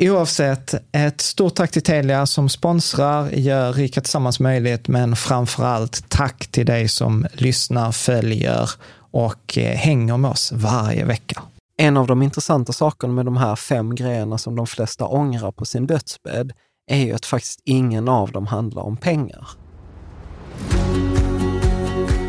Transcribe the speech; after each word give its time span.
Oavsett, 0.00 0.74
ett 0.92 1.20
stort 1.20 1.54
tack 1.54 1.70
till 1.70 1.82
Telia 1.82 2.26
som 2.26 2.48
sponsrar, 2.48 3.30
gör 3.30 3.72
Rika 3.72 4.00
Tillsammans 4.00 4.40
möjligt, 4.40 4.88
men 4.88 5.16
framför 5.16 5.64
allt 5.64 6.08
tack 6.08 6.46
till 6.46 6.66
dig 6.66 6.88
som 6.88 7.26
lyssnar, 7.32 7.92
följer 7.92 8.70
och 9.10 9.58
eh, 9.58 9.76
hänger 9.76 10.16
med 10.16 10.30
oss 10.30 10.52
varje 10.52 11.04
vecka. 11.04 11.42
En 11.76 11.96
av 11.96 12.06
de 12.06 12.22
intressanta 12.22 12.72
sakerna 12.72 13.12
med 13.12 13.24
de 13.24 13.36
här 13.36 13.56
fem 13.56 13.94
grejerna 13.94 14.38
som 14.38 14.56
de 14.56 14.66
flesta 14.66 15.06
ångrar 15.06 15.52
på 15.52 15.64
sin 15.64 15.86
dödsbädd 15.86 16.52
är 16.90 17.04
ju 17.04 17.12
att 17.12 17.26
faktiskt 17.26 17.60
ingen 17.64 18.08
av 18.08 18.32
dem 18.32 18.46
handlar 18.46 18.82
om 18.82 18.96
pengar. 18.96 19.48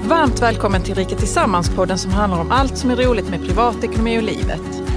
Varmt 0.04 0.42
välkommen 0.42 0.84
till 0.84 0.96
Rika 0.96 1.16
Tillsammans-podden 1.16 1.98
som 1.98 2.12
handlar 2.12 2.40
om 2.40 2.52
allt 2.52 2.78
som 2.78 2.92
är 2.92 2.96
roligt 2.96 3.30
med 3.30 3.46
privatekonomi 3.46 4.20
och 4.20 4.24
livet. 4.24 4.89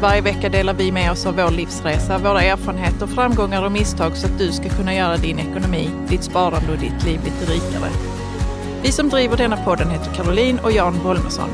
Varje 0.00 0.20
vecka 0.20 0.48
delar 0.48 0.74
vi 0.74 0.92
med 0.92 1.10
oss 1.12 1.26
av 1.26 1.36
vår 1.36 1.50
livsresa, 1.50 2.18
våra 2.18 2.42
erfarenheter, 2.42 3.06
framgångar 3.06 3.64
och 3.64 3.72
misstag 3.72 4.16
så 4.16 4.26
att 4.26 4.38
du 4.38 4.52
ska 4.52 4.68
kunna 4.68 4.94
göra 4.94 5.16
din 5.16 5.38
ekonomi, 5.38 5.90
ditt 6.08 6.22
sparande 6.24 6.72
och 6.72 6.78
ditt 6.78 7.04
liv 7.04 7.20
lite 7.24 7.52
rikare. 7.52 7.90
Vi 8.82 8.92
som 8.92 9.08
driver 9.08 9.36
denna 9.36 9.64
podden 9.64 9.90
heter 9.90 10.14
Caroline 10.14 10.58
och 10.58 10.72
Jan 10.72 10.98
Bolmesson. 11.02 11.48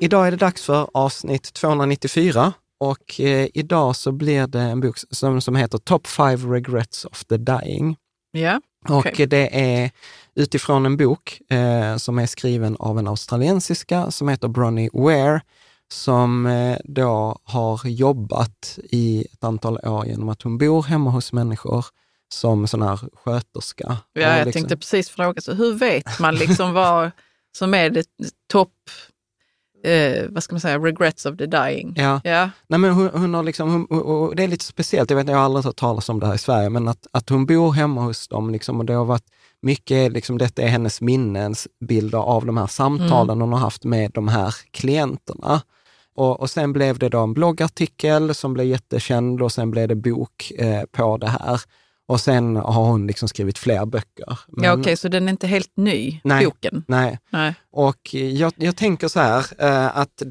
Idag 0.00 0.26
är 0.26 0.30
det 0.30 0.36
dags 0.36 0.62
för 0.62 0.88
avsnitt 0.94 1.52
294 1.52 2.52
och 2.80 3.20
eh, 3.20 3.48
idag 3.54 3.96
så 3.96 4.12
blir 4.12 4.46
det 4.46 4.60
en 4.60 4.80
bok 4.80 4.96
som, 5.10 5.40
som 5.40 5.56
heter 5.56 5.78
Top 5.78 6.06
5 6.06 6.52
Regrets 6.52 7.04
of 7.04 7.24
the 7.24 7.36
Dying. 7.36 7.96
Ja, 8.30 8.60
Och 8.88 9.06
okej. 9.06 9.26
det 9.26 9.60
är 9.60 9.90
utifrån 10.38 10.86
en 10.86 10.96
bok 10.96 11.40
eh, 11.50 11.96
som 11.96 12.18
är 12.18 12.26
skriven 12.26 12.76
av 12.78 12.98
en 12.98 13.08
australiensiska 13.08 14.10
som 14.10 14.28
heter 14.28 14.48
Bronnie 14.48 14.90
Ware, 14.92 15.40
som 15.92 16.46
eh, 16.46 16.78
då 16.84 17.38
har 17.44 17.86
jobbat 17.88 18.78
i 18.90 19.26
ett 19.32 19.44
antal 19.44 19.78
år 19.78 20.06
genom 20.06 20.28
att 20.28 20.42
hon 20.42 20.58
bor 20.58 20.82
hemma 20.82 21.10
hos 21.10 21.32
människor 21.32 21.84
som 22.34 22.66
sån 22.66 22.82
här 22.82 23.00
sköterska. 23.24 23.96
Ja, 24.12 24.20
jag 24.20 24.36
liksom- 24.36 24.52
tänkte 24.52 24.76
precis 24.76 25.10
fråga, 25.10 25.40
så 25.40 25.52
hur 25.52 25.74
vet 25.74 26.18
man 26.18 26.34
liksom 26.34 26.72
vad 26.72 27.10
som 27.58 27.74
är 27.74 27.90
det 27.90 28.06
topp, 28.52 28.74
eh, 29.84 30.24
vad 30.28 30.42
ska 30.42 30.54
man 30.54 30.60
säga, 30.60 30.78
regrets 30.78 31.26
of 31.26 31.36
the 31.36 31.46
dying? 31.46 31.94
Ja. 31.96 32.20
Ja, 32.24 32.50
Nej, 32.66 32.78
men 32.78 32.90
hon, 32.90 33.10
hon 33.12 33.34
har 33.34 33.42
liksom, 33.42 33.70
hon, 33.88 34.00
och 34.00 34.36
det 34.36 34.44
är 34.44 34.48
lite 34.48 34.64
speciellt, 34.64 35.10
jag, 35.10 35.16
vet, 35.16 35.28
jag 35.28 35.36
har 35.36 35.44
aldrig 35.44 35.64
hört 35.64 35.76
talas 35.76 36.08
om 36.08 36.20
det 36.20 36.26
här 36.26 36.34
i 36.34 36.38
Sverige, 36.38 36.70
men 36.70 36.88
att, 36.88 37.06
att 37.12 37.28
hon 37.28 37.46
bor 37.46 37.72
hemma 37.72 38.00
hos 38.00 38.28
dem 38.28 38.50
liksom, 38.50 38.78
och 38.78 38.84
det 38.84 38.92
har 38.92 39.04
varit 39.04 39.26
mycket, 39.62 40.12
liksom, 40.12 40.38
detta 40.38 40.62
är 40.62 40.68
hennes 40.68 41.00
minnesbilder 41.00 42.18
av 42.18 42.46
de 42.46 42.56
här 42.56 42.66
samtalen 42.66 43.40
hon 43.40 43.52
har 43.52 43.60
haft 43.60 43.84
med 43.84 44.10
de 44.10 44.28
här 44.28 44.54
klienterna. 44.70 45.62
Och, 46.14 46.40
och 46.40 46.50
sen 46.50 46.72
blev 46.72 46.98
det 46.98 47.08
då 47.08 47.20
en 47.20 47.34
bloggartikel 47.34 48.34
som 48.34 48.54
blev 48.54 48.66
jättekänd 48.66 49.42
och 49.42 49.52
sen 49.52 49.70
blev 49.70 49.88
det 49.88 49.94
bok 49.94 50.52
eh, 50.58 50.82
på 50.92 51.16
det 51.16 51.28
här. 51.28 51.60
Och 52.06 52.20
sen 52.20 52.56
har 52.56 52.84
hon 52.84 53.06
liksom 53.06 53.28
skrivit 53.28 53.58
fler 53.58 53.86
böcker. 53.86 54.38
ja 54.56 54.72
okej, 54.72 54.96
så 54.96 55.08
den 55.08 55.28
är 55.28 55.30
inte 55.30 55.46
helt 55.46 55.76
ny, 55.76 56.20
Nej. 56.24 56.44
boken? 56.44 56.84
Nej, 56.88 57.18
Nej. 57.30 57.54
och 57.70 58.14
jag, 58.14 58.52
jag 58.56 58.76
tänker 58.76 59.08
så 59.08 59.20
här, 59.20 59.46
eh, 59.58 59.96
att 59.98 60.22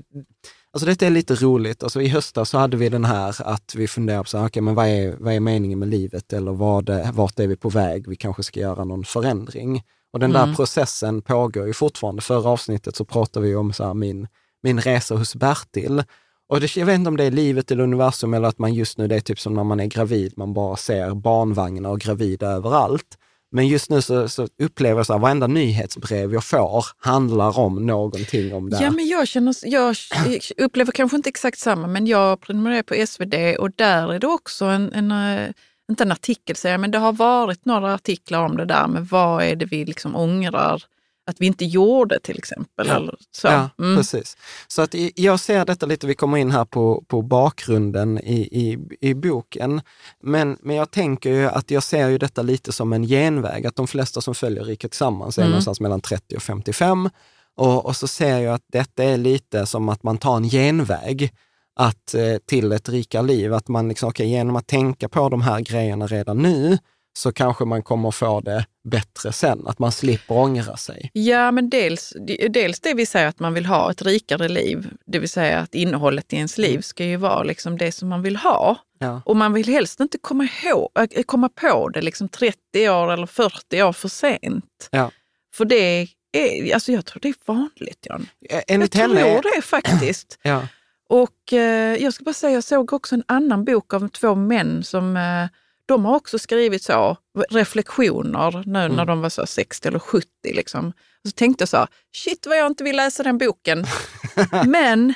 alltså 0.77 0.85
detta 0.85 1.05
är 1.05 1.09
lite 1.09 1.35
roligt. 1.35 1.83
Alltså 1.83 2.01
I 2.01 2.07
höstas 2.07 2.49
så 2.49 2.57
hade 2.57 2.77
vi 2.77 2.89
den 2.89 3.05
här 3.05 3.35
att 3.47 3.75
vi 3.75 3.87
funderar 3.87 4.23
på 4.23 4.29
så 4.29 4.37
här, 4.37 4.45
okay, 4.45 4.61
men 4.61 4.75
vad, 4.75 4.87
är, 4.87 5.15
vad 5.19 5.33
är 5.33 5.39
meningen 5.39 5.79
med 5.79 5.87
livet 5.87 6.33
eller 6.33 6.51
vad, 6.51 6.89
är- 6.89 7.11
vart 7.11 7.39
är 7.39 7.47
vi 7.47 7.55
på 7.55 7.69
väg? 7.69 8.07
Vi 8.07 8.15
kanske 8.15 8.43
ska 8.43 8.59
göra 8.59 8.83
någon 8.83 9.03
förändring. 9.05 9.83
Och 10.13 10.19
den 10.19 10.31
Mm. 10.35 10.49
där 10.49 10.55
processen 10.55 11.21
pågår 11.21 11.67
ju 11.67 11.73
fortfarande. 11.73 12.21
Förra 12.21 12.49
avsnittet 12.49 12.95
så 12.95 13.05
pratade 13.05 13.45
vi 13.47 13.55
om 13.55 13.73
så 13.73 13.83
här, 13.85 13.93
min, 13.93 14.27
min 14.63 14.79
resa 14.81 15.15
hos 15.15 15.35
Bertil. 15.35 16.03
Och 16.49 16.59
det, 16.61 16.75
jag 16.75 16.85
vet 16.85 16.95
inte 16.95 17.07
om 17.09 17.17
det 17.17 17.23
är 17.23 17.31
livet 17.31 17.71
eller 17.71 17.83
universum 17.83 18.33
eller 18.33 18.47
att 18.47 18.59
man 18.59 18.73
just 18.73 18.97
nu, 18.97 19.07
det 19.07 19.15
är 19.15 19.19
typ 19.19 19.39
som 19.39 19.53
när 19.53 19.63
man 19.63 19.79
är 19.79 19.85
gravid, 19.85 20.33
man 20.37 20.53
bara 20.53 20.75
ser 20.75 21.15
barnvagnar 21.15 21.89
och 21.89 21.99
gravida 21.99 22.47
överallt. 22.47 23.17
Men 23.51 23.67
just 23.67 23.89
nu 23.89 24.01
så, 24.01 24.29
så 24.29 24.47
upplever 24.61 24.99
jag 24.99 25.05
så 25.05 25.13
här, 25.13 25.19
varenda 25.19 25.47
nyhetsbrev 25.47 26.33
jag 26.33 26.43
får 26.43 26.85
handlar 26.99 27.59
om 27.59 27.85
någonting 27.85 28.53
om 28.53 28.69
det. 28.69 28.77
Ja, 28.81 28.91
men 28.91 29.07
jag, 29.07 29.27
känner, 29.27 29.55
jag 29.63 29.95
upplever 30.57 30.91
kanske 30.91 31.17
inte 31.17 31.29
exakt 31.29 31.59
samma, 31.59 31.87
men 31.87 32.07
jag 32.07 32.41
prenumererar 32.41 32.83
på 32.83 33.07
SvD 33.07 33.57
och 33.59 33.71
där 33.71 34.13
är 34.13 34.19
det 34.19 34.27
också 34.27 34.65
en, 34.65 34.93
en 34.93 35.11
eh, 35.11 35.51
inte 35.89 36.03
en 36.03 36.11
artikel 36.11 36.55
säger 36.55 36.73
jag, 36.73 36.81
men 36.81 36.91
det 36.91 36.97
har 36.97 37.13
varit 37.13 37.65
några 37.65 37.93
artiklar 37.93 38.45
om 38.45 38.57
det 38.57 38.65
där 38.65 38.87
med 38.87 39.07
vad 39.07 39.43
är 39.43 39.55
det 39.55 39.65
vi 39.65 39.85
liksom 39.85 40.15
ångrar 40.15 40.83
att 41.27 41.35
vi 41.41 41.45
inte 41.45 41.65
gjorde 41.65 42.19
till 42.19 42.37
exempel. 42.37 42.87
Ja. 42.87 43.13
Så. 43.31 43.47
Ja, 43.47 43.69
Mm. 43.79 43.97
precis. 43.97 44.37
Så 44.67 44.81
att 44.81 44.95
jag 45.15 45.39
ser 45.39 45.65
detta 45.65 45.85
lite, 45.85 46.07
vi 46.07 46.13
kommer 46.15 46.37
in 46.37 46.51
här 46.51 46.65
på, 46.65 47.03
på 47.07 47.21
bakgrunden 47.21 48.17
i, 48.19 48.41
i, 48.41 48.77
i 49.09 49.13
boken. 49.13 49.81
Men, 50.23 50.57
men 50.61 50.75
jag 50.75 50.91
tänker 50.91 51.29
ju 51.29 51.45
att 51.47 51.71
jag 51.71 51.83
ser 51.83 52.07
ju 52.09 52.17
detta 52.17 52.41
lite 52.41 52.71
som 52.71 52.93
en 52.93 53.03
genväg, 53.03 53.65
att 53.67 53.75
de 53.75 53.87
flesta 53.87 54.21
som 54.21 54.35
följer 54.35 54.63
Riket 54.63 54.91
Tillsammans 54.91 55.37
är 55.37 55.41
Mm. 55.41 55.51
någonstans 55.51 55.79
mellan 55.79 56.01
30 56.01 56.35
och 56.35 56.41
55. 56.43 57.09
Och, 57.55 57.85
och 57.85 57.95
så 57.95 58.07
ser 58.07 58.37
jag 58.39 58.53
att 58.53 58.65
detta 58.71 59.03
är 59.03 59.17
lite 59.17 59.65
som 59.65 59.89
att 59.89 60.03
man 60.03 60.17
tar 60.17 60.37
en 60.37 60.43
genväg 60.49 61.31
att, 61.79 62.13
eh, 62.13 62.37
till 62.45 62.71
ett 62.71 62.89
rikare 62.89 63.23
liv. 63.23 63.53
Att 63.53 63.67
man 63.67 63.87
liksom, 63.89 64.09
okej, 64.09 64.29
genom 64.29 64.55
att 64.55 64.67
tänka 64.67 65.09
på 65.09 65.29
de 65.29 65.41
här 65.41 65.59
grejerna 65.61 66.07
redan 66.07 66.37
nu, 66.37 66.77
så 67.17 67.31
kanske 67.31 67.65
man 67.65 67.83
kommer 67.83 68.11
få 68.11 68.41
det 68.41 68.65
bättre 68.83 69.31
sen. 69.31 69.67
Att 69.67 69.79
man 69.79 69.91
slipper 69.91 70.35
ångra 70.37 70.77
sig. 70.77 71.09
Ja, 71.13 71.51
men 71.51 71.69
dels, 71.69 72.13
dels 72.49 72.79
det 72.79 72.93
vi 72.93 73.05
säger 73.05 73.27
att 73.27 73.39
man 73.39 73.53
vill 73.53 73.65
ha 73.65 73.91
ett 73.91 74.01
rikare 74.01 74.49
liv, 74.49 74.89
det 75.05 75.19
vill 75.19 75.29
säga 75.29 75.59
att 75.59 75.75
innehållet 75.75 76.33
i 76.33 76.35
ens 76.35 76.57
liv 76.57 76.81
ska 76.81 77.03
ju 77.05 77.15
vara 77.15 77.43
liksom 77.43 77.77
det 77.77 77.91
som 77.91 78.09
man 78.09 78.21
vill 78.21 78.35
ha. 78.35 78.75
Ja. 78.99 79.21
Och 79.25 79.35
man 79.35 79.53
vill 79.53 79.67
helst 79.67 79.99
inte 79.99 80.17
komma, 80.17 80.47
ihåg, 80.63 80.89
äh, 80.99 81.23
komma 81.23 81.49
på 81.49 81.89
det 81.89 82.01
liksom 82.01 82.29
30 82.29 82.89
år 82.89 83.11
eller 83.11 83.27
40 83.27 83.83
år 83.83 83.93
för 83.93 84.09
sent. 84.09 84.89
Ja. 84.91 85.11
För 85.55 85.65
det 85.65 86.07
är, 86.31 86.73
alltså 86.73 86.91
jag 86.91 87.05
tror 87.05 87.21
det 87.21 87.29
är 87.29 87.35
vanligt, 87.45 87.99
Jan. 88.09 88.27
Eh, 88.49 88.55
Jag 88.55 88.63
Enligt 88.67 88.91
tror 88.91 89.15
henne, 89.15 89.41
det 89.55 89.61
faktiskt. 89.61 90.39
ja. 90.43 90.67
Och 91.09 91.53
eh, 91.53 92.03
jag 92.03 92.13
ska 92.13 92.23
bara 92.23 92.33
säga, 92.33 92.53
jag 92.53 92.63
såg 92.63 92.93
också 92.93 93.15
en 93.15 93.23
annan 93.27 93.65
bok 93.65 93.93
av 93.93 94.07
två 94.07 94.35
män 94.35 94.83
som 94.83 95.17
eh, 95.17 95.47
de 95.87 96.05
har 96.05 96.15
också 96.15 96.39
skrivit 96.39 96.83
så, 96.83 97.17
reflektioner 97.49 98.63
nu 98.65 98.79
Mm. 98.85 98.95
när 98.95 99.05
de 99.05 99.21
var 99.21 99.29
så 99.29 99.45
60 99.45 99.87
eller 99.87 99.99
70. 99.99 100.27
Liksom. 100.43 100.87
Och 101.23 101.29
så 101.29 101.31
tänkte 101.31 101.61
jag 101.61 101.69
så, 101.69 101.77
här, 101.77 101.87
shit 102.15 102.47
vad 102.47 102.57
jag 102.57 102.67
inte 102.67 102.83
vill 102.83 102.95
läsa 102.95 103.23
den 103.23 103.37
boken. 103.37 103.85
Men 104.65 105.13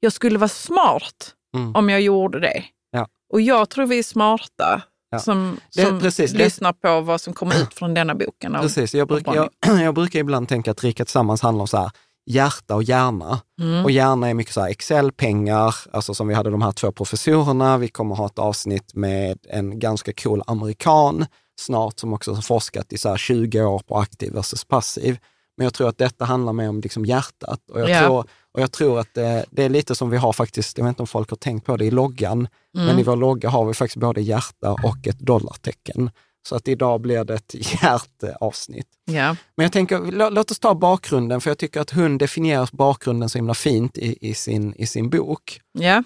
jag 0.00 0.12
skulle 0.12 0.38
vara 0.38 0.48
smart 0.48 1.34
Mm. 1.56 1.74
om 1.76 1.88
jag 1.90 2.00
gjorde 2.00 2.40
det. 2.40 2.64
Ja. 2.90 3.08
Och 3.32 3.40
jag 3.40 3.68
tror 3.68 3.86
vi 3.86 3.98
är 3.98 4.02
smarta 4.02 4.82
Ja. 5.10 5.18
som, 5.18 5.60
Det- 5.74 5.82
som 5.86 6.00
precis, 6.00 6.32
det- 6.32 6.38
lyssnar 6.38 6.72
på 6.72 7.00
vad 7.00 7.20
som 7.20 7.32
kommer 7.34 7.62
ut 7.62 7.74
från 7.74 7.94
denna 7.94 8.14
boken. 8.14 8.52
Precis, 8.60 8.94
jag 8.94 9.08
brukar, 9.08 9.34
jag, 9.34 9.50
jag 9.82 9.94
brukar 9.94 10.18
ibland 10.20 10.48
tänka 10.48 10.70
att 10.70 10.84
Rika 10.84 11.04
Tillsammans 11.04 11.42
handlar 11.42 11.60
om 11.62 11.68
så 11.68 11.76
här, 11.76 11.90
hjärta 12.26 12.74
och 12.74 12.82
hjärna. 12.82 13.40
Mm. 13.60 13.84
Och 13.84 13.90
hjärna 13.90 14.28
är 14.30 14.34
mycket 14.34 14.54
så 14.54 14.66
Excel-pengar, 14.66 15.74
alltså 15.92 16.14
som 16.14 16.28
vi 16.28 16.34
hade 16.34 16.50
de 16.50 16.62
här 16.62 16.72
två 16.72 16.92
professorerna. 16.92 17.78
Vi 17.78 17.88
kommer 17.88 18.14
ha 18.14 18.26
ett 18.26 18.38
avsnitt 18.38 18.94
med 18.94 19.38
en 19.48 19.78
ganska 19.78 20.12
cool 20.12 20.42
amerikan 20.46 21.26
snart 21.60 21.98
som 21.98 22.12
också 22.12 22.32
har 22.34 22.42
forskat 22.42 22.92
i 22.92 22.98
så 22.98 23.08
här 23.08 23.16
20 23.16 23.62
år 23.62 23.78
på 23.78 23.98
aktiv 23.98 24.32
versus 24.32 24.64
passiv. 24.64 25.18
Men 25.56 25.64
jag 25.64 25.74
tror 25.74 25.88
att 25.88 25.98
detta 25.98 26.24
handlar 26.24 26.52
mer 26.52 26.68
om 26.68 26.80
liksom 26.80 27.04
hjärtat. 27.04 27.60
Och 27.72 27.80
jag, 27.80 27.90
Ja. 27.90 28.00
tror, 28.00 28.18
och 28.54 28.60
jag 28.60 28.72
tror 28.72 29.00
att 29.00 29.14
det, 29.14 29.44
det 29.50 29.64
är 29.64 29.68
lite 29.68 29.94
som 29.94 30.10
vi 30.10 30.16
har 30.16 30.32
faktiskt, 30.32 30.78
jag 30.78 30.84
vet 30.84 30.88
inte 30.88 31.02
om 31.02 31.06
folk 31.06 31.30
har 31.30 31.36
tänkt 31.36 31.66
på 31.66 31.76
det 31.76 31.84
i 31.84 31.90
loggan, 31.90 32.48
Mm. 32.74 32.86
men 32.86 32.98
i 32.98 33.02
vår 33.02 33.16
logga 33.16 33.48
har 33.48 33.64
vi 33.64 33.74
faktiskt 33.74 33.96
både 34.00 34.20
hjärta 34.20 34.72
och 34.72 35.06
ett 35.06 35.18
dollartecken. 35.18 36.10
Så 36.48 36.56
att 36.56 36.68
idag 36.68 37.00
blir 37.00 37.24
det 37.24 37.34
ett 37.34 37.54
hjärteavsnitt. 37.82 38.88
Ja. 39.04 39.36
Men 39.56 39.64
jag 39.64 39.72
tänker, 39.72 39.98
lå- 39.98 40.30
låt 40.30 40.50
oss 40.50 40.58
ta 40.58 40.74
bakgrunden, 40.74 41.40
för 41.40 41.50
jag 41.50 41.58
tycker 41.58 41.80
att 41.80 41.90
hon 41.90 42.18
definierar 42.18 42.68
bakgrunden 42.72 43.28
så 43.28 43.38
himla 43.38 43.54
fint 43.54 43.98
i, 43.98 44.28
i, 44.28 44.34
sin, 44.34 44.74
i 44.74 44.86
sin 44.86 45.10
bok. 45.10 45.60
Ja. 45.72 46.02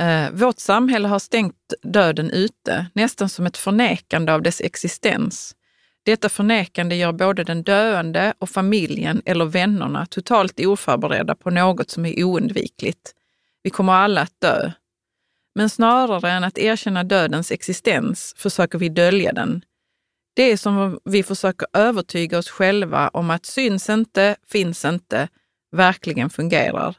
Eh, 0.00 0.30
vårt 0.32 0.58
samhälle 0.58 1.08
har 1.08 1.18
stängt 1.18 1.54
döden 1.82 2.30
ute, 2.30 2.86
nästan 2.92 3.28
som 3.28 3.46
ett 3.46 3.56
förnekande 3.56 4.32
av 4.32 4.42
dess 4.42 4.60
existens. 4.60 5.54
Detta 6.02 6.28
förnekande 6.28 6.96
gör 6.96 7.12
både 7.12 7.44
den 7.44 7.62
döende 7.62 8.34
och 8.38 8.50
familjen 8.50 9.22
eller 9.24 9.44
vännerna 9.44 10.06
totalt 10.06 10.60
oförberedda 10.60 11.34
på 11.34 11.50
något 11.50 11.90
som 11.90 12.04
är 12.06 12.24
oundvikligt. 12.24 13.12
Vi 13.62 13.70
kommer 13.70 13.92
alla 13.92 14.20
att 14.20 14.40
dö. 14.40 14.72
Men 15.58 15.70
snarare 15.70 16.30
än 16.30 16.44
att 16.44 16.58
erkänna 16.58 17.04
dödens 17.04 17.52
existens 17.52 18.34
försöker 18.36 18.78
vi 18.78 18.88
dölja 18.88 19.32
den. 19.32 19.62
Det 20.36 20.52
är 20.52 20.56
som 20.56 20.78
om 20.78 20.98
vi 21.04 21.22
försöker 21.22 21.68
övertyga 21.72 22.38
oss 22.38 22.48
själva 22.48 23.08
om 23.08 23.30
att 23.30 23.46
syns 23.46 23.88
inte, 23.88 24.36
finns 24.48 24.84
inte, 24.84 25.28
verkligen 25.76 26.30
fungerar. 26.30 26.96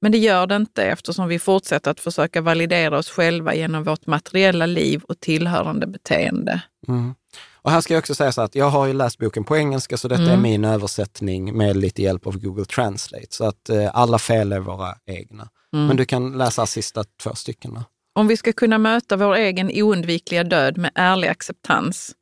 Men 0.00 0.12
det 0.12 0.18
gör 0.18 0.46
det 0.46 0.56
inte 0.56 0.84
eftersom 0.84 1.28
vi 1.28 1.38
fortsätter 1.38 1.90
att 1.90 2.00
försöka 2.00 2.40
validera 2.40 2.98
oss 2.98 3.10
själva 3.10 3.54
genom 3.54 3.84
vårt 3.84 4.06
materiella 4.06 4.66
liv 4.66 5.02
och 5.02 5.20
tillhörande 5.20 5.86
beteende. 5.86 6.62
Mm. 6.88 7.14
Och 7.62 7.70
här 7.70 7.80
ska 7.80 7.94
jag 7.94 7.98
också 8.00 8.14
säga 8.14 8.32
så 8.32 8.42
att 8.42 8.54
jag 8.54 8.70
har 8.70 8.86
ju 8.86 8.92
läst 8.92 9.18
boken 9.18 9.44
på 9.44 9.56
engelska, 9.56 9.96
så 9.96 10.08
detta 10.08 10.22
är 10.22 10.28
Mm. 10.28 10.42
min 10.42 10.64
översättning 10.64 11.56
med 11.56 11.76
lite 11.76 12.02
hjälp 12.02 12.26
av 12.26 12.38
Google 12.38 12.64
Translate. 12.64 13.26
Så 13.30 13.44
att 13.44 13.68
eh, 13.68 13.90
alla 13.92 14.18
fel 14.18 14.52
är 14.52 14.60
våra 14.60 14.94
egna. 15.06 15.48
Mm. 15.74 15.86
Men 15.86 15.96
du 15.96 16.04
kan 16.04 16.38
läsa 16.38 16.66
sista 16.66 17.04
två 17.04 17.34
stycken. 17.34 17.78
Om 18.14 18.28
vi 18.28 18.36
ska 18.36 18.52
kunna 18.52 18.78
möta 18.78 19.16
vår 19.16 19.34
egen 19.34 19.70
oundvikliga 19.74 20.44
död 20.44 20.78
med 20.78 20.90
ärlig 20.94 21.28
acceptans, 21.28 22.14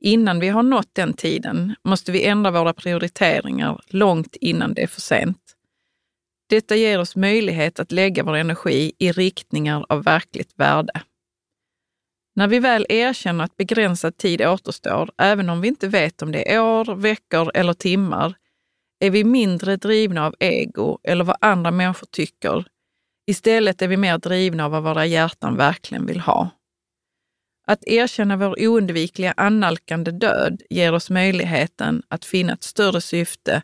innan 0.00 0.40
vi 0.40 0.48
har 0.48 0.62
nått 0.62 0.90
den 0.92 1.12
tiden 1.12 1.74
måste 1.84 2.12
vi 2.12 2.24
ändra 2.24 2.50
våra 2.50 2.72
prioriteringar 2.72 3.80
långt 3.86 4.36
innan 4.36 4.74
det 4.74 4.82
är 4.82 4.86
för 4.86 5.00
sent. 5.00 5.38
Detta 6.48 6.76
ger 6.76 7.00
oss 7.00 7.16
möjlighet 7.16 7.80
att 7.80 7.92
lägga 7.92 8.22
vår 8.22 8.36
energi 8.36 8.92
i 8.98 9.12
riktningar 9.12 9.86
av 9.88 10.04
verkligt 10.04 10.52
värde. 10.56 11.02
När 12.36 12.48
vi 12.48 12.58
väl 12.58 12.86
erkänner 12.88 13.44
att 13.44 13.56
begränsad 13.56 14.16
tid 14.16 14.42
återstår, 14.42 15.10
även 15.18 15.50
om 15.50 15.60
vi 15.60 15.68
inte 15.68 15.88
vet 15.88 16.22
om 16.22 16.32
det 16.32 16.52
är 16.54 16.62
år, 16.62 16.94
veckor 16.94 17.50
eller 17.54 17.72
timmar, 17.72 18.34
är 19.00 19.10
vi 19.10 19.24
mindre 19.24 19.76
drivna 19.76 20.26
av 20.26 20.34
ego 20.38 20.98
eller 21.02 21.24
vad 21.24 21.36
andra 21.40 21.70
människor 21.70 22.06
tycker. 22.10 22.64
Istället 23.26 23.82
är 23.82 23.88
vi 23.88 23.96
mer 23.96 24.18
drivna 24.18 24.64
av 24.64 24.70
vad 24.70 24.82
våra 24.82 25.06
hjärtan 25.06 25.56
verkligen 25.56 26.06
vill 26.06 26.20
ha. 26.20 26.50
Att 27.66 27.84
erkänna 27.84 28.36
vår 28.36 28.56
oundvikliga 28.66 29.34
annalkande 29.36 30.10
död 30.10 30.62
ger 30.70 30.94
oss 30.94 31.10
möjligheten 31.10 32.02
att 32.08 32.24
finna 32.24 32.52
ett 32.52 32.62
större 32.62 33.00
syfte 33.00 33.62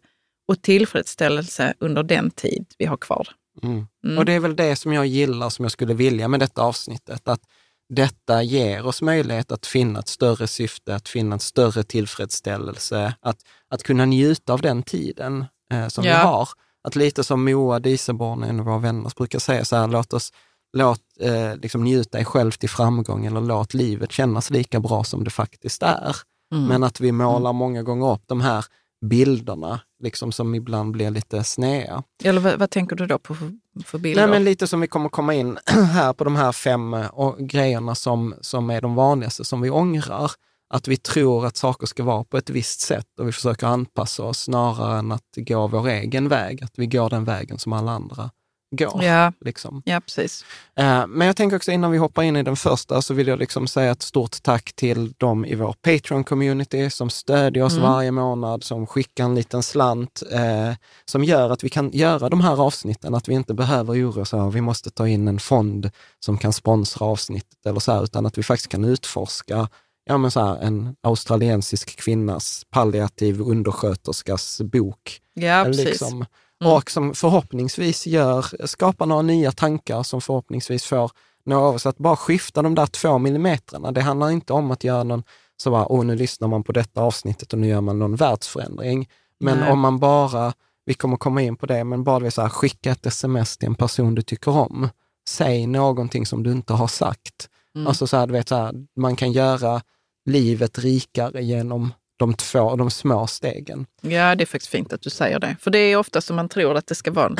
och 0.48 0.62
tillfredsställelse 0.62 1.74
under 1.78 2.02
den 2.02 2.30
tid 2.30 2.66
vi 2.78 2.86
har 2.86 2.96
kvar. 2.96 3.28
Mm. 3.62 3.86
Mm. 4.04 4.18
Och 4.18 4.24
det 4.24 4.32
är 4.32 4.40
väl 4.40 4.56
det 4.56 4.76
som 4.76 4.92
jag 4.92 5.06
gillar, 5.06 5.48
som 5.50 5.64
jag 5.64 5.72
skulle 5.72 5.94
vilja 5.94 6.28
med 6.28 6.40
detta 6.40 6.62
avsnittet, 6.62 7.28
att 7.28 7.40
detta 7.88 8.42
ger 8.42 8.86
oss 8.86 9.02
möjlighet 9.02 9.52
att 9.52 9.66
finna 9.66 9.98
ett 9.98 10.08
större 10.08 10.46
syfte, 10.46 10.94
att 10.94 11.08
finna 11.08 11.34
en 11.34 11.40
större 11.40 11.82
tillfredsställelse, 11.82 13.14
att, 13.20 13.36
att 13.68 13.82
kunna 13.82 14.04
njuta 14.04 14.52
av 14.52 14.60
den 14.60 14.82
tiden 14.82 15.44
eh, 15.72 15.88
som 15.88 16.04
vi 16.04 16.10
Ja. 16.10 16.16
har. 16.16 16.48
Att 16.88 16.96
lite 16.96 17.24
som 17.24 17.44
Moa 17.44 17.78
Dieselborn, 17.78 18.42
en 18.42 18.60
av 18.60 18.66
våra 18.66 18.78
vänner, 18.78 19.12
brukar 19.16 19.38
säga 19.38 19.64
så 19.64 19.76
här, 19.76 19.88
låt 19.88 20.12
oss 20.12 20.32
låt, 20.72 21.00
eh, 21.20 21.56
liksom 21.56 21.84
njuta 21.84 22.18
dig 22.18 22.24
själv 22.24 22.50
till 22.50 22.68
framgång 22.68 23.26
eller 23.26 23.40
låt 23.40 23.74
livet 23.74 24.12
kännas 24.12 24.50
lika 24.50 24.80
bra 24.80 25.04
som 25.04 25.24
det 25.24 25.30
faktiskt 25.30 25.82
är. 25.82 26.16
Mm. 26.54 26.64
Men 26.64 26.82
att 26.82 27.00
vi 27.00 27.12
målar 27.12 27.52
många 27.52 27.82
gånger 27.82 28.12
upp 28.12 28.22
de 28.26 28.40
här 28.40 28.64
bilderna, 29.06 29.80
liksom 30.02 30.32
som 30.32 30.54
ibland 30.54 30.92
blir 30.92 31.10
lite 31.10 31.44
snea. 31.44 32.02
Eller 32.24 32.40
vad, 32.40 32.58
vad 32.58 32.70
tänker 32.70 32.96
du 32.96 33.06
då 33.06 33.18
på 33.18 33.34
för, 33.34 33.52
för 33.84 33.98
bilder? 33.98 34.22
Nej, 34.22 34.30
men 34.30 34.44
lite 34.44 34.66
som 34.66 34.80
vi 34.80 34.86
kommer 34.86 35.08
komma 35.08 35.34
in 35.34 35.58
här 35.66 36.12
på 36.12 36.24
de 36.24 36.36
här 36.36 36.52
fem 36.52 36.94
eh, 36.94 37.06
och 37.06 37.38
grejerna 37.38 37.94
som, 37.94 38.34
som 38.40 38.70
är 38.70 38.80
de 38.80 38.94
vanligaste 38.94 39.44
som 39.44 39.60
vi 39.60 39.70
ångrar. 39.70 40.30
Att 40.74 40.88
vi 40.88 40.96
tror 40.96 41.46
att 41.46 41.56
saker 41.56 41.86
ska 41.86 42.02
vara 42.02 42.24
på 42.24 42.36
ett 42.38 42.50
visst 42.50 42.80
sätt 42.80 43.06
och 43.20 43.28
vi 43.28 43.32
försöker 43.32 43.66
anpassa 43.66 44.22
oss 44.22 44.38
snarare 44.38 44.98
än 44.98 45.12
att 45.12 45.24
gå 45.36 45.66
vår 45.66 45.88
egen 45.88 46.28
väg. 46.28 46.64
Att 46.64 46.72
vi 46.78 46.86
går 46.86 47.10
den 47.10 47.24
vägen 47.24 47.58
som 47.58 47.72
alla 47.72 47.92
andra 47.92 48.30
går. 48.76 49.04
Ja, 49.04 49.32
Liksom. 49.40 49.82
ja, 49.84 50.00
precis. 50.00 50.44
Eh, 50.76 51.06
Men 51.06 51.26
jag 51.26 51.36
tänker 51.36 51.56
också 51.56 51.70
innan 51.70 51.90
vi 51.90 51.98
hoppar 51.98 52.22
in 52.22 52.36
i 52.36 52.42
den 52.42 52.56
första 52.56 53.02
så 53.02 53.14
vill 53.14 53.26
jag 53.28 53.38
liksom 53.38 53.66
säga 53.66 53.90
ett 53.90 54.02
stort 54.02 54.42
tack 54.42 54.72
till 54.72 55.12
dem 55.16 55.44
i 55.44 55.54
vår 55.54 55.74
Patreon-community 55.82 56.90
som 56.90 57.10
stödjer 57.10 57.64
oss 57.64 57.72
Mm. 57.76 57.84
varje 57.90 58.10
månad, 58.10 58.64
som 58.64 58.86
skickar 58.86 59.24
en 59.24 59.34
liten 59.34 59.62
slant, 59.62 60.22
eh, 60.32 60.74
som 61.04 61.24
gör 61.24 61.50
att 61.50 61.64
vi 61.64 61.68
kan 61.68 61.90
göra 61.90 62.28
de 62.28 62.40
här 62.40 62.60
avsnitten, 62.62 63.14
att 63.14 63.28
vi 63.28 63.34
inte 63.34 63.54
behöver 63.54 63.94
oroa 63.94 64.22
oss 64.22 64.34
över 64.34 64.50
vi 64.50 64.60
måste 64.60 64.90
ta 64.90 65.08
in 65.08 65.28
en 65.28 65.38
fond 65.40 65.90
som 66.24 66.38
kan 66.38 66.52
sponsra 66.52 67.06
avsnittet 67.06 67.66
eller 67.66 67.80
så 67.80 67.92
här, 67.92 68.04
utan 68.04 68.26
att 68.26 68.38
vi 68.38 68.42
faktiskt 68.42 68.68
kan 68.70 68.84
utforska 68.84 69.68
ja, 70.10 70.18
men 70.18 70.30
så 70.30 70.40
här, 70.40 70.56
en 70.56 70.96
australiensisk 71.02 71.96
kvinnas 71.96 72.66
palliativ 72.70 73.40
undersköterskas 73.40 74.60
bok. 74.60 75.20
Ja, 75.34 75.64
precis. 75.66 75.84
Liksom, 75.84 76.24
Mm. 76.64 76.72
Och 76.72 76.90
som 76.90 77.14
förhoppningsvis 77.14 78.06
gör, 78.06 78.66
skapar 78.66 79.06
några 79.06 79.22
nya 79.22 79.52
tankar 79.52 80.02
som 80.02 80.20
förhoppningsvis 80.20 80.84
får 80.84 81.10
några 81.44 81.66
av 81.66 81.74
oss 81.74 81.86
att 81.86 81.98
bara 81.98 82.16
skifta 82.16 82.62
de 82.62 82.74
där 82.74 82.86
två 82.86 83.18
millimetrarna. 83.18 83.92
Det 83.92 84.00
handlar 84.00 84.30
inte 84.30 84.52
om 84.52 84.70
att 84.70 84.84
göra 84.84 85.02
någon, 85.02 85.22
så 85.56 85.70
bara, 85.70 85.92
åh 85.92 86.04
nu 86.04 86.16
lyssnar 86.16 86.48
man 86.48 86.62
på 86.62 86.72
detta 86.72 87.00
avsnittet 87.00 87.52
och 87.52 87.58
nu 87.58 87.68
gör 87.68 87.80
man 87.80 87.98
någon 87.98 88.16
världsförändring. 88.16 89.08
Men 89.38 89.58
Nej. 89.58 89.72
om 89.72 89.80
man 89.80 89.98
bara, 89.98 90.52
vi 90.84 90.94
kommer 90.94 91.16
komma 91.16 91.42
in 91.42 91.56
på 91.56 91.66
det, 91.66 91.84
men 91.84 92.04
bara 92.04 92.18
vill 92.18 92.32
så 92.32 92.42
här, 92.42 92.48
skicka 92.48 92.90
ett 92.90 93.06
sms 93.06 93.58
till 93.58 93.68
en 93.68 93.74
person 93.74 94.14
du 94.14 94.22
tycker 94.22 94.50
om. 94.50 94.88
Säg 95.28 95.66
någonting 95.66 96.26
som 96.26 96.42
du 96.42 96.52
inte 96.52 96.72
har 96.72 96.88
sagt. 96.88 97.48
Mm. 97.74 97.86
Alltså 97.86 98.06
så 98.06 98.16
här, 98.16 98.26
du 98.26 98.32
vet, 98.32 98.48
så 98.48 98.54
här, 98.54 98.74
man 98.96 99.16
kan 99.16 99.32
göra 99.32 99.82
livet 100.30 100.78
rikare 100.78 101.42
genom 101.42 101.92
de 102.16 102.34
två, 102.34 102.76
de 102.76 102.90
små 102.90 103.26
stegen. 103.26 103.86
Ja, 104.00 104.34
det 104.34 104.44
är 104.44 104.46
faktiskt 104.46 104.70
fint 104.70 104.92
att 104.92 105.02
du 105.02 105.10
säger 105.10 105.38
det. 105.38 105.56
För 105.60 105.70
det 105.70 105.78
är 105.78 105.96
ofta 105.96 106.20
som 106.20 106.36
man 106.36 106.48
tror 106.48 106.76
att 106.76 106.86
det 106.86 106.94
ska 106.94 107.10
vara 107.10 107.36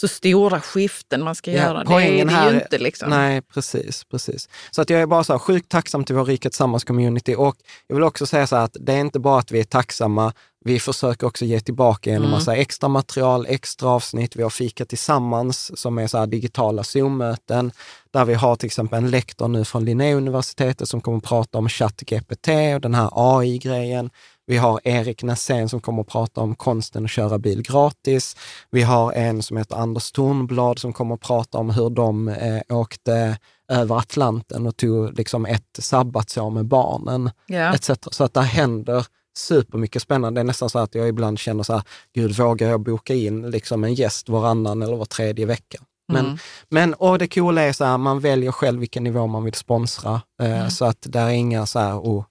så 0.00 0.08
stora 0.08 0.60
skiften 0.60 1.24
man 1.24 1.34
ska 1.34 1.50
Ja, 1.50 1.56
göra. 1.56 1.84
Det 1.84 2.20
är 2.20 2.24
det 2.24 2.30
här 2.30 2.50
ju 2.50 2.60
inte. 2.60 2.78
Liksom. 2.78 3.10
Nej, 3.10 3.42
precis, 3.42 4.04
precis. 4.04 4.48
Så 4.70 4.82
att 4.82 4.90
jag 4.90 5.00
är 5.00 5.06
bara 5.06 5.24
så 5.24 5.32
här 5.32 5.38
sjukt 5.38 5.68
tacksam 5.68 6.04
till 6.04 6.14
vår 6.14 6.24
Rika 6.24 6.48
Tillsammans-community 6.48 7.34
och 7.34 7.56
jag 7.86 7.96
vill 7.96 8.04
också 8.04 8.26
säga 8.26 8.46
så 8.46 8.56
här 8.56 8.64
att 8.64 8.76
det 8.80 8.92
är 8.92 9.00
inte 9.00 9.18
bara 9.18 9.38
att 9.38 9.50
vi 9.50 9.60
är 9.60 9.64
tacksamma, 9.64 10.32
vi 10.64 10.80
försöker 10.80 11.26
också 11.26 11.44
ge 11.44 11.60
tillbaka 11.60 12.10
genom 12.10 12.30
massa 12.30 12.56
extra 12.56 12.88
material, 12.88 13.46
extra 13.48 13.88
avsnitt. 13.88 14.36
Vi 14.36 14.42
har 14.42 14.50
Fika 14.50 14.84
Tillsammans 14.84 15.80
som 15.80 15.98
är 15.98 16.06
så 16.06 16.26
digitala 16.26 16.84
Zoom-möten 16.84 17.72
där 18.10 18.24
vi 18.24 18.34
har 18.34 18.56
till 18.56 18.66
exempel 18.66 18.98
en 18.98 19.10
lektor 19.10 19.48
nu 19.48 19.64
från 19.64 19.84
Linnéuniversitetet 19.84 20.88
som 20.88 21.00
kommer 21.00 21.18
att 21.18 21.24
prata 21.24 21.58
om 21.58 21.68
ChatGPT 21.68 22.48
och 22.74 22.80
den 22.80 22.94
här 22.94 23.10
AI-grejen. 23.12 24.10
Vi 24.48 24.56
har 24.56 24.80
Erik 24.84 25.22
Nässén 25.22 25.68
som 25.68 25.80
kommer 25.80 26.00
att 26.02 26.08
prata 26.08 26.40
om 26.40 26.54
konsten 26.54 27.04
att 27.04 27.10
köra 27.10 27.38
bil 27.38 27.62
gratis. 27.62 28.36
Vi 28.70 28.82
har 28.82 29.12
en 29.12 29.42
som 29.42 29.56
heter 29.56 29.76
Anders 29.76 30.12
Tornblad 30.12 30.78
som 30.78 30.92
kommer 30.92 31.14
att 31.14 31.20
prata 31.20 31.58
om 31.58 31.70
hur 31.70 31.90
de 31.90 32.28
eh, 32.28 32.60
åkte 32.76 33.38
över 33.72 33.96
Atlanten 33.98 34.66
och 34.66 34.76
tog 34.76 35.18
liksom 35.18 35.46
ett 35.46 35.78
sabbatsår 35.78 36.50
med 36.50 36.66
barnen. 36.66 37.30
Ja. 37.46 37.74
Etc. 37.74 37.90
Så 38.10 38.24
att 38.24 38.34
det 38.34 38.40
händer 38.40 39.06
supermycket 39.38 40.02
spännande. 40.02 40.38
Det 40.40 40.42
är 40.42 40.44
nästan 40.44 40.70
så 40.70 40.78
att 40.78 40.94
jag 40.94 41.08
ibland 41.08 41.38
känner 41.38 41.62
så 41.62 41.72
här, 41.72 41.82
gud, 42.14 42.36
vågar 42.36 42.68
jag 42.70 42.80
boka 42.80 43.14
in 43.14 43.50
liksom 43.50 43.84
en 43.84 43.94
gäst 43.94 44.28
varannan 44.28 44.82
eller 44.82 44.96
var 44.96 45.04
tredje 45.04 45.46
vecka? 45.46 45.78
Men, 46.12 46.24
Mm. 46.26 46.38
men 46.68 46.94
och 46.94 47.18
det 47.18 47.28
coola 47.28 47.62
är 47.62 47.72
så 47.72 47.84
här, 47.84 47.98
man 47.98 48.20
väljer 48.20 48.52
själv 48.52 48.80
vilken 48.80 49.04
nivå 49.04 49.26
man 49.26 49.44
vill 49.44 49.54
sponsra. 49.54 50.20
Eh, 50.42 50.68
Så 50.68 50.84
att 50.84 50.98
det 51.08 51.18
är 51.18 51.30
inga 51.30 51.66
så 51.66 51.78
här, 51.78 51.94
oh, 51.98 52.24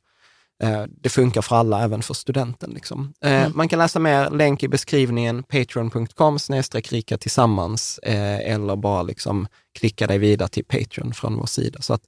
det 0.88 1.10
funkar 1.10 1.42
för 1.42 1.56
alla, 1.56 1.84
även 1.84 2.02
för 2.02 2.14
studenten. 2.14 2.70
Liksom. 2.72 3.14
Eh, 3.22 3.50
Man 3.54 3.68
kan 3.70 3.80
läsa 3.80 4.00
mer, 4.00 4.30
länk 4.30 4.64
i 4.64 4.68
beskrivningen, 4.68 5.44
patreon.com 5.44 6.40
rika 6.92 7.18
tillsammans 7.18 7.98
eh, 8.04 8.54
eller 8.54 8.76
bara 8.76 9.04
liksom 9.04 9.48
klicka 9.80 10.08
dig 10.08 10.18
vidare 10.18 10.50
till 10.50 10.66
Patreon 10.66 11.14
från 11.14 11.36
vår 11.38 11.46
sida. 11.46 11.82
Så 11.82 11.94
att, 11.94 12.02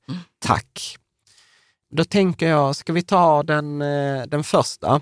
tack! 0.46 0.98
Då 1.92 2.04
tänker 2.06 2.48
jag, 2.50 2.76
ska 2.76 2.94
vi 2.94 3.02
ta 3.02 3.44
den, 3.44 3.82
eh, 3.82 4.24
den 4.28 4.44
första? 4.44 5.02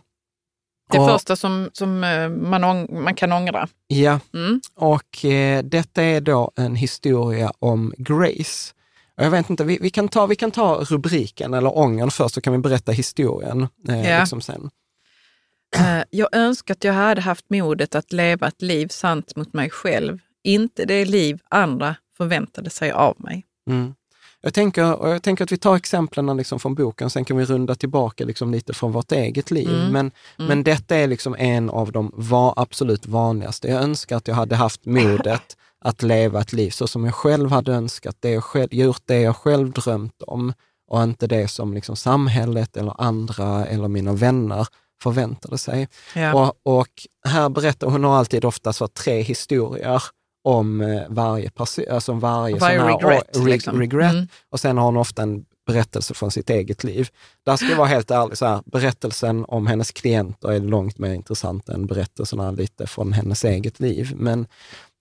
Det 0.91 0.99
Och- 0.99 1.07
första 1.09 1.35
som, 1.35 1.69
som 1.73 2.03
eh, 2.03 2.29
man, 2.29 2.63
ång- 2.63 3.01
man 3.01 3.15
kan 3.15 3.31
ångra. 3.33 3.67
Ja, 3.87 4.19
Mm. 4.33 4.61
och 4.75 5.25
eh, 5.25 5.63
detta 5.63 6.03
är 6.03 6.21
då 6.21 6.51
en 6.55 6.75
historia 6.75 7.51
om 7.59 7.93
Grace. 7.97 8.73
Jag 9.17 9.31
vet 9.31 9.49
inte, 9.49 9.63
vi, 9.63 9.77
vi, 9.81 9.89
kan 9.89 10.07
ta, 10.07 10.25
vi 10.25 10.35
kan 10.35 10.51
ta 10.51 10.75
rubriken 10.75 11.53
eller 11.53 11.77
ångern 11.77 12.11
först, 12.11 12.35
så 12.35 12.41
kan 12.41 12.53
vi 12.53 12.59
berätta 12.59 12.91
historien 12.91 13.67
eh, 13.89 14.09
Ja. 14.11 14.19
liksom 14.19 14.41
sen. 14.41 14.69
Eh, 15.75 16.03
Jag 16.09 16.35
önskar 16.35 16.73
att 16.73 16.83
jag 16.83 16.93
hade 16.93 17.21
haft 17.21 17.45
modet 17.49 17.95
att 17.95 18.11
leva 18.11 18.47
ett 18.47 18.61
liv 18.61 18.87
sant 18.87 19.35
mot 19.35 19.53
mig 19.53 19.69
själv, 19.69 20.19
inte 20.43 20.85
det 20.85 21.05
liv 21.05 21.39
andra 21.49 21.95
förväntade 22.17 22.69
sig 22.69 22.91
av 22.91 23.15
mig. 23.17 23.45
Mm. 23.69 23.93
Jag, 24.41 24.53
tänker, 24.53 24.81
jag 24.81 25.23
tänker 25.23 25.43
att 25.43 25.51
vi 25.51 25.57
tar 25.57 25.75
exemplen 25.75 26.37
liksom 26.37 26.59
från 26.59 26.75
boken, 26.75 27.09
sen 27.09 27.25
kan 27.25 27.37
vi 27.37 27.45
runda 27.45 27.75
tillbaka 27.75 28.25
liksom 28.25 28.51
lite 28.51 28.73
från 28.73 28.91
vårt 28.91 29.11
eget 29.11 29.51
liv. 29.51 29.69
Mm. 29.69 29.91
Men, 29.91 30.11
men 30.47 30.63
detta 30.63 30.95
är 30.95 31.07
liksom 31.07 31.35
en 31.39 31.69
av 31.69 31.91
de 31.91 32.11
va, 32.15 32.53
absolut 32.57 33.05
vanligaste. 33.05 33.67
Jag 33.67 33.83
önskar 33.83 34.17
att 34.17 34.27
jag 34.27 34.35
hade 34.35 34.55
haft 34.55 34.85
modet 34.85 35.57
att 35.85 36.03
leva 36.03 36.41
ett 36.41 36.53
liv 36.53 36.69
så 36.69 36.87
som 36.87 37.05
jag 37.05 37.15
själv 37.15 37.51
hade 37.51 37.73
önskat, 37.73 38.17
det 38.19 38.31
jag 38.31 38.43
själv, 38.43 38.73
gjort 38.73 39.01
det 39.05 39.21
jag 39.21 39.35
själv 39.35 39.71
drömt 39.71 40.21
om 40.21 40.53
och 40.91 41.03
inte 41.03 41.27
det 41.27 41.47
som 41.47 41.73
liksom 41.73 41.95
samhället 41.95 42.77
eller 42.77 43.01
andra 43.01 43.65
eller 43.65 43.87
mina 43.87 44.13
vänner 44.13 44.67
förväntade 45.03 45.57
sig. 45.57 45.87
Ja. 46.15 46.33
Och, 46.33 46.77
och 46.79 46.87
här 47.27 47.49
berättar 47.49 47.87
hon 47.87 48.03
har 48.03 48.17
alltid 48.17 48.45
ofta 48.45 48.73
så 48.73 48.87
tre 48.87 49.21
historier 49.21 50.03
om 50.43 50.81
eh, 50.81 51.01
varje 51.09 51.49
person, 51.49 51.85
alltså 51.91 52.11
om 52.11 52.19
varje, 52.19 52.57
Varje 52.57 52.79
sån 52.79 52.87
här, 52.87 52.97
regret, 52.97 53.35
re- 53.37 53.45
liksom. 53.45 53.79
regret. 53.79 54.11
Mm. 54.11 54.27
Och 54.51 54.59
sen 54.59 54.77
har 54.77 54.85
hon 54.85 54.97
ofta 54.97 55.21
en 55.21 55.45
berättelse 55.67 56.13
från 56.13 56.31
sitt 56.31 56.49
eget 56.49 56.83
liv. 56.83 57.09
Där 57.45 57.55
ska 57.55 57.65
jag 57.65 57.77
vara 57.77 57.87
helt 57.87 58.11
ärlig, 58.11 58.37
så 58.37 58.45
här, 58.45 58.61
berättelsen 58.65 59.45
om 59.47 59.67
hennes 59.67 59.91
klienter 59.91 60.51
är 60.51 60.59
långt 60.59 60.97
mer 60.97 61.13
intressant 61.13 61.69
än 61.69 61.87
berättelserna 61.87 62.51
lite 62.51 62.87
från 62.87 63.13
hennes 63.13 63.45
eget 63.45 63.79
liv. 63.79 64.13
Men 64.15 64.47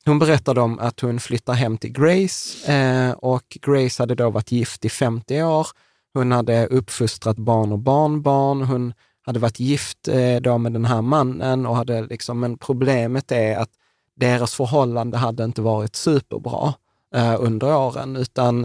hon 0.07 0.19
berättade 0.19 0.61
om 0.61 0.79
att 0.79 1.01
hon 1.01 1.21
flyttar 1.21 1.55
hem 1.55 1.79
till 1.79 1.93
Grace 1.93 2.73
eh, 2.73 3.11
och 3.11 3.59
Grace 3.63 4.03
hade 4.03 4.15
då 4.15 4.31
varit 4.31 4.53
gift 4.53 4.85
i 4.85 4.89
50 4.89 5.43
år. 5.43 5.67
Hon 6.15 6.33
hade 6.33 6.67
uppfostrat 6.67 7.37
barn 7.37 7.73
och 7.73 7.79
barnbarn. 7.79 8.63
Hon 8.63 8.93
hade 9.23 9.39
varit 9.39 9.61
gift 9.61 10.09
eh, 10.09 10.37
då 10.37 10.59
med 10.59 10.73
den 10.73 10.85
här 10.85 11.03
mannen 11.03 11.67
och 11.67 11.77
hade 11.77 12.03
liksom, 12.03 12.41
men 12.41 12.59
problemet 12.59 13.33
är 13.33 13.57
att 13.57 13.71
deras 14.17 14.55
förhållande 14.55 15.17
hade 15.17 15.45
inte 15.45 15.63
varit 15.63 15.97
superbra 15.97 16.75
eh, 17.15 17.37
under 17.39 17.77
åren, 17.77 18.17
utan 18.17 18.65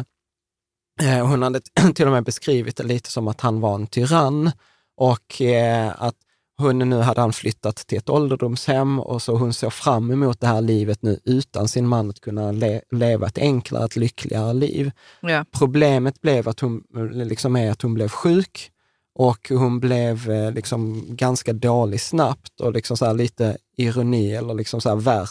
eh, 1.01 1.27
hon 1.27 1.41
hade 1.41 1.61
till 1.95 2.05
och 2.05 2.11
med 2.11 2.23
beskrivit 2.23 2.77
det 2.77 2.83
lite 2.83 3.11
som 3.11 3.27
att 3.27 3.41
han 3.41 3.61
var 3.61 3.75
en 3.75 3.87
tyrann 3.87 4.51
och 4.97 5.41
eh, 5.41 5.93
att 5.97 6.15
hon 6.57 6.79
nu 6.79 6.99
hade 6.99 7.21
han 7.21 7.33
flyttat 7.33 7.75
till 7.75 7.97
ett 7.97 8.09
ålderdomshem 8.09 8.99
och 8.99 9.21
så 9.21 9.35
hon 9.35 9.53
såg 9.53 9.73
fram 9.73 10.11
emot 10.11 10.39
det 10.39 10.47
här 10.47 10.61
livet 10.61 11.01
nu 11.01 11.19
utan 11.25 11.67
sin 11.67 11.87
man 11.87 12.09
att 12.09 12.21
kunna 12.21 12.51
le- 12.51 12.81
leva 12.91 13.27
ett 13.27 13.37
enklare, 13.37 13.85
ett 13.85 13.95
lyckligare 13.95 14.53
liv. 14.53 14.91
Ja. 15.21 15.45
Problemet 15.51 16.21
blev 16.21 16.49
att 16.49 16.59
hon, 16.59 16.83
liksom 17.13 17.55
är 17.55 17.71
att 17.71 17.81
hon 17.81 17.93
blev 17.93 18.09
sjuk 18.09 18.71
och 19.15 19.49
hon 19.49 19.79
blev 19.79 20.31
eh, 20.31 20.51
liksom 20.51 21.05
ganska 21.09 21.53
dålig 21.53 22.01
snabbt 22.01 22.61
och 22.61 22.73
liksom 22.73 22.97
så 22.97 23.13
lite 23.13 23.57
ironi 23.77 24.35
eller 24.35 24.53
liksom 24.53 24.81
så 24.81 24.89
här 24.89 24.95
vär, 24.95 25.29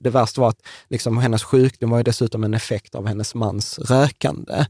det 0.00 0.10
värsta 0.10 0.40
var 0.40 0.48
att 0.48 0.62
liksom 0.88 1.18
hennes 1.18 1.42
sjukdom 1.42 1.90
var 1.90 1.98
ju 1.98 2.04
dessutom 2.04 2.44
en 2.44 2.54
effekt 2.54 2.94
av 2.94 3.06
hennes 3.06 3.34
mans 3.34 3.78
rökande. 3.78 4.66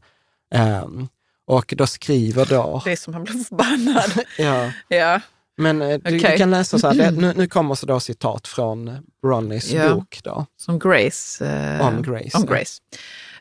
Ehm, 0.55 1.09
och 1.47 1.75
då 1.77 1.87
skriver 1.87 2.47
då... 2.47 2.83
Det 2.85 2.93
är 2.93 2.97
som 2.97 3.15
han 3.15 3.25
blir 3.25 3.45
förbannad. 3.45 4.13
Ja, 4.39 4.71
ja. 4.89 5.21
Men 5.57 5.83
eh, 5.83 5.89
du, 5.89 5.95
Okej. 5.97 6.19
du 6.31 6.37
kan 6.37 6.51
läsa 6.51 6.79
så 6.79 6.87
här, 6.89 6.95
det, 6.95 7.11
nu, 7.21 7.33
nu 7.37 7.47
kommer 7.49 7.75
så 7.75 7.87
då 7.87 8.01
citat 8.01 8.49
från 8.49 8.99
Bronnys 9.23 9.73
Ja. 9.73 9.95
bok 9.95 10.21
då. 10.25 10.47
Som 10.57 10.79
Grace. 10.79 11.47
eh, 11.47 11.87
Om 11.87 12.03
Grace, 12.03 12.37
Om 12.39 12.45
ja. 12.49 12.55
Grace. 12.55 12.83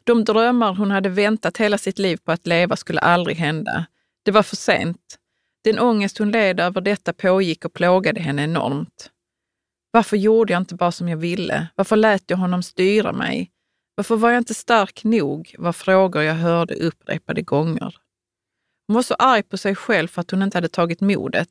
De 0.04 0.24
drömmar 0.24 0.74
hon 0.76 0.92
hade 0.92 1.10
väntat 1.10 1.58
hela 1.58 1.78
sitt 1.78 2.00
liv 2.00 2.18
på 2.18 2.32
att 2.32 2.48
leva 2.48 2.76
skulle 2.76 3.00
aldrig 3.00 3.38
hända. 3.38 3.86
Det 4.24 4.32
var 4.32 4.44
för 4.44 4.56
sent. 4.56 5.18
Den 5.64 5.80
ångest 5.80 6.18
hon 6.18 6.32
led 6.32 6.60
över 6.60 6.82
detta 6.82 7.14
pågick 7.14 7.66
och 7.66 7.74
plågade 7.74 8.20
henne 8.22 8.44
enormt. 8.44 9.10
Varför 9.92 10.18
gjorde 10.18 10.54
jag 10.54 10.62
inte 10.62 10.76
bara 10.76 10.92
som 10.92 11.10
jag 11.10 11.18
ville? 11.18 11.68
Varför 11.76 11.96
lät 11.96 12.24
jag 12.28 12.38
honom 12.38 12.64
styra 12.64 13.12
mig? 13.12 13.52
Varför 13.96 14.16
var 14.16 14.32
jag 14.32 14.38
inte 14.38 14.54
stark 14.54 15.04
nog? 15.04 15.56
var 15.58 15.74
frågor 15.74 16.24
jag 16.24 16.34
hörde 16.34 16.76
upprepade 16.76 17.42
gånger. 17.42 17.96
Hon 18.88 18.96
var 18.96 19.02
så 19.04 19.14
arg 19.14 19.44
på 19.44 19.58
sig 19.58 19.76
själv 19.76 20.08
för 20.08 20.22
att 20.22 20.32
hon 20.32 20.42
inte 20.42 20.58
hade 20.58 20.68
tagit 20.70 21.02
modet. 21.02 21.50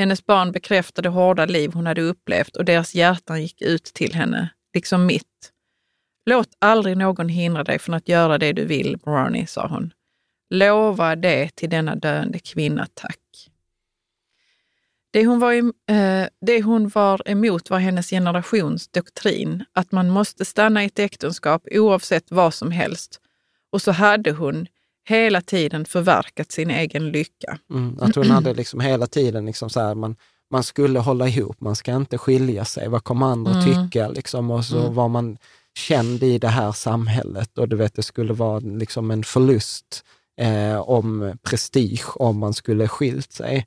Hennes 0.00 0.26
barn 0.26 0.52
bekräftade 0.52 1.08
hårda 1.08 1.46
liv 1.46 1.72
hon 1.74 1.86
hade 1.86 2.02
upplevt 2.02 2.56
och 2.56 2.64
deras 2.64 2.94
hjärtan 2.94 3.42
gick 3.42 3.62
ut 3.62 3.84
till 3.84 4.14
henne, 4.14 4.50
liksom 4.74 5.06
mitt. 5.06 5.52
Låt 6.26 6.48
aldrig 6.58 6.96
någon 6.96 7.28
hindra 7.28 7.64
dig 7.64 7.78
från 7.78 7.94
att 7.94 8.08
göra 8.08 8.38
det 8.38 8.52
du 8.52 8.64
vill, 8.64 8.98
Brownie, 9.04 9.46
sa 9.46 9.66
hon. 9.66 9.92
Lova 10.50 11.16
det 11.16 11.56
till 11.56 11.70
denna 11.70 11.94
döende 11.94 12.38
kvinna, 12.38 12.86
tack. 12.94 13.50
Det 15.10 15.26
hon, 15.26 15.38
var, 15.38 15.52
eh, 15.52 16.26
det 16.40 16.62
hon 16.62 16.88
var 16.88 17.28
emot 17.28 17.70
var 17.70 17.78
hennes 17.78 18.10
generations 18.10 18.88
doktrin, 18.88 19.64
att 19.72 19.92
man 19.92 20.10
måste 20.10 20.44
stanna 20.44 20.82
i 20.82 20.86
ett 20.86 20.98
äktenskap 20.98 21.66
oavsett 21.70 22.30
vad 22.30 22.54
som 22.54 22.70
helst. 22.70 23.20
Och 23.70 23.82
så 23.82 23.92
hade 23.92 24.32
hon 24.32 24.66
hela 25.10 25.40
tiden 25.40 25.84
förverkat 25.84 26.52
sin 26.52 26.70
egen 26.70 27.10
lycka. 27.10 27.58
Mm, 27.70 27.98
att 28.00 28.14
hon 28.14 28.30
hade 28.30 28.54
liksom 28.54 28.80
hela 28.80 29.06
tiden 29.06 29.46
liksom 29.46 29.70
så 29.70 29.80
här, 29.80 29.94
man, 29.94 30.16
man 30.50 30.62
skulle 30.62 30.98
hålla 30.98 31.28
ihop, 31.28 31.60
man 31.60 31.76
ska 31.76 31.96
inte 31.96 32.18
skilja 32.18 32.64
sig. 32.64 32.88
Vad 32.88 33.04
kommer 33.04 33.26
andra 33.26 33.52
Mm. 33.52 33.64
tycka? 33.64 34.08
Liksom, 34.08 34.50
och 34.50 34.64
så 34.64 34.90
var 34.90 35.08
man 35.08 35.38
känd 35.74 36.22
i 36.22 36.38
det 36.38 36.48
här 36.48 36.72
samhället 36.72 37.58
och 37.58 37.68
du 37.68 37.76
vet, 37.76 37.94
det 37.94 38.02
skulle 38.02 38.32
vara 38.32 38.58
liksom 38.58 39.10
en 39.10 39.24
förlust 39.24 40.04
eh, 40.40 40.80
om 40.80 41.38
prestige 41.42 42.04
om 42.16 42.38
man 42.38 42.54
skulle 42.54 42.88
skilt 42.88 43.32
sig. 43.32 43.66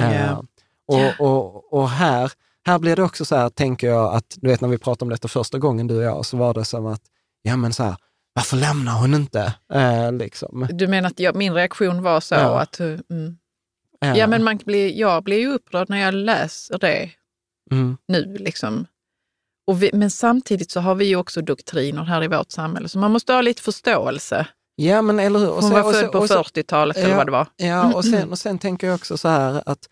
Eh, 0.00 0.14
Ja. 0.26 0.44
och, 0.86 1.26
och, 1.30 1.72
och 1.72 1.88
här, 1.90 2.32
här 2.66 2.78
blir 2.78 2.96
det 2.96 3.02
också 3.02 3.24
så 3.24 3.36
här, 3.36 3.48
tänker 3.48 3.86
jag, 3.86 4.14
att 4.14 4.36
du 4.40 4.48
vet 4.48 4.60
när 4.60 4.68
vi 4.68 4.78
pratade 4.78 5.04
om 5.04 5.10
detta 5.10 5.28
första 5.28 5.58
gången 5.58 5.86
du 5.86 5.96
och 5.96 6.02
jag, 6.02 6.26
så 6.26 6.36
var 6.36 6.54
det 6.54 6.64
som 6.64 6.86
att, 6.86 7.02
ja 7.42 7.56
men 7.56 7.72
så 7.72 7.82
här, 7.82 7.96
varför 8.34 8.56
lämnar 8.56 8.92
hon 9.00 9.14
inte? 9.14 9.54
Eh, 9.72 10.12
liksom. 10.12 10.66
Du 10.70 10.86
menar 10.86 11.08
att 11.10 11.20
jag, 11.20 11.36
min 11.36 11.54
reaktion 11.54 12.02
var 12.02 12.20
så 12.20 12.34
Ja. 12.34 12.60
att... 12.60 12.80
eh, 12.80 12.86
Mm. 13.10 14.16
Ja, 14.16 14.26
men 14.26 14.44
man 14.44 14.56
blir, 14.56 14.98
jag 14.98 15.24
blir 15.24 15.38
ju 15.38 15.48
upprörd 15.52 15.90
när 15.90 15.98
jag 15.98 16.14
läser 16.14 16.78
det 16.78 17.10
mm, 17.70 17.96
nu. 18.08 18.36
Liksom. 18.40 18.86
Och 19.66 19.82
vi, 19.82 19.90
men 19.92 20.10
samtidigt 20.10 20.70
så 20.70 20.80
har 20.80 20.94
vi 20.94 21.04
ju 21.04 21.16
också 21.16 21.40
doktriner 21.42 22.04
här 22.04 22.24
i 22.24 22.28
vårt 22.28 22.50
samhälle, 22.50 22.88
så 22.88 22.98
man 22.98 23.10
måste 23.12 23.32
ha 23.32 23.40
lite 23.40 23.62
förståelse. 23.62 24.46
ja 24.76 25.02
men 25.02 25.18
eller 25.20 25.38
hur. 25.38 25.48
Och 25.48 25.54
Hon 25.54 25.62
sen- 25.70 25.82
var 25.82 25.92
född 25.92 26.12
på 26.12 26.18
och 26.18 26.28
sen- 26.28 26.38
40-talet 26.38 26.96
eller 26.96 27.08
Ja. 27.10 27.16
vad 27.16 27.26
det 27.26 27.32
var. 27.32 27.46
Ja, 27.56 27.94
och 27.94 28.04
sen, 28.04 28.30
och 28.30 28.38
sen 28.38 28.58
tänker 28.58 28.86
jag 28.86 28.94
också 28.94 29.16
så 29.18 29.28
här 29.28 29.62
att 29.66 29.88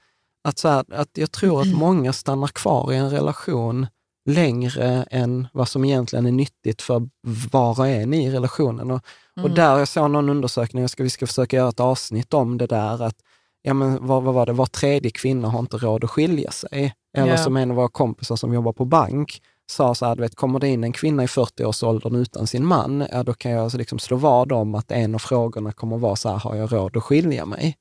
Att, 0.48 0.58
så 0.58 0.68
här, 0.68 0.84
att 0.94 1.08
jag 1.12 1.32
tror 1.32 1.60
att 1.60 1.74
många 1.74 2.12
stannar 2.12 2.46
kvar 2.48 2.92
i 2.92 2.96
en 2.96 3.10
relation 3.10 3.86
längre 4.30 5.06
än 5.10 5.48
vad 5.52 5.68
som 5.68 5.84
egentligen 5.84 6.26
är 6.26 6.32
nyttigt 6.32 6.82
för 6.82 7.08
var 7.52 7.80
och 7.80 7.88
en 7.88 8.14
i 8.14 8.30
relationen. 8.30 8.90
Och, 8.90 9.00
och 9.42 9.50
där 9.50 9.78
jag 9.78 9.88
såg 9.88 10.10
någon 10.10 10.28
undersökning, 10.28 10.80
jag 10.80 10.90
ska, 10.90 11.02
vi 11.02 11.10
ska 11.10 11.26
försöka 11.26 11.56
göra 11.56 11.68
ett 11.68 11.80
avsnitt 11.80 12.34
om 12.34 12.58
det 12.58 12.66
där, 12.66 13.02
att 13.02 13.16
ja, 13.62 13.74
men 13.74 14.06
vad, 14.06 14.22
vad 14.22 14.34
var 14.34 14.46
det, 14.46 14.52
var 14.52 14.66
tredje 14.66 15.10
kvinna 15.10 15.48
har 15.48 15.58
inte 15.58 15.76
råd 15.76 16.04
att 16.04 16.10
skilja 16.10 16.50
sig. 16.50 16.94
Eller 17.16 17.32
Ja. 17.32 17.36
som 17.38 17.56
en 17.56 17.70
av 17.70 17.76
våra 17.76 17.88
kompisar 17.88 18.36
som 18.36 18.54
jobbar 18.54 18.72
på 18.72 18.84
bank 18.84 19.42
sa 19.70 19.94
så 19.94 20.06
här, 20.06 20.16
du 20.16 20.22
vet, 20.22 20.34
kommer 20.34 20.60
det 20.60 20.68
in 20.68 20.84
en 20.84 20.92
kvinna 20.92 21.24
i 21.24 21.26
40-årsåldern 21.26 22.16
utan 22.16 22.46
sin 22.46 22.66
man, 22.66 23.06
ja, 23.12 23.22
då 23.22 23.34
kan 23.34 23.52
jag 23.52 23.62
alltså 23.62 23.78
liksom 23.78 23.98
slå 23.98 24.16
vad 24.16 24.52
om 24.52 24.74
att 24.74 24.90
en 24.90 25.14
av 25.14 25.18
frågorna 25.18 25.72
kommer 25.72 25.98
vara 25.98 26.16
så 26.16 26.28
här, 26.28 26.36
har 26.36 26.54
jag 26.54 26.72
råd 26.72 26.96
att 26.96 27.02
skilja 27.02 27.46
mig? 27.46 27.76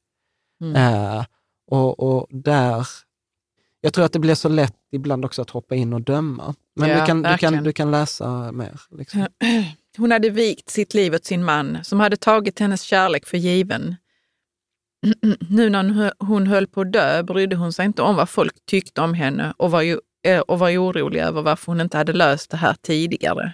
Mm. 0.63 0.75
Eh, 0.75 1.25
och, 1.71 1.99
och 1.99 2.27
där, 2.29 2.87
jag 3.81 3.93
tror 3.93 4.05
att 4.05 4.13
det 4.13 4.19
blir 4.19 4.35
så 4.35 4.49
lätt 4.49 4.75
ibland 4.91 5.25
också 5.25 5.41
att 5.41 5.49
hoppa 5.49 5.75
in 5.75 5.93
och 5.93 6.01
döma. 6.01 6.55
Men 6.75 6.89
Ja, 6.89 6.99
du, 6.99 7.05
kan, 7.05 7.21
du, 7.21 7.37
kan, 7.37 7.63
du 7.63 7.73
kan 7.73 7.91
läsa 7.91 8.51
mer. 8.51 8.81
Liksom. 8.91 9.27
Hon 9.97 10.11
hade 10.11 10.29
vikt 10.29 10.69
sitt 10.69 10.93
liv 10.93 11.13
åt 11.13 11.25
sin 11.25 11.43
man 11.43 11.77
som 11.83 11.99
hade 11.99 12.17
tagit 12.17 12.59
hennes 12.59 12.81
kärlek 12.81 13.25
för 13.25 13.37
given. 13.37 13.95
Nu 15.49 15.69
när 15.69 16.13
hon 16.25 16.47
höll 16.47 16.67
på 16.67 16.81
att 16.81 16.93
dö 16.93 17.23
brydde 17.23 17.55
hon 17.55 17.73
sig 17.73 17.85
inte 17.85 18.01
om 18.01 18.15
vad 18.15 18.29
folk 18.29 18.65
tyckte 18.65 19.01
om 19.01 19.13
henne 19.13 19.53
och 19.57 19.71
var, 19.71 19.81
ju, 19.81 19.99
eh, 20.23 20.39
och 20.39 20.59
var 20.59 20.77
orolig 20.77 21.19
över 21.19 21.41
varför 21.41 21.71
hon 21.71 21.81
inte 21.81 21.97
hade 21.97 22.13
löst 22.13 22.51
det 22.51 22.57
här 22.57 22.75
tidigare. 22.81 23.53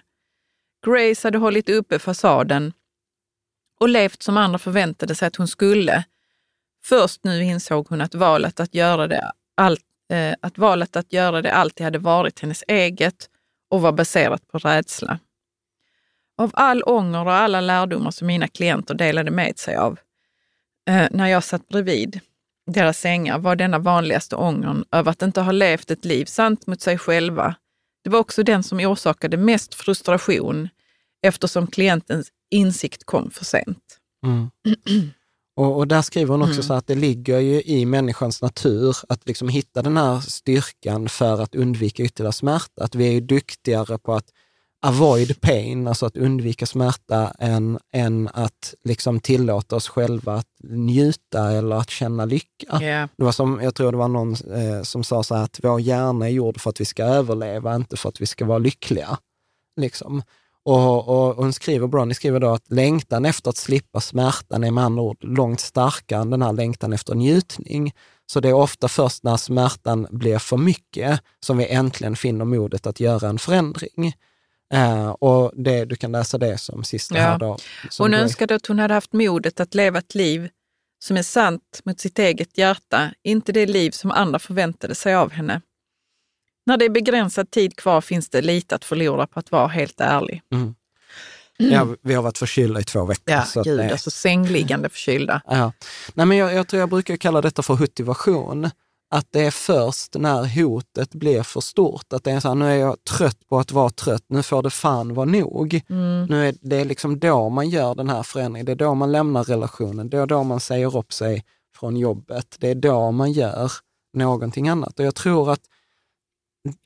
Grace 0.86 1.28
hade 1.28 1.38
hållit 1.38 1.70
uppe 1.70 2.00
fasaden 2.00 2.74
och 3.80 3.90
levt 3.90 4.24
som 4.24 4.38
andra 4.38 4.60
förväntade 4.60 5.16
sig 5.16 5.28
att 5.28 5.36
hon 5.36 5.48
skulle. 5.48 6.04
Först 6.86 7.24
nu 7.24 7.44
insåg 7.44 7.88
hon 7.90 8.02
att 8.02 8.16
valet 8.16 8.60
att 8.60 8.76
göra 8.76 9.08
det, 9.08 9.32
allt, 9.56 9.84
eh, 10.10 10.36
att, 10.42 10.58
valet 10.58 10.96
att 10.96 11.14
göra 11.14 11.42
det 11.42 11.54
alltid 11.54 11.84
hade 11.84 12.00
varit 12.00 12.40
hennes 12.40 12.64
eget 12.68 13.30
och 13.70 13.82
var 13.82 13.92
baserat 13.92 14.48
på 14.48 14.58
rädsla. 14.58 15.20
Av 16.38 16.52
all 16.54 16.84
ånger 16.84 17.26
och 17.26 17.34
alla 17.34 17.62
lärdomar 17.62 18.12
som 18.12 18.28
mina 18.28 18.48
klienter 18.48 18.94
delade 18.94 19.32
med 19.32 19.60
sig 19.60 19.76
av 19.76 20.00
eh, 20.90 21.08
när 21.12 21.28
jag 21.28 21.44
satt 21.44 21.68
bredvid 21.68 22.22
deras 22.68 23.00
sängar 23.00 23.40
var 23.40 23.56
denna 23.56 23.80
vanligaste 23.80 24.36
ångern 24.36 24.86
över 24.92 25.12
att 25.12 25.22
inte 25.22 25.42
ha 25.42 25.52
levt 25.52 25.92
ett 25.92 26.06
liv 26.06 26.26
sant 26.26 26.68
mot 26.68 26.82
sig 26.82 26.98
själva. 26.98 27.56
Det 28.04 28.10
var 28.10 28.20
också 28.20 28.44
den 28.44 28.64
som 28.64 28.80
orsakade 28.80 29.38
mest 29.38 29.76
frustration 29.76 30.70
eftersom 31.22 31.68
klientens 31.68 32.32
insikt 32.52 33.04
kom 33.06 33.32
för 33.32 33.46
sent. 33.46 33.98
Mm. 34.26 34.50
Och, 35.58 35.78
och 35.78 35.88
där 35.88 36.02
skriver 36.02 36.32
hon 36.32 36.42
också 36.42 36.54
Mm. 36.54 36.64
så 36.64 36.74
att 36.74 36.88
det 36.88 36.96
ligger 36.96 37.40
ju 37.40 37.62
i 37.62 37.86
människans 37.86 38.42
natur 38.42 38.98
att 39.10 39.28
liksom 39.28 39.50
hitta 39.50 39.82
den 39.82 39.98
här 39.98 40.20
styrkan 40.20 41.10
för 41.10 41.42
att 41.42 41.56
undvika 41.56 42.04
ytterligare 42.04 42.34
smärta. 42.34 42.84
Att 42.84 42.96
vi 42.96 43.18
är 43.18 43.22
duktigare 43.22 43.98
på 43.98 44.14
att 44.14 44.30
avoid 44.82 45.42
pain, 45.42 45.88
alltså 45.88 46.06
att 46.06 46.18
undvika 46.18 46.66
smärta, 46.66 47.34
än, 47.40 47.80
än 47.94 48.30
att 48.34 48.74
liksom 48.84 49.20
tillåta 49.20 49.76
oss 49.76 49.88
själva 49.88 50.36
att 50.36 50.48
njuta 50.64 51.52
eller 51.52 51.76
att 51.76 51.90
känna 51.90 52.26
lycka. 52.26 52.82
Ja. 52.82 53.08
Det 53.18 53.24
var 53.24 53.32
som, 53.32 53.60
jag 53.64 53.76
tror 53.76 53.92
det 53.92 53.98
var 53.98 54.08
någon 54.08 54.34
eh, 54.34 54.82
som 54.84 55.04
sa 55.04 55.24
så 55.24 55.36
här 55.36 55.44
att 55.44 55.60
vår 55.64 55.82
hjärna 55.82 56.26
är 56.26 56.32
gjord 56.32 56.62
för 56.62 56.70
att 56.70 56.82
vi 56.82 56.86
ska 56.86 57.04
överleva, 57.04 57.76
inte 57.76 57.98
för 57.98 58.10
att 58.10 58.22
vi 58.22 58.26
ska 58.26 58.46
vara 58.46 58.58
lyckliga. 58.60 59.18
Liksom. 59.82 60.24
Och, 60.68 61.08
och, 61.08 61.30
och 61.30 61.36
hon 61.36 61.54
skriver, 61.54 61.88
Bronnie 61.88 62.14
skriver 62.14 62.40
då 62.40 62.50
att 62.50 62.72
längtan 62.72 63.26
efter 63.26 63.50
att 63.50 63.58
slippa 63.58 64.02
smärtan 64.02 64.64
är 64.64 64.72
med 64.72 64.84
andra 64.84 65.02
ord 65.02 65.18
långt 65.22 65.60
starkare 65.60 66.22
än 66.22 66.30
den 66.30 66.42
här 66.42 66.54
längtan 66.54 66.94
efter 66.94 67.16
njutning. 67.16 67.94
Så 68.26 68.40
det 68.40 68.50
är 68.50 68.54
ofta 68.54 68.88
först 68.88 69.24
när 69.24 69.38
smärtan 69.38 70.08
blir 70.10 70.40
för 70.40 70.58
mycket 70.58 71.22
som 71.46 71.58
vi 71.58 71.68
äntligen 71.68 72.16
finner 72.16 72.46
modet 72.46 72.88
att 72.88 73.00
göra 73.00 73.30
en 73.30 73.40
förändring. 73.40 74.14
Eh, 74.74 75.10
och 75.10 75.52
det, 75.56 75.86
du 75.86 75.96
kan 75.96 76.12
läsa 76.12 76.38
det 76.38 76.58
som 76.58 76.84
sista 76.84 77.18
Ja. 77.18 77.22
här 77.22 77.40
då. 77.40 77.58
Hon 77.98 78.14
önskade 78.14 78.56
att 78.56 78.68
hon 78.68 78.80
hade 78.80 78.94
haft 78.94 79.14
modet 79.14 79.60
att 79.60 79.76
leva 79.76 80.00
ett 80.00 80.16
liv 80.16 80.50
som 81.00 81.18
är 81.18 81.24
sant 81.24 81.82
mot 81.86 82.00
sitt 82.00 82.20
eget 82.20 82.58
hjärta, 82.58 83.12
inte 83.24 83.52
det 83.52 83.66
liv 83.66 83.92
som 83.92 84.12
andra 84.12 84.40
förväntade 84.40 84.96
sig 84.96 85.16
av 85.16 85.32
henne. 85.32 85.62
När 86.68 86.78
det 86.78 86.86
är 86.86 86.90
begränsad 86.90 87.52
tid 87.52 87.76
kvar 87.76 88.02
finns 88.02 88.30
det 88.30 88.42
lite 88.42 88.76
att 88.76 88.86
förlora 88.86 89.28
på 89.28 89.40
att 89.40 89.52
vara 89.52 89.68
helt 89.68 90.02
ärlig. 90.02 90.42
Ja, 91.58 91.88
vi 92.02 92.14
har 92.14 92.24
varit 92.24 92.38
förkylda 92.38 92.80
i 92.80 92.84
två 92.84 93.06
veckor. 93.06 93.24
Ja, 93.36 93.44
så 93.44 93.62
gud, 93.64 93.78
det- 93.80 93.92
alltså 93.92 94.12
sängliggande 94.12 94.90
förkylda. 94.90 95.42
Ja. 95.48 95.72
Nej, 96.14 96.26
men 96.26 96.38
jag, 96.38 96.54
jag 96.54 96.68
tror 96.68 96.80
jag 96.80 96.90
brukar 96.90 97.18
kalla 97.18 97.42
detta 97.42 97.62
för 97.62 97.74
hutivation. 97.76 98.70
Att 99.10 99.28
det 99.32 99.42
är 99.46 99.52
först 99.52 100.16
när 100.20 100.62
hotet 100.62 101.12
blir 101.16 101.44
för 101.44 101.62
stort, 101.62 102.14
att 102.14 102.24
det 102.24 102.32
är 102.32 102.40
så 102.40 102.48
här, 102.48 102.56
nu 102.56 102.66
är 102.66 102.76
jag 102.76 103.04
trött 103.04 103.48
på 103.50 103.60
att 103.60 103.72
vara 103.72 103.90
trött, 103.90 104.24
nu 104.30 104.44
får 104.44 104.64
det 104.64 104.70
fan 104.70 105.14
vara 105.14 105.26
nog. 105.26 105.82
Nu 106.30 106.48
är 106.48 106.54
det 106.62 106.76
är 106.76 106.86
liksom 106.86 107.20
då 107.20 107.50
man 107.50 107.70
gör 107.70 107.96
den 107.96 108.10
här 108.10 108.24
förändringen, 108.24 108.66
det 108.66 108.72
är 108.72 108.76
då 108.76 108.94
man 108.94 109.12
lämnar 109.12 109.44
relationen, 109.44 110.10
det 110.10 110.18
är 110.18 110.26
då 110.26 110.44
man 110.44 110.60
säger 110.60 110.98
upp 110.98 111.14
sig 111.14 111.44
från 111.80 111.98
jobbet, 111.98 112.56
det 112.60 112.70
är 112.70 112.76
då 112.76 113.12
man 113.12 113.32
gör 113.32 113.72
någonting 114.14 114.70
annat. 114.70 115.00
Och 115.00 115.06
jag 115.06 115.16
tror 115.16 115.52
att 115.52 115.62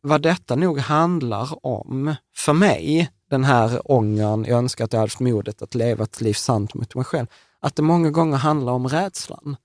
vad 0.01 0.21
detta 0.21 0.55
nog 0.55 0.79
handlar 0.79 1.65
om, 1.65 2.15
för 2.35 2.53
mig, 2.53 3.09
den 3.29 3.43
här 3.43 3.91
ångern, 3.91 4.45
jag 4.47 4.57
önskar 4.57 4.85
att 4.85 4.93
jag 4.93 4.99
hade 4.99 5.11
modet 5.19 5.61
att 5.61 5.75
leva 5.75 6.03
ett 6.03 6.21
liv 6.21 6.33
sant 6.33 6.73
mot 6.73 6.95
mig 6.95 7.05
själv, 7.05 7.27
att 7.61 7.75
det 7.75 7.81
många 7.81 8.09
gånger 8.11 8.37
handlar 8.37 8.71
om 8.73 8.87
rädslan. 8.87 9.55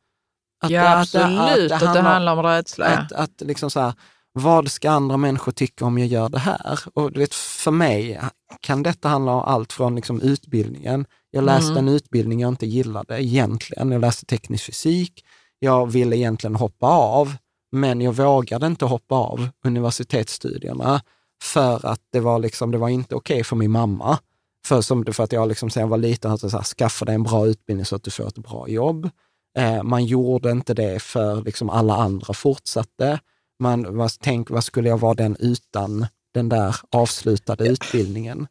Att 0.64 0.70
ja, 0.70 0.82
det- 0.82 0.88
att 0.98 1.12
det- 1.12 1.24
absolut 1.24 1.72
att 1.72 1.80
det, 1.94 2.00
handlar 2.00 2.36
om 2.36 2.42
rädsla. 2.42 2.86
att, 2.86 3.12
att 3.12 3.40
liksom 3.40 3.70
så 3.70 3.80
här, 3.80 3.94
vad 4.32 4.70
ska 4.70 4.90
andra 4.90 5.16
människor 5.16 5.52
tycka 5.52 5.84
om 5.84 5.98
jag 5.98 6.06
gör 6.08 6.28
det 6.28 6.38
här? 6.38 6.78
Och 6.94 7.12
du 7.12 7.20
vet, 7.20 7.34
för 7.34 7.70
mig 7.70 8.20
kan 8.60 8.82
detta 8.82 9.08
handla 9.08 9.32
om 9.32 9.40
allt 9.40 9.72
från 9.72 9.94
liksom 9.96 10.20
utbildningen. 10.20 11.06
Jag 11.30 11.44
läste 11.44 11.72
Mm. 11.72 11.88
en 11.88 11.94
utbildning 11.94 12.40
jag 12.40 12.48
inte 12.48 12.66
gillade 12.66 13.24
egentligen. 13.24 13.92
Jag 13.92 14.00
läste 14.00 14.26
teknisk 14.26 14.64
fysik. 14.64 15.24
Jag 15.58 15.86
ville 15.92 16.16
egentligen 16.16 16.56
hoppa 16.56 16.86
av, 16.86 17.36
men 17.72 18.00
jag 18.00 18.12
vågade 18.12 18.66
inte 18.66 18.84
hoppa 18.84 19.14
av 19.14 19.48
universitetsstudierna 19.64 21.00
för 21.42 21.86
att 21.86 22.00
det 22.12 22.20
var, 22.20 22.38
liksom, 22.38 22.70
det 22.70 22.78
var 22.78 22.88
inte 22.88 23.14
okej 23.14 23.44
för 23.44 23.56
min 23.56 23.70
mamma. 23.70 24.18
För, 24.66 24.80
som, 24.80 25.04
för 25.12 25.24
att 25.24 25.32
jag 25.32 25.48
liksom, 25.48 25.70
sen 25.70 25.88
var 25.88 25.98
liten, 25.98 26.30
att 26.32 26.40
så 26.40 26.48
här, 26.48 26.62
skaffa 26.62 27.04
dig 27.04 27.14
en 27.14 27.22
bra 27.22 27.46
utbildning 27.46 27.84
så 27.86 27.96
att 27.96 28.02
du 28.02 28.10
får 28.10 28.28
ett 28.28 28.38
bra 28.38 28.68
jobb. 28.68 29.10
Eh, 29.58 29.82
man 29.82 30.04
gjorde 30.04 30.50
inte 30.50 30.74
det 30.74 31.02
för 31.02 31.42
liksom 31.42 31.70
alla 31.70 31.96
andra 31.96 32.34
fortsatte. 32.34 33.20
Man, 33.58 33.96
vad, 33.96 34.10
tänk, 34.20 34.50
vad 34.50 34.64
skulle 34.64 34.88
jag 34.88 34.98
vara 34.98 35.14
den 35.14 35.36
utan 35.40 36.06
den 36.34 36.48
där 36.48 36.76
avslutade 36.92 37.68
utbildningen? 37.68 38.46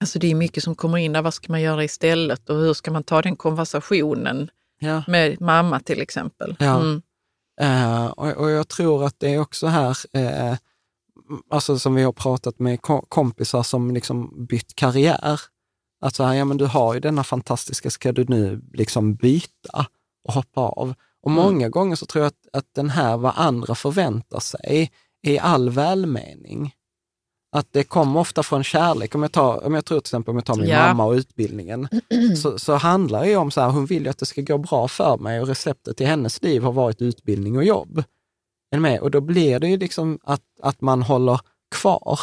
Alltså 0.00 0.18
det 0.18 0.30
är 0.30 0.34
mycket 0.34 0.62
som 0.62 0.74
kommer 0.74 0.98
in 0.98 1.12
där. 1.12 1.22
Vad 1.22 1.34
ska 1.34 1.52
man 1.52 1.62
göra 1.62 1.84
istället 1.84 2.50
och 2.50 2.56
hur 2.56 2.74
ska 2.74 2.90
man 2.90 3.02
ta 3.02 3.22
den 3.22 3.36
konversationen 3.36 4.50
Ja. 4.78 5.02
med 5.06 5.40
mamma 5.40 5.80
till 5.80 6.00
exempel? 6.00 6.56
Ja. 6.58 6.80
Mm. 6.80 7.02
Eh, 7.62 8.06
och, 8.06 8.28
och 8.28 8.50
jag 8.50 8.68
tror 8.68 9.04
att 9.04 9.20
det 9.20 9.34
är 9.34 9.38
också 9.38 9.66
här, 9.66 9.96
eh, 10.12 10.56
alltså 11.50 11.78
som 11.78 11.94
vi 11.94 12.02
har 12.02 12.12
pratat 12.12 12.58
med 12.58 12.82
ko- 12.82 13.06
kompisar 13.08 13.62
som 13.62 13.90
liksom 13.90 14.46
bytt 14.46 14.74
karriär. 14.74 15.40
Att 16.00 16.14
så 16.14 16.24
här, 16.24 16.34
ja 16.34 16.44
men 16.44 16.56
du 16.56 16.66
har 16.66 16.94
ju 16.94 17.00
denna 17.00 17.24
fantastiska, 17.24 17.90
ska 17.90 18.12
du 18.12 18.24
nu 18.24 18.62
liksom 18.72 19.14
byta 19.14 19.86
och 20.28 20.34
hoppa 20.34 20.60
av? 20.60 20.94
Och 21.22 21.30
många 21.30 21.68
gånger 21.68 21.96
så 21.96 22.06
tror 22.06 22.22
jag 22.24 22.28
att, 22.28 22.48
att 22.58 22.74
den 22.74 22.90
här, 22.90 23.16
vad 23.16 23.32
andra 23.36 23.74
förväntar 23.74 24.40
sig, 24.40 24.90
är 25.22 25.32
i 25.32 25.38
all 25.38 25.70
välmening. 25.70 26.74
Att 27.54 27.72
det 27.72 27.84
kommer 27.84 28.20
ofta 28.20 28.42
från 28.42 28.64
kärlek. 28.64 29.14
Om 29.14 29.22
jag, 29.22 29.32
tar, 29.32 29.64
om 29.66 29.74
jag 29.74 29.84
tror 29.84 30.00
till 30.00 30.04
exempel 30.06 30.30
om 30.30 30.36
jag 30.36 30.44
tar 30.44 30.56
min 30.56 30.68
Ja. 30.68 30.86
mamma 30.86 31.04
och 31.04 31.12
utbildningen, 31.12 31.88
så, 32.42 32.58
så 32.58 32.74
handlar 32.74 33.24
det 33.24 33.36
om 33.36 33.50
så 33.50 33.60
här, 33.60 33.68
hon 33.70 33.86
vill 33.86 34.02
ju 34.04 34.08
att 34.08 34.18
det 34.18 34.26
ska 34.26 34.40
gå 34.40 34.58
bra 34.58 34.88
för 34.88 35.18
mig 35.18 35.40
och 35.40 35.46
receptet 35.48 35.96
till 35.96 36.06
hennes 36.06 36.42
liv 36.42 36.62
har 36.62 36.72
varit 36.72 37.02
utbildning 37.02 37.56
och 37.56 37.64
jobb. 37.64 38.04
Är 38.74 38.78
med? 38.78 39.00
Och 39.00 39.10
då 39.10 39.20
blir 39.20 39.58
det 39.60 39.68
ju 39.68 39.76
liksom 39.76 40.18
att, 40.22 40.42
att 40.62 40.80
man 40.80 41.02
håller 41.02 41.40
kvar. 41.74 42.20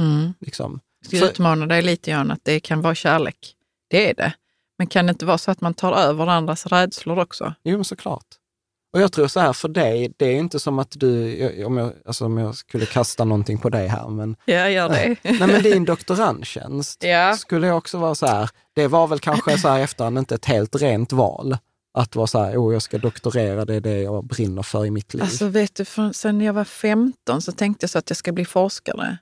Mm. 0.00 0.32
Liksom. 0.40 0.80
Jag 1.00 1.06
ska 1.08 1.18
För- 1.18 1.26
utmana 1.32 1.66
dig 1.66 1.82
lite 1.82 2.10
Jan, 2.10 2.30
att 2.30 2.40
det 2.44 2.60
kan 2.60 2.80
vara 2.82 2.94
kärlek. 2.94 3.54
Det 3.90 4.10
är 4.10 4.14
det. 4.14 4.32
Men 4.78 4.86
kan 4.86 5.06
det 5.06 5.10
inte 5.10 5.26
vara 5.26 5.38
så 5.38 5.50
att 5.50 5.60
man 5.60 5.74
tar 5.74 5.92
över 5.92 6.26
andras 6.26 6.66
rädslor 6.66 7.18
också? 7.18 7.54
Jo, 7.64 7.84
såklart. 7.84 8.26
Och 8.96 9.02
jag 9.02 9.12
tror 9.12 9.28
så 9.28 9.40
här, 9.40 9.52
för 9.52 9.68
dig, 9.68 10.12
det 10.16 10.26
är 10.26 10.34
inte 10.34 10.60
som 10.60 10.78
att 10.78 10.90
du, 11.00 11.36
jag- 11.38 11.66
om 11.66 11.76
jag, 11.76 11.92
alltså 12.04 12.24
om 12.24 12.38
jag 12.38 12.54
skulle 12.56 12.86
kasta 12.86 13.24
någonting 13.24 13.58
på 13.58 13.68
dig 13.70 13.86
här, 13.88 14.08
men 14.08 14.36
Ja, 14.44 14.68
gör 14.68 14.88
det. 14.88 15.16
Nej, 15.22 15.38
men 15.48 15.62
din 15.62 15.84
doktorandtjänst 15.84 17.02
Ja. 17.04 17.36
skulle 17.36 17.66
jag 17.66 17.76
också 17.76 17.98
vara 17.98 18.14
så 18.14 18.26
här, 18.26 18.50
det 18.74 18.86
var 18.88 19.06
väl 19.06 19.18
kanske 19.18 19.58
så 19.58 19.68
här 19.68 19.80
efterhand 19.80 20.18
inte 20.18 20.34
ett 20.34 20.44
helt 20.44 20.76
rent 20.76 21.12
val. 21.12 21.56
Att 21.98 22.16
vara 22.16 22.26
så 22.26 22.38
här, 22.42 22.56
oh, 22.56 22.72
jag 22.72 22.82
ska 22.82 22.98
doktorera, 22.98 23.64
det 23.64 23.74
är 23.74 23.80
det 23.80 24.02
jag 24.02 24.24
brinner 24.26 24.62
för 24.62 24.86
i 24.86 24.90
mitt 24.90 25.14
liv. 25.14 25.22
Alltså 25.22 25.46
vet 25.48 25.74
du, 25.74 25.84
från, 25.84 26.14
sen 26.14 26.40
jag 26.40 26.52
var 26.52 26.64
15 26.64 27.42
så 27.42 27.52
tänkte 27.52 27.84
jag 27.84 27.90
så 27.90 27.98
att 27.98 28.10
jag 28.10 28.16
ska 28.16 28.32
bli 28.32 28.44
forskare. 28.44 29.18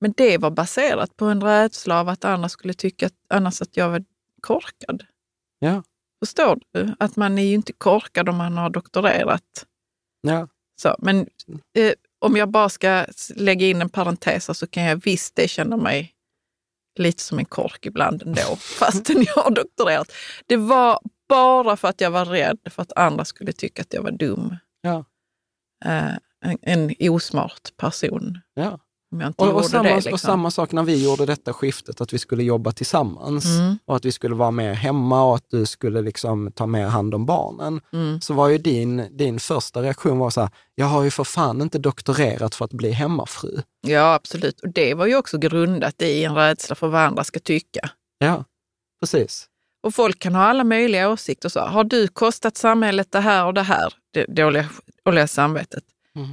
Men 0.00 0.14
det 0.16 0.38
var 0.38 0.50
baserat 0.50 1.16
på 1.16 1.24
en 1.24 1.42
rädsla 1.42 2.00
av 2.00 2.08
att 2.08 2.24
andra 2.24 2.48
skulle 2.48 2.74
tycka 2.74 3.06
att, 3.06 3.12
annars 3.30 3.62
att 3.62 3.76
jag 3.76 3.88
var 3.90 4.04
korkad. 4.40 5.02
ja, 5.58 5.82
Förstår 6.26 6.58
du? 6.72 6.94
Att 6.98 7.16
man 7.16 7.38
är 7.38 7.42
ju 7.42 7.54
inte 7.54 7.72
korkad 7.72 8.28
om 8.28 8.36
man 8.36 8.56
har 8.56 8.70
doktorerat. 8.70 9.66
ja. 10.20 10.48
Så, 10.82 10.96
men 10.98 11.26
eh, 11.76 11.92
om 12.18 12.36
jag 12.36 12.50
bara 12.50 12.68
ska 12.68 13.06
lägga 13.34 13.66
in 13.66 13.82
en 13.82 13.88
parentes 13.88 14.58
så 14.58 14.66
kan 14.66 14.82
jag 14.82 14.96
visst 15.04 15.36
det 15.36 15.48
känna 15.48 15.76
mig 15.76 16.12
lite 16.98 17.22
som 17.22 17.38
en 17.38 17.44
kork 17.44 17.86
ibland 17.86 18.22
ändå, 18.22 18.56
fastän 18.56 19.22
jag 19.22 19.42
har 19.42 19.50
doktorerat. 19.50 20.12
Det 20.46 20.56
var 20.56 21.00
bara 21.28 21.76
för 21.76 21.88
att 21.88 22.00
jag 22.00 22.10
var 22.10 22.24
rädd 22.24 22.58
för 22.70 22.82
att 22.82 22.92
andra 22.96 23.24
skulle 23.24 23.52
tycka 23.52 23.82
att 23.82 23.94
jag 23.94 24.02
var 24.02 24.10
dum. 24.10 24.56
Ja. 24.80 25.04
Eh, 25.84 26.14
en, 26.40 26.58
en 26.62 27.10
osmart 27.10 27.76
person. 27.76 28.40
Ja. 28.54 28.80
Om 29.12 29.20
jag 29.20 29.28
inte 29.28 29.42
Och, 29.42 29.48
gjorde 29.48 29.58
och, 29.58 29.64
samma, 29.66 29.82
det. 29.82 29.90
och 29.96 30.02
Liksom. 30.02 30.18
samma 30.18 30.50
sak 30.50 30.72
när 30.72 30.82
vi 30.82 31.04
gjorde 31.04 31.26
detta 31.26 31.52
skiftet, 31.52 32.00
att 32.00 32.12
vi 32.12 32.18
skulle 32.18 32.42
jobba 32.42 32.72
tillsammans 32.72 33.44
Mm. 33.44 33.78
och 33.84 33.96
att 33.96 34.04
vi 34.04 34.12
skulle 34.12 34.34
vara 34.34 34.50
mer 34.50 34.72
hemma 34.72 35.24
och 35.24 35.36
att 35.36 35.50
du 35.50 35.66
skulle 35.66 36.00
liksom 36.02 36.52
ta 36.52 36.66
mer 36.66 36.86
hand 36.86 37.14
om 37.14 37.26
barnen. 37.26 37.80
Mm. 37.92 38.20
Så 38.20 38.34
var 38.34 38.48
ju 38.48 38.58
din, 38.58 39.16
din 39.16 39.40
första 39.40 39.82
reaktion 39.82 40.18
var 40.18 40.30
så 40.30 40.40
här, 40.40 40.50
jag 40.74 40.86
har 40.86 41.02
ju 41.02 41.10
för 41.10 41.24
fan 41.24 41.60
inte 41.62 41.78
doktorerat 41.78 42.54
för 42.54 42.64
att 42.64 42.72
bli 42.72 42.90
hemmafru. 42.90 43.62
Ja, 43.86 44.14
absolut. 44.14 44.60
Och 44.60 44.68
det 44.72 44.94
var 44.94 45.06
ju 45.06 45.16
också 45.16 45.38
grundat 45.38 46.02
i 46.02 46.24
en 46.24 46.34
rädsla 46.34 46.74
för 46.74 46.88
vad 46.88 47.00
andra 47.00 47.24
ska 47.24 47.40
tycka. 47.40 47.90
Ja, 48.18 48.44
precis. 49.00 49.46
Och 49.82 49.94
folk 49.94 50.18
kan 50.18 50.34
ha 50.34 50.42
alla 50.42 50.64
möjliga 50.64 51.08
åsikter. 51.10 51.48
Så, 51.48 51.60
har 51.60 51.84
du 51.84 52.08
kostat 52.08 52.56
samhället 52.56 53.12
det 53.12 53.20
här 53.20 53.46
och 53.46 53.54
det 53.54 53.62
här? 53.62 53.94
Det 54.12 54.24
dåliga, 54.24 54.68
dåliga 55.04 55.26
samvetet. 55.26 55.84
Mm. 56.16 56.28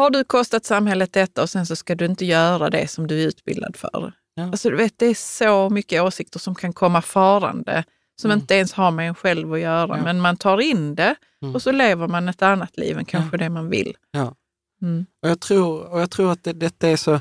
Har 0.00 0.10
du 0.10 0.24
kostat 0.24 0.64
samhället 0.64 1.12
detta 1.12 1.42
och 1.42 1.50
sen 1.50 1.66
så 1.66 1.76
ska 1.76 1.94
du 1.94 2.04
inte 2.04 2.24
göra 2.24 2.70
det 2.70 2.88
som 2.90 3.06
du 3.06 3.22
är 3.22 3.26
utbildad 3.26 3.76
för? 3.76 4.12
Ja. 4.34 4.42
Alltså, 4.44 4.70
du 4.70 4.76
vet, 4.76 4.98
det 4.98 5.06
är 5.06 5.14
så 5.14 5.70
mycket 5.70 6.02
åsikter 6.02 6.38
som 6.38 6.54
kan 6.54 6.72
komma 6.72 7.02
farande 7.02 7.84
som 8.20 8.30
Mm. 8.30 8.40
inte 8.40 8.54
ens 8.54 8.72
har 8.72 8.90
med 8.90 9.08
en 9.08 9.14
själv 9.14 9.52
att 9.52 9.60
göra. 9.60 9.96
Ja. 9.96 10.02
Men 10.04 10.20
man 10.20 10.36
tar 10.36 10.60
in 10.60 10.94
det 10.94 11.14
Mm. 11.42 11.54
och 11.54 11.62
så 11.62 11.72
lever 11.72 12.06
man 12.08 12.28
ett 12.28 12.42
annat 12.42 12.76
liv 12.76 12.98
än 12.98 13.04
kanske 13.04 13.36
det 13.36 13.48
man 13.48 13.68
vill. 13.70 13.96
Ja. 14.10 14.34
Mm. 14.82 15.06
Och 15.22 15.28
jag 15.30 15.40
tror, 15.40 15.82
och 15.92 16.00
jag 16.00 16.10
tror 16.10 16.32
att 16.32 16.44
det, 16.44 16.52
detta 16.52 16.88
är 16.88 16.96
så, 16.96 17.20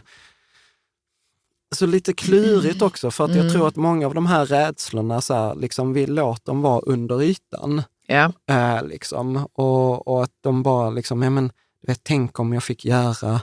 så 1.75 1.85
lite 1.85 2.13
klurigt 2.13 2.81
också, 2.81 3.11
för 3.11 3.23
att 3.25 3.29
jag 3.35 3.39
Mm. 3.39 3.53
tror 3.53 3.67
att 3.67 3.75
många 3.75 4.05
av 4.07 4.13
de 4.13 4.25
här 4.25 4.45
rädslorna, 4.45 5.21
så 5.21 5.33
här, 5.33 5.55
liksom, 5.55 5.93
vi 5.93 6.07
låter 6.07 6.45
dem 6.45 6.61
vara 6.61 6.79
under 6.81 7.21
ytan. 7.21 7.81
Ja. 8.07 8.31
Eh, 8.49 8.83
liksom, 8.87 9.47
och, 9.53 10.07
och 10.07 10.23
att 10.23 10.31
de 10.41 10.63
bara, 10.63 10.89
liksom, 10.89 11.23
ja, 11.23 11.29
men, 11.29 11.51
du 11.81 11.91
vet, 11.91 12.03
tänk 12.03 12.39
om 12.39 12.53
jag 12.53 12.63
fick 12.63 12.85
göra 12.85 13.41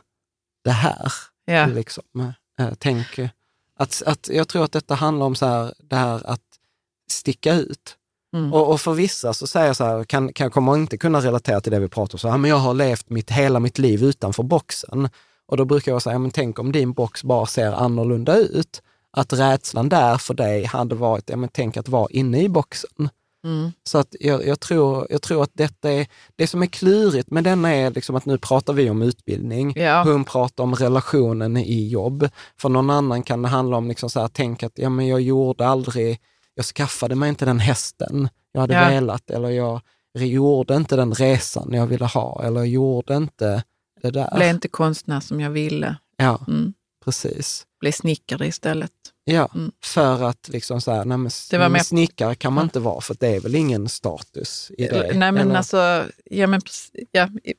det 0.65 0.71
här. 0.71 1.13
Ja. 1.45 1.67
Liksom, 1.67 2.05
eh, 2.59 2.71
tänk, 2.79 3.19
att, 3.79 4.03
att, 4.07 4.29
jag 4.33 4.49
tror 4.49 4.65
att 4.65 4.73
detta 4.73 4.95
handlar 4.95 5.27
om 5.27 5.35
så 5.35 5.47
här, 5.47 5.75
det 5.79 5.97
här 5.97 6.27
att 6.27 6.43
sticka 7.11 7.55
ut. 7.55 7.97
Mm. 8.35 8.53
Och, 8.53 8.73
och 8.73 8.81
för 8.81 8.93
vissa 8.93 9.35
så 9.35 9.47
säger 9.47 9.67
jag 9.67 9.77
så 9.77 9.85
här, 9.85 10.05
kan, 10.05 10.33
kan, 10.33 10.51
kommer 10.51 10.75
inte 10.75 10.99
kunna 10.99 11.21
relatera 11.21 11.61
till 11.61 11.73
det 11.73 11.81
vi 11.81 11.89
pratar 11.89 12.15
om, 12.15 12.19
så 12.19 12.29
här, 12.29 12.39
men 12.39 12.51
jag 12.51 12.59
har 12.59 12.75
levt 12.75 13.11
mitt, 13.11 13.31
hela 13.31 13.61
mitt 13.61 13.79
liv 13.79 14.05
utanför 14.05 14.43
boxen. 14.43 15.09
Och 15.47 15.57
då 15.57 15.65
brukar 15.65 15.93
jag 15.93 16.03
säga, 16.03 16.19
men 16.19 16.31
tänk 16.31 16.59
om 16.59 16.73
din 16.73 16.93
box 16.93 17.25
bara 17.25 17.47
ser 17.47 17.73
annorlunda 17.73 18.37
ut. 18.37 18.83
Att 19.11 19.33
rädslan 19.33 19.89
där 19.89 20.19
för 20.19 20.35
dig 20.35 20.65
hade 20.65 20.95
varit, 20.95 21.31
ja, 21.31 21.37
men 21.37 21.49
tänk 21.53 21.77
att 21.77 21.89
vara 21.89 22.09
inne 22.11 22.43
i 22.43 22.49
boxen. 22.49 23.09
Mm. 23.47 23.73
Så 23.85 23.99
att 23.99 24.15
jag, 24.21 24.47
jag, 24.47 24.61
tror, 24.61 25.07
jag 25.11 25.23
tror 25.23 25.43
att 25.43 25.51
detta 25.55 25.91
är, 25.93 26.07
det 26.37 26.47
som 26.47 26.63
är 26.63 26.67
klurigt 26.67 27.31
med 27.31 27.45
denna 27.45 27.69
är 27.75 27.91
liksom 27.91 28.17
att 28.17 28.27
nu 28.27 28.39
pratar 28.39 28.73
vi 28.73 28.91
om 28.91 29.03
utbildning, 29.03 29.73
Ja. 29.77 30.03
hon 30.05 30.25
pratar 30.25 30.65
om 30.65 30.75
relationen 30.75 31.57
i 31.57 31.89
jobb. 31.89 32.29
För 32.61 32.69
någon 32.69 32.91
annan 32.91 33.23
kan 33.23 33.43
det 33.43 33.49
handla 33.49 33.77
om, 33.77 33.89
liksom 33.89 34.11
så 34.11 34.21
här, 34.21 34.29
tänk 34.29 34.63
att 34.63 34.73
ja, 34.79 34.89
men 34.89 35.07
jag 35.07 35.21
gjorde 35.21 35.67
aldrig, 35.67 36.19
jag 36.55 36.65
skaffade 36.65 37.15
mig 37.15 37.29
inte 37.29 37.45
den 37.45 37.61
hästen 37.61 38.29
jag 38.53 38.61
hade 38.61 38.75
Ja. 38.75 38.89
velat, 38.89 39.31
eller 39.31 39.49
jag 39.51 39.81
gjorde 40.19 40.77
inte 40.77 40.97
den 40.97 41.15
resan 41.15 41.73
jag 41.73 41.87
ville 41.87 42.05
ha, 42.07 42.43
eller 42.45 42.61
jag 42.61 42.69
gjorde 42.69 43.17
inte 43.17 43.63
det 44.03 44.11
där. 44.11 44.37
Blev 44.37 44.51
inte 44.51 44.69
konstnär 44.69 45.21
som 45.21 45.41
jag 45.41 45.51
ville. 45.51 45.97
Ja, 46.17 46.45
Mm. 46.49 46.73
precis. 47.05 47.67
Blev 47.81 47.93
snickare 47.93 48.47
istället. 48.47 48.91
Ja, 49.29 49.49
Mm. 49.55 49.73
för 49.85 50.23
att 50.23 50.49
liksom 50.49 50.81
så 50.81 50.91
här, 50.93 51.05
nej 51.05 51.19
men, 51.19 51.31
Det 51.51 51.59
var 51.59 51.69
mer- 51.69 51.79
snickare 51.81 52.35
kan 52.35 52.53
man 52.53 52.63
Mm. 52.63 52.67
inte 52.67 52.81
vara, 52.81 53.01
för 53.01 53.17
det 53.21 53.27
är 53.29 53.41
väl 53.41 53.55
ingen 53.55 53.89
status 53.89 54.71
i 54.79 54.87
det? 54.89 55.03
Nej 55.15 55.33
men 55.33 55.39
Eller 55.39 55.55
alltså, 55.57 56.05
ja 56.25 56.47
men 56.47 56.61
ja, 57.13 57.29
i- 57.45 57.55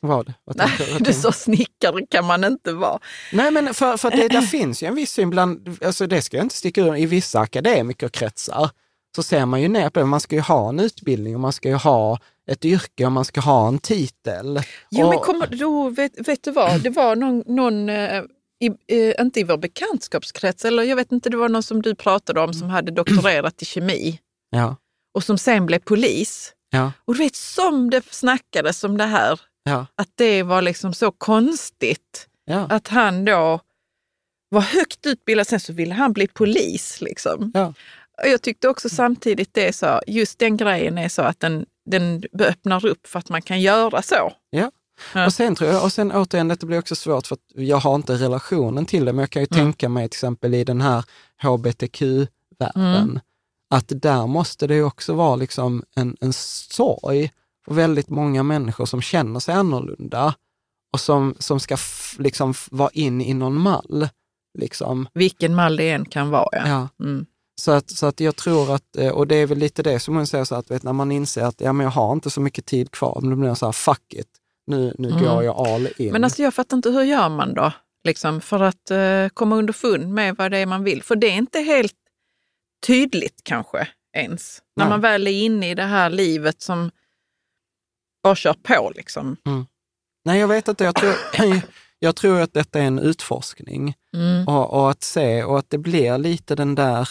vad? 0.00 0.32
vad 0.44 0.56
nej, 0.56 0.68
vad 0.92 1.02
du 1.04 1.12
sa 1.12 1.32
snickare 1.32 2.06
kan 2.10 2.24
man 2.24 2.44
inte 2.44 2.72
vara. 2.72 2.98
Nej, 3.32 3.50
men 3.50 3.74
för, 3.74 3.96
för 3.96 4.10
det 4.10 4.28
där 4.28 4.40
finns 4.56 4.82
ju 4.82 4.86
en 4.86 4.94
viss 4.94 5.10
syn 5.12 5.30
bland, 5.30 5.78
alltså 5.84 6.06
det 6.06 6.22
ska 6.22 6.36
jag 6.36 6.44
inte 6.44 6.54
sticka 6.56 6.80
ur, 6.80 6.96
i 6.96 7.06
vissa 7.06 7.40
akademikerkretsar 7.40 8.70
så 9.16 9.22
ser 9.22 9.46
man 9.46 9.62
ju 9.62 9.68
ner 9.68 9.90
på 9.90 10.00
det. 10.00 10.06
Man 10.06 10.20
ska 10.20 10.34
ju 10.36 10.42
ha 10.42 10.68
en 10.68 10.80
utbildning 10.80 11.34
och 11.34 11.40
man 11.40 11.52
ska 11.52 11.68
ju 11.68 11.74
ha 11.74 12.18
ett 12.50 12.64
yrke 12.64 13.06
och 13.06 13.12
man 13.12 13.24
ska 13.24 13.40
ha 13.40 13.68
en 13.68 13.78
titel. 13.78 14.60
Jo 14.90 15.04
och, 15.06 15.10
men 15.10 15.18
kommer, 15.18 15.46
då, 15.46 15.88
vet, 15.88 16.28
vet 16.28 16.42
du 16.42 16.50
vad, 16.50 16.80
det 16.82 16.90
var 16.90 17.16
någon, 17.16 17.42
någon 17.46 17.88
eh, 17.88 18.22
i, 18.60 18.66
eh, 18.66 19.14
inte 19.20 19.40
i 19.40 19.44
vår 19.44 19.56
bekantskapskrets, 19.56 20.64
eller 20.64 20.82
jag 20.82 20.96
vet 20.96 21.12
inte, 21.12 21.30
det 21.30 21.36
var 21.36 21.48
någon 21.48 21.62
som 21.62 21.82
du 21.82 21.94
pratade 21.94 22.40
om 22.40 22.52
som 22.54 22.70
hade 22.70 22.92
doktorerat 22.92 23.62
i 23.62 23.64
kemi 23.64 24.20
Ja, 24.50 24.76
och 25.14 25.24
som 25.24 25.38
sen 25.38 25.66
blev 25.66 25.78
polis. 25.78 26.52
ja, 26.70 26.92
Och 27.04 27.14
du 27.14 27.18
vet, 27.18 27.36
som 27.36 27.90
det 27.90 28.04
snackades 28.14 28.84
om 28.84 28.98
det 28.98 29.04
här, 29.04 29.40
ja, 29.64 29.86
att 29.94 30.10
det 30.14 30.42
var 30.42 30.62
liksom 30.62 30.94
så 30.94 31.10
konstigt. 31.12 32.28
Att 32.70 32.88
han 32.88 33.24
då 33.24 33.60
var 34.48 34.60
högt 34.60 35.06
utbildad, 35.06 35.46
sen 35.46 35.60
så 35.60 35.72
ville 35.72 35.94
han 35.94 36.12
bli 36.12 36.26
polis. 36.26 37.00
Liksom. 37.00 37.50
Och 38.22 38.28
Jag 38.28 38.42
tyckte 38.42 38.68
också 38.68 38.88
samtidigt 38.88 39.54
det 39.54 39.72
så, 39.72 40.00
just 40.06 40.38
den 40.38 40.56
grejen 40.56 40.98
är 40.98 41.08
så 41.08 41.22
att 41.22 41.40
den, 41.40 41.66
den 41.90 42.22
öppnar 42.38 42.86
upp 42.86 43.06
för 43.06 43.18
att 43.18 43.28
man 43.28 43.42
kan 43.42 43.60
göra 43.60 44.02
så. 44.02 44.32
Ja. 45.14 45.26
Och 45.26 45.32
sen 45.32 45.54
tror 45.54 45.70
jag, 45.70 45.84
och 45.84 45.92
sen 45.92 46.12
återigen, 46.12 46.48
det 46.48 46.66
blir 46.66 46.78
också 46.78 46.94
svårt 46.94 47.26
för 47.26 47.34
att 47.34 47.40
jag 47.54 47.76
har 47.76 47.94
inte 47.94 48.14
relationen 48.14 48.86
till 48.86 49.04
det, 49.04 49.12
men 49.12 49.20
jag 49.22 49.30
kan 49.30 49.42
ju 49.42 49.48
Mm. 49.50 49.64
tänka 49.64 49.88
mig 49.88 50.08
till 50.08 50.16
exempel 50.16 50.54
i 50.54 50.64
den 50.64 50.80
här 50.80 51.04
hbtq-världen, 51.42 53.00
Mm. 53.02 53.20
att 53.70 53.92
där 53.96 54.26
måste 54.26 54.66
det 54.66 54.82
också 54.82 55.14
vara 55.14 55.36
liksom 55.36 55.84
en, 55.96 56.16
en 56.20 56.32
sorg 56.32 57.30
för 57.64 57.74
väldigt 57.74 58.08
många 58.08 58.42
människor 58.42 58.86
som 58.86 59.02
känner 59.02 59.40
sig 59.40 59.54
annorlunda 59.54 60.34
och 60.92 61.00
som, 61.00 61.34
som 61.38 61.60
ska 61.60 61.76
liksom 62.18 62.54
vara 62.70 62.90
in 62.92 63.20
i 63.20 63.34
någon 63.34 63.54
mall. 63.60 64.08
Liksom. 64.58 65.08
Vilken 65.14 65.54
mall 65.54 65.76
det 65.76 65.90
än 65.90 66.04
kan 66.04 66.30
vara. 66.30 66.48
Ja. 66.52 66.68
Ja. 66.98 67.04
Mm. 67.04 67.26
Så, 67.60 67.70
att, 67.72 67.90
så 67.90 68.06
att 68.06 68.20
jag 68.20 68.36
tror 68.36 68.74
att, 68.74 68.96
eh, 68.96 69.08
och 69.08 69.26
det 69.26 69.34
är 69.36 69.46
väl 69.46 69.58
lite 69.58 69.82
det 69.82 70.00
som 70.00 70.16
hon 70.16 70.26
säger, 70.26 70.44
så 70.44 70.54
att 70.54 70.70
vet, 70.70 70.82
när 70.82 70.92
man 70.92 71.12
inser 71.12 71.44
att 71.44 71.60
ja, 71.60 71.72
men 71.72 71.84
jag 71.84 71.90
har 71.90 72.12
inte 72.12 72.30
så 72.30 72.40
mycket 72.40 72.66
tid 72.66 72.90
kvar, 72.90 73.18
men 73.20 73.30
då 73.30 73.36
blir 73.36 73.48
jag 73.48 73.58
så 73.58 73.66
här, 73.66 73.72
fuck 73.72 74.14
it, 74.14 74.26
nu, 74.66 74.94
nu 74.98 75.08
Mm. 75.10 75.22
går 75.24 75.44
jag 75.44 75.56
all 75.56 75.88
in. 75.96 76.12
Men 76.12 76.24
alltså 76.24 76.42
jag 76.42 76.54
fattar 76.54 76.76
inte, 76.76 76.90
hur 76.90 77.02
gör 77.02 77.28
man 77.28 77.54
då? 77.54 77.72
Liksom, 78.04 78.40
för 78.40 78.60
att 78.62 78.90
eh, 78.90 79.28
komma 79.34 79.56
underfund 79.56 80.08
med 80.08 80.36
vad 80.36 80.50
det 80.50 80.58
är 80.58 80.66
man 80.66 80.84
vill. 80.84 81.02
För 81.02 81.16
det 81.16 81.26
är 81.26 81.34
inte 81.36 81.60
helt 81.60 81.94
tydligt 82.86 83.40
kanske 83.44 83.88
ens. 84.16 84.62
När 84.76 84.84
Nej. 84.84 84.90
man 84.90 85.00
väl 85.00 85.26
är 85.26 85.30
inne 85.44 85.70
i 85.70 85.74
det 85.74 85.82
här 85.82 86.10
livet 86.10 86.62
som 86.62 86.90
bara 88.22 88.34
kör 88.34 88.54
på. 88.62 88.92
Liksom. 88.96 89.36
Nej, 90.24 90.40
jag 90.40 90.48
vet 90.48 90.68
inte. 90.68 90.84
Jag 90.84 90.94
tror, 90.94 91.14
jag 91.98 92.16
tror 92.16 92.40
att 92.40 92.52
detta 92.52 92.78
är 92.80 92.86
en 92.86 92.98
utforskning 92.98 93.94
Mm. 94.14 94.48
och, 94.48 94.70
och 94.72 94.90
att 94.90 95.02
se 95.02 95.44
och 95.44 95.58
att 95.58 95.70
det 95.70 95.78
blir 95.78 96.18
lite 96.18 96.54
den 96.54 96.74
där 96.74 97.08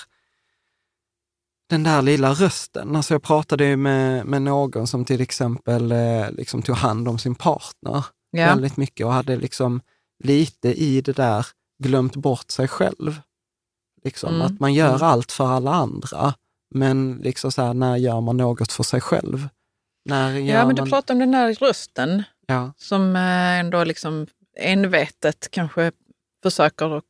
den 1.69 1.83
där 1.83 2.01
lilla 2.01 2.33
rösten. 2.33 2.95
Alltså 2.95 3.13
jag 3.13 3.23
pratade 3.23 3.65
ju 3.65 3.75
med, 3.77 4.25
med 4.25 4.41
någon 4.41 4.87
som 4.87 5.05
till 5.05 5.21
exempel 5.21 5.91
eh, 5.91 6.31
liksom 6.31 6.61
tog 6.61 6.75
hand 6.75 7.07
om 7.07 7.17
sin 7.19 7.35
partner 7.35 8.05
Ja. 8.31 8.45
väldigt 8.47 8.77
mycket 8.77 9.05
och 9.05 9.13
hade 9.13 9.35
liksom 9.35 9.81
lite 10.23 10.69
i 10.83 11.01
det 11.01 11.13
där 11.13 11.47
glömt 11.83 12.15
bort 12.15 12.51
sig 12.51 12.67
själv. 12.67 13.21
Liksom, 14.03 14.29
Mm. 14.35 14.41
Att 14.47 14.59
man 14.59 14.73
gör 14.73 14.89
Mm. 14.95 15.01
allt 15.07 15.31
för 15.31 15.47
alla 15.47 15.71
andra, 15.73 16.33
men 16.75 17.19
liksom 17.23 17.51
så 17.51 17.61
här, 17.61 17.73
när 17.73 17.97
gör 17.97 18.21
man 18.21 18.37
något 18.37 18.71
för 18.71 18.83
sig 18.83 19.01
själv? 19.01 19.47
När 20.05 20.31
ja, 20.39 20.65
men 20.65 20.75
du 20.75 20.81
man... 20.81 20.89
pratar 20.89 21.13
om 21.13 21.19
den 21.19 21.33
här 21.33 21.53
rösten 21.53 22.23
Ja, 22.47 22.73
som 22.77 23.15
eh, 23.15 23.59
ändå 23.59 23.83
liksom 23.83 24.27
envetet 24.59 25.47
kanske 25.51 25.91
försöker 26.43 26.97
att, 26.97 27.03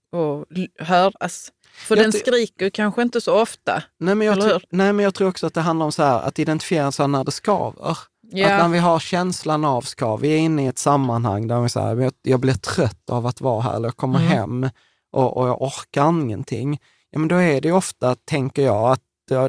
höras. 0.80 1.52
För 1.74 1.96
Jag 1.96 2.06
den 2.06 2.12
skriker 2.14 2.70
kanske 2.70 3.02
inte 3.02 3.22
så 3.22 3.42
ofta. 3.42 3.84
Nej 4.00 4.16
men, 4.16 4.28
jag 4.28 4.42
tror, 4.42 4.62
nej, 4.70 4.94
men 4.94 5.04
jag 5.04 5.14
tror 5.14 5.28
också 5.30 5.48
att 5.48 5.54
det 5.54 5.62
handlar 5.62 5.86
om 5.86 5.92
så 5.92 6.04
här, 6.04 6.22
att 6.22 6.40
identifiera 6.40 6.92
så 6.92 7.04
här 7.04 7.08
när 7.08 7.24
det 7.24 7.32
skaver. 7.32 7.92
Att 7.92 7.98
när 8.32 8.60
Ja, 8.60 8.68
vi 8.68 8.80
har 8.80 9.00
känslan 9.00 9.66
av 9.66 9.82
skav, 9.82 10.20
vi 10.22 10.34
är 10.34 10.38
inne 10.38 10.64
i 10.64 10.68
ett 10.68 10.78
sammanhang 10.80 11.48
där 11.48 11.62
vi 11.62 11.70
säger, 11.70 11.96
jag, 12.02 12.14
jag 12.22 12.40
blir 12.40 12.54
trött 12.54 13.10
av 13.10 13.26
att 13.28 13.42
vara 13.42 13.62
här, 13.62 13.76
eller 13.76 13.88
jag 13.88 13.98
kommer 13.98 14.20
Mm. 14.20 14.32
hem 14.32 14.70
och, 15.12 15.38
och 15.38 15.48
jag 15.48 15.62
orkar 15.62 16.10
ingenting. 16.10 16.80
Ja, 17.12 17.20
men 17.20 17.28
då 17.28 17.36
är 17.36 17.62
det 17.62 17.72
ofta, 17.72 18.16
tänker 18.26 18.62
jag, 18.62 18.92
att 18.92 19.02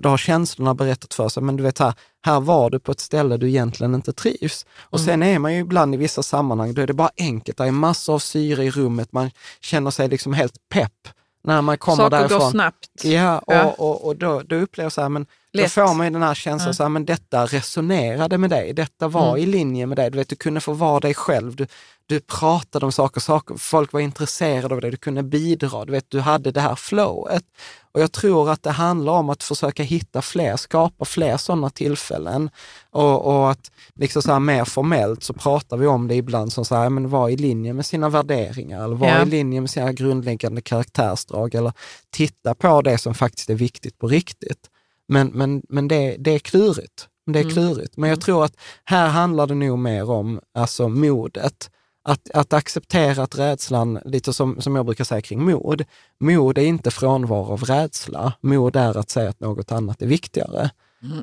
då 0.02 0.08
har 0.08 0.16
känslorna 0.16 0.74
berättat 0.74 1.14
för 1.14 1.28
sig, 1.28 1.42
men 1.42 1.56
du 1.56 1.62
vet 1.62 1.78
här, 1.78 1.94
här 2.26 2.40
var 2.40 2.70
du 2.70 2.78
på 2.78 2.92
ett 2.92 3.00
ställe 3.00 3.36
du 3.36 3.48
egentligen 3.48 3.94
inte 3.94 4.12
trivs. 4.12 4.66
Och 4.78 4.98
Mm. 4.98 5.06
sen 5.06 5.22
är 5.22 5.38
man 5.38 5.54
ju 5.54 5.60
ibland 5.60 5.94
i 5.94 5.98
vissa 5.98 6.22
sammanhang, 6.22 6.74
då 6.74 6.82
är 6.82 6.86
det 6.86 6.92
bara 6.92 7.10
enkelt, 7.16 7.58
det 7.58 7.64
är 7.64 7.70
massor 7.70 8.14
av 8.14 8.18
syre 8.18 8.64
i 8.64 8.70
rummet, 8.70 9.12
man 9.12 9.30
känner 9.60 9.90
sig 9.90 10.08
liksom 10.08 10.32
helt 10.32 10.54
pepp 10.72 11.08
när 11.44 11.62
man 11.62 11.78
kommer 11.78 11.96
saker 11.96 12.10
därifrån. 12.18 12.38
går 12.38 12.50
snabbt. 12.50 13.04
Ja, 13.04 13.38
och, 13.38 13.54
Ja. 13.54 13.74
och, 13.78 14.06
och 14.06 14.16
då, 14.16 14.40
då 14.44 14.56
upplever 14.56 14.84
jag 14.84 14.92
så 14.92 15.02
här, 15.02 15.08
men 15.08 15.26
lätt. 15.62 15.72
får 15.72 15.94
man 15.94 16.06
ju 16.06 16.12
den 16.12 16.22
här 16.22 16.34
känslan, 16.34 16.68
Ja. 16.68 16.74
så 16.74 16.82
här, 16.82 16.90
men 16.90 17.04
detta 17.04 17.46
resonerade 17.46 18.38
med 18.38 18.50
dig, 18.50 18.72
detta 18.72 19.08
var 19.08 19.28
Mm. 19.28 19.42
i 19.42 19.46
linje 19.46 19.86
med 19.86 19.98
dig. 19.98 20.10
Du, 20.10 20.18
vet, 20.18 20.28
du 20.28 20.36
kunde 20.36 20.60
få 20.60 20.72
vara 20.72 21.00
dig 21.00 21.14
själv, 21.14 21.56
du, 21.56 21.66
du 22.06 22.20
pratade 22.20 22.86
om 22.86 22.92
saker, 22.92 23.20
saker, 23.20 23.54
folk 23.56 23.92
var 23.92 24.00
intresserade 24.00 24.74
av 24.74 24.80
dig, 24.80 24.90
du 24.90 24.96
kunde 24.96 25.22
bidra, 25.22 25.84
du, 25.84 25.92
vet, 25.92 26.10
du 26.10 26.20
hade 26.20 26.50
det 26.50 26.60
här 26.60 26.74
flowet. 26.74 27.44
Och 27.92 28.00
jag 28.00 28.12
tror 28.12 28.50
att 28.50 28.62
det 28.62 28.70
handlar 28.70 29.12
om 29.12 29.30
att 29.30 29.42
försöka 29.42 29.82
hitta 29.82 30.22
fler, 30.22 30.56
skapa 30.56 31.04
fler 31.04 31.36
sådana 31.36 31.70
tillfällen. 31.70 32.50
Och, 32.90 33.26
och 33.26 33.50
att 33.50 33.70
liksom 33.94 34.22
så 34.22 34.32
här, 34.32 34.40
mer 34.40 34.64
formellt 34.64 35.22
så 35.24 35.32
pratar 35.32 35.76
vi 35.76 35.86
om 35.86 36.08
det 36.08 36.14
ibland 36.14 36.52
som 36.52 36.64
så 36.64 36.74
här, 36.74 36.90
men 36.90 37.08
vara 37.10 37.30
i 37.30 37.36
linje 37.36 37.72
med 37.72 37.86
sina 37.86 38.08
värderingar 38.08 38.84
eller 38.84 38.96
vara 38.96 39.10
Ja. 39.10 39.22
i 39.22 39.26
linje 39.26 39.60
med 39.60 39.70
sina 39.70 39.92
grundläggande 39.92 40.60
karaktärsdrag 40.60 41.54
eller 41.54 41.72
titta 42.10 42.54
på 42.54 42.82
det 42.82 42.98
som 42.98 43.14
faktiskt 43.14 43.50
är 43.50 43.54
viktigt 43.54 43.98
på 43.98 44.08
riktigt. 44.08 44.70
Men, 45.08 45.28
men, 45.28 45.62
men 45.68 45.88
det, 45.88 46.16
det 46.18 46.30
är 46.30 46.38
klurigt. 46.38 47.08
Det 47.26 47.38
är 47.38 47.42
Mm. 47.42 47.54
klurigt. 47.54 47.96
Men 47.96 48.10
jag 48.10 48.20
tror 48.20 48.44
att 48.44 48.56
här 48.84 49.08
handlar 49.08 49.46
det 49.46 49.54
nog 49.54 49.78
mer 49.78 50.10
om 50.10 50.40
alltså, 50.54 50.88
modet. 50.88 51.70
Att, 52.08 52.30
att 52.34 52.52
acceptera 52.52 53.22
att 53.22 53.38
rädslan, 53.38 53.98
lite 54.04 54.32
som, 54.32 54.60
som 54.60 54.76
jag 54.76 54.86
brukar 54.86 55.04
säga 55.04 55.20
kring 55.20 55.44
mod, 55.44 55.84
mod 56.20 56.58
är 56.58 56.62
inte 56.62 56.90
frånvaro 56.90 57.52
av 57.52 57.62
rädsla. 57.64 58.32
Mod 58.40 58.76
är 58.76 58.96
att 58.96 59.10
säga 59.10 59.28
att 59.30 59.40
något 59.40 59.72
annat 59.72 60.02
är 60.02 60.06
viktigare. 60.06 60.70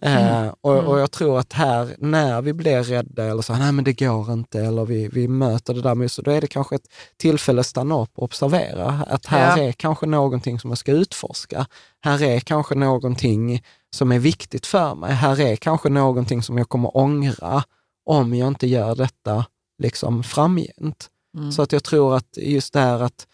Eh, 0.02 0.54
och, 0.62 0.78
och 0.78 1.00
jag 1.00 1.12
tror 1.12 1.40
att 1.40 1.54
här, 1.54 1.96
när 2.00 2.42
vi 2.42 2.54
blir 2.54 2.84
rädda 2.84 3.24
eller 3.24 3.42
så, 3.42 3.54
nej 3.54 3.72
men 3.72 3.84
det 3.84 3.94
går 3.94 4.34
inte, 4.34 4.60
eller 4.62 4.86
vi, 4.86 5.08
vi 5.08 5.28
möter 5.28 5.74
det 5.74 5.82
där 5.82 5.96
med 5.96 6.12
så 6.12 6.22
då 6.22 6.32
är 6.32 6.42
det 6.42 6.48
kanske 6.48 6.76
ett 6.76 6.88
tillfälle 7.18 7.60
att 7.60 7.66
stanna 7.66 8.02
upp 8.02 8.12
och 8.16 8.24
observera 8.24 8.86
att 9.08 9.26
här 9.26 9.58
Ja. 9.58 9.64
är 9.64 9.72
kanske 9.72 10.06
någonting 10.06 10.60
som 10.60 10.72
jag 10.72 10.78
ska 10.78 10.92
utforska. 10.92 11.66
Här 12.04 12.24
är 12.24 12.40
kanske 12.40 12.76
någonting 12.76 13.64
som 13.96 14.12
är 14.12 14.20
viktigt 14.20 14.66
för 14.66 14.96
mig. 14.96 15.12
Här 15.14 15.42
är 15.42 15.56
kanske 15.56 15.90
någonting 15.90 16.44
som 16.44 16.58
jag 16.58 16.70
kommer 16.70 16.98
ångra 16.98 17.64
om 18.06 18.34
jag 18.34 18.48
inte 18.48 18.68
gör 18.68 18.96
detta 18.96 19.46
liksom 19.84 20.24
framgent. 20.24 21.08
Mm. 21.38 21.52
Så 21.52 21.62
att 21.62 21.72
jag 21.72 21.84
tror 21.84 22.16
att 22.16 22.38
just 22.38 22.74
det 22.74 22.80
här 22.80 23.00
att 23.04 23.28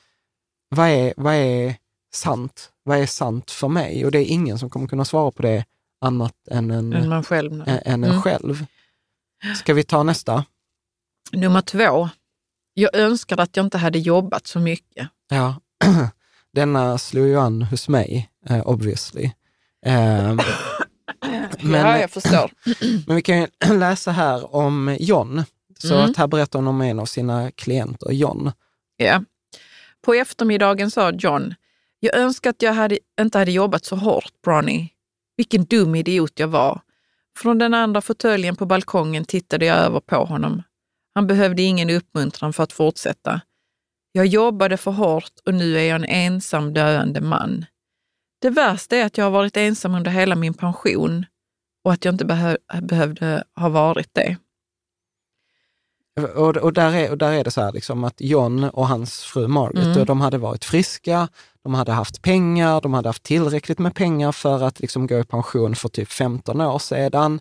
vad 0.76 0.88
är, 0.90 1.14
vad 1.18 1.34
är 1.36 1.76
sant? 2.14 2.70
Vad 2.84 2.98
är 2.98 3.06
sant 3.06 3.52
för 3.52 3.68
mig? 3.68 4.06
Och 4.06 4.12
det 4.12 4.20
är 4.20 4.26
ingen 4.26 4.60
som 4.60 4.70
kommer 4.70 4.88
kunna 4.88 5.06
svara 5.06 5.32
på 5.32 5.42
det 5.42 5.66
annat 6.02 6.34
än 6.52 6.72
en, 6.72 6.94
Än 6.94 7.10
man 7.10 7.24
själv. 7.24 7.54
nu. 7.54 7.64
än 7.68 8.04
en 8.04 8.10
Mm. 8.10 8.22
själv. 8.22 8.66
Ska 9.56 9.74
vi 9.74 9.84
ta 9.84 10.04
nästa? 10.04 10.46
Nummer 11.32 11.62
två. 11.62 12.10
Jag 12.74 12.96
önskar 12.96 13.38
att 13.40 13.58
jag 13.58 13.66
inte 13.66 13.78
hade 13.78 14.00
jobbat 14.00 14.48
så 14.48 14.60
mycket. 14.60 15.08
Ja, 15.30 15.56
denna 16.54 16.98
slog 16.98 17.28
ju 17.28 17.40
an 17.40 17.62
hos 17.62 17.90
mig, 17.90 18.30
eh, 18.50 18.68
obviously. 18.68 19.32
Eh, 19.86 20.34
Men- 21.62 21.74
ja, 21.86 22.00
jag 22.00 22.12
förstår. 22.12 22.52
men 23.08 23.16
vi 23.16 23.22
kan 23.22 23.38
ju 23.40 23.48
läsa 23.78 24.12
här 24.12 24.56
om 24.56 24.98
John. 25.00 25.44
Så 25.80 25.96
Mm. 25.96 26.10
att 26.12 26.18
här 26.18 26.28
berättar 26.28 26.60
hon 26.60 26.68
om 26.68 26.82
en 26.82 27.00
av 27.00 27.06
sina 27.06 27.52
klienter, 27.52 28.12
John. 28.12 28.52
Ja. 28.98 29.24
På 30.02 30.14
eftermiddagen 30.14 30.92
sa 30.92 31.12
John, 31.12 31.56
jag 32.00 32.16
önskar 32.16 32.50
att 32.50 32.62
jag 32.62 32.74
hade, 32.74 33.00
inte 33.22 33.38
hade 33.38 33.52
jobbat 33.52 33.86
så 33.86 33.96
hårt, 33.96 34.32
Bronny. 34.44 34.90
Vilken 35.38 35.65
dum 35.65 35.95
idiot 35.95 36.39
jag 36.39 36.47
var. 36.47 36.82
Från 37.38 37.58
den 37.58 37.73
andra 37.73 38.02
fåtöljen 38.02 38.56
på 38.56 38.65
balkongen 38.65 39.26
tittade 39.26 39.65
jag 39.65 39.78
över 39.78 40.00
på 40.00 40.15
honom. 40.15 40.63
Han 41.15 41.28
behövde 41.28 41.62
ingen 41.62 41.89
uppmuntran 41.89 42.54
för 42.54 42.63
att 42.63 42.73
fortsätta. 42.73 43.41
Jag 44.12 44.26
jobbade 44.26 44.78
för 44.78 44.91
hårt 44.91 45.32
och 45.45 45.54
nu 45.54 45.78
är 45.78 45.84
jag 45.84 45.95
en 45.95 46.06
ensam 46.06 46.73
döende 46.73 47.21
man. 47.21 47.65
Det 48.41 48.50
värsta 48.50 48.95
är 48.95 49.06
att 49.06 49.17
jag 49.17 49.26
har 49.26 49.32
varit 49.32 49.58
ensam 49.58 49.95
under 49.95 50.12
hela 50.12 50.36
min 50.36 50.54
pension 50.54 51.26
och 51.84 51.93
att 51.93 52.06
jag 52.06 52.13
inte 52.13 52.26
behö- 52.26 52.82
behövde 52.82 53.43
ha 53.56 53.69
varit 53.69 54.10
det. 54.13 54.38
Och, 56.36 56.58
och, 56.58 56.74
där 56.74 56.94
är, 56.94 57.12
och 57.12 57.18
där 57.18 57.32
är 57.32 57.44
det 57.44 57.52
så 57.52 57.62
här 57.62 57.72
liksom 57.72 58.04
att 58.04 58.22
John 58.22 58.64
och 58.64 58.88
hans 58.88 59.20
fru 59.20 59.48
Margaret, 59.48 59.96
Mm. 59.96 60.06
de 60.06 60.22
hade 60.22 60.38
varit 60.38 60.66
friska, 60.66 61.28
de 61.64 61.74
hade 61.74 61.92
haft 61.92 62.22
pengar, 62.22 62.82
de 62.82 62.94
hade 62.94 63.10
haft 63.10 63.24
tillräckligt 63.24 63.80
med 63.80 63.96
pengar 63.96 64.32
för 64.32 64.64
att 64.64 64.80
liksom 64.80 65.08
gå 65.08 65.20
i 65.20 65.24
pension 65.24 65.76
för 65.76 65.90
typ 65.90 66.12
15 66.12 66.62
år 66.62 66.80
sedan. 66.80 67.40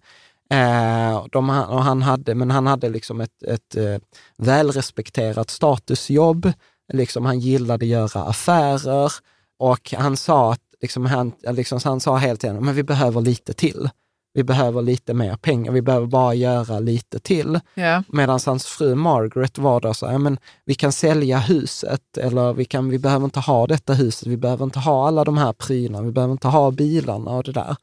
Eh, 0.50 1.24
de, 1.32 1.50
och 1.50 1.82
han 1.82 2.02
hade, 2.02 2.34
men 2.34 2.50
han 2.50 2.66
hade 2.66 2.88
liksom 2.88 3.20
ett, 3.20 3.42
ett 3.42 3.76
eh, 3.76 3.96
välrespekterat 4.36 5.50
statusjobb. 5.50 6.52
Liksom, 6.92 7.24
han 7.24 7.40
gillade 7.40 7.84
att 7.84 7.88
göra 7.88 8.22
affärer 8.22 9.12
och 9.58 9.94
han 9.96 10.16
sa 10.16 10.52
att 10.52 10.60
liksom, 10.82 11.06
han, 11.06 11.32
liksom, 11.50 11.80
han 11.84 12.00
sa 12.00 12.16
helt 12.16 12.44
enkelt, 12.44 12.64
men 12.64 12.74
vi 12.74 12.82
behöver 12.82 13.20
lite 13.20 13.52
till. 13.52 13.88
Vi 14.36 14.44
behöver 14.44 14.82
lite 14.82 15.14
mer 15.14 15.36
pengar, 15.36 15.72
vi 15.72 15.82
behöver 15.82 16.06
bara 16.06 16.34
göra 16.34 16.78
lite 16.78 17.18
till. 17.18 17.60
Ja. 17.74 18.02
Medan 18.08 18.40
hans 18.46 18.66
fru 18.66 18.94
Margaret 18.94 19.58
var 19.58 19.80
då 19.80 19.94
så 19.94 20.06
här, 20.06 20.18
men 20.18 20.38
vi 20.64 20.74
kan 20.74 20.92
sälja 20.92 21.38
huset 21.38 22.18
eller 22.18 22.52
vi, 22.52 22.64
kan, 22.64 22.90
vi 22.90 22.98
behöver 22.98 23.24
inte 23.24 23.40
ha 23.40 23.66
detta 23.66 23.92
huset, 23.92 24.28
vi 24.28 24.36
behöver 24.36 24.64
inte 24.64 24.78
ha 24.78 25.08
alla 25.08 25.24
de 25.24 25.38
här 25.38 25.52
prylarna, 25.52 26.06
vi 26.06 26.12
behöver 26.12 26.32
inte 26.32 26.48
ha 26.48 26.70
bilarna 26.70 27.30
och 27.30 27.44
det 27.44 27.52
där. 27.52 27.76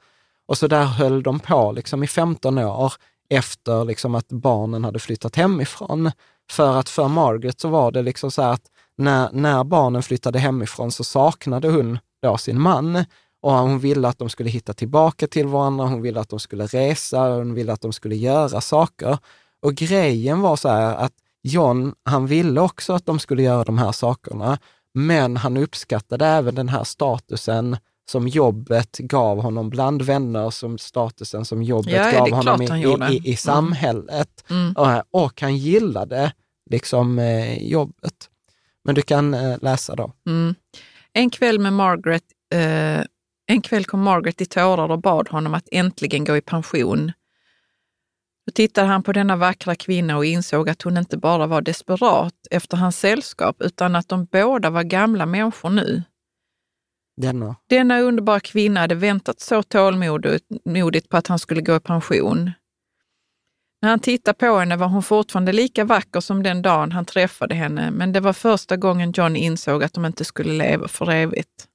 Och 0.48 0.58
så 0.58 0.68
där 0.68 0.84
höll 0.84 1.24
de 1.24 1.40
på 1.40 1.72
liksom 1.72 2.04
i 2.04 2.08
15 2.08 2.58
år 2.58 2.94
efter 3.30 3.86
liksom 3.86 4.16
att 4.16 4.28
barnen 4.28 4.84
hade 4.84 5.00
flyttat 5.00 5.36
hemifrån. 5.36 6.12
För 6.52 6.80
att 6.80 6.90
för 6.90 7.08
Margaret 7.08 7.60
så 7.60 7.70
var 7.70 7.92
det 7.92 8.02
liksom 8.02 8.32
så 8.32 8.42
här 8.42 8.54
att 8.54 8.66
när, 8.98 9.30
när 9.32 9.64
barnen 9.64 10.04
flyttade 10.04 10.40
hemifrån 10.40 10.92
så 10.92 11.04
saknade 11.04 11.70
hon 11.70 12.00
då 12.22 12.38
sin 12.38 12.62
man 12.62 13.06
och 13.44 13.54
hon 13.54 13.80
ville 13.80 14.08
att 14.08 14.20
de 14.20 14.30
skulle 14.30 14.50
hitta 14.50 14.74
tillbaka 14.74 15.28
till 15.28 15.48
varandra, 15.48 15.86
hon 15.86 16.02
ville 16.02 16.20
att 16.20 16.30
de 16.30 16.40
skulle 16.40 16.66
resa, 16.66 17.30
hon 17.30 17.54
ville 17.54 17.74
att 17.74 17.82
de 17.82 17.94
skulle 17.94 18.16
göra 18.16 18.62
saker. 18.62 19.18
Och 19.62 19.76
grejen 19.76 20.42
var 20.42 20.56
så 20.56 20.70
här 20.70 20.96
att 20.96 21.14
John, 21.42 21.94
han 22.04 22.28
ville 22.28 22.62
också 22.62 22.94
att 22.94 23.06
de 23.06 23.20
skulle 23.20 23.44
göra 23.44 23.64
de 23.64 23.78
här 23.78 23.92
sakerna, 23.92 24.58
men 24.94 25.38
han 25.38 25.58
uppskattade 25.58 26.26
även 26.26 26.56
den 26.56 26.70
här 26.70 26.84
statusen 26.84 27.78
som 28.12 28.28
jobbet 28.28 28.98
gav 28.98 29.42
honom 29.42 29.70
bland 29.70 30.02
vänner, 30.02 30.50
som 30.50 30.78
statusen 30.78 31.46
som 31.46 31.64
jobbet 31.64 31.94
Ja, 31.94 32.12
gav 32.12 32.32
honom 32.32 32.62
i, 32.62 32.66
i, 32.66 33.16
i, 33.16 33.32
i 33.32 33.36
samhället. 33.36 34.44
Mm. 34.50 34.74
Och, 34.78 35.24
och 35.24 35.42
han 35.42 35.58
gillade 35.58 36.32
liksom 36.70 37.20
eh, 37.20 37.64
jobbet. 37.64 38.30
Men 38.84 38.96
du 38.96 39.02
kan 39.02 39.34
eh, 39.34 39.58
läsa 39.62 39.96
då. 39.96 40.12
Mm. 40.28 40.56
En 41.14 41.30
kväll 41.30 41.60
med 41.60 41.74
Margaret, 41.74 42.24
eh, 42.54 43.06
en 43.46 43.62
kväll 43.62 43.86
kom 43.86 44.02
Margaret 44.02 44.42
i 44.42 44.46
tårar 44.46 44.92
och 44.92 45.02
bad 45.02 45.30
honom 45.30 45.54
att 45.54 45.68
äntligen 45.72 46.24
gå 46.24 46.38
i 46.38 46.42
pension. 46.42 47.12
Då 48.46 48.52
tittade 48.52 48.88
han 48.88 49.04
på 49.04 49.14
denna 49.14 49.36
vackra 49.36 49.76
kvinna 49.76 50.18
och 50.18 50.26
insåg 50.26 50.70
att 50.70 50.82
hon 50.82 50.98
inte 50.98 51.18
bara 51.18 51.48
var 51.48 51.62
desperat 51.62 52.34
efter 52.52 52.78
hans 52.78 53.00
sällskap, 53.00 53.56
utan 53.60 53.96
att 53.96 54.10
de 54.10 54.26
båda 54.26 54.70
var 54.70 54.84
gamla 54.84 55.26
människor 55.26 55.70
nu. 55.70 56.04
Denna. 57.18 57.56
Denna 57.70 58.00
underbara 58.00 58.40
kvinna 58.40 58.80
hade 58.80 58.96
väntat 58.96 59.40
så 59.40 59.64
tålmodigt 59.64 60.46
modigt 60.66 61.10
på 61.10 61.18
att 61.18 61.28
han 61.28 61.40
skulle 61.40 61.62
gå 61.62 61.76
i 61.76 61.80
pension. 61.80 62.52
När 63.82 63.90
han 63.90 64.00
tittade 64.00 64.38
på 64.38 64.58
henne 64.58 64.76
var 64.76 64.88
hon 64.88 65.04
fortfarande 65.04 65.54
lika 65.54 65.86
vacker 65.86 66.20
som 66.20 66.44
den 66.44 66.62
dagen 66.62 66.92
han 66.92 67.06
träffade 67.06 67.56
henne, 67.56 67.92
men 67.92 68.14
det 68.14 68.20
var 68.20 68.34
första 68.34 68.78
gången 68.78 69.12
John 69.12 69.36
insåg 69.36 69.84
att 69.84 69.94
de 69.94 70.06
inte 70.06 70.26
skulle 70.26 70.54
leva 70.54 70.88
för 70.88 71.12
evigt. 71.12 71.68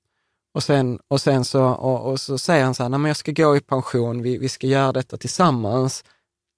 Och 0.59 0.62
sen, 0.62 0.99
och 1.09 1.21
sen 1.21 1.44
så, 1.44 1.64
och, 1.64 2.11
och 2.11 2.21
så 2.21 2.38
säger 2.38 2.64
han 2.64 2.75
så 2.75 2.83
här, 2.83 2.90
nej 2.90 2.99
men 3.01 3.09
jag 3.09 3.16
ska 3.16 3.33
gå 3.33 3.57
i 3.57 3.61
pension, 3.61 4.23
vi, 4.23 4.38
vi 4.38 4.49
ska 4.49 4.66
göra 4.66 4.92
detta 4.92 5.16
tillsammans, 5.16 6.05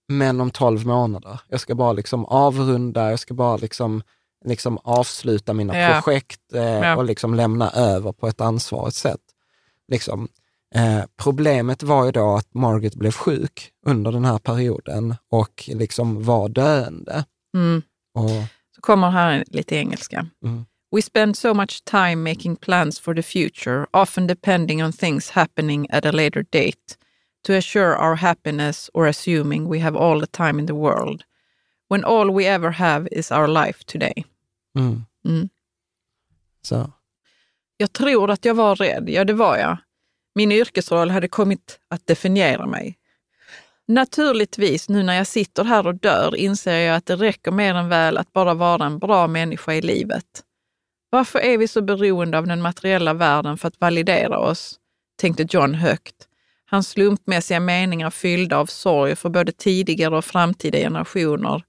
men 0.08 0.40
om 0.40 0.50
12 0.50 0.86
månader. 0.86 1.40
Jag 1.48 1.60
ska 1.60 1.74
bara 1.74 1.92
liksom 1.92 2.24
avrunda, 2.24 3.10
jag 3.10 3.18
ska 3.18 3.34
bara 3.34 3.56
liksom, 3.56 4.02
liksom 4.44 4.78
avsluta 4.78 5.52
mina 5.52 5.78
Ja. 5.78 6.00
projekt 6.02 6.40
eh, 6.54 6.62
Ja. 6.62 6.96
och 6.96 7.04
liksom 7.04 7.34
lämna 7.34 7.70
över 7.70 8.12
på 8.12 8.28
ett 8.28 8.40
ansvarigt 8.40 8.96
sätt. 8.96 9.20
Liksom. 9.88 10.28
Eh, 10.74 11.00
problemet 11.16 11.82
var 11.82 12.04
ju 12.04 12.12
då 12.12 12.36
att 12.36 12.54
Margaret 12.54 12.94
blev 12.94 13.12
sjuk 13.12 13.70
under 13.86 14.12
den 14.12 14.24
här 14.24 14.38
perioden 14.38 15.14
och 15.30 15.64
liksom 15.72 16.22
var 16.24 16.48
döende. 16.48 17.24
Mm. 17.54 17.82
Och, 18.14 18.30
Så 18.74 18.80
kommer 18.80 19.10
här 19.10 19.44
lite 19.46 19.76
engelska. 19.76 20.26
Mm. 20.44 20.64
We 20.92 21.00
spend 21.00 21.36
so 21.36 21.54
much 21.54 21.84
time 21.84 22.22
making 22.22 22.56
plans 22.56 22.98
for 22.98 23.14
the 23.14 23.22
future, 23.22 23.86
often 23.94 24.26
depending 24.26 24.82
on 24.82 24.92
things 24.92 25.30
happening 25.30 25.86
at 25.90 26.06
a 26.06 26.12
later 26.12 26.42
date, 26.42 26.96
to 27.44 27.54
assure 27.54 27.96
our 27.96 28.16
happiness 28.16 28.90
or 28.94 29.06
assuming 29.06 29.68
we 29.68 29.78
have 29.78 29.96
all 29.96 30.20
the 30.20 30.26
time 30.26 30.58
in 30.58 30.66
the 30.66 30.74
world, 30.74 31.24
when 31.88 32.04
all 32.04 32.30
we 32.30 32.46
ever 32.46 32.70
have 32.72 33.08
is 33.12 33.30
our 33.30 33.48
life 33.48 33.84
today. 33.86 34.24
mm. 34.78 35.06
Mm. 35.24 35.48
Så. 36.62 36.90
Jag 37.76 37.92
tror 37.92 38.30
att 38.30 38.44
jag 38.44 38.54
var 38.54 38.76
rädd, 38.76 39.08
ja 39.08 39.24
det 39.24 39.32
var 39.32 39.56
jag. 39.56 39.76
Min 40.34 40.52
yrkesroll 40.52 41.10
hade 41.10 41.28
kommit 41.28 41.78
att 41.88 42.06
definiera 42.06 42.66
mig. 42.66 42.98
Naturligtvis, 43.88 44.88
nu 44.88 45.02
när 45.02 45.14
jag 45.14 45.26
sitter 45.26 45.64
här 45.64 45.86
och 45.86 45.94
dör, 45.94 46.36
inser 46.36 46.78
jag 46.78 46.96
att 46.96 47.06
det 47.06 47.16
räcker 47.16 47.50
mer 47.50 47.74
än 47.74 47.88
väl 47.88 48.18
att 48.18 48.32
bara 48.32 48.54
vara 48.54 48.86
en 48.86 48.98
bra 48.98 49.26
människa 49.26 49.74
i 49.74 49.82
livet. 49.82 50.44
Varför 51.10 51.38
är 51.38 51.58
vi 51.58 51.68
så 51.68 51.82
beroende 51.82 52.38
av 52.38 52.46
den 52.46 52.62
materiella 52.62 53.14
världen 53.14 53.58
för 53.58 53.68
att 53.68 53.80
validera 53.80 54.38
oss? 54.38 54.76
tänkte 55.20 55.46
John 55.50 55.74
högt. 55.74 56.26
Hans 56.64 56.88
slumpmässiga 56.88 57.60
meningar 57.60 58.10
fyllda 58.10 58.58
av 58.58 58.66
sorg 58.66 59.16
för 59.16 59.28
både 59.28 59.52
tidigare 59.52 60.16
och 60.16 60.24
framtida 60.24 60.78
generationer, 60.78 61.62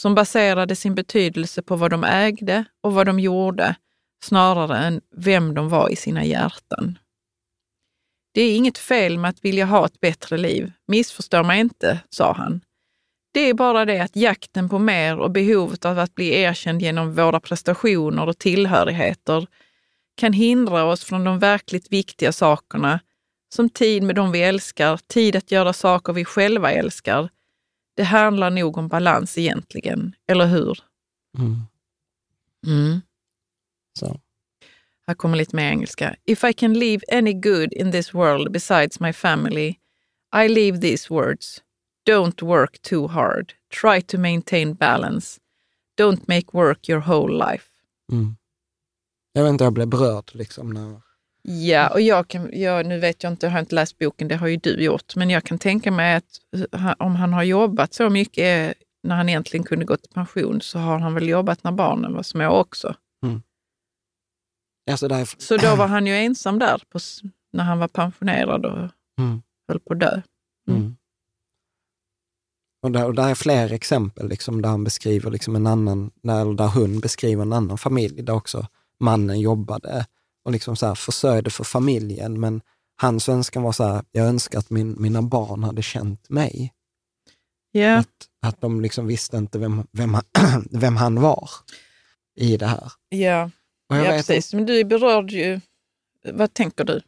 som 0.00 0.14
baserade 0.14 0.76
sin 0.76 0.94
betydelse 0.94 1.62
på 1.62 1.76
vad 1.76 1.90
de 1.90 2.04
ägde 2.04 2.64
och 2.82 2.94
vad 2.94 3.06
de 3.06 3.20
gjorde, 3.20 3.76
snarare 4.24 4.78
än 4.78 5.00
vem 5.16 5.54
de 5.54 5.68
var 5.68 5.88
i 5.88 5.96
sina 5.96 6.24
hjärtan. 6.24 6.98
Det 8.32 8.42
är 8.42 8.56
inget 8.56 8.78
fel 8.78 9.18
med 9.18 9.28
att 9.28 9.44
vilja 9.44 9.64
ha 9.64 9.86
ett 9.86 10.00
bättre 10.00 10.36
liv, 10.36 10.72
missförstå 10.86 11.42
mig 11.42 11.60
inte, 11.60 12.00
sa 12.10 12.32
han. 12.32 12.60
Det 13.34 13.40
är 13.40 13.54
bara 13.54 13.84
det 13.84 14.00
att 14.00 14.16
jakten 14.16 14.68
på 14.68 14.78
mer 14.78 15.18
och 15.18 15.30
behovet 15.30 15.84
av 15.84 15.98
att 15.98 16.14
bli 16.14 16.34
erkänd 16.34 16.82
genom 16.82 17.14
våra 17.14 17.40
prestationer 17.40 18.28
och 18.28 18.38
tillhörigheter 18.38 19.46
kan 20.16 20.32
hindra 20.32 20.84
oss 20.84 21.04
från 21.04 21.24
de 21.24 21.38
verkligt 21.38 21.92
viktiga 21.92 22.32
sakerna, 22.32 23.00
som 23.54 23.70
tid 23.70 24.02
med 24.02 24.16
dem 24.16 24.32
vi 24.32 24.42
älskar, 24.42 25.00
tid 25.06 25.36
att 25.36 25.50
göra 25.50 25.72
saker 25.72 26.12
vi 26.12 26.24
själva 26.24 26.72
älskar. 26.72 27.28
Det 27.96 28.02
handlar 28.02 28.50
nog 28.50 28.76
om 28.76 28.88
balans 28.88 29.38
egentligen, 29.38 30.14
eller 30.28 30.46
hur? 30.46 30.78
Mm. 31.38 31.62
Mm. 32.66 33.00
Så. 33.98 34.20
Här 35.06 35.14
kommer 35.14 35.36
lite 35.36 35.56
mer 35.56 35.70
engelska. 35.70 36.16
If 36.26 36.44
I 36.44 36.52
can 36.52 36.74
leave 36.74 37.00
any 37.12 37.32
good 37.32 37.72
in 37.72 37.92
this 37.92 38.14
world 38.14 38.52
besides 38.52 39.00
my 39.00 39.12
family, 39.12 39.74
I 40.36 40.48
leave 40.48 40.80
these 40.80 41.14
words. 41.14 41.63
Don't 42.08 42.42
work 42.42 42.78
too 42.82 43.06
hard. 43.06 43.52
Try 43.80 44.02
to 44.02 44.18
maintain 44.18 44.74
balance. 44.74 45.40
Don't 46.00 46.20
make 46.28 46.46
work 46.52 46.88
your 46.88 47.00
whole 47.00 47.52
life. 47.52 47.68
Mm. 48.12 48.36
Jag 49.32 49.42
vet 49.42 49.50
inte, 49.50 49.64
jag 49.64 49.72
blev 49.72 49.88
berörd 49.88 50.30
liksom 50.32 50.70
när... 50.72 51.00
Ja, 51.42 51.88
och 51.92 52.00
jag 52.00 52.28
kan, 52.28 52.50
jag, 52.60 52.86
nu 52.86 52.98
vet 52.98 53.22
jag 53.22 53.32
inte, 53.32 53.46
jag 53.46 53.50
har 53.50 53.60
inte 53.60 53.74
läst 53.74 53.98
boken, 53.98 54.28
det 54.28 54.36
har 54.36 54.46
ju 54.46 54.56
du 54.56 54.84
gjort, 54.84 55.16
men 55.16 55.30
jag 55.30 55.44
kan 55.44 55.58
tänka 55.58 55.90
mig 55.90 56.14
att 56.14 56.40
om 56.98 57.16
han 57.16 57.32
har 57.32 57.42
jobbat 57.42 57.94
så 57.94 58.10
mycket 58.10 58.74
när 59.02 59.16
han 59.16 59.28
egentligen 59.28 59.64
kunde 59.64 59.84
gå 59.84 59.96
till 59.96 60.12
pension 60.12 60.60
så 60.60 60.78
har 60.78 60.98
han 60.98 61.14
väl 61.14 61.28
jobbat 61.28 61.64
när 61.64 61.72
barnen 61.72 62.14
var 62.14 62.22
små 62.22 62.48
också. 62.48 62.94
Alltså 64.90 65.08
det 65.08 65.14
är, 65.14 65.28
Så 65.38 65.56
då 65.56 65.76
var 65.76 65.86
han 65.86 66.06
ju 66.06 66.14
ensam 66.14 66.58
där 66.58 66.82
på, 66.88 66.98
när 67.52 67.64
han 67.64 67.78
var 67.78 67.88
pensionerad 67.88 68.66
och 68.66 68.88
Mm. 69.18 69.42
höll 69.68 69.80
på 69.80 69.92
att 69.92 70.00
dö. 70.00 70.20
Mm. 70.68 70.96
Och, 72.84 72.92
där, 72.92 73.06
och 73.06 73.14
där 73.14 73.28
är 73.28 73.34
fler 73.34 73.72
exempel 73.72 74.28
liksom, 74.28 74.62
där 74.62 74.68
han 74.68 74.84
beskriver 74.84 75.30
liksom 75.30 75.56
en 75.56 75.66
annan, 75.66 76.10
där, 76.22 76.54
där 76.54 76.66
hon 76.66 77.00
beskriver 77.00 77.42
en 77.42 77.52
annan 77.52 77.78
familj, 77.78 78.22
där 78.22 78.32
också 78.32 78.66
mannen 79.00 79.40
jobbade 79.40 80.06
och 80.44 80.52
liksom 80.52 80.76
så 80.76 80.86
här 80.86 80.94
försörjde 80.94 81.50
för 81.50 81.64
familjen. 81.64 82.40
Men 82.40 82.60
hans 82.96 83.28
önskan 83.28 83.62
var 83.62 83.72
så 83.72 83.84
här, 83.84 84.02
jag 84.12 84.26
önskar 84.26 84.58
att 84.58 84.70
min, 84.70 85.02
mina 85.02 85.22
barn 85.22 85.64
hade 85.64 85.82
känt 85.82 86.30
mig. 86.30 86.72
Ja, 87.72 87.98
Att, 87.98 88.08
att 88.42 88.60
de 88.60 88.80
liksom 88.80 89.06
visste 89.06 89.36
inte 89.36 89.58
vem, 89.58 89.86
vem, 89.92 90.14
han, 90.14 90.24
vem 90.70 90.96
han 90.96 91.20
var 91.20 91.50
i 92.36 92.56
det 92.56 92.66
här. 92.66 92.92
jag 93.88 93.98
ja 93.98 94.02
vet 94.10 94.26
precis. 94.26 94.54
Men 94.54 94.66
du 94.66 94.84
berörd 94.84 95.30
ju. 95.30 95.60
Vad 96.32 96.54
tänker 96.54 96.84
du? 96.84 97.02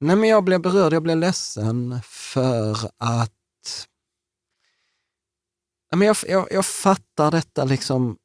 Nej, 0.00 0.16
men 0.16 0.28
jag 0.28 0.44
blev 0.44 0.60
berörd, 0.60 0.92
jag 0.92 1.02
blev 1.02 1.16
ledsen 1.16 2.00
för 2.04 2.76
att... 2.98 3.32
Men 5.96 6.06
jag, 6.06 6.16
jag, 6.28 6.48
jag 6.50 6.66
fattar 6.66 7.30
detta 7.30 7.64
liksom... 7.64 8.16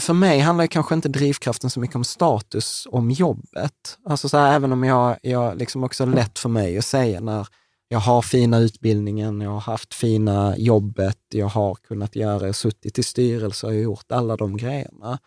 För 0.00 0.12
mig 0.14 0.38
handlar 0.38 0.66
kanske 0.66 0.94
inte 0.94 1.08
drivkraften 1.08 1.70
så 1.70 1.80
mycket 1.80 1.96
om 1.96 2.04
status, 2.04 2.86
om 2.90 3.10
jobbet. 3.10 3.98
Alltså 4.04 4.28
så 4.28 4.36
här, 4.36 4.54
även 4.54 4.72
om 4.72 4.84
jag, 4.84 5.16
jag 5.22 5.58
liksom 5.58 5.84
också 5.84 6.06
lätt 6.06 6.38
för 6.38 6.48
mig 6.48 6.78
att 6.78 6.84
säga 6.84 7.20
när 7.20 7.48
jag 7.88 7.98
har 7.98 8.22
fina 8.22 8.58
utbildningen, 8.58 9.40
jag 9.40 9.50
har 9.50 9.60
haft 9.60 9.94
fina 9.94 10.56
jobbet, 10.58 11.18
jag 11.28 11.46
har 11.46 11.74
kunnat 11.74 12.16
göra, 12.16 12.52
suttit 12.52 12.98
i 12.98 13.02
styrelser 13.02 13.68
och 13.68 13.74
gjort 13.74 14.12
alla 14.12 14.36
de 14.36 14.56
grejerna. 14.56 15.18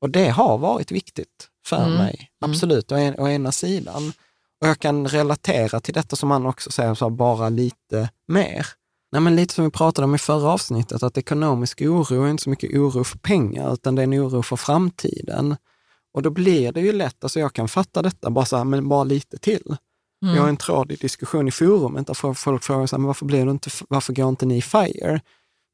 Och 0.00 0.10
det 0.10 0.28
har 0.28 0.58
varit 0.58 0.90
viktigt 0.92 1.48
för 1.66 1.84
Mm. 1.86 1.94
mig, 1.98 2.30
absolut, 2.40 2.92
å, 2.92 2.94
en, 2.96 3.18
å 3.18 3.28
ena 3.28 3.52
sidan. 3.52 4.12
Och 4.60 4.68
jag 4.68 4.78
kan 4.78 5.08
relatera 5.08 5.80
till 5.80 5.94
detta 5.94 6.16
som 6.16 6.30
han 6.30 6.46
också 6.46 6.70
säger, 6.70 6.94
så 6.94 7.10
bara 7.10 7.48
lite 7.48 8.08
mer. 8.28 8.66
Nej, 9.12 9.22
men 9.22 9.36
lite 9.36 9.54
som 9.54 9.64
vi 9.64 9.70
pratade 9.70 10.04
om 10.04 10.14
i 10.14 10.18
förra 10.18 10.48
avsnittet, 10.48 11.02
att 11.02 11.18
ekonomisk 11.18 11.80
oro 11.82 12.24
är 12.24 12.30
inte 12.30 12.42
så 12.42 12.50
mycket 12.50 12.70
oro 12.74 13.04
för 13.04 13.18
pengar, 13.18 13.72
utan 13.74 13.94
det 13.94 14.02
är 14.02 14.04
en 14.04 14.14
oro 14.14 14.42
för 14.42 14.56
framtiden. 14.56 15.56
Och 16.14 16.22
då 16.22 16.30
blir 16.30 16.72
det 16.72 16.80
ju 16.80 16.92
lätt, 16.92 17.24
alltså 17.24 17.40
jag 17.40 17.52
kan 17.52 17.68
fatta 17.68 18.02
detta 18.02 18.30
bara 18.30 18.44
så 18.44 18.56
här, 18.56 18.64
men 18.64 18.88
bara 18.88 19.04
lite 19.04 19.38
till. 19.38 19.76
Mm. 20.22 20.34
Vi 20.34 20.40
har 20.40 20.48
en 20.48 20.56
tradig 20.56 21.00
diskussion 21.00 21.48
i 21.48 21.50
forumet 21.50 22.06
där 22.06 22.14
folk 22.14 22.38
frågar 22.38 22.86
så 22.86 22.96
här, 22.96 22.98
men 22.98 23.06
varför, 23.06 23.26
blir 23.26 23.44
du 23.44 23.50
inte, 23.50 23.70
varför 23.88 24.12
går 24.12 24.28
inte 24.28 24.46
ni 24.46 24.62
FIRE? 24.62 25.20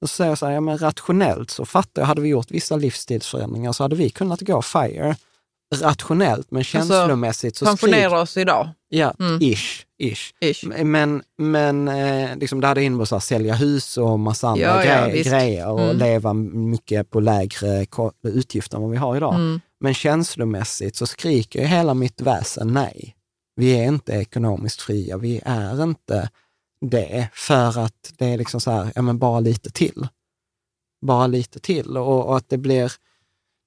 Då 0.00 0.06
säger 0.06 0.30
jag 0.30 0.38
så 0.38 0.46
här, 0.46 0.52
ja 0.52 0.60
men 0.60 0.78
rationellt 0.78 1.50
så 1.50 1.64
fattar 1.64 2.02
jag, 2.02 2.06
hade 2.06 2.20
vi 2.20 2.28
gjort 2.28 2.50
vissa 2.50 2.76
livsstilsförändringar 2.76 3.72
så 3.72 3.84
hade 3.84 3.96
vi 3.96 4.10
kunnat 4.10 4.40
gå 4.40 4.62
FIRE 4.62 5.16
rationellt, 5.74 6.50
men 6.50 6.64
känslomässigt 6.64 7.56
så 7.56 7.66
skrik, 7.66 7.80
Pensionera 7.80 8.20
oss 8.20 8.36
idag. 8.36 8.68
Ja, 8.88 9.14
Mm. 9.20 9.38
ish, 9.42 9.84
ish. 9.98 10.32
Ish. 10.40 10.64
Men, 10.84 11.22
men 11.38 11.88
eh, 11.88 12.36
liksom 12.36 12.60
det 12.60 12.66
hade 12.66 12.82
inneburit 12.82 13.12
att 13.12 13.24
sälja 13.24 13.54
hus 13.54 13.96
och 13.98 14.18
massa 14.20 14.48
andra 14.48 14.62
Ja, 14.64 14.84
ja, 14.84 14.92
gre- 15.06 15.12
visst. 15.12 15.30
grejer 15.30 15.68
och 15.70 15.80
Mm. 15.80 15.96
leva 15.96 16.32
mycket 16.32 17.10
på 17.10 17.20
lägre 17.20 17.86
utgifter 18.22 18.76
än 18.76 18.82
vad 18.82 18.90
vi 18.90 18.96
har 18.96 19.16
idag. 19.16 19.34
Mm. 19.34 19.60
Men 19.80 19.94
känslomässigt 19.94 20.96
så 20.96 21.06
skriker 21.06 21.60
ju 21.60 21.66
hela 21.66 21.94
mitt 21.94 22.20
väsen 22.20 22.68
nej. 22.72 23.16
Vi 23.56 23.72
är 23.78 23.84
inte 23.84 24.12
ekonomiskt 24.12 24.80
fria, 24.82 25.16
vi 25.16 25.40
är 25.44 25.82
inte 25.82 26.30
det 26.80 27.28
för 27.32 27.78
att 27.78 28.12
det 28.18 28.26
är 28.26 28.38
liksom 28.38 28.60
så 28.60 28.70
här, 28.70 28.92
ja 28.94 29.02
men 29.02 29.18
bara 29.18 29.40
lite 29.40 29.70
till. 29.70 30.08
Bara 31.06 31.26
lite 31.26 31.60
till 31.60 31.96
och, 31.96 32.26
och 32.26 32.36
att 32.36 32.48
det 32.48 32.58
blir, 32.58 32.92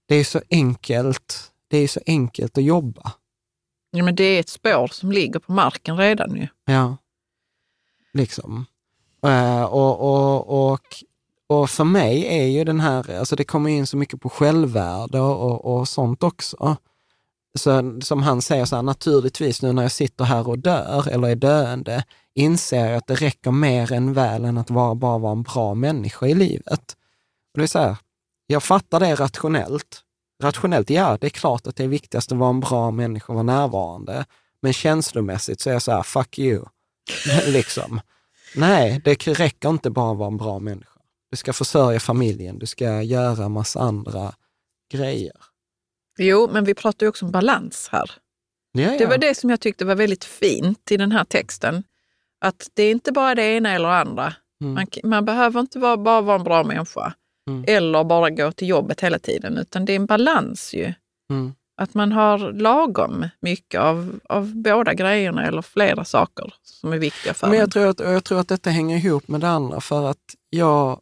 det 0.07 0.15
är 0.15 0.23
så 0.23 0.41
enkelt, 0.49 1.51
det 1.67 1.77
är 1.77 1.87
så 1.87 1.99
enkelt 2.05 2.57
att 2.57 2.63
jobba. 2.63 3.11
Ja, 3.91 4.03
men 4.03 4.15
det 4.15 4.23
är 4.23 4.39
ett 4.39 4.49
spår 4.49 4.87
som 4.87 5.11
ligger 5.11 5.39
på 5.39 5.51
marken 5.51 5.97
redan 5.97 6.35
ju. 6.35 6.47
Ja, 6.65 6.97
liksom. 8.13 8.65
Eh, 9.25 9.63
och, 9.63 9.99
och, 9.99 10.71
och, 10.71 11.03
och 11.47 11.69
för 11.69 11.83
mig 11.83 12.25
är 12.27 12.47
ju 12.47 12.63
den 12.63 12.79
här, 12.79 13.19
alltså 13.19 13.35
det 13.35 13.43
kommer 13.43 13.69
in 13.69 13.87
så 13.87 13.97
mycket 13.97 14.21
på 14.21 14.29
självvärde 14.29 15.19
och, 15.19 15.65
och 15.65 15.87
sånt 15.87 16.23
också. 16.23 16.77
Så, 17.57 17.99
som 18.01 18.23
han 18.23 18.41
säger, 18.41 18.65
så 18.65 18.75
här, 18.75 18.83
naturligtvis 18.83 19.61
nu 19.61 19.73
när 19.73 19.81
jag 19.81 19.91
sitter 19.91 20.25
här 20.25 20.47
och 20.47 20.59
dör 20.59 21.07
eller 21.07 21.27
är 21.29 21.35
döende, 21.35 22.03
inser 22.33 22.85
jag 22.85 22.95
att 22.95 23.07
det 23.07 23.15
räcker 23.15 23.51
mer 23.51 23.91
än 23.91 24.13
väl 24.13 24.45
än 24.45 24.57
att 24.57 24.69
vara, 24.69 24.95
bara 24.95 25.17
vara 25.17 25.31
en 25.31 25.43
bra 25.43 25.73
människa 25.73 26.27
i 26.27 26.33
livet. 26.33 26.95
Och 27.53 27.59
det 27.59 27.63
är 27.63 27.67
så 27.67 27.79
här, 27.79 27.97
jag 28.47 28.63
fattar 28.63 28.99
det 28.99 29.15
rationellt. 29.15 30.03
Rationellt, 30.43 30.89
ja, 30.89 31.17
det 31.21 31.27
är 31.27 31.31
klart 31.31 31.67
att 31.67 31.75
det 31.75 31.83
är 31.83 31.87
viktigast 31.87 32.31
att 32.31 32.37
vara 32.37 32.49
en 32.49 32.59
bra 32.59 32.91
människa 32.91 33.33
och 33.33 33.35
vara 33.35 33.43
närvarande. 33.43 34.25
Men 34.61 34.73
känslomässigt 34.73 35.61
så 35.61 35.69
är 35.69 35.73
jag 35.73 35.81
så 35.81 35.91
här, 35.91 36.03
fuck 36.03 36.39
you. 36.39 36.65
liksom. 37.47 38.01
Nej, 38.55 39.01
det 39.03 39.27
räcker 39.27 39.69
inte 39.69 39.89
bara 39.89 40.11
att 40.11 40.17
vara 40.17 40.27
en 40.27 40.37
bra 40.37 40.59
människa. 40.59 40.99
Du 41.31 41.37
ska 41.37 41.53
försörja 41.53 41.99
familjen, 41.99 42.59
du 42.59 42.65
ska 42.65 43.01
göra 43.01 43.49
massa 43.49 43.79
andra 43.79 44.33
grejer. 44.93 45.35
Jo, 46.17 46.49
men 46.51 46.63
vi 46.63 46.73
pratar 46.73 47.05
ju 47.05 47.09
också 47.09 47.25
om 47.25 47.31
balans 47.31 47.89
här. 47.91 48.11
Ja, 48.71 48.81
ja. 48.81 48.97
Det 48.97 49.05
var 49.05 49.17
det 49.17 49.35
som 49.35 49.49
jag 49.49 49.59
tyckte 49.59 49.85
var 49.85 49.95
väldigt 49.95 50.23
fint 50.23 50.91
i 50.91 50.97
den 50.97 51.11
här 51.11 51.23
texten. 51.23 51.83
Att 52.41 52.69
det 52.73 52.83
är 52.83 52.91
inte 52.91 53.11
bara 53.11 53.35
det 53.35 53.43
ena 53.43 53.71
eller 53.71 53.89
andra. 53.89 54.33
Mm. 54.61 54.73
Man, 54.73 54.87
man 55.03 55.25
behöver 55.25 55.59
inte 55.59 55.79
vara, 55.79 55.97
bara 55.97 56.21
vara 56.21 56.35
en 56.35 56.43
bra 56.43 56.63
människa 56.63 57.13
Mm. 57.49 57.65
eller 57.67 58.03
bara 58.03 58.29
gå 58.29 58.51
till 58.51 58.67
jobbet 58.67 59.01
hela 59.01 59.19
tiden, 59.19 59.57
utan 59.57 59.85
det 59.85 59.93
är 59.93 59.95
en 59.95 60.05
balans 60.05 60.73
ju. 60.73 60.93
Mm. 61.29 61.53
Att 61.81 61.93
man 61.93 62.11
har 62.11 62.37
lagom 62.53 63.25
mycket 63.39 63.81
av, 63.81 64.19
av 64.29 64.55
båda 64.55 64.93
grejerna 64.93 65.45
eller 65.45 65.61
flera 65.61 66.05
saker 66.05 66.53
som 66.63 66.93
är 66.93 66.97
viktiga 66.97 67.33
för 67.33 67.47
Men 67.47 67.53
en. 67.53 67.59
jag 67.59 67.71
tror, 67.71 67.87
att, 67.87 67.99
jag 67.99 68.23
tror 68.23 68.39
att 68.39 68.47
detta 68.47 68.69
hänger 68.69 68.97
ihop 68.97 69.27
med 69.27 69.41
det 69.41 69.49
andra 69.49 69.81
för 69.81 70.09
att 70.09 70.35
jag... 70.49 70.99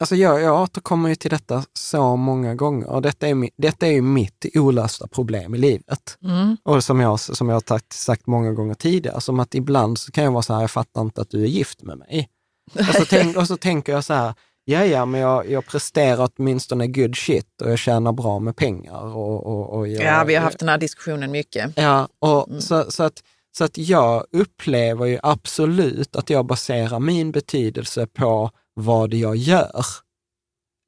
Alltså 0.00 0.16
jag, 0.16 0.42
jag 0.42 0.62
återkommer 0.62 1.08
ju 1.08 1.14
till 1.14 1.30
detta 1.30 1.64
så 1.72 2.16
många 2.16 2.54
gånger 2.54 2.88
och 2.88 3.02
detta 3.02 3.28
är, 3.28 3.50
detta 3.56 3.86
är 3.86 3.92
ju 3.92 4.02
mitt 4.02 4.46
olösta 4.54 5.06
problem 5.06 5.54
i 5.54 5.58
livet. 5.58 6.18
Mm. 6.22 6.56
Och 6.62 6.84
som 6.84 7.00
jag, 7.00 7.20
som 7.20 7.48
jag 7.48 7.56
har 7.56 7.62
sagt, 7.68 7.92
sagt 7.92 8.26
många 8.26 8.52
gånger 8.52 8.74
tidigare, 8.74 9.20
som 9.20 9.40
att 9.40 9.54
ibland 9.54 9.98
så 9.98 10.12
kan 10.12 10.24
jag 10.24 10.32
vara 10.32 10.42
så 10.42 10.54
här, 10.54 10.60
jag 10.60 10.70
fattar 10.70 11.00
inte 11.00 11.20
att 11.20 11.30
du 11.30 11.42
är 11.42 11.48
gift 11.48 11.82
med 11.82 11.98
mig. 11.98 12.28
Och 12.74 12.94
så, 12.94 13.04
tänk, 13.08 13.36
och 13.36 13.46
så 13.46 13.56
tänker 13.56 13.92
jag 13.92 14.04
så 14.04 14.14
här, 14.14 14.34
ja 14.64 14.84
ja, 14.84 15.04
men 15.04 15.20
jag, 15.20 15.50
jag 15.50 15.66
presterar 15.66 16.30
åtminstone 16.36 16.86
good 16.86 17.16
shit 17.16 17.62
och 17.62 17.70
jag 17.70 17.78
tjänar 17.78 18.12
bra 18.12 18.38
med 18.38 18.56
pengar. 18.56 19.16
Och, 19.16 19.46
och, 19.46 19.78
och 19.78 19.88
jag, 19.88 20.04
Ja, 20.04 20.24
vi 20.24 20.34
har 20.34 20.42
haft 20.42 20.58
den 20.58 20.68
här 20.68 20.78
diskussionen 20.78 21.30
mycket. 21.30 21.72
Ja, 21.76 22.08
och 22.18 22.48
Mm. 22.48 22.60
så, 22.60 22.90
så, 22.90 23.02
att, 23.02 23.22
så 23.58 23.64
att 23.64 23.78
jag 23.78 24.24
upplever 24.32 25.06
ju 25.06 25.18
absolut 25.22 26.16
att 26.16 26.30
jag 26.30 26.46
baserar 26.46 27.00
min 27.00 27.32
betydelse 27.32 28.06
på 28.06 28.50
vad 28.74 29.14
jag 29.14 29.36
gör. 29.36 29.84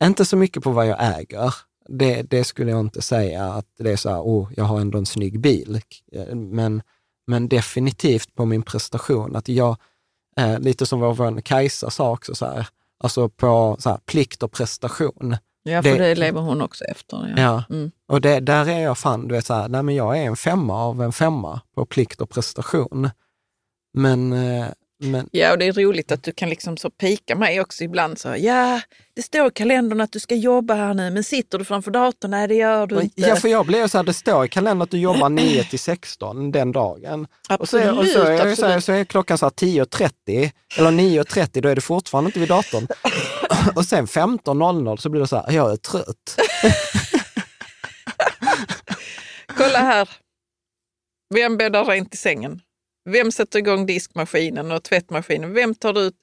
Inte 0.05 0.25
så 0.25 0.37
mycket 0.37 0.63
på 0.63 0.71
vad 0.71 0.87
jag 0.87 1.19
äger, 1.21 1.55
det, 1.89 2.23
det 2.23 2.45
skulle 2.45 2.71
jag 2.71 2.81
inte 2.81 3.03
säga 3.03 3.45
att 3.45 3.67
det 3.79 3.91
är 3.91 3.97
så 3.97 4.09
här, 4.11 4.21
oh, 4.21 4.49
jag 4.57 4.65
har 4.65 4.81
ändå 4.81 4.99
en 4.99 5.07
snygg 5.07 5.41
bil. 5.41 5.81
Men, 6.35 6.83
men 7.27 7.49
definitivt 7.49 8.35
på 8.35 8.45
min 8.45 8.63
prestation, 8.63 9.37
att 9.37 9.49
jag, 9.49 9.77
eh, 10.39 10.59
lite 10.59 10.87
som 10.87 11.01
vår 11.01 11.15
vän 11.15 11.43
Kajsa 11.43 11.91
sa 11.91 12.11
också, 12.11 12.35
så 12.35 12.47
här, 12.47 12.67
alltså 13.01 13.29
på 13.29 13.77
så 13.79 13.91
här, 13.91 13.99
plikt 14.07 14.43
och 14.43 14.53
prestation. 14.53 15.37
Ja, 15.63 15.83
för 15.83 15.91
det, 15.91 15.99
det 15.99 16.15
lever 16.15 16.41
hon 16.41 16.63
också 16.63 16.85
efter. 16.85 17.35
Ja, 17.37 17.43
ja. 17.43 17.77
Mm. 17.77 17.91
och 18.09 18.21
det, 18.21 18.41
där 18.41 18.69
är 18.69 18.79
jag 18.81 18.99
fan, 18.99 19.29
du 19.29 19.35
vet 19.35 19.47
så 19.47 19.55
här, 19.55 19.69
nej 19.69 19.83
men 19.83 19.95
jag 19.95 20.19
är 20.19 20.23
en 20.23 20.37
femma 20.37 20.85
av 20.85 21.03
en 21.03 21.13
femma 21.13 21.61
på 21.75 21.87
plikt 21.87 22.21
och 22.21 22.31
prestation. 22.31 23.11
Men, 23.95 24.33
eh, 24.33 24.67
men... 24.99 25.29
Ja, 25.33 25.53
och 25.53 25.59
det 25.59 25.67
är 25.67 25.73
roligt 25.73 26.13
att 26.13 26.23
du 26.23 26.33
kan 26.33 26.49
liksom 26.49 26.77
så 26.77 26.91
pika 26.91 27.37
mig 27.37 27.61
också 27.61 27.85
ibland. 27.85 28.19
Så, 28.19 28.35
ja, 28.39 28.81
det 29.15 29.23
står 29.23 29.49
i 29.49 29.51
kalendern 29.51 30.01
att 30.01 30.13
du 30.13 30.21
ska 30.21 30.35
jobba 30.35 30.75
här 30.75 30.95
nu, 30.95 31.11
men 31.11 31.25
sitter 31.25 31.59
du 31.59 31.65
framför 31.65 31.91
datorn? 31.91 32.31
Nej, 32.31 32.49
det 32.49 32.55
gör 32.55 32.87
du 32.87 33.01
inte. 33.01 33.21
Ja, 33.21 33.37
för 33.37 33.49
jag 33.49 33.67
blir 33.67 33.87
så 33.87 33.99
här, 33.99 34.05
det 34.05 34.15
står 34.15 34.45
i 34.45 34.49
kalendern 34.49 34.83
att 34.83 34.91
du 34.91 34.99
jobbar 34.99 35.29
9 35.29 35.65
till 35.65 35.79
16 35.79 36.53
den 36.53 36.73
dagen. 36.73 37.27
Absolut, 37.49 37.89
och 37.89 37.95
så, 37.95 38.01
och 38.01 38.07
så, 38.07 38.23
är, 38.23 38.33
absolut. 38.33 38.59
Så, 38.59 38.67
är, 38.67 38.81
så 38.81 38.93
är 38.93 39.05
klockan 39.05 39.39
10.30 39.39 40.51
eller 40.79 40.91
9.30, 40.91 41.61
då 41.61 41.69
är 41.69 41.75
du 41.75 41.81
fortfarande 41.81 42.29
inte 42.29 42.41
vid 42.41 42.49
datorn. 42.49 42.87
och 43.75 43.85
sen 43.85 44.07
15.00 44.07 44.97
så 44.97 45.09
blir 45.09 45.21
det 45.21 45.29
så 45.29 45.37
här, 45.37 45.53
jag 45.53 45.73
är 45.73 45.77
trött. 45.77 46.41
Kolla 49.57 49.79
här. 49.79 50.09
Vem 51.35 51.57
bäddar 51.57 51.85
rent 51.85 52.15
i 52.15 52.17
sängen? 52.17 52.61
Vem 53.09 53.33
sätter 53.33 53.59
igång 53.59 53.87
diskmaskinen 53.87 54.73
och 54.73 54.83
tvättmaskinen? 54.83 55.55
Vem 55.55 55.75
tar 55.75 55.99
ut? 55.99 56.15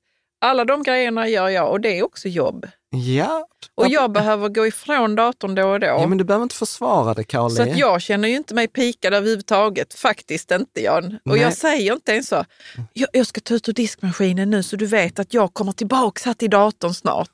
Alla 0.41 0.65
de 0.65 0.83
grejerna 0.83 1.27
gör 1.27 1.49
jag 1.49 1.71
och 1.71 1.81
det 1.81 1.99
är 1.99 2.03
också 2.03 2.27
jobb. 2.27 2.67
Ja. 2.89 3.47
Och 3.75 3.88
jag 3.88 4.11
behöver 4.11 4.49
gå 4.49 4.67
ifrån 4.67 5.15
datorn 5.15 5.55
då 5.55 5.67
och 5.67 5.79
då. 5.79 5.88
Ja, 5.88 6.07
men 6.07 6.17
du 6.17 6.23
behöver 6.23 6.43
inte 6.43 6.55
försvara 6.55 7.13
det, 7.13 7.23
Caroline. 7.23 7.55
Så 7.55 7.63
att 7.63 7.77
jag 7.77 8.01
känner 8.01 8.27
ju 8.27 8.36
inte 8.36 8.53
mig 8.53 8.67
pikad 8.67 9.13
överhuvudtaget. 9.13 9.93
Faktiskt 9.93 10.51
inte, 10.51 10.81
Jan. 10.81 11.05
Och 11.05 11.19
Nej. 11.23 11.41
jag 11.41 11.53
säger 11.53 11.93
inte 11.93 12.11
ens 12.11 12.27
så, 12.27 12.45
jag, 12.93 13.09
jag 13.13 13.27
ska 13.27 13.41
ta 13.41 13.53
ut 13.53 13.69
ur 13.69 13.73
diskmaskinen 13.73 14.49
nu 14.49 14.63
så 14.63 14.75
du 14.75 14.86
vet 14.86 15.19
att 15.19 15.33
jag 15.33 15.53
kommer 15.53 15.71
tillbaka 15.71 16.21
här 16.25 16.33
till 16.33 16.49
datorn 16.49 16.93
snart. 16.93 17.31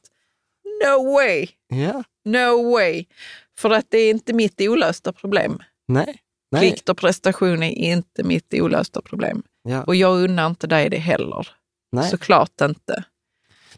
No 0.85 1.13
way! 1.13 1.47
Ja. 1.67 2.03
No 2.25 2.71
way! 2.71 3.05
För 3.57 3.69
att 3.69 3.85
det 3.89 3.97
är 3.97 4.09
inte 4.09 4.33
mitt 4.33 4.61
olösta 4.61 5.13
problem. 5.13 5.59
Nej. 5.87 6.19
Nej. 6.51 6.61
Plikt 6.61 6.89
och 6.89 6.97
prestation 6.97 7.63
är 7.63 7.71
inte 7.71 8.23
mitt 8.23 8.53
olösta 8.53 9.01
problem. 9.01 9.43
Ja. 9.63 9.83
Och 9.83 9.95
jag 9.95 10.23
unnar 10.23 10.47
inte 10.47 10.67
dig 10.67 10.89
det 10.89 10.97
heller. 10.97 11.47
Nej. 11.91 12.09
Såklart 12.09 12.61
inte. 12.61 13.03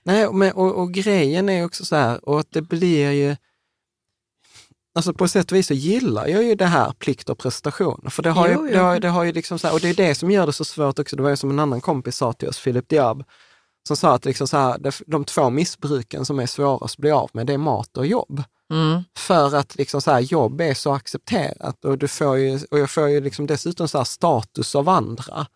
Nej, 0.04 0.34
men, 0.34 0.52
och, 0.52 0.76
och, 0.76 0.92
grejen 0.92 1.50
är 1.50 1.66
också 1.66 1.86
så 1.86 1.96
här, 1.96 2.30
och 2.30 2.40
att 2.40 2.52
det 2.52 2.62
blir 2.62 3.12
ju... 3.12 3.36
Alltså 4.96 5.14
på 5.14 5.28
sätt 5.28 5.52
och 5.52 5.58
vis 5.58 5.68
så 5.68 5.74
gillar 5.74 6.28
jag 6.28 6.44
ju 6.44 6.56
det 6.56 6.66
här 6.66 6.92
plikt 6.92 7.30
och 7.30 7.38
prestation. 7.38 8.08
För 8.10 8.24
det 8.24 8.30
har, 8.30 8.50
jo, 8.50 8.68
ju, 8.68 8.74
det 8.74 8.80
har, 8.80 9.00
det 9.00 9.08
har 9.08 9.24
ju 9.24 9.32
liksom 9.32 9.60
så 9.60 9.68
här, 9.68 9.74
och 9.74 9.80
det 9.80 9.90
är 9.90 9.94
det 9.94 10.16
som 10.16 10.32
gör 10.32 10.46
det 10.46 10.54
så 10.54 10.66
svårt 10.66 11.00
också. 11.00 11.16
Det 11.16 11.24
var 11.24 11.30
ju 11.30 11.38
som 11.38 11.50
en 11.50 11.60
annan 11.60 11.82
kompis 11.82 12.16
sa 12.16 12.34
till 12.34 12.48
oss, 12.48 12.58
Filip 12.58 12.90
Diab, 12.90 13.24
som 13.88 13.98
sa 13.98 14.16
att 14.16 14.26
liksom 14.26 14.48
så 14.48 14.58
här, 14.58 14.78
de 15.12 15.26
två 15.26 15.50
missbruken 15.50 16.26
som 16.26 16.40
är 16.40 16.46
svårast 16.46 16.96
att 16.96 17.02
bli 17.02 17.12
av 17.12 17.30
med, 17.34 17.48
det 17.48 17.54
är 17.54 17.58
mat 17.58 17.98
och 17.98 18.08
jobb. 18.08 18.44
Mm. 18.74 19.04
För 19.18 19.56
att 19.56 19.76
liksom 19.76 20.02
så 20.02 20.12
här, 20.12 20.20
jobb 20.20 20.62
är 20.62 20.74
så 20.74 20.94
accepterat 20.94 21.86
och, 21.86 21.98
du 21.98 22.08
får 22.08 22.38
ju, 22.38 22.60
och 22.72 22.80
jag 22.80 22.90
får 22.90 23.10
ju 23.10 23.22
liksom 23.22 23.48
dessutom 23.48 23.88
så 23.88 24.06
status 24.06 24.76
av 24.76 24.90
andra 24.90 25.48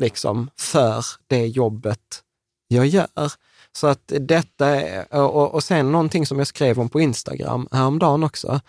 liksom, 0.00 0.50
för 0.56 1.04
det 1.26 1.46
jobbet 1.46 2.22
jag 2.68 2.86
gör. 2.86 3.32
Så 3.72 3.86
att 3.86 4.12
detta, 4.20 5.02
och, 5.22 5.54
och 5.54 5.64
sen 5.64 5.92
någonting 5.92 6.26
som 6.26 6.38
jag 6.38 6.46
skrev 6.46 6.80
om 6.80 6.88
på 6.88 7.00
Instagram 7.00 7.68
häromdagen 7.72 8.24
också, 8.24 8.60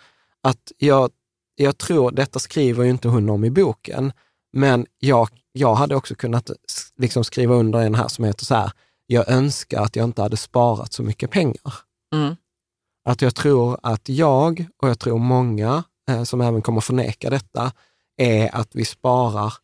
att 0.42 0.72
jag, 0.78 1.10
jag 1.54 1.78
tror, 1.78 2.10
detta 2.10 2.38
skriver 2.38 2.84
ju 2.84 2.90
inte 2.90 3.08
hon 3.08 3.30
om 3.30 3.44
i 3.44 3.50
boken, 3.50 4.12
men 4.52 4.86
jag, 4.98 5.28
jag 5.52 5.74
hade 5.74 5.96
också 5.96 6.14
kunnat 6.14 6.50
liksom 6.96 7.24
skriva 7.24 7.54
under 7.54 7.78
en 7.78 7.94
här 7.94 8.08
som 8.08 8.24
heter 8.24 8.44
så 8.44 8.54
här, 8.54 8.72
jag 9.06 9.28
önskar 9.28 9.82
att 9.82 9.96
jag 9.96 10.04
inte 10.04 10.22
hade 10.22 10.36
sparat 10.36 10.92
så 10.92 11.02
mycket 11.02 11.30
pengar. 11.30 11.74
Mm. 12.14 12.36
Att 13.08 13.22
jag 13.22 13.34
tror 13.34 13.78
att 13.82 14.08
jag, 14.08 14.66
och 14.82 14.88
jag 14.88 14.98
tror 14.98 15.18
många 15.18 15.84
eh, 16.10 16.22
som 16.22 16.40
även 16.40 16.62
kommer 16.62 16.80
förneka 16.80 17.30
detta, 17.30 17.72
är 18.16 18.54
att 18.54 18.68
vi 18.72 18.84
sparar 18.84 19.54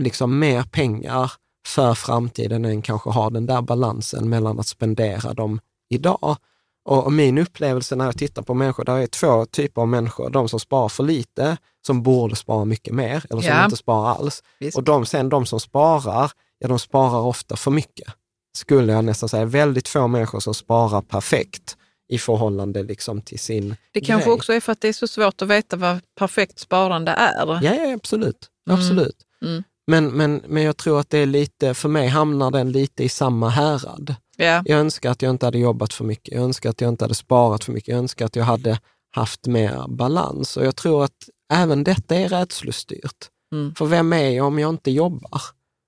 liksom 0.00 0.38
mer 0.38 0.62
pengar 0.62 1.32
för 1.66 1.94
framtiden 1.94 2.64
än 2.64 2.82
kanske 2.82 3.10
har 3.10 3.30
den 3.30 3.46
där 3.46 3.62
balansen 3.62 4.28
mellan 4.28 4.60
att 4.60 4.66
spendera 4.66 5.34
dem 5.34 5.60
idag. 5.90 6.36
Och, 6.84 7.04
och 7.04 7.12
min 7.12 7.38
upplevelse 7.38 7.96
när 7.96 8.04
jag 8.04 8.18
tittar 8.18 8.42
på 8.42 8.54
människor, 8.54 8.84
det 8.84 8.92
är 8.92 9.06
två 9.06 9.46
typer 9.46 9.82
av 9.82 9.88
människor. 9.88 10.30
De 10.30 10.48
som 10.48 10.60
sparar 10.60 10.88
för 10.88 11.04
lite, 11.04 11.56
som 11.86 12.02
borde 12.02 12.36
spara 12.36 12.64
mycket 12.64 12.94
mer, 12.94 13.24
eller 13.30 13.42
som 13.42 13.50
ja. 13.50 13.64
inte 13.64 13.76
sparar 13.76 14.10
alls. 14.10 14.42
Visst. 14.58 14.76
Och 14.76 14.84
de, 14.84 15.06
sen 15.06 15.28
de 15.28 15.46
som 15.46 15.60
sparar, 15.60 16.32
ja 16.58 16.68
de 16.68 16.78
sparar 16.78 17.20
ofta 17.20 17.56
för 17.56 17.70
mycket. 17.70 18.08
Skulle 18.56 18.92
jag 18.92 19.04
nästan 19.04 19.28
säga. 19.28 19.44
Väldigt 19.44 19.88
få 19.88 20.08
människor 20.08 20.40
som 20.40 20.54
sparar 20.54 21.00
perfekt 21.00 21.76
i 22.08 22.18
förhållande 22.18 22.82
liksom 22.82 23.22
till 23.22 23.38
sin 23.38 23.76
Det 23.92 24.00
kanske 24.00 24.28
grej. 24.28 24.34
också 24.34 24.52
är 24.52 24.60
för 24.60 24.72
att 24.72 24.80
det 24.80 24.88
är 24.88 24.92
så 24.92 25.06
svårt 25.08 25.42
att 25.42 25.48
veta 25.48 25.76
vad 25.76 26.00
perfekt 26.18 26.58
sparande 26.58 27.12
är. 27.12 27.46
Ja, 27.46 27.60
ja 27.62 27.94
absolut. 27.94 28.48
absolut. 28.70 29.16
Mm. 29.42 29.64
Men, 29.86 30.10
men, 30.10 30.42
men 30.48 30.62
jag 30.62 30.76
tror 30.76 31.00
att 31.00 31.10
det 31.10 31.18
är 31.18 31.26
lite, 31.26 31.74
för 31.74 31.88
mig 31.88 32.08
hamnar 32.08 32.50
den 32.50 32.72
lite 32.72 33.04
i 33.04 33.08
samma 33.08 33.48
härad. 33.48 34.14
Ja. 34.36 34.62
Jag 34.64 34.80
önskar 34.80 35.10
att 35.10 35.22
jag 35.22 35.30
inte 35.30 35.46
hade 35.46 35.58
jobbat 35.58 35.92
för 35.92 36.04
mycket. 36.04 36.34
Jag 36.34 36.44
önskar 36.44 36.70
att 36.70 36.80
jag 36.80 36.88
inte 36.88 37.04
hade 37.04 37.14
sparat 37.14 37.64
för 37.64 37.72
mycket. 37.72 37.88
Jag 37.88 37.98
önskar 37.98 38.26
att 38.26 38.36
jag 38.36 38.44
hade 38.44 38.80
haft 39.10 39.46
mer 39.46 39.88
balans. 39.88 40.56
Och 40.56 40.66
jag 40.66 40.76
tror 40.76 41.04
att 41.04 41.28
även 41.52 41.84
detta 41.84 42.16
är 42.16 42.28
rädslostyrt. 42.28 43.28
Mm. 43.52 43.74
För 43.74 43.86
vem 43.86 44.12
är 44.12 44.30
jag 44.30 44.46
om 44.46 44.58
jag 44.58 44.68
inte 44.68 44.90
jobbar? 44.90 45.42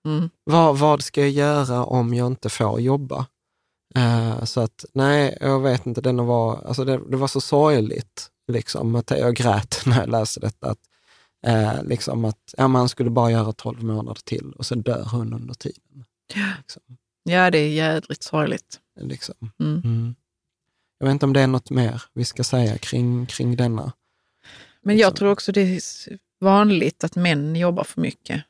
Mm. 0.06 0.30
Vad, 0.44 0.78
vad 0.78 1.02
ska 1.02 1.20
jag 1.20 1.30
göra 1.30 1.84
om 1.84 2.14
jag 2.14 2.26
inte 2.26 2.48
får 2.48 2.80
jobba? 2.80 3.26
Uh, 3.96 4.44
så 4.44 4.60
att 4.60 4.84
nej, 4.92 5.38
jag 5.40 5.60
vet 5.60 5.86
inte, 5.86 6.00
den 6.00 6.26
var, 6.26 6.64
alltså 6.66 6.84
det, 6.84 7.00
det 7.10 7.16
var 7.16 7.28
så 7.28 7.40
sorgligt. 7.40 8.30
Liksom, 8.52 8.94
att 8.94 9.10
jag 9.10 9.34
grät 9.36 9.82
när 9.86 10.00
jag 10.00 10.08
läste 10.08 10.40
detta. 10.40 10.70
Att, 10.70 10.78
uh, 11.48 11.84
liksom 11.88 12.24
att 12.24 12.54
ja, 12.56 12.68
man 12.68 12.88
skulle 12.88 13.10
bara 13.10 13.30
göra 13.30 13.52
tolv 13.52 13.84
månader 13.84 14.20
till 14.24 14.52
och 14.52 14.66
så 14.66 14.74
dör 14.74 15.04
hon 15.12 15.32
under 15.32 15.54
tiden. 15.54 16.04
Liksom. 16.58 16.82
Ja, 17.22 17.50
det 17.50 17.58
är 17.58 17.68
jädrigt 17.68 18.22
sorgligt. 18.22 18.80
Liksom. 19.00 19.34
Mm. 19.60 19.80
Mm. 19.84 20.14
Jag 20.98 21.06
vet 21.06 21.12
inte 21.12 21.26
om 21.26 21.32
det 21.32 21.40
är 21.40 21.46
något 21.46 21.70
mer 21.70 22.02
vi 22.14 22.24
ska 22.24 22.44
säga 22.44 22.78
kring, 22.78 23.26
kring 23.26 23.56
denna. 23.56 23.92
Men 24.82 24.96
Liksom. 24.96 25.08
jag 25.08 25.16
tror 25.16 25.30
också 25.30 25.52
det 25.52 25.60
är 25.60 25.80
vanligt 26.40 27.04
att 27.04 27.16
män 27.16 27.56
jobbar 27.56 27.84
för 27.84 28.00
mycket. 28.00 28.42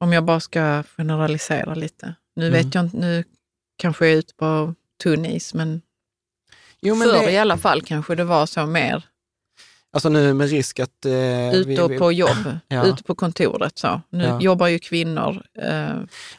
Om 0.00 0.12
jag 0.12 0.24
bara 0.24 0.40
ska 0.40 0.82
generalisera 0.96 1.74
lite. 1.74 2.14
Nu 2.36 2.46
Mm. 2.46 2.64
vet 2.64 2.74
jag 2.74 2.84
inte, 2.84 2.96
nu 2.96 3.24
kanske 3.76 4.06
jag 4.06 4.12
är 4.14 4.18
ute 4.18 4.34
på 4.34 4.74
tunn 5.02 5.24
is, 5.24 5.54
men, 5.54 5.82
Jo, 6.80 6.94
men 6.94 7.08
förr 7.08 7.26
det, 7.26 7.32
i 7.32 7.38
alla 7.38 7.58
fall 7.58 7.82
kanske 7.82 8.14
det 8.14 8.24
var 8.24 8.46
så 8.46 8.66
mer. 8.66 9.04
Alltså 9.92 10.08
nu 10.08 10.34
med 10.34 10.50
risk 10.50 10.80
att... 10.80 11.06
Eh, 11.06 11.54
Ute 11.54 11.86
vi- 11.88 11.98
på 11.98 12.12
jobb, 12.12 12.30
Ja. 12.68 12.84
ute 12.84 13.02
på 13.02 13.14
kontoret. 13.14 13.78
Så. 13.78 14.00
Nu 14.10 14.24
Ja. 14.24 14.40
jobbar 14.40 14.66
ju 14.66 14.78
kvinnor 14.78 15.42
eh, 15.62 15.72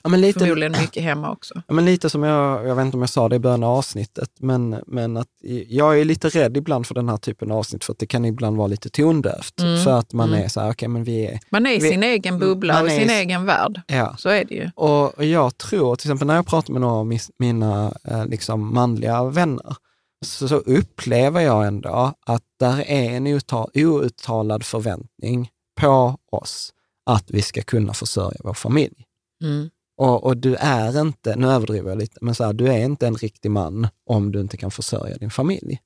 ja, 0.03 0.09
men 0.09 0.21
lite, 0.21 0.39
förmodligen 0.39 0.71
mycket 0.81 1.03
hemma 1.03 1.31
också. 1.31 1.53
Ja, 1.67 1.73
men 1.73 1.85
lite 1.85 2.09
som 2.09 2.23
jag, 2.23 2.67
jag 2.67 2.75
vet 2.75 2.85
inte 2.85 2.97
om 2.97 3.01
jag 3.01 3.09
sa 3.09 3.29
det 3.29 3.35
i 3.35 3.39
början 3.39 3.63
av 3.63 3.77
avsnittet, 3.77 4.29
men, 4.39 4.75
men 4.87 5.17
att 5.17 5.27
jag 5.67 5.99
är 5.99 6.05
lite 6.05 6.29
rädd 6.29 6.57
ibland 6.57 6.87
för 6.87 6.95
den 6.95 7.09
här 7.09 7.17
typen 7.17 7.51
av 7.51 7.57
avsnitt, 7.57 7.83
för 7.83 7.93
att 7.93 7.99
det 7.99 8.05
kan 8.07 8.25
ibland 8.25 8.57
vara 8.57 8.67
lite 8.67 8.89
tondövt. 8.89 9.59
Mm, 9.61 9.83
För 9.83 9.91
att 9.99 10.13
man 10.13 10.29
mm. 10.29 10.43
är 10.43 10.47
så 10.47 10.59
här, 10.61 10.71
okej 10.71 10.87
men 10.87 11.03
vi 11.03 11.25
är... 11.27 11.39
Man 11.49 11.65
är 11.65 11.71
i 11.71 11.79
Vi- 11.79 11.89
sin 11.89 12.03
egen 12.03 12.39
bubbla 12.39 12.81
och 12.81 12.89
är 12.89 12.99
sin 12.99 13.09
i- 13.09 13.13
egen 13.13 13.45
värld. 13.45 13.81
Ja. 13.87 14.15
Så 14.17 14.29
är 14.29 14.45
det 14.45 14.55
ju. 14.55 14.69
Och, 14.75 15.17
och 15.17 15.25
jag 15.25 15.57
tror, 15.57 15.95
till 15.95 16.07
exempel 16.07 16.27
när 16.27 16.35
jag 16.35 16.47
pratar 16.47 16.73
med 16.73 16.81
några 16.81 16.93
av 16.95 17.17
mina 17.39 17.93
eh, 18.03 18.25
liksom 18.25 18.73
manliga 18.73 19.23
vänner, 19.23 19.75
så, 20.23 20.47
så 20.47 20.55
upplever 20.55 21.41
jag 21.41 21.67
ändå 21.67 22.13
att 22.25 22.43
där 22.59 22.83
är 22.87 23.09
en 23.09 23.27
outtalad 23.75 24.65
förväntning 24.65 25.51
på 25.81 26.17
oss 26.31 26.73
att 27.05 27.31
vi 27.31 27.41
ska 27.41 27.61
kunna 27.61 27.93
försörja 27.93 28.37
vår 28.43 28.53
familj. 28.53 29.05
Mm. 29.43 29.69
Och, 29.97 30.23
och 30.23 30.37
du 30.37 30.55
är 30.55 31.01
inte, 31.01 31.35
nu 31.35 31.47
överdriver 31.47 31.89
jag 31.89 31.97
lite, 31.97 32.17
men 32.21 32.35
så 32.35 32.43
här, 32.43 32.53
du 32.53 32.67
är 32.67 32.85
inte 32.85 33.07
en 33.07 33.15
riktig 33.15 33.51
man 33.51 33.87
om 34.05 34.31
du 34.31 34.39
inte 34.39 34.57
kan 34.57 34.71
försörja 34.71 35.17
din 35.17 35.29
familj. 35.29 35.79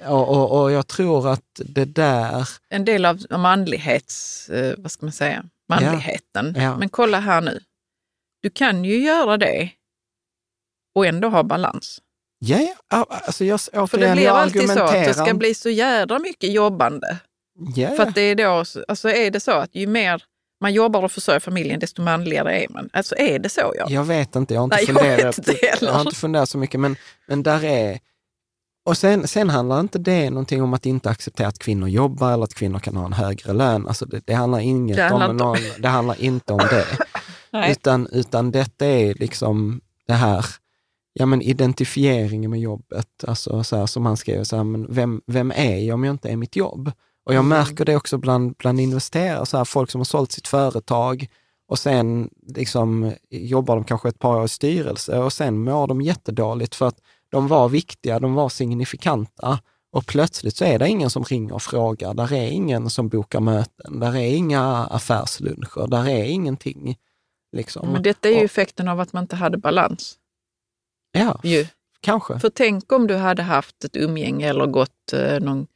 Och, 0.00 0.28
och, 0.28 0.62
och 0.62 0.72
jag 0.72 0.86
tror 0.86 1.28
att 1.28 1.60
det 1.64 1.84
där, 1.84 2.48
En 2.68 2.84
del 2.84 3.04
av 3.04 3.24
manlighets, 3.30 4.48
eh, 4.48 4.74
vad 4.78 4.90
ska 4.90 5.06
man 5.06 5.12
säga, 5.12 5.44
manligheten. 5.68 6.54
Ja. 6.56 6.78
Men 6.78 6.88
kolla 6.88 7.20
här 7.20 7.40
nu. 7.40 7.60
Du 8.40 8.50
kan 8.50 8.84
ju 8.84 8.98
göra 8.98 9.36
det 9.36 9.70
och 10.94 11.06
ändå 11.06 11.28
ha 11.28 11.42
balans. 11.42 12.00
Ja, 12.46 12.74
ja 12.90 13.06
alltså 13.10 13.44
jag, 13.44 13.60
För 13.60 13.72
det 13.72 13.80
återigen, 13.82 14.16
blir 14.16 14.24
jag 14.24 14.36
alltid 14.36 14.70
så 14.70 14.82
att 14.82 14.92
det 14.92 15.14
ska 15.14 15.34
bli 15.34 15.54
så 15.54 15.68
jädra 15.70 16.18
mycket 16.18 16.52
jobbande. 16.52 17.16
ja, 17.74 17.90
För 17.96 18.02
att 18.02 18.14
det 18.14 18.20
är 18.20 18.34
då, 18.34 18.64
alltså 18.88 19.08
är 19.08 19.30
det 19.30 19.40
så 19.40 19.50
att 19.50 19.74
ju 19.74 19.86
mer 19.86 20.22
man 20.60 20.72
jobbar 20.72 21.02
och 21.02 21.12
försörjer 21.12 21.40
familjen, 21.40 21.80
desto 21.80 22.02
manligare 22.02 22.64
är 22.64 22.66
man. 22.70 22.88
Alltså 22.92 23.14
är 23.18 23.38
det 23.38 23.48
så? 23.48 23.72
Ja. 23.78 23.86
Jag 23.88 24.04
vet 24.04 24.36
inte, 24.36 24.54
jag 24.54 24.60
har 24.60 24.64
inte, 24.64 24.76
Nej, 24.76 24.84
jag 24.88 24.96
funderat, 24.96 25.38
vet 25.38 25.48
inte 25.48 25.84
jag 25.84 25.92
har 25.92 26.00
inte 26.00 26.16
funderat 26.16 26.48
så 26.48 26.58
mycket, 26.58 26.80
men, 26.80 26.96
men 27.28 27.42
där 27.42 27.64
är, 27.64 27.98
Och 28.86 28.96
sen, 28.96 29.28
sen 29.28 29.50
handlar 29.50 29.80
inte 29.80 29.98
det 29.98 30.30
någonting 30.30 30.62
om 30.62 30.74
att 30.74 30.86
inte 30.86 31.10
acceptera 31.10 31.48
att 31.48 31.58
kvinnor 31.58 31.88
jobbar 31.88 32.32
eller 32.32 32.44
att 32.44 32.54
kvinnor 32.54 32.78
kan 32.78 32.96
ha 32.96 33.06
en 33.06 33.12
högre 33.12 33.52
lön. 33.52 33.86
Alltså 33.88 34.06
det, 34.06 34.20
det 34.26 34.34
handlar 34.34 34.58
inget 34.58 34.96
Det 34.96 35.02
handlar 35.02 35.28
om 35.28 35.36
någon, 35.36 35.58
det 35.78 35.88
handlar 35.88 36.20
inte 36.22 36.52
om 36.52 36.58
det. 36.58 36.86
Utan, 37.70 38.08
utan 38.12 38.50
detta 38.50 38.86
är 38.86 39.14
liksom 39.14 39.80
det 40.06 40.12
här, 40.14 40.46
ja 41.18 41.26
men 41.26 41.42
identifieringen 41.42 42.50
med 42.50 42.60
jobbet. 42.60 43.24
Alltså 43.26 43.64
så 43.64 43.76
här, 43.76 43.86
som 43.86 44.06
han 44.06 44.16
skrev, 44.16 44.44
så 44.44 44.56
här, 44.56 44.64
men 44.64 44.86
vem, 44.94 45.22
vem 45.26 45.50
är 45.50 45.76
jag 45.78 45.94
om 45.94 46.04
jag 46.04 46.14
inte 46.14 46.28
är 46.28 46.36
mitt 46.36 46.56
jobb? 46.56 46.92
Och 47.26 47.34
jag 47.34 47.44
märker 47.44 47.84
det 47.84 47.96
också 47.96 48.18
bland, 48.18 48.54
bland 48.58 48.80
investerare, 48.80 49.46
så 49.46 49.56
här, 49.56 49.64
folk 49.64 49.90
som 49.90 49.98
har 50.00 50.04
sålt 50.04 50.32
sitt 50.32 50.48
företag 50.48 51.26
och 51.68 51.78
sen 51.78 52.30
liksom, 52.46 53.12
jobbar 53.30 53.74
de 53.76 53.84
kanske 53.84 54.08
ett 54.08 54.18
par 54.18 54.36
år 54.36 54.44
i 54.44 54.48
styrelse 54.48 55.18
och 55.18 55.32
sen 55.32 55.58
mår 55.64 55.86
de 55.86 56.00
jättedåligt 56.02 56.74
för 56.74 56.86
att 56.86 56.98
de 57.30 57.48
var 57.48 57.68
viktiga, 57.68 58.18
de 58.18 58.34
var 58.34 58.48
signifikanta 58.48 59.58
och 59.92 60.06
plötsligt 60.06 60.56
så 60.56 60.64
är 60.64 60.78
det 60.78 60.88
ingen 60.88 61.10
som 61.10 61.24
ringer 61.24 61.54
och 61.54 61.62
frågar, 61.62 62.14
där 62.14 62.32
är 62.32 62.48
ingen 62.48 62.90
som 62.90 63.08
bokar 63.08 63.40
möten, 63.40 64.00
där 64.00 64.16
är 64.16 64.34
inga 64.36 64.62
affärsluncher, 64.86 65.86
där 65.88 66.08
är 66.08 66.24
ingenting. 66.24 66.96
Liksom. 67.56 67.92
Men 67.92 68.02
detta 68.02 68.28
är 68.28 68.32
ju 68.32 68.38
Och- 68.38 68.44
effekten 68.44 68.88
av 68.88 69.00
att 69.00 69.12
man 69.12 69.24
inte 69.24 69.36
hade 69.36 69.58
balans. 69.58 70.18
Ja, 71.18 71.40
Ju. 71.42 71.66
kanske. 72.00 72.38
För 72.38 72.48
tänk 72.48 72.92
om 72.92 73.06
du 73.06 73.14
hade 73.16 73.42
haft 73.42 73.84
ett 73.84 73.96
umgänge 73.96 74.48
eller 74.48 74.66
gått 74.66 75.12
eh, 75.12 75.40
någon, 75.40 75.66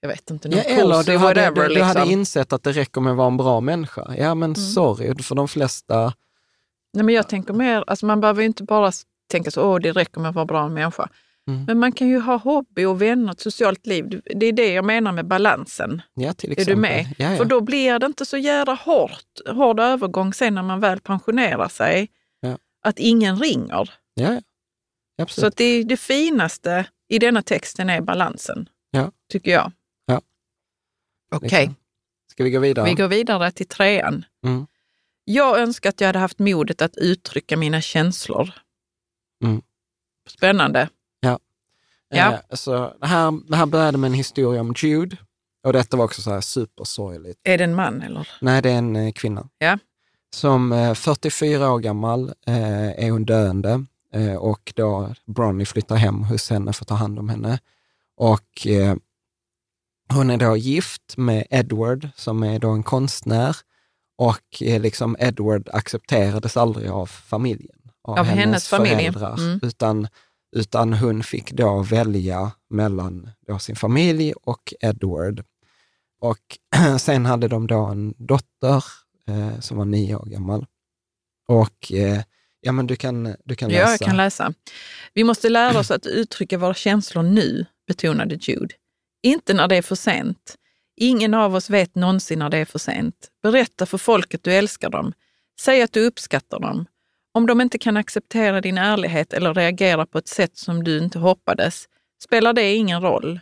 jag 0.00 0.08
vet 0.08 0.30
inte, 0.30 0.48
någon 0.48 0.58
Ja, 0.58 0.64
kurs 0.64 0.72
eller 0.78 1.00
i 1.00 1.04
du 1.04 1.18
hade, 1.18 1.40
whatever. 1.40 1.68
du, 1.68 1.74
du 1.74 1.82
hade 1.82 2.00
liksom. 2.00 2.12
insett 2.12 2.52
att 2.52 2.62
det 2.62 2.72
räcker 2.72 3.00
med 3.00 3.10
att 3.10 3.16
vara 3.16 3.26
en 3.28 3.36
bra 3.36 3.60
människa. 3.60 4.14
Ja, 4.18 4.34
men 4.34 4.54
sorry, 4.54 5.22
för 5.22 5.34
de 5.34 5.48
flesta... 5.48 6.12
Nej, 6.92 7.04
men 7.04 7.14
jag 7.14 7.28
tänker 7.28 7.54
mer, 7.54 7.84
alltså 7.86 8.06
man 8.06 8.20
behöver 8.20 8.40
ju 8.42 8.46
inte 8.46 8.62
bara 8.64 8.92
tänka 9.30 9.50
så, 9.50 9.62
åh 9.72 9.80
det 9.80 9.92
räcker 9.92 10.20
med 10.20 10.28
att 10.28 10.34
vara 10.34 10.46
bra 10.46 10.68
människa. 10.68 11.08
Mm. 11.48 11.64
Men 11.64 11.78
man 11.78 11.92
kan 11.92 12.08
ju 12.08 12.20
ha 12.20 12.36
hobby 12.36 12.84
och 12.84 13.02
vänner, 13.02 13.32
ett 13.32 13.40
socialt 13.40 13.86
liv. 13.86 14.20
Det 14.34 14.46
är 14.46 14.52
det 14.52 14.72
jag 14.72 14.84
menar 14.84 15.12
med 15.12 15.26
balansen. 15.26 16.02
Ja, 16.14 16.32
till 16.32 16.48
Är 16.48 16.52
exempel. 16.52 16.74
du 16.74 16.80
med? 16.80 17.14
Ja, 17.18 17.30
ja. 17.30 17.36
För 17.36 17.44
då 17.44 17.60
blir 17.60 17.98
det 17.98 18.06
inte 18.06 18.24
så 18.26 18.36
jävla 18.36 18.74
hårt, 18.74 19.56
hård 19.56 19.80
övergång 19.80 20.34
sen 20.34 20.54
när 20.54 20.62
man 20.62 20.80
väl 20.80 21.00
pensionerar 21.00 21.68
sig. 21.68 22.08
Ja. 22.40 22.58
Att 22.82 22.98
ingen 22.98 23.38
ringer. 23.38 23.90
ja, 24.14 24.40
ja. 25.16 25.22
Så 25.22 25.22
Absolut. 25.22 25.48
att 25.48 25.56
det, 25.56 25.84
det 25.84 25.96
finaste 25.96 26.86
i 27.08 27.18
denna 27.18 27.42
texten 27.42 27.90
är 27.90 28.00
balansen, 28.00 28.68
Ja. 28.90 29.12
tycker 29.32 29.50
jag. 29.50 29.72
Ja. 30.06 30.20
Okej, 31.30 31.48
Liksom. 31.50 31.74
Ska 32.30 32.44
vi 32.44 32.50
gå 32.50 32.60
vidare? 32.60 32.84
vi 32.84 32.94
går 32.94 33.08
vidare 33.08 33.50
till 33.52 33.66
trean. 33.68 34.24
Mm. 34.46 34.66
Jag 35.24 35.58
önskar 35.60 35.88
att 35.88 36.00
jag 36.00 36.08
hade 36.08 36.18
haft 36.18 36.38
modet 36.38 36.82
att 36.82 36.96
uttrycka 36.96 37.56
mina 37.56 37.80
känslor. 37.80 38.50
Mm. 39.44 39.62
Spännande. 40.28 40.88
Ja. 42.08 42.32
Eh, 42.32 42.40
så 42.56 42.94
det, 43.00 43.06
här, 43.06 43.50
det 43.50 43.56
här 43.56 43.66
började 43.66 43.98
med 43.98 44.08
en 44.08 44.14
historia 44.14 44.60
om 44.60 44.74
Jude 44.76 45.16
och 45.62 45.72
detta 45.72 45.96
var 45.96 46.04
också 46.04 46.22
så 46.22 46.30
här 46.30 46.40
supersorgligt. 46.40 47.40
Är 47.44 47.58
det 47.58 47.64
en 47.64 47.74
man 47.74 48.02
eller? 48.02 48.28
Nej, 48.40 48.62
det 48.62 48.70
är 48.70 48.78
en 48.78 48.96
eh, 48.96 49.12
kvinna. 49.12 49.48
Ja. 49.58 49.78
Som 50.34 50.72
eh, 50.72 50.94
44 50.94 51.72
år 51.72 51.78
gammal 51.78 52.32
eh, 52.46 53.04
är 53.04 53.10
hon 53.10 53.24
döende 53.24 53.84
eh, 54.14 54.34
och 54.34 54.72
då 54.76 55.14
Bronny 55.26 55.64
flyttar 55.64 55.96
hem 55.96 56.22
hos 56.22 56.50
henne 56.50 56.72
för 56.72 56.84
att 56.84 56.88
ta 56.88 56.94
hand 56.94 57.18
om 57.18 57.28
henne. 57.28 57.58
Och 58.16 58.66
eh, 58.66 58.96
hon 60.12 60.30
är 60.30 60.36
då 60.36 60.56
gift 60.56 61.16
med 61.16 61.46
Edward 61.50 62.08
som 62.16 62.42
är 62.42 62.58
då 62.58 62.70
en 62.70 62.82
konstnär 62.82 63.56
och 64.18 64.62
eh, 64.62 64.80
liksom 64.80 65.16
Edward 65.18 65.68
accepterades 65.72 66.56
aldrig 66.56 66.90
av 66.90 67.06
familjen. 67.06 67.78
Av 68.02 68.24
hennes 68.24 68.68
familj. 68.68 68.94
föräldrar, 68.94 69.38
Mm. 69.38 69.60
utan, 69.62 70.08
utan 70.56 70.92
hon 70.92 71.22
fick 71.22 71.52
då 71.52 71.82
välja 71.82 72.52
mellan 72.70 73.30
då 73.46 73.58
sin 73.58 73.76
familj 73.76 74.32
och 74.32 74.74
Edward. 74.80 75.44
Och 76.20 76.58
sen 76.98 77.26
hade 77.26 77.48
de 77.48 77.66
då 77.66 77.84
en 77.84 78.14
dotter 78.18 78.84
eh, 79.28 79.60
som 79.60 79.76
var 79.76 79.84
nio 79.84 80.16
år 80.16 80.26
gammal. 80.26 80.66
Och 81.48 81.92
eh, 81.92 82.22
ja, 82.64 82.72
men 82.72 82.86
du 82.86 82.96
kan, 82.96 83.36
du 83.44 83.54
kan 83.54 83.70
läsa. 83.70 83.82
Ja, 83.82 83.90
jag 83.90 84.00
kan 84.00 84.16
läsa. 84.16 84.54
Vi 85.14 85.24
måste 85.24 85.48
lära 85.48 85.78
oss 85.78 85.90
att 85.90 86.06
uttrycka 86.06 86.58
våra 86.58 86.74
känslor 86.74 87.22
nu, 87.22 87.66
betonade 87.86 88.34
Jude. 88.34 88.74
Inte 89.22 89.54
när 89.54 89.68
det 89.68 89.76
är 89.76 89.82
för 89.82 89.94
sent. 89.94 90.56
Ingen 90.96 91.34
av 91.34 91.54
oss 91.54 91.70
vet 91.70 91.94
någonsin 91.94 92.38
när 92.38 92.50
det 92.50 92.58
är 92.58 92.64
för 92.64 92.78
sent. 92.78 93.28
Berätta 93.42 93.86
för 93.86 93.98
folket 93.98 94.44
du 94.44 94.52
älskar 94.52 94.90
dem. 94.90 95.12
Säg 95.60 95.82
att 95.82 95.92
du 95.92 96.06
uppskattar 96.06 96.60
dem. 96.60 96.86
Om 97.32 97.46
de 97.46 97.60
inte 97.60 97.78
kan 97.78 97.96
acceptera 97.96 98.60
din 98.60 98.78
ärlighet 98.78 99.32
eller 99.32 99.54
reagera 99.54 100.06
på 100.06 100.18
ett 100.18 100.28
sätt 100.28 100.56
som 100.56 100.84
du 100.84 100.98
inte 100.98 101.18
hoppades, 101.18 101.84
spelar 102.24 102.52
det 102.52 102.74
ingen 102.74 103.00
roll. 103.02 103.40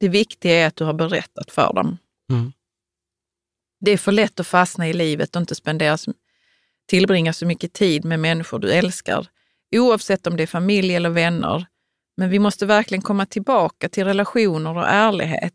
Det 0.00 0.08
viktiga 0.08 0.52
är 0.52 0.66
att 0.66 0.76
du 0.76 0.84
har 0.84 0.94
berättat 0.94 1.50
för 1.50 1.72
dem. 1.72 1.98
Mm. 2.30 2.52
Det 3.80 3.90
är 3.90 3.98
för 3.98 4.12
lätt 4.12 4.40
att 4.40 4.46
fastna 4.46 4.88
i 4.88 4.92
livet 4.92 5.36
och 5.36 5.40
inte 5.40 5.54
spendera, 5.54 5.96
tillbringa 6.88 7.32
så 7.32 7.46
mycket 7.46 7.72
tid 7.72 8.04
med 8.04 8.20
människor 8.20 8.58
du 8.58 8.72
älskar, 8.72 9.26
oavsett 9.76 10.26
om 10.26 10.36
det 10.36 10.42
är 10.42 10.46
familj 10.46 10.94
eller 10.94 11.10
vänner. 11.10 11.66
Men 12.16 12.30
vi 12.30 12.38
måste 12.38 12.66
verkligen 12.66 13.02
komma 13.02 13.26
tillbaka 13.26 13.88
till 13.88 14.04
relationer 14.04 14.76
och 14.76 14.88
ärlighet. 14.88 15.54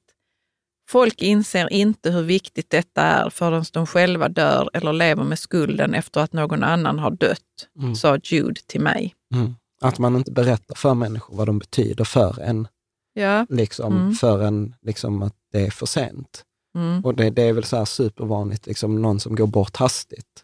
Folk 0.90 1.22
inser 1.22 1.74
inte 1.74 2.12
hur 2.12 2.22
viktigt 2.22 2.70
detta 2.70 3.02
är 3.02 3.30
förrän 3.30 3.66
de 3.74 3.88
själva 3.88 4.30
dör 4.30 4.70
eller 4.74 4.94
lever 4.94 5.24
med 5.24 5.40
skulden 5.40 5.94
efter 5.94 6.22
att 6.22 6.34
någon 6.34 6.64
annan 6.64 7.00
har 7.00 7.12
dött, 7.12 7.40
Mm. 7.80 7.96
sa 7.96 8.18
Jude 8.24 8.62
till 8.68 8.82
mig. 8.82 9.16
Mm. 9.36 9.56
Att 9.82 10.00
man 10.00 10.16
inte 10.16 10.32
berättar 10.32 10.76
för 10.76 10.94
människor 10.94 11.36
vad 11.38 11.48
de 11.48 11.60
betyder 11.60 12.04
för 12.04 12.40
en, 12.42 12.68
Ja, 13.14 13.46
liksom, 13.50 13.94
Mm. 13.98 14.14
för 14.14 14.42
en 14.44 14.76
liksom 14.82 15.22
att 15.24 15.36
det 15.52 15.62
är 15.66 15.72
för 15.72 15.86
sent. 15.86 16.44
mm. 16.76 17.06
Och 17.06 17.16
det, 17.16 17.30
det 17.30 17.44
är 17.44 17.54
väl 17.54 17.64
så 17.64 17.78
här 17.78 17.86
supervanligt, 17.86 18.68
liksom 18.68 19.02
någon 19.02 19.20
som 19.20 19.36
går 19.36 19.48
bort 19.48 19.78
hastigt. 19.78 20.43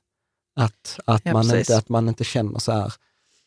Att, 0.59 0.99
att, 1.05 1.21
Ja, 1.25 1.33
man, 1.33 1.41
precis. 1.43 1.59
inte, 1.59 1.77
att 1.77 1.89
man 1.89 2.07
inte 2.09 2.23
känner 2.23 2.59
så 2.59 2.71
här, 2.71 2.93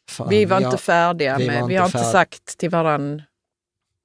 fan, 0.08 0.28
vi 0.28 0.44
var 0.44 0.60
jag- 0.60 0.68
inte 0.72 0.82
färdiga 0.82 1.38
vi 1.38 1.46
med, 1.46 1.60
var 1.60 1.68
vi 1.68 1.74
inte 1.74 1.80
har 1.82 1.86
inte 1.88 1.98
färd- 1.98 2.12
sagt 2.12 2.58
till 2.58 2.70
varann 2.70 3.22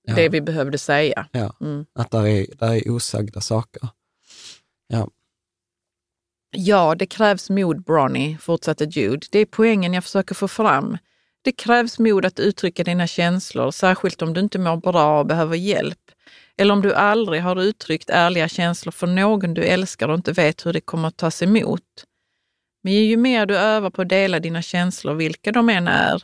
Ja. 0.03 0.15
det 0.15 0.29
vi 0.29 0.41
behövde 0.41 0.77
säga. 0.77 1.27
Ja, 1.31 1.53
Mm. 1.61 1.85
att 1.93 2.11
där 2.11 2.27
är, 2.27 2.45
där 2.55 2.73
är 2.73 2.91
osagda 2.91 3.41
saker. 3.41 3.87
Ja, 6.51 6.95
det 6.95 7.05
krävs 7.05 7.49
mod, 7.49 7.83
Bronny, 7.83 8.37
fortsatte 8.37 8.83
Jude. 8.85 9.27
Det 9.31 9.39
är 9.39 9.45
poängen 9.45 9.93
jag 9.93 10.03
försöker 10.03 10.35
få 10.35 10.47
fram. 10.47 10.97
Det 11.41 11.51
krävs 11.51 11.99
mod 11.99 12.25
att 12.25 12.39
uttrycka 12.39 12.83
dina 12.83 13.07
känslor, 13.07 13.71
särskilt 13.71 14.21
om 14.21 14.33
du 14.33 14.39
inte 14.41 14.59
mår 14.59 14.77
bra 14.77 15.19
och 15.19 15.25
behöver 15.25 15.55
hjälp. 15.55 15.99
Eller 16.57 16.73
om 16.73 16.81
du 16.81 16.93
aldrig 16.93 17.41
har 17.41 17.61
uttryckt 17.61 18.09
ärliga 18.09 18.47
känslor 18.49 18.91
för 18.91 19.07
någon 19.07 19.53
du 19.53 19.63
älskar 19.63 20.07
och 20.09 20.15
inte 20.15 20.31
vet 20.31 20.65
hur 20.65 20.73
det 20.73 20.81
kommer 20.81 21.07
att 21.07 21.17
tas 21.17 21.41
emot. 21.41 21.81
Men 22.84 22.93
ju 22.93 23.17
mer 23.17 23.45
du 23.45 23.57
övar 23.57 23.89
på 23.89 24.01
att 24.01 24.09
dela 24.09 24.39
dina 24.39 24.61
känslor, 24.61 25.13
vilka 25.13 25.51
de 25.51 25.69
än 25.69 25.88
är, 25.88 26.23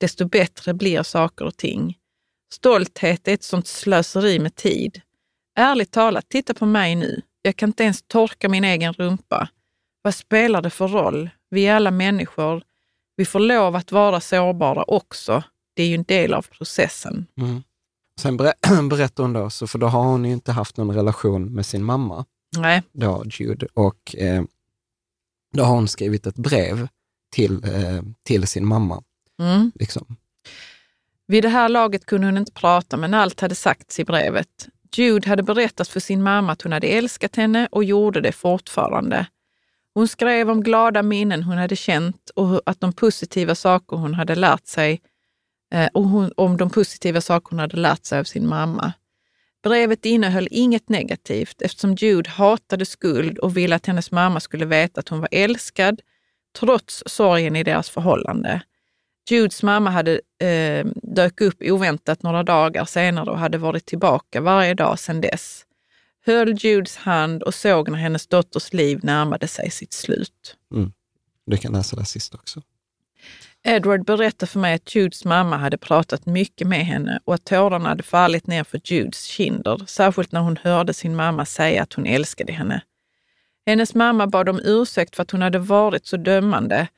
desto 0.00 0.24
bättre 0.28 0.74
blir 0.74 1.02
saker 1.02 1.44
och 1.44 1.56
ting. 1.56 1.96
Stolthet 2.54 3.28
är 3.28 3.34
ett 3.34 3.42
sånt 3.42 3.66
slöseri 3.66 4.38
med 4.38 4.54
tid. 4.54 5.00
Ärligt 5.58 5.90
talat, 5.90 6.28
titta 6.28 6.54
på 6.54 6.66
mig 6.66 6.94
nu. 6.94 7.22
Jag 7.42 7.56
kan 7.56 7.68
inte 7.68 7.84
ens 7.84 8.02
torka 8.02 8.48
min 8.48 8.64
egen 8.64 8.92
rumpa. 8.92 9.48
Vad 10.02 10.14
spelar 10.14 10.62
det 10.62 10.70
för 10.70 10.88
roll? 10.88 11.30
Vi 11.50 11.66
är 11.66 11.74
alla 11.74 11.90
människor. 11.90 12.62
Vi 13.16 13.24
får 13.24 13.40
lov 13.40 13.76
att 13.76 13.92
vara 13.92 14.20
sårbara 14.20 14.82
också. 14.82 15.42
Det 15.74 15.82
är 15.82 15.86
ju 15.86 15.94
en 15.94 16.02
del 16.02 16.34
av 16.34 16.42
processen. 16.42 17.26
Mm. 17.40 17.62
Sen 18.20 18.36
ber- 18.36 18.88
berättar 18.90 19.22
hon 19.24 19.32
då, 19.32 19.50
så 19.50 19.66
för 19.66 19.78
då 19.78 19.86
har 19.86 20.02
hon 20.02 20.24
ju 20.24 20.32
inte 20.32 20.52
haft 20.52 20.76
någon 20.76 20.94
relation 20.96 21.54
med 21.54 21.66
sin 21.66 21.84
mamma, 21.84 22.24
Nej, 22.56 22.82
då 22.92 23.24
Jude, 23.26 23.66
och 23.74 24.16
eh, 24.16 24.42
då 25.52 25.62
har 25.62 25.74
hon 25.74 25.88
skrivit 25.88 26.26
ett 26.26 26.36
brev 26.36 26.88
till, 27.32 27.64
eh, 27.64 28.02
till 28.22 28.46
sin 28.46 28.66
mamma. 28.66 29.02
mm. 29.40 29.72
Liksom. 29.74 30.16
Vid 31.26 31.44
det 31.44 31.48
här 31.48 31.68
laget 31.68 32.06
kunde 32.06 32.26
hon 32.26 32.38
inte 32.38 32.52
prata, 32.52 32.96
men 32.96 33.14
allt 33.14 33.40
hade 33.40 33.54
sagts 33.54 34.00
i 34.00 34.04
brevet. 34.04 34.68
Jude 34.96 35.28
hade 35.28 35.42
berättat 35.42 35.88
för 35.88 36.00
sin 36.00 36.22
mamma 36.22 36.52
att 36.52 36.62
hon 36.62 36.72
hade 36.72 36.86
älskat 36.86 37.36
henne 37.36 37.68
och 37.70 37.84
gjorde 37.84 38.20
det 38.20 38.32
fortfarande. 38.32 39.26
Hon 39.94 40.08
skrev 40.08 40.50
om 40.50 40.62
glada 40.62 41.02
minnen 41.02 41.42
hon 41.42 41.58
hade 41.58 41.76
känt 41.76 42.30
och 42.34 42.62
att 42.66 42.80
de 42.80 42.92
positiva 42.92 43.54
saker 43.54 43.96
hon 43.96 44.14
hade 44.14 44.34
lärt 44.34 44.66
sig 44.66 45.00
eh, 45.74 45.88
och 45.94 46.04
hon, 46.04 46.32
om 46.36 46.56
de 46.56 46.70
positiva 46.70 47.20
saker 47.20 47.50
hon 47.50 47.58
hade 47.58 47.76
lärt 47.76 48.04
sig 48.04 48.18
av 48.18 48.24
sin 48.24 48.48
mamma. 48.48 48.92
Brevet 49.68 50.04
innehöll 50.04 50.48
inget 50.50 50.88
negativt 50.88 51.62
eftersom 51.62 51.94
Jude 51.94 52.30
hatade 52.30 52.86
skuld 52.86 53.38
och 53.38 53.56
ville 53.56 53.76
att 53.76 53.86
hennes 53.86 54.10
mamma 54.10 54.40
skulle 54.40 54.66
veta 54.66 55.00
att 55.00 55.08
hon 55.08 55.20
var 55.20 55.28
älskad 55.32 56.00
trots 56.58 57.02
sorgen 57.06 57.56
i 57.56 57.64
deras 57.64 57.90
förhållande. 57.90 58.62
Judes 59.30 59.62
mamma 59.62 59.90
hade 59.90 60.20
eh, 60.38 60.86
dök 61.02 61.40
upp 61.40 61.56
oväntat 61.60 62.22
några 62.22 62.42
dagar 62.42 62.84
senare 62.84 63.30
och 63.30 63.38
hade 63.38 63.58
varit 63.58 63.86
tillbaka 63.86 64.40
varje 64.40 64.74
dag 64.74 64.98
sedan 64.98 65.20
dess. 65.20 65.64
Höll 66.26 66.54
Judes 66.58 66.96
hand 66.96 67.42
och 67.42 67.54
såg 67.54 67.88
när 67.90 67.98
hennes 67.98 68.26
dotters 68.26 68.72
liv 68.72 69.00
närmade 69.02 69.48
sig 69.48 69.70
sitt 69.70 69.92
slut. 69.92 70.56
Mm. 70.74 70.92
Du 71.46 71.56
kan 71.56 71.72
läsa 71.72 71.96
det 71.96 72.04
sist 72.04 72.34
också. 72.34 72.62
Edward 73.68 74.04
berättade 74.04 74.50
för 74.50 74.60
mig 74.60 74.74
att 74.74 74.94
Judes 74.94 75.24
mamma 75.24 75.56
hade 75.56 75.78
pratat 75.78 76.26
mycket 76.26 76.68
med 76.68 76.86
henne 76.86 77.20
och 77.24 77.34
att 77.34 77.44
tårarna 77.44 77.88
hade 77.88 78.02
fallit 78.02 78.46
ner 78.46 78.64
för 78.64 78.80
Judes 78.84 79.24
kinder, 79.24 79.82
särskilt 79.86 80.32
när 80.32 80.40
hon 80.40 80.56
hörde 80.56 80.94
sin 80.94 81.16
mamma 81.16 81.44
säga 81.44 81.82
att 81.82 81.92
hon 81.92 82.06
älskade 82.06 82.52
henne. 82.52 82.82
Hennes 83.66 83.94
mamma 83.94 84.26
bad 84.26 84.48
om 84.48 84.60
ursäkt 84.64 85.16
för 85.16 85.22
att 85.22 85.30
hon 85.30 85.42
hade 85.42 85.58
varit 85.58 86.06
så 86.06 86.16
dömande. 86.16 86.88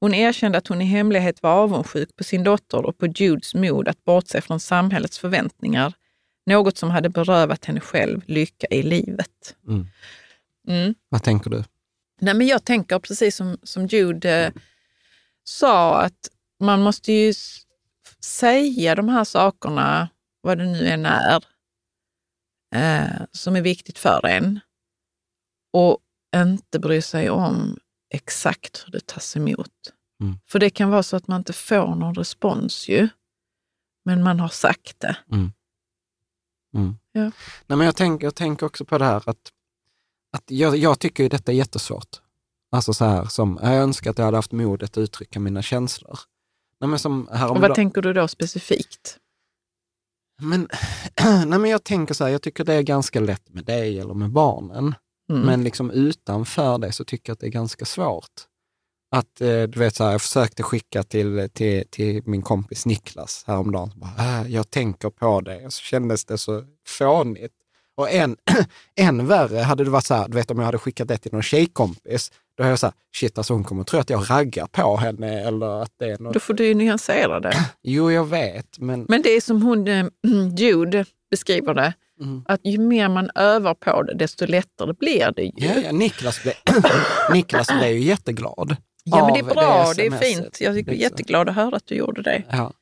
Hon 0.00 0.14
erkände 0.14 0.58
att 0.58 0.68
hon 0.68 0.80
i 0.82 0.84
hemlighet 0.84 1.42
var 1.42 1.50
avundsjuk 1.50 2.16
på 2.16 2.24
sin 2.24 2.44
dotter 2.44 2.86
och 2.86 2.98
på 2.98 3.06
Judes 3.06 3.54
mod 3.54 3.88
att 3.88 4.04
bortse 4.04 4.40
från 4.40 4.60
samhällets 4.60 5.18
förväntningar, 5.18 5.92
något 6.46 6.78
som 6.78 6.90
hade 6.90 7.08
berövat 7.08 7.64
henne 7.64 7.80
själv 7.80 8.22
lycka 8.26 8.66
i 8.70 8.82
livet. 8.82 9.56
Mm. 9.68 9.86
Mm. 10.68 10.94
Vad 11.08 11.22
tänker 11.22 11.50
du? 11.50 11.64
Nej, 12.20 12.34
men 12.34 12.46
jag 12.46 12.64
tänker 12.64 12.98
precis 12.98 13.36
som, 13.36 13.58
som 13.62 13.86
Jude 13.86 14.46
eh, 14.46 14.52
sa, 15.44 16.02
att 16.02 16.30
man 16.60 16.82
måste 16.82 17.12
ju 17.12 17.34
säga 18.20 18.94
de 18.94 19.08
här 19.08 19.24
sakerna, 19.24 20.08
vad 20.40 20.58
det 20.58 20.64
nu 20.66 20.88
än 20.88 21.06
är, 21.06 21.44
eh, 22.74 23.22
som 23.32 23.56
är 23.56 23.62
viktigt 23.62 23.98
för 23.98 24.26
en. 24.26 24.60
Och 25.72 25.98
inte 26.36 26.78
bry 26.78 27.02
sig 27.02 27.30
om 27.30 27.78
exakt 28.10 28.84
hur 28.86 28.92
det 28.92 29.06
tas 29.06 29.36
emot. 29.36 29.70
Mm. 30.20 30.38
För 30.46 30.58
det 30.58 30.70
kan 30.70 30.90
vara 30.90 31.02
så 31.02 31.16
att 31.16 31.28
man 31.28 31.40
inte 31.40 31.52
får 31.52 31.94
någon 31.94 32.14
respons 32.14 32.88
ju, 32.88 33.08
men 34.04 34.22
man 34.22 34.40
har 34.40 34.48
sagt 34.48 35.00
det. 35.00 35.16
Mm. 35.32 35.52
Ja. 37.12 37.30
Nej, 37.66 37.78
men 37.78 37.80
jag, 37.80 37.96
tänker, 37.96 38.26
jag 38.26 38.34
tänker 38.34 38.66
också 38.66 38.84
på 38.84 38.98
det 38.98 39.04
här 39.04 39.28
att, 39.28 39.52
att 40.32 40.50
jag, 40.50 40.76
jag 40.76 40.98
tycker 40.98 41.22
ju 41.22 41.28
detta 41.28 41.52
är 41.52 41.56
jättesvårt. 41.56 42.20
Alltså 42.74 42.94
så 42.94 43.04
här, 43.04 43.24
som, 43.24 43.58
jag 43.62 43.74
önskar 43.74 44.10
att 44.10 44.18
jag 44.18 44.24
hade 44.24 44.36
haft 44.36 44.52
modet 44.52 44.90
att 44.90 44.98
uttrycka 44.98 45.40
mina 45.40 45.62
känslor. 45.62 46.18
Nej, 46.80 46.88
men 46.90 46.98
som 46.98 47.28
Och 47.28 47.36
häromdagen- 47.36 47.60
vad 47.68 47.74
tänker 47.74 48.02
du 48.02 48.12
då 48.12 48.28
specifikt? 48.28 49.16
Men, 50.42 50.68
nej, 51.46 51.58
men 51.58 51.70
jag 51.70 51.84
tänker 51.84 52.14
så 52.14 52.24
här, 52.24 52.30
jag 52.30 52.42
tycker 52.42 52.64
det 52.64 52.74
är 52.74 52.82
ganska 52.82 53.20
lätt 53.20 53.48
med 53.48 53.64
dig 53.64 54.00
eller 54.00 54.14
med 54.14 54.30
barnen. 54.30 54.94
Mm. 55.30 55.42
Men 55.42 55.64
liksom 55.64 55.90
utanför 55.90 56.78
det 56.78 56.92
så 56.92 57.04
tycker 57.04 57.30
jag 57.30 57.34
att 57.34 57.40
det 57.40 57.46
är 57.46 57.50
ganska 57.50 57.84
svårt. 57.84 58.30
Att, 59.16 59.40
eh, 59.40 59.62
du 59.62 59.78
vet, 59.78 59.94
så 59.96 60.04
här, 60.04 60.12
jag 60.12 60.22
försökte 60.22 60.62
skicka 60.62 61.02
till, 61.02 61.48
till, 61.52 61.84
till 61.90 62.22
min 62.26 62.42
kompis 62.42 62.86
Niklas 62.86 63.44
häromdagen. 63.46 63.92
Bara, 63.96 64.40
äh, 64.40 64.52
jag 64.52 64.70
tänker 64.70 65.10
på 65.10 65.40
det. 65.40 65.66
Och 65.66 65.72
så 65.72 65.82
kändes 65.82 66.24
det 66.24 66.38
så 66.38 66.64
fånigt. 66.86 67.54
Och 67.96 68.10
än, 68.10 68.36
än 69.00 69.26
värre 69.26 69.58
hade 69.58 69.84
det 69.84 69.90
varit 69.90 70.06
så 70.06 70.14
här, 70.14 70.28
du 70.28 70.34
vet 70.34 70.50
om 70.50 70.58
jag 70.58 70.64
hade 70.66 70.78
skickat 70.78 71.08
det 71.08 71.18
till 71.18 71.32
någon 71.32 71.42
tjejkompis, 71.42 72.32
då 72.56 72.64
är 72.64 72.68
jag 72.68 72.78
så 72.78 72.86
här, 72.86 72.94
shit 73.16 73.38
alltså 73.38 73.52
hon 73.54 73.64
kommer 73.64 73.84
tro 73.84 74.00
att 74.00 74.10
jag 74.10 74.30
raggar 74.30 74.66
på 74.66 74.96
henne 74.96 75.40
eller 75.40 75.82
att 75.82 75.92
det 75.98 76.10
är 76.10 76.18
något. 76.18 76.34
Då 76.34 76.40
får 76.40 76.54
du 76.54 76.66
ju 76.66 76.74
nyansera 76.74 77.40
det. 77.40 77.52
Jo, 77.82 78.10
jag 78.10 78.24
vet, 78.24 78.78
men 78.78 79.06
Men 79.08 79.22
det 79.22 79.30
är 79.30 79.40
som 79.40 79.62
hon, 79.62 79.88
eh, 79.88 80.06
Jude 80.56 81.04
beskriver 81.30 81.74
det, 81.74 81.92
Mm. 82.20 82.44
att 82.48 82.60
ju 82.64 82.78
mer 82.78 83.08
man 83.08 83.30
övar 83.34 83.74
på 83.74 84.02
det, 84.02 84.14
desto 84.14 84.46
lättare 84.46 84.92
blir 84.92 85.32
det 85.36 85.42
ju. 85.42 85.50
ja, 85.56 85.74
ja, 85.84 85.92
Niklas, 85.92 86.42
blev, 86.42 86.54
Niklas 87.32 87.66
blev 87.78 87.90
ju 87.90 87.98
jätteglad. 88.00 88.76
Ja, 89.04 89.24
men 89.24 89.34
det 89.34 89.40
är 89.50 89.54
bra, 89.54 89.92
det, 89.96 90.06
är 90.06 90.10
smset, 90.10 90.24
fint. 90.24 90.60
Jag 90.60 90.70
är 90.72 90.74
liksom. 90.76 90.94
jätteglad 90.94 91.48
att 91.48 91.54
höra 91.54 91.76
att 91.76 91.86
du 91.86 91.94
gjorde 91.94 92.22
det. 92.22 92.42
Ja. 92.50 92.72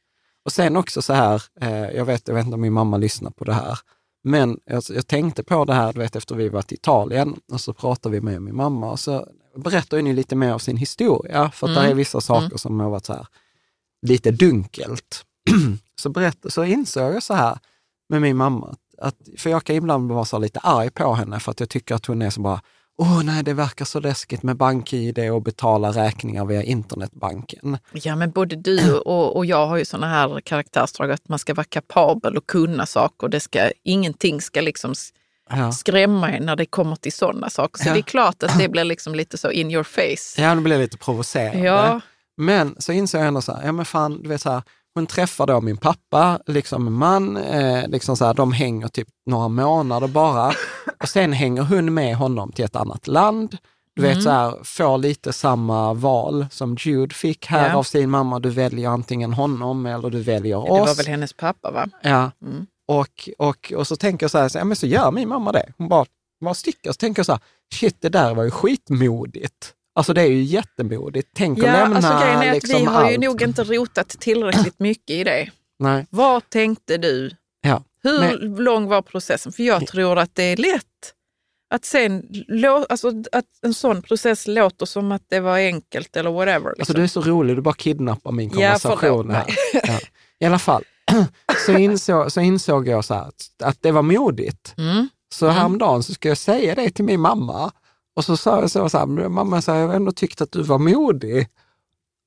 Och 0.45 0.53
sen 0.53 0.77
också 0.77 1.03
så 1.03 1.13
här, 1.13 1.43
eh, 1.61 1.91
jag, 1.91 2.05
vet, 2.05 2.29
jag 2.29 2.35
vet 2.35 2.45
inte 2.45 2.55
om 2.55 2.61
min 2.61 2.73
mamma 2.73 2.97
lyssnar 2.97 3.31
på 3.31 3.45
det 3.45 3.53
här, 3.53 3.79
men 4.23 4.59
jag, 4.65 4.83
jag 4.89 5.07
tänkte 5.07 5.43
på 5.43 5.65
det 5.65 5.75
här, 5.75 5.93
du 5.93 5.99
vet 5.99 6.17
efter 6.17 6.35
vi 6.35 6.49
varit 6.49 6.73
i 6.73 6.75
Italien 6.75 7.41
och 7.53 7.61
så 7.61 7.75
pratade 7.75 8.13
vi 8.13 8.21
med 8.21 8.43
min 8.43 8.57
mamma 8.57 8.91
och 8.91 9.01
så 9.01 9.27
berättar 9.57 9.97
ju 9.97 10.03
ni 10.03 10.13
lite 10.13 10.37
mer 10.37 10.53
av 10.53 10.59
sin 10.59 10.77
historia, 10.77 11.51
för 11.51 11.67
att 11.67 11.71
Mm. 11.71 11.85
det 11.85 11.91
är 11.91 11.95
vissa 11.95 12.21
saker 12.21 12.57
som 12.57 12.81
har 12.81 12.91
varit 12.91 13.07
så 13.07 13.13
här, 13.13 13.27
lite 14.07 14.31
dunkelt. 14.31 15.25
så, 16.01 16.11
berätt, 16.11 16.47
så 16.49 16.65
insåg 16.65 17.15
jag 17.15 17.23
så 17.23 17.35
här 17.35 17.59
med 18.09 18.23
min 18.23 18.37
mamma, 18.37 18.77
att, 18.99 19.17
för 19.39 19.51
jag 19.51 19.65
kan 19.65 19.77
ibland 19.77 20.13
vara 20.13 20.25
så 20.25 20.39
lite 20.39 20.61
arg 20.61 20.91
på 20.91 21.15
henne 21.15 21.41
för 21.41 21.51
att 21.51 21.61
jag 21.61 21.69
tycker 21.69 21.95
att 21.95 22.07
hon 22.07 22.23
är 22.23 22.31
så 22.31 22.41
bara, 22.41 22.61
åh 22.99 23.23
nej, 23.25 23.43
det 23.43 23.53
verkar 23.55 23.85
så 23.85 24.01
läskigt 24.01 24.43
med 24.43 24.57
bank-id 24.57 25.19
och 25.33 25.43
betala 25.43 25.91
räkningar 25.91 26.45
via 26.45 26.63
internetbanken. 26.63 27.79
Ja, 27.93 28.17
men 28.17 28.31
både 28.31 28.57
du 28.57 28.99
och, 28.99 29.37
och 29.37 29.47
jag 29.47 29.67
har 29.67 29.77
ju 29.77 29.85
såna 29.85 30.09
här 30.09 30.41
karaktärsdrag 30.41 31.11
att 31.11 31.29
man 31.29 31.39
ska 31.39 31.55
vara 31.55 31.65
kapabel 31.65 32.37
och 32.37 32.47
kunna 32.47 32.87
saker. 32.87 33.29
Det 33.29 33.41
ska, 33.41 33.71
ingenting 33.85 34.41
ska 34.41 34.61
liksom 34.61 34.95
Ja. 35.51 35.73
skrämma 35.73 36.31
en 36.31 36.47
när 36.47 36.57
det 36.57 36.67
kommer 36.67 36.97
till 36.97 37.13
sådana 37.13 37.51
saker. 37.51 37.83
Så 37.83 37.89
Ja. 37.89 37.93
det 37.93 38.01
är 38.01 38.03
klart 38.03 38.43
att 38.43 38.59
det 38.59 38.69
blir 38.69 38.85
liksom 38.85 39.15
lite 39.15 39.39
så 39.39 39.51
in 39.51 39.71
your 39.71 39.83
face. 39.85 40.43
Ja, 40.43 40.55
det 40.55 40.61
blev 40.61 40.81
lite 40.81 40.97
provocerande. 40.99 41.67
Ja, 41.67 42.01
Men 42.37 42.75
så 42.79 42.93
insåg 42.93 43.21
jag 43.21 43.29
ändå 43.29 43.43
så 43.43 43.53
här, 43.55 43.67
ja 43.67 43.73
men 43.73 43.85
fan, 43.85 44.23
du 44.23 44.29
vet 44.29 44.41
så 44.41 44.51
här, 44.51 44.63
hon 44.95 45.07
träffar 45.07 45.47
då 45.47 45.61
min 45.61 45.77
pappa, 45.77 46.41
liksom 46.47 46.95
man, 46.95 47.37
eh, 47.37 47.89
liksom 47.89 48.17
så 48.17 48.25
här, 48.25 48.35
de 48.35 48.53
hänger 48.53 48.89
typ 48.89 49.09
några 49.27 49.49
månader 49.49 50.09
bara. 50.09 50.53
Och 51.03 51.09
sen 51.09 51.33
hänger 51.33 51.63
hon 51.63 51.95
med 51.95 52.17
honom 52.17 52.53
till 52.53 52.65
ett 52.65 52.77
annat 52.77 53.07
land. 53.07 53.57
Du 53.97 54.03
vet 54.03 54.23
så 54.23 54.31
här, 54.31 54.55
får 54.65 54.99
lite 54.99 55.33
samma 55.33 55.95
val 55.95 56.47
som 56.51 56.77
Jude 56.81 57.15
fick 57.15 57.47
här 57.47 57.69
Ja. 57.69 57.75
av 57.77 57.83
sin 57.83 58.11
mamma. 58.11 58.39
Du 58.41 58.51
väljer 58.51 58.89
antingen 58.89 59.33
honom 59.33 59.87
eller 59.87 60.11
du 60.11 60.23
väljer 60.23 60.57
det 60.57 60.71
oss. 60.71 60.89
var 60.89 60.95
väl 60.95 61.07
hennes 61.07 61.33
pappa 61.33 61.71
va? 61.71 61.87
Ja, 62.03 62.31
Mm. 62.43 62.67
och, 62.89 63.29
och, 63.39 63.73
och 63.77 63.87
så 63.87 63.97
tänker 63.97 64.25
jag 64.25 64.31
så 64.31 64.39
här, 64.39 64.49
så, 64.49 64.59
ja, 64.59 64.65
men 64.65 64.77
så 64.77 64.87
gör 64.87 65.11
min 65.11 65.29
mamma 65.29 65.53
det. 65.53 65.73
Hon 65.79 65.89
bara, 65.89 66.05
bara 66.45 66.55
sticker. 66.55 66.91
Så 66.93 66.97
tänker 66.97 67.19
jag 67.21 67.27
så 67.27 67.33
här, 67.33 67.41
shit 67.75 67.97
det 68.01 68.09
där 68.09 68.35
var 68.35 68.45
ju 68.45 68.51
skitmodigt. 68.51 69.73
Alltså 69.95 70.13
det 70.15 70.23
är 70.23 70.27
ju 70.27 70.43
jättemodigt. 70.43 71.29
Tänk 71.35 71.59
att 71.59 71.65
Ja, 71.67 71.73
lämna 71.73 71.97
alltså 71.97 72.19
grejen 72.25 72.43
är 72.43 72.49
att 72.49 72.55
liksom 72.55 72.79
vi 72.81 72.85
har 72.85 73.09
ju 73.11 73.15
allt. 73.17 73.25
nog 73.25 73.43
inte 73.43 73.65
rotat 73.65 74.09
tillräckligt 74.09 74.79
mycket 74.79 75.11
i 75.11 75.25
det. 75.25 75.51
Nej, 75.79 76.07
Vad 76.11 76.51
tänkte 76.51 76.97
du? 76.99 77.31
ja. 77.61 77.83
Hur 78.03 78.21
Men- 78.21 78.65
lång 78.65 78.87
var 78.89 79.03
processen? 79.03 79.53
För 79.53 79.63
jag 79.63 79.87
tror 79.87 80.19
att 80.19 80.35
det 80.35 80.43
är 80.43 80.57
lätt 80.57 80.85
att 81.75 81.85
sen, 81.85 82.23
alltså 82.89 83.09
att 83.33 83.45
en 83.63 83.75
sån 83.75 84.03
process 84.03 84.47
låter 84.47 84.87
som 84.87 85.13
att 85.13 85.23
det 85.29 85.41
var 85.41 85.57
enkelt 85.59 86.17
eller 86.17 86.31
whatever. 86.31 86.69
Alltså 86.69 86.79
Liksom. 86.79 86.95
du 86.95 87.03
är 87.03 87.07
så 87.07 87.21
rolig, 87.21 87.57
du 87.57 87.63
bara 87.63 87.75
kidnappar 87.75 88.33
min 88.33 88.49
Ja, 88.49 88.55
konversation 88.55 88.99
förlåt 89.01 89.33
här. 89.37 89.47
Ja. 89.89 89.99
I 90.41 90.45
alla 90.47 90.59
fall, 90.59 90.85
så 91.67 91.73
insåg, 91.79 92.33
så 92.33 92.41
insåg 92.41 92.89
jag 92.89 93.05
så 93.05 93.15
här, 93.15 93.23
att, 93.29 93.51
att 93.63 93.83
det 93.83 93.93
var 93.93 94.03
modigt. 94.03 94.75
Mm. 94.79 95.09
Så 95.35 95.49
häromdagen 95.49 96.03
så 96.03 96.15
ska 96.15 96.29
jag 96.29 96.39
säga 96.39 96.75
det 96.75 96.91
till 96.91 97.05
min 97.05 97.21
mamma. 97.21 97.73
Och 98.17 98.25
så 98.25 98.37
sa 98.37 98.61
jag 98.61 98.71
så, 98.71 98.89
så 98.89 98.99
här, 98.99 99.07
mamma, 99.07 99.63
så 99.63 99.73
här, 99.73 99.79
jag 99.79 99.87
har 99.89 99.95
ändå 99.95 100.13
tyckt 100.13 100.41
att 100.41 100.53
du 100.53 100.63
var 100.63 100.79
modig. 100.79 101.49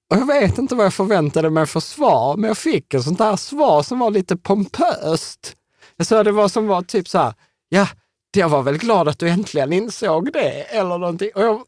Och 0.10 0.18
jag 0.18 0.28
vet 0.28 0.58
inte 0.58 0.76
vad 0.76 0.86
jag 0.86 0.94
förväntade 0.94 1.50
mig 1.50 1.66
för 1.66 1.80
svar, 1.80 2.38
men 2.38 2.48
jag 2.48 2.58
fick 2.58 2.94
ett 2.94 3.04
sånt 3.04 3.18
där 3.18 3.36
svar 3.36 3.84
som 3.84 4.00
var 4.00 4.12
lite 4.12 4.38
pompöst. 4.38 5.56
Jag 5.96 6.08
sa 6.08 6.24
det 6.24 6.32
var 6.32 6.48
som 6.48 6.68
var 6.68 6.82
typ 6.82 7.08
så 7.08 7.18
här, 7.18 7.34
ja, 7.70 7.88
jag 8.36 8.50
var 8.50 8.62
väl 8.62 8.78
glad 8.78 9.08
att 9.08 9.20
du 9.20 9.30
äntligen 9.30 9.74
insåg 9.74 10.34
det, 10.34 10.62
eller 10.62 10.98
någonting. 10.98 11.30
Och 11.36 11.42
jag, 11.42 11.54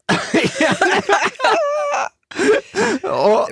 och, 3.02 3.50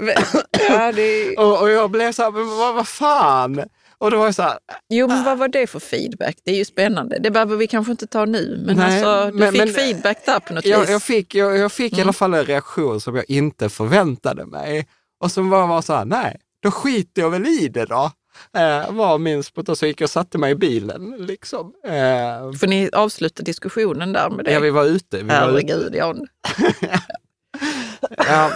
och, 1.44 1.60
och 1.62 1.70
jag 1.70 1.90
blev 1.90 2.12
så 2.12 2.22
här, 2.22 2.30
men 2.30 2.48
vad, 2.58 2.74
vad 2.74 2.88
fan? 2.88 3.64
Och 3.98 4.10
då 4.10 4.16
var 4.18 4.24
jag 4.24 4.34
så 4.34 4.42
här, 4.42 4.58
Jo, 4.88 5.06
men 5.08 5.24
vad 5.24 5.38
var 5.38 5.48
det 5.48 5.66
för 5.66 5.78
feedback? 5.80 6.36
Det 6.44 6.50
är 6.50 6.56
ju 6.56 6.64
spännande. 6.64 7.18
Det 7.18 7.30
behöver 7.30 7.56
vi 7.56 7.66
kanske 7.66 7.90
inte 7.90 8.06
ta 8.06 8.24
nu, 8.24 8.62
men 8.66 8.76
Nej, 8.76 9.04
alltså, 9.04 9.30
du 9.32 9.38
men- 9.38 9.52
fick 9.52 9.58
men- 9.64 9.74
feedback 9.74 10.26
där 10.26 10.40
på 10.40 10.54
något 10.54 10.64
jag, 10.66 10.80
vis. 10.80 10.90
jag 10.90 11.02
fick, 11.02 11.34
jag, 11.34 11.56
jag 11.58 11.72
fick 11.72 11.98
i 11.98 12.02
alla 12.02 12.12
fall 12.12 12.34
en 12.34 12.44
reaktion 12.44 13.00
som 13.00 13.16
jag 13.16 13.24
inte 13.30 13.68
förväntade 13.68 14.46
mig. 14.46 14.86
Och 15.24 15.30
som 15.32 15.50
var, 15.50 15.66
var 15.66 15.82
så 15.82 15.94
här, 15.94 16.04
nej, 16.04 16.36
då 16.62 16.70
skiter 16.70 17.22
jag 17.22 17.30
väl 17.30 17.46
i 17.46 17.68
det 17.68 17.84
då. 17.84 18.10
Eh, 18.56 18.90
var 18.92 19.18
min 19.18 19.42
spot 19.42 19.68
och 19.68 19.78
så 19.78 19.86
gick 19.86 20.00
jag 20.00 20.06
och 20.06 20.10
satte 20.10 20.38
mig 20.38 20.52
i 20.52 20.54
bilen. 20.54 21.10
Liksom. 21.18 21.72
Eh, 21.84 21.90
För 22.60 22.66
ni 22.66 22.90
avslutade 22.92 23.44
diskussionen 23.44 24.12
där 24.12 24.30
med 24.30 24.44
det. 24.44 24.52
ja, 24.52 24.60
vi 24.60 24.70
var 24.70 24.84
ute. 24.84 25.16
Vi 25.16 25.22
var 25.22 25.34
ute. 25.34 25.34
Herregud, 25.74 25.94
Jan. 25.94 26.26
Ja, 28.16 28.50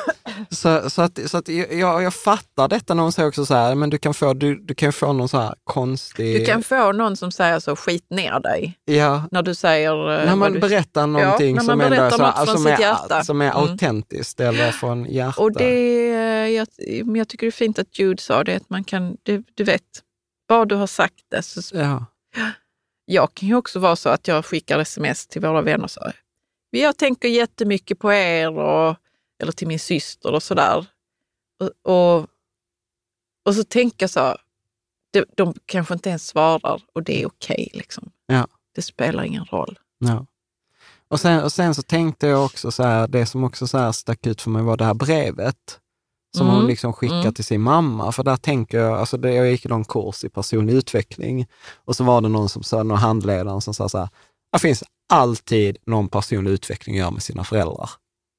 så, 0.51 0.91
så 0.91 1.03
att, 1.03 1.19
så 1.31 1.37
att 1.39 1.49
jag, 1.49 2.03
jag 2.03 2.15
fattar 2.15 2.69
detta 2.69 2.95
när 2.95 3.03
hon 3.03 3.13
säger 3.13 3.29
också 3.29 3.47
så 3.47 3.55
här, 3.55 3.75
men 3.75 3.91
du 3.91 3.99
kan 3.99 4.15
få, 4.15 4.35
du, 4.35 4.55
du 4.65 4.75
kan 4.75 4.93
få 4.93 5.13
någon 5.13 5.29
så 5.29 5.39
här 5.39 5.55
konstig... 5.65 6.41
Du 6.41 6.47
kan 6.47 6.63
få 6.63 6.93
någon 6.93 7.17
som 7.17 7.33
säger 7.33 7.59
så, 7.61 7.77
skit 7.77 8.07
ner 8.11 8.41
dig. 8.41 8.79
Ja, 8.85 9.25
När 9.31 9.43
du 9.43 9.55
säger... 9.55 10.19
eh, 10.21 10.27
när 10.27 10.37
man 10.37 10.53
du... 10.53 10.59
berättar 10.61 11.07
någonting 11.07 11.57
man 11.57 11.65
som 11.65 11.81
ändå 11.81 11.85
är, 11.85 11.91
berättar 11.91 12.33
så, 12.33 12.47
från 12.47 12.57
som, 12.57 12.65
sitt 12.65 12.87
är, 13.11 13.23
som 13.23 13.41
är 13.41 13.51
Mm. 13.51 13.57
autentiskt 13.63 14.41
eller 14.41 14.71
från 14.71 15.05
hjärtat. 15.05 15.39
Och 15.39 15.53
det, 15.53 16.51
jag, 16.51 16.67
men 17.05 17.15
jag 17.17 17.29
tycker 17.29 17.47
det 17.47 17.49
är 17.49 17.53
fint 17.53 17.79
att 17.79 17.99
Jude 17.99 18.23
sa 18.23 18.45
det, 18.45 18.57
att 18.57 18.71
man 18.71 18.85
kan, 18.85 19.17
du, 19.23 19.43
du 19.55 19.65
vet, 19.65 19.83
bara 20.49 20.65
du 20.65 20.75
har 20.75 20.87
sagt 20.87 21.25
det. 21.31 21.43
Så, 21.43 21.77
Ja. 21.77 22.05
jag 23.05 23.35
kan 23.35 23.49
ju 23.49 23.55
också 23.55 23.79
vara 23.79 23.97
så 23.97 24.09
att 24.09 24.29
jag 24.29 24.45
skickar 24.45 24.79
sms 24.79 25.27
till 25.27 25.41
våra 25.41 25.63
vänner 25.63 25.85
och 25.85 25.91
så, 25.91 26.11
jag 26.71 26.97
tänker 26.97 27.29
jättemycket 27.29 27.99
på 27.99 28.13
er, 28.13 28.59
och, 28.59 28.97
eller 29.41 29.53
till 29.53 29.69
min 29.69 29.79
syster 29.79 30.33
och 30.35 30.43
sådär. 30.43 30.87
Och, 31.61 31.93
och, 32.19 32.27
och 33.45 33.55
så 33.55 33.65
tänker 33.65 34.03
jag 34.03 34.11
så, 34.11 34.37
de, 35.13 35.25
de 35.37 35.55
kanske 35.67 35.95
inte 35.95 36.09
ens 36.09 36.27
svarar 36.27 36.83
och 36.95 37.03
det 37.03 37.23
är 37.23 37.27
okej. 37.27 37.71
liksom. 37.73 38.11
Ja. 38.27 38.47
Det 38.75 38.83
spelar 38.83 39.23
ingen 39.25 39.45
roll. 39.45 39.79
Ja. 39.99 40.27
Och 41.09 41.21
sen, 41.21 41.43
och 41.45 41.53
sen 41.53 41.75
så 41.75 41.83
tänkte 41.83 42.27
jag 42.27 42.45
också 42.45 42.71
så 42.71 42.83
här, 42.83 43.09
det 43.09 43.27
som 43.27 43.45
också 43.45 43.67
så 43.67 43.79
här 43.79 43.93
stack 43.93 44.27
ut 44.27 44.43
för 44.43 44.51
mig 44.51 44.63
var 44.63 44.77
det 44.77 44.85
här 44.85 44.95
brevet 44.95 45.81
som 46.37 46.47
Mm. 46.47 46.57
hon 46.61 46.67
liksom 46.67 46.93
skickar 46.93 47.21
Mm. 47.21 47.35
till 47.35 47.45
sin 47.45 47.61
mamma. 47.61 48.13
För 48.13 48.23
där 48.23 48.37
tänker 48.37 48.79
jag, 48.79 48.99
alltså 48.99 49.17
det, 49.17 49.35
jag 49.35 49.51
gick 49.51 49.65
någon 49.65 49.85
kurs 49.85 50.25
i 50.25 50.29
personlig 50.29 50.75
utveckling 50.75 51.47
och 51.75 51.97
så 51.97 52.05
var 52.05 52.21
det 52.21 52.29
någon 52.29 52.49
som 52.49 52.63
sa, 52.63 52.83
någon 52.83 52.99
handledare 52.99 53.61
som 53.61 53.75
sa 53.75 53.89
så 53.89 53.99
här, 53.99 54.09
det 54.53 54.59
finns 54.59 54.85
alltid 55.09 55.77
någon 55.87 56.09
personlig 56.09 56.51
utveckling 56.51 56.97
att 56.97 57.01
göra 57.01 57.11
med 57.11 57.23
sina 57.23 57.45
föräldrar. 57.45 57.91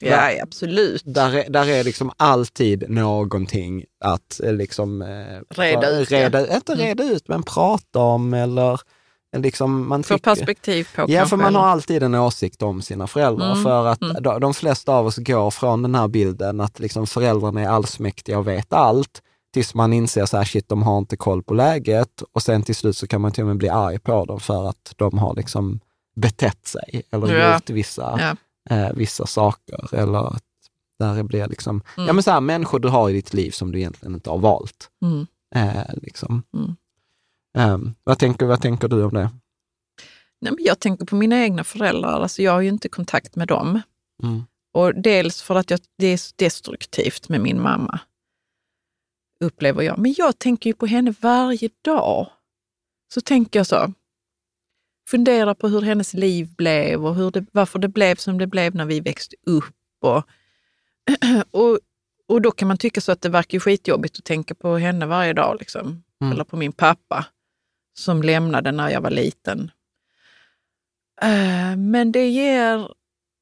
Ja, 0.01 0.31
ja, 0.31 0.43
absolut. 0.43 1.01
Där 1.05 1.35
är, 1.35 1.49
där 1.49 1.67
är 1.69 1.83
liksom 1.83 2.11
alltid 2.17 2.89
någonting 2.89 3.83
att 4.03 4.39
eh, 4.43 4.53
liksom... 4.53 5.01
eh, 5.01 5.07
Reda 5.49 5.89
ut, 5.89 6.11
ja. 6.11 6.19
Reda, 6.19 6.55
inte 6.55 6.73
Mm. 6.73 6.85
reda 6.85 7.03
ut, 7.03 7.27
men 7.27 7.43
prata 7.43 7.99
om 7.99 8.33
eller 8.33 8.79
liksom... 9.37 9.89
Man 9.89 10.03
Få 10.03 10.17
perspektiv 10.17 10.87
på 10.95 11.05
Ja, 11.07 11.25
för 11.25 11.37
man 11.37 11.55
har 11.55 11.67
alltid 11.67 12.03
en 12.03 12.15
åsikt 12.15 12.61
om 12.61 12.81
sina 12.81 13.07
föräldrar. 13.07 13.51
Mm, 13.51 13.63
För 13.63 13.87
att 13.87 14.01
mm. 14.01 14.23
de, 14.23 14.39
de 14.39 14.53
flesta 14.53 14.93
av 14.93 15.05
oss 15.05 15.17
går 15.17 15.51
från 15.51 15.81
den 15.81 15.95
här 15.95 16.07
bilden 16.07 16.59
att 16.61 16.79
liksom 16.79 17.07
föräldrarna 17.07 17.61
är 17.61 17.67
allsmäktiga 17.67 18.37
och 18.39 18.47
vet 18.47 18.73
allt, 18.73 19.21
tills 19.53 19.73
man 19.75 19.93
inser 19.93 20.25
så 20.25 20.37
här, 20.37 20.43
shit, 20.45 20.69
de 20.69 20.83
har 20.83 20.97
inte 20.97 21.17
koll 21.17 21.43
på 21.43 21.53
läget. 21.53 22.21
Och 22.33 22.41
sen 22.41 22.63
till 22.63 22.75
slut 22.75 22.97
så 22.97 23.07
kan 23.07 23.21
man 23.21 23.31
till 23.31 23.43
och 23.43 23.47
med 23.47 23.57
bli 23.57 23.69
arg 23.69 23.99
på 23.99 24.25
dem 24.25 24.39
för 24.39 24.69
att 24.69 24.93
de 24.95 25.17
har 25.17 25.35
liksom 25.35 25.79
betett 26.15 26.67
sig 26.67 27.01
eller 27.11 27.35
Ja. 27.39 27.53
gjort 27.53 27.69
vissa, 27.69 28.17
Ja. 28.19 28.35
Eh, 28.69 28.89
vissa 28.93 29.25
saker. 29.25 29.95
Eller 29.95 30.35
att 30.35 30.43
där 30.99 31.15
det 31.15 31.23
blir 31.23 31.47
liksom, 31.47 31.81
Mm. 31.97 32.07
ja 32.07 32.13
men 32.13 32.23
så 32.23 32.31
här, 32.31 32.41
människor 32.41 32.79
du 32.79 32.87
har 32.87 33.09
i 33.09 33.13
ditt 33.13 33.33
liv 33.33 33.51
som 33.51 33.71
du 33.71 33.77
egentligen 33.79 34.13
inte 34.13 34.29
har 34.29 34.37
valt. 34.37 34.89
Mm. 35.01 35.27
Eh, 35.55 35.93
liksom. 36.01 36.43
Ehm, 37.57 37.95
vad, 38.03 38.19
tänker, 38.19 38.45
vad 38.45 38.61
tänker 38.61 38.87
du 38.87 39.03
om 39.03 39.13
det? 39.13 39.29
Nej, 40.41 40.53
men 40.53 40.63
jag 40.63 40.79
tänker 40.79 41.05
på 41.05 41.15
mina 41.15 41.43
egna 41.43 41.63
föräldrar. 41.63 42.21
Alltså, 42.21 42.41
jag 42.41 42.51
har 42.51 42.61
ju 42.61 42.69
inte 42.69 42.89
kontakt 42.89 43.35
med 43.35 43.47
dem. 43.47 43.81
Mm. 44.23 44.43
Och 44.73 44.95
dels 44.95 45.41
för 45.41 45.55
att 45.55 45.69
jag, 45.69 45.79
det 45.97 46.07
är 46.07 46.19
destruktivt 46.35 47.29
med 47.29 47.41
min 47.41 47.61
mamma, 47.61 47.99
upplever 49.39 49.83
jag. 49.83 49.97
Men 49.97 50.13
jag 50.17 50.39
tänker 50.39 50.69
ju 50.69 50.73
på 50.73 50.85
henne 50.85 51.13
varje 51.21 51.69
dag. 51.81 52.27
Så 53.13 53.21
tänker 53.21 53.59
jag 53.59 53.67
så, 53.67 53.93
fundera 55.11 55.55
på 55.55 55.67
hur 55.67 55.81
hennes 55.81 56.13
liv 56.13 56.49
blev 56.57 57.05
och 57.05 57.15
hur 57.15 57.31
det, 57.31 57.45
varför 57.51 57.79
det 57.79 57.87
blev 57.87 58.15
som 58.15 58.37
det 58.37 58.47
blev 58.47 58.75
när 58.75 58.85
vi 58.85 58.99
växte 58.99 59.35
upp. 59.45 59.75
Och, 60.01 60.23
och, 61.51 61.79
och 62.27 62.41
då 62.41 62.51
kan 62.51 62.67
man 62.67 62.77
tycka 62.77 63.01
så 63.01 63.11
att 63.11 63.21
det 63.21 63.29
verkar 63.29 63.59
skitjobbigt 63.59 64.17
att 64.17 64.25
tänka 64.25 64.55
på 64.55 64.77
henne 64.77 65.05
varje 65.05 65.33
dag. 65.33 65.57
Liksom. 65.59 66.03
Mm. 66.21 66.33
Eller 66.33 66.43
på 66.43 66.57
min 66.57 66.71
pappa 66.71 67.25
som 67.93 68.23
lämnade 68.23 68.71
när 68.71 68.89
jag 68.89 69.01
var 69.01 69.09
liten. 69.09 69.71
Eh, 71.21 71.75
Men 71.77 72.11
det 72.11 72.29
ger 72.29 72.89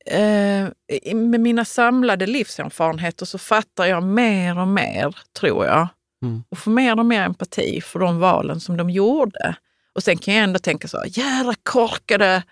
eh, 0.06 1.16
med 1.16 1.40
mina 1.40 1.66
samlade 1.66 2.28
livserfarenheter 2.28 3.26
så 3.26 3.38
fattar 3.38 3.86
jag 3.86 4.04
mer 4.04 4.60
och 4.60 4.68
mer, 4.68 5.16
tror 5.40 5.66
jag. 5.66 5.88
Mm. 6.24 6.44
Och 6.50 6.58
får 6.58 6.72
mer 6.72 7.00
och 7.00 7.06
mer 7.06 7.22
empati 7.22 7.82
för 7.82 8.00
de 8.00 8.20
valen 8.20 8.60
som 8.60 8.78
de 8.78 8.90
gjorde. 8.90 9.56
Och 9.96 10.04
sen 10.04 10.18
kan 10.18 10.34
jag 10.34 10.44
ändå 10.44 10.60
tänka 10.60 10.88
så, 10.88 11.04
jävla 11.08 11.54
korkade, 11.64 12.44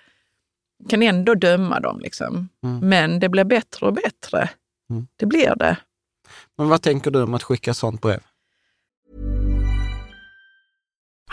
kan 0.89 1.03
ändå 1.03 1.35
döma 1.35 1.79
dem. 1.79 1.99
Liksom. 1.99 2.49
Mm. 2.63 2.89
Men 2.89 3.19
det 3.19 3.29
blir 3.29 3.43
bättre 3.43 3.85
och 3.85 3.93
bättre. 3.93 4.49
Mm. 4.89 5.07
Det 5.15 5.25
blir 5.25 5.55
det. 5.55 5.77
Men 6.57 6.69
vad 6.69 6.81
tänker 6.81 7.11
du 7.11 7.23
om 7.23 7.33
att 7.33 7.43
skicka 7.43 7.73
sånt 7.73 8.01
brev? 8.01 8.19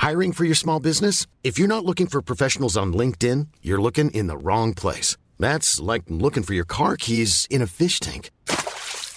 Hiring 0.08 0.32
for 0.32 0.44
your 0.44 0.54
small 0.54 0.82
business? 0.82 1.28
If 1.42 1.58
you're 1.58 1.68
not 1.68 1.84
looking 1.84 2.06
for 2.06 2.20
professionals 2.20 2.76
on 2.76 2.96
LinkedIn, 2.96 3.48
you're 3.62 3.82
looking 3.82 4.10
in 4.10 4.28
the 4.28 4.36
wrong 4.36 4.74
place. 4.74 5.16
That's 5.38 5.92
like 5.92 6.04
looking 6.08 6.42
for 6.42 6.54
your 6.54 6.66
car 6.66 6.96
keys 6.96 7.46
in 7.50 7.62
a 7.62 7.66
fish 7.66 8.00
tank. 8.00 8.30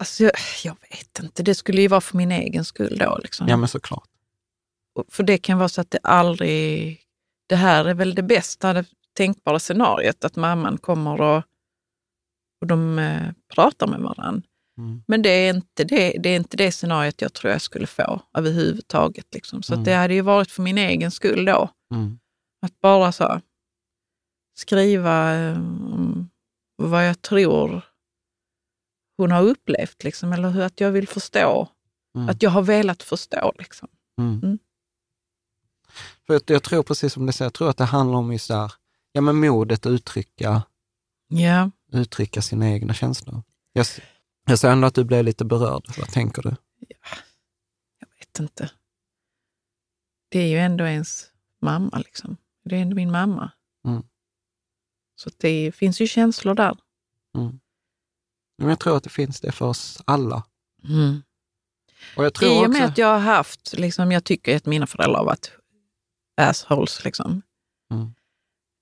Alltså, 0.00 0.24
jag, 0.24 0.32
jag 0.64 0.76
vet 0.90 1.18
inte, 1.22 1.42
det 1.42 1.54
skulle 1.54 1.80
ju 1.80 1.88
vara 1.88 2.00
för 2.00 2.16
min 2.16 2.32
egen 2.32 2.64
skull 2.64 2.98
då. 2.98 3.18
Liksom. 3.22 3.48
Ja, 3.48 3.56
men 3.56 3.68
såklart. 3.68 4.08
För 5.08 5.22
det 5.22 5.38
kan 5.38 5.58
vara 5.58 5.68
så 5.68 5.80
att 5.80 5.90
det 5.90 5.98
aldrig... 6.02 7.00
Det 7.48 7.56
här 7.56 7.84
är 7.84 7.94
väl 7.94 8.14
det 8.14 8.22
bästa 8.22 8.72
det 8.72 8.84
tänkbara 9.16 9.58
scenariot, 9.58 10.24
att 10.24 10.36
mamman 10.36 10.78
kommer 10.78 11.20
och, 11.20 11.42
och 12.60 12.66
de 12.66 12.98
eh, 12.98 13.32
pratar 13.54 13.86
med 13.86 14.00
varandra. 14.00 14.42
Mm. 14.78 15.02
Men 15.06 15.22
det 15.22 15.30
är, 15.30 15.54
inte 15.54 15.84
det, 15.84 16.16
det 16.18 16.28
är 16.28 16.36
inte 16.36 16.56
det 16.56 16.72
scenariot 16.72 17.20
jag 17.22 17.32
tror 17.32 17.52
jag 17.52 17.62
skulle 17.62 17.86
få 17.86 18.22
överhuvudtaget. 18.34 19.34
Liksom. 19.34 19.62
Så 19.62 19.72
Mm. 19.72 19.84
det 19.84 19.94
hade 19.94 20.14
ju 20.14 20.20
varit 20.20 20.50
för 20.50 20.62
min 20.62 20.78
egen 20.78 21.10
skull 21.10 21.44
då. 21.44 21.70
Mm. 21.94 22.18
Att 22.66 22.80
bara 22.80 23.12
så 23.12 23.40
skriva 24.58 25.32
om 25.54 26.30
vad 26.76 27.08
jag 27.08 27.22
tror 27.22 27.82
hon 29.22 29.30
har 29.30 29.42
upplevt, 29.42 30.04
liksom, 30.04 30.32
eller 30.32 30.50
hur 30.50 30.62
att 30.62 30.80
jag 30.80 30.90
vill 30.90 31.08
förstå. 31.08 31.68
Mm. 32.14 32.28
Att 32.28 32.42
jag 32.42 32.50
har 32.50 32.62
velat 32.62 33.02
förstå. 33.02 33.52
Liksom. 33.58 33.88
Mm. 34.18 34.40
Mm. 34.42 34.58
För 36.26 36.34
jag, 36.34 36.42
jag 36.46 36.62
tror 36.62 36.82
precis 36.82 37.12
som 37.12 37.26
du 37.26 37.32
säger, 37.32 37.46
jag 37.46 37.54
tror 37.54 37.70
att 37.70 37.76
det 37.76 37.84
handlar 37.84 38.18
om 38.18 38.32
just 38.32 38.48
där, 38.48 38.72
ja 39.12 39.20
men 39.20 39.36
modet 39.36 39.86
att 39.86 39.90
uttrycka, 39.90 40.62
Ja. 41.28 41.70
uttrycka 41.92 42.42
sina 42.42 42.70
egna 42.70 42.94
känslor. 42.94 43.42
Jag, 43.72 43.86
jag 44.46 44.58
ser 44.58 44.70
ändå 44.70 44.86
att 44.86 44.94
du 44.94 45.04
blev 45.04 45.24
lite 45.24 45.44
berörd. 45.44 45.84
Vad 45.98 46.08
tänker 46.08 46.42
du? 46.42 46.56
Jag 47.98 48.08
vet 48.18 48.38
inte. 48.40 48.70
Det 50.28 50.38
är 50.38 50.46
ju 50.48 50.58
ändå 50.58 50.84
ens 50.84 51.30
mamma. 51.60 51.98
Liksom. 51.98 52.36
Det 52.64 52.76
är 52.76 52.80
ändå 52.82 52.96
min 52.96 53.10
mamma. 53.10 53.52
Mm. 53.86 54.02
Så 55.16 55.30
det 55.36 55.72
finns 55.74 56.00
ju 56.00 56.06
känslor 56.06 56.54
där. 56.54 56.76
Men 58.60 58.68
jag 58.68 58.80
tror 58.80 58.96
att 58.96 59.04
det 59.04 59.10
finns 59.10 59.40
det 59.40 59.52
för 59.52 59.66
oss 59.66 60.02
alla. 60.04 60.44
Mm. 60.88 61.22
Och 62.16 62.24
jag 62.24 62.34
tror 62.34 62.50
I 62.50 62.54
och 62.54 62.60
också... 62.60 62.70
med 62.70 62.84
att 62.84 62.98
jag 62.98 63.06
har 63.06 63.18
haft, 63.18 63.78
liksom, 63.78 64.12
jag 64.12 64.24
tycker 64.24 64.56
att 64.56 64.66
mina 64.66 64.86
föräldrar 64.86 65.18
har 65.18 65.24
varit 65.24 65.52
assholes, 66.36 67.04
liksom. 67.04 67.42
Mm. 67.92 68.14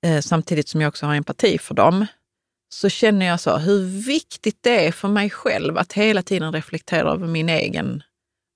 eh, 0.07 0.21
samtidigt 0.21 0.69
som 0.69 0.81
jag 0.81 0.89
också 0.89 1.07
har 1.07 1.15
empati 1.15 1.59
för 1.59 1.75
dem, 1.75 2.07
så 2.69 2.89
känner 2.89 3.27
jag 3.27 3.41
så 3.41 3.57
hur 3.57 4.03
viktigt 4.07 4.59
det 4.61 4.87
är 4.87 4.93
för 4.93 5.09
mig 5.09 5.31
själv 5.31 5.79
att 5.79 5.93
hela 5.93 6.23
tiden 6.23 6.53
reflektera 6.53 7.11
över 7.11 7.27
min 7.27 7.49
egen 7.49 8.03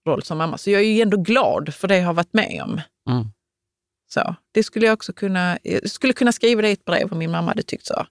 roll 0.06 0.22
som 0.22 0.38
mamma. 0.38 0.58
Så 0.58 0.70
jag 0.70 0.80
är 0.80 0.86
ju 0.86 1.02
ändå 1.02 1.16
glad 1.16 1.74
för 1.74 1.88
det 1.88 1.96
jag 1.96 2.06
har 2.06 2.14
varit 2.14 2.32
med 2.32 2.62
om. 2.62 2.80
Mm. 3.10 3.26
Så, 4.10 4.34
det 4.52 4.62
skulle 4.62 4.86
jag 4.86 4.92
också 4.92 5.12
kunna, 5.12 5.58
jag 5.62 5.90
skulle 5.90 6.12
kunna 6.12 6.32
skriva 6.32 6.62
det 6.62 6.68
i 6.68 6.72
ett 6.72 6.84
brev 6.84 7.12
om 7.12 7.18
min 7.18 7.30
mamma 7.30 7.48
hade 7.48 7.62
tyckt 7.62 7.86
så. 7.86 8.06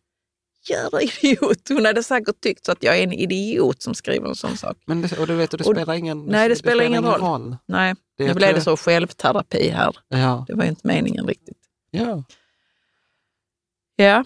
Jävla 0.70 1.02
idiot! 1.02 1.70
Hon 1.70 1.86
hade 1.86 2.04
säkert 2.04 2.42
tyckt 2.42 2.66
så 2.66 2.72
att 2.72 2.84
jag 2.84 2.98
är 3.00 3.04
en 3.04 3.14
idiot 3.14 3.82
som 3.82 3.94
skriver 3.94 4.30
en 4.30 4.36
sån 4.36 4.58
sak. 4.58 4.78
Men 4.86 5.02
det, 5.02 5.20
och 5.20 5.28
du 5.28 5.36
vet, 5.36 5.54
och 5.54 5.58
det 5.60 5.66
Och- 5.66 5.76
spelar 5.76 5.94
ingen, 5.94 6.26
nej, 6.26 6.50
det 6.50 6.56
spelar 6.56 6.84
ingen 6.84 7.04
roll. 7.06 7.56
Nej, 7.66 7.94
Det 8.18 8.24
nu 8.24 8.30
jag 8.30 8.36
blev 8.36 8.56
det 8.56 8.62
så 8.62 8.78
självterapi 8.78 9.70
här. 9.70 9.96
Ja. 10.08 10.46
Det 10.48 10.54
var 10.54 10.64
ju 10.64 10.70
inte 10.70 10.88
meningen 10.88 11.28
riktigt. 11.28 11.58
ja. 11.92 12.24
Ja, 13.96 14.24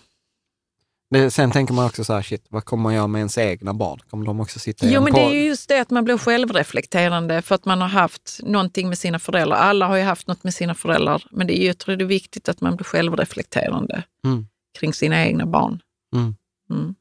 Det, 1.10 1.32
sen 1.32 1.52
tänker 1.52 1.74
man 1.74 1.86
också 1.86 2.04
så 2.04 2.14
här, 2.14 2.22
shit, 2.22 2.46
vad 2.50 2.66
kommer 2.66 2.92
göra 2.92 3.08
med 3.08 3.20
ens 3.20 3.38
egna 3.38 3.74
barn? 3.74 4.00
Kommer 4.10 4.26
de 4.26 4.40
också 4.40 4.60
sitta 4.60 4.86
i 4.86 4.90
Jo, 4.94 4.98
en 4.98 5.04
men 5.04 5.14
det 5.14 5.20
podd? 5.20 5.32
är 5.32 5.36
ju 5.36 5.46
just 5.46 5.70
det 5.70 5.80
att 5.82 5.90
man 5.90 6.04
blir 6.04 6.18
självreflekterande 6.18 7.42
för 7.42 7.56
att 7.56 7.66
man 7.66 7.82
har 7.82 7.88
haft 7.88 8.40
någonting 8.44 8.90
med 8.90 8.98
sina 8.98 9.20
föräldrar. 9.20 9.58
Alla 9.58 9.88
har 9.88 9.96
ju 9.98 10.04
haft 10.04 10.28
något 10.28 10.44
med 10.44 10.54
sina 10.54 10.76
föräldrar, 10.76 11.24
men 11.32 11.48
det 11.48 11.58
är 11.58 11.62
ju, 11.62 11.68
jag 11.68 11.78
tror 11.78 11.96
det 11.96 12.04
är 12.04 12.08
viktigt 12.08 12.50
att 12.50 12.62
man 12.62 12.76
blir 12.76 12.84
självreflekterande 12.86 14.04
Mm. 14.26 14.48
kring 14.80 14.94
sina 14.94 15.26
egna 15.26 15.46
barn. 15.46 15.80
Mm. 16.16 16.36
Mm. 16.70 16.96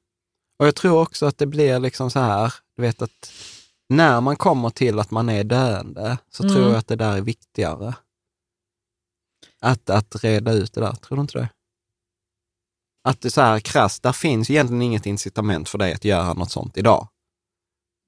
Och 0.59 0.67
jag 0.67 0.75
tror 0.77 1.01
också 1.03 1.27
att 1.27 1.39
det 1.39 1.47
blir 1.47 1.79
liksom 1.79 2.11
så 2.11 2.19
här, 2.21 2.55
du 2.77 2.83
vet 2.83 3.03
att 3.03 3.33
när 3.89 4.21
man 4.21 4.37
kommer 4.37 4.71
till 4.71 4.99
att 4.99 5.11
man 5.11 5.29
är 5.29 5.45
döende, 5.45 6.19
så 6.31 6.43
Mm. 6.43 6.55
tror 6.55 6.69
jag 6.69 6.77
att 6.79 6.87
det 6.89 6.97
där 6.97 7.17
är 7.17 7.21
viktigare. 7.21 7.95
Att, 9.61 9.91
att 9.91 10.25
reda 10.25 10.53
ut 10.53 10.73
det 10.73 10.81
där, 10.81 10.93
tror 10.93 11.17
du 11.17 11.21
inte 11.21 11.39
det? 11.39 11.49
Att 13.09 13.21
det 13.21 13.31
så 13.31 13.41
här 13.41 13.61
krasst, 13.61 14.03
där 14.03 14.13
finns 14.13 14.51
egentligen 14.51 14.83
inget 14.83 15.07
incitament 15.07 15.69
för 15.69 15.79
dig 15.79 15.93
att 15.95 16.05
göra 16.05 16.35
något 16.35 16.51
sånt 16.51 16.77
idag. 16.77 17.09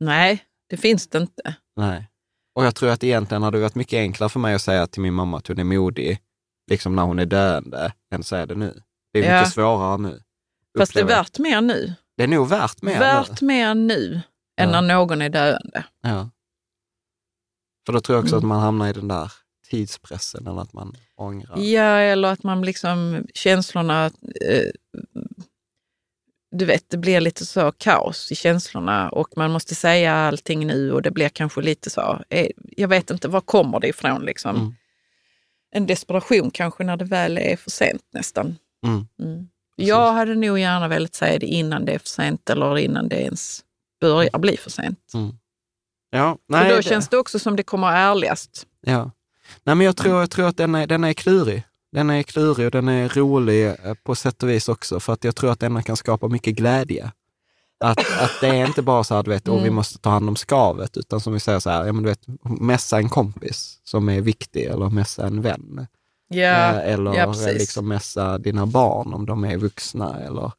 Nej, 0.01 0.44
det 0.68 0.76
finns 0.76 1.09
det 1.09 1.18
inte. 1.18 1.57
Nej. 1.76 2.11
Och 2.55 2.64
jag 2.64 2.74
tror 2.74 2.90
att 2.90 3.05
egentligen 3.05 3.42
hade 3.42 3.57
det 3.59 3.62
varit 3.62 3.74
mycket 3.74 3.97
enklare 3.99 4.28
för 4.30 4.40
mig 4.40 4.55
att 4.55 4.62
säga 4.62 4.86
till 4.86 5.03
min 5.03 5.14
mamma 5.14 5.36
att 5.38 5.47
hon 5.49 5.59
är 5.59 5.64
modig, 5.64 6.18
liksom 6.70 6.97
när 6.97 7.03
hon 7.03 7.18
är 7.18 7.26
döende, 7.26 7.92
än 8.12 8.20
att 8.20 8.26
säga 8.26 8.47
det 8.47 8.55
nu. 8.55 8.82
Det 9.12 9.18
är 9.26 9.32
Ja. 9.34 9.40
mycket 9.40 9.53
svårare 9.55 9.99
nu. 9.99 10.22
Fast 10.79 10.95
det 10.95 11.01
är 11.01 11.05
värt 11.05 11.39
mer 11.39 11.61
nu. 11.61 11.95
det 12.16 12.22
är 12.22 12.29
nog 12.29 12.49
värt 12.49 12.83
mer 12.83 12.99
värt 12.99 13.41
nu. 13.41 13.47
mer 13.47 13.74
nu 13.74 14.20
än 14.61 14.70
Ja. 14.70 14.81
när 14.81 14.95
någon 14.95 15.22
är 15.22 15.29
döende. 15.29 15.85
Ja. 16.03 16.31
För 17.87 17.93
då 17.93 18.01
tror 18.01 18.16
jag 18.16 18.22
också 18.24 18.35
Mm. 18.37 18.45
att 18.45 18.49
man 18.49 18.61
hamnar 18.62 18.89
i 18.89 18.93
den 18.93 19.09
där 19.09 19.33
tidspressen 19.70 20.47
eller 20.47 20.61
att 20.62 20.72
man 20.72 20.97
ångrar. 21.16 21.59
Ja, 21.59 21.83
eller 21.99 22.29
att 22.33 22.43
man 22.43 22.62
liksom 22.62 23.27
känslorna... 23.35 24.05
Eh, 24.45 24.70
du 26.51 26.64
vet, 26.64 26.91
det 26.91 26.97
blir 26.97 27.20
lite 27.20 27.47
så 27.47 27.72
kaos 27.72 28.33
i 28.33 28.35
känslorna 28.35 29.09
och 29.11 29.29
man 29.37 29.51
måste 29.51 29.74
säga 29.74 30.14
allting 30.14 30.66
nu 30.66 30.93
och 30.93 31.03
det 31.03 31.11
blir 31.11 31.29
kanske 31.29 31.61
lite 31.61 31.91
så... 31.91 32.22
Eh, 32.29 32.49
jag 32.77 32.89
vet 32.89 33.11
inte, 33.11 33.29
var 33.29 33.41
kommer 33.41 33.81
det 33.81 33.89
ifrån 33.89 34.24
liksom? 34.24 34.57
Mm. 34.57 34.74
En 35.70 35.87
desperation 35.87 36.51
kanske 36.51 36.85
när 36.85 36.97
det 36.97 37.05
väl 37.05 37.39
är 37.39 37.57
för 37.57 37.70
sent 37.70 38.03
nästan. 38.12 38.57
Mm. 38.87 39.49
Mm. 39.79 39.89
Jag 39.89 40.12
hade 40.12 40.35
nog 40.35 40.59
gärna 40.59 40.89
velat 40.89 41.14
säga 41.14 41.39
det 41.39 41.47
innan 41.47 41.85
det 41.85 41.93
är 41.93 41.99
för 41.99 42.09
sent 42.09 42.51
eller 42.51 42.79
innan 42.79 43.09
det 43.09 43.16
ens 43.22 43.61
börjar 44.01 44.39
bli 44.39 44.57
för 44.57 44.70
sent. 44.70 44.99
Mm. 45.14 45.33
Ja, 46.11 46.39
För 46.47 46.53
nej, 46.59 46.70
då 46.70 46.77
det- 46.77 46.83
känns 46.83 47.09
det 47.09 47.18
också 47.18 47.39
som 47.39 47.57
det 47.57 47.62
kommer 47.62 47.93
ärligast. 47.93 48.66
Ja. 48.81 49.11
Nej, 49.64 49.74
men 49.74 49.81
jag 49.87 49.97
tror, 49.97 50.20
jag 50.20 50.31
tror 50.31 50.47
att 50.49 50.57
den 50.57 50.74
är, 50.74 50.87
den 50.87 51.05
är 51.05 51.12
klurig. 51.12 51.62
Den 51.93 52.11
är 52.11 52.22
klurig 52.22 52.64
och 52.66 52.70
den 52.72 52.89
är 52.89 53.09
rolig 53.09 53.66
eh, 53.66 53.95
på 54.03 54.14
sätt 54.14 54.43
och 54.43 54.49
vis 54.49 54.68
också, 54.68 55.01
för 55.01 55.12
att 55.12 55.24
jag 55.24 55.37
tror 55.37 55.51
att 55.53 55.61
den 55.61 55.83
kan 55.83 55.97
skapa 55.97 56.29
mycket 56.29 56.55
glädje. 56.55 57.12
Att, 57.85 57.99
att 57.99 58.31
det 58.41 58.47
är 58.47 58.66
inte 58.66 58.83
bara 58.83 59.05
så 59.05 59.14
här, 59.14 59.22
du 59.22 59.31
vet, 59.31 59.49
Mm. 59.49 59.62
vi 59.62 59.70
måste 59.70 59.99
ta 59.99 60.11
hand 60.11 60.29
om 60.29 60.37
skavet, 60.37 60.97
utan 60.97 61.20
som 61.20 61.33
vi 61.33 61.41
säger 61.41 61.59
så 61.61 61.70
här, 61.70 61.85
ja, 61.85 61.93
men 61.93 62.03
du 62.03 62.09
vet, 62.09 62.20
messa 62.61 62.99
en 62.99 63.09
kompis 63.09 63.81
som 63.85 64.09
är 64.09 64.20
viktig, 64.20 64.64
eller 64.64 64.91
messa 64.91 65.27
en 65.27 65.43
vän. 65.43 65.87
Ja, 66.29 66.72
Eh, 66.72 66.93
eller 66.93 67.14
ja, 67.14 67.20
eh, 67.20 67.27
precis. 67.33 67.59
liksom 67.59 67.89
messa 67.89 68.39
dina 68.39 68.66
barn 68.66 69.14
om 69.14 69.27
de 69.27 69.45
är 69.45 69.57
vuxna. 69.57 70.20
Eller 70.20 70.53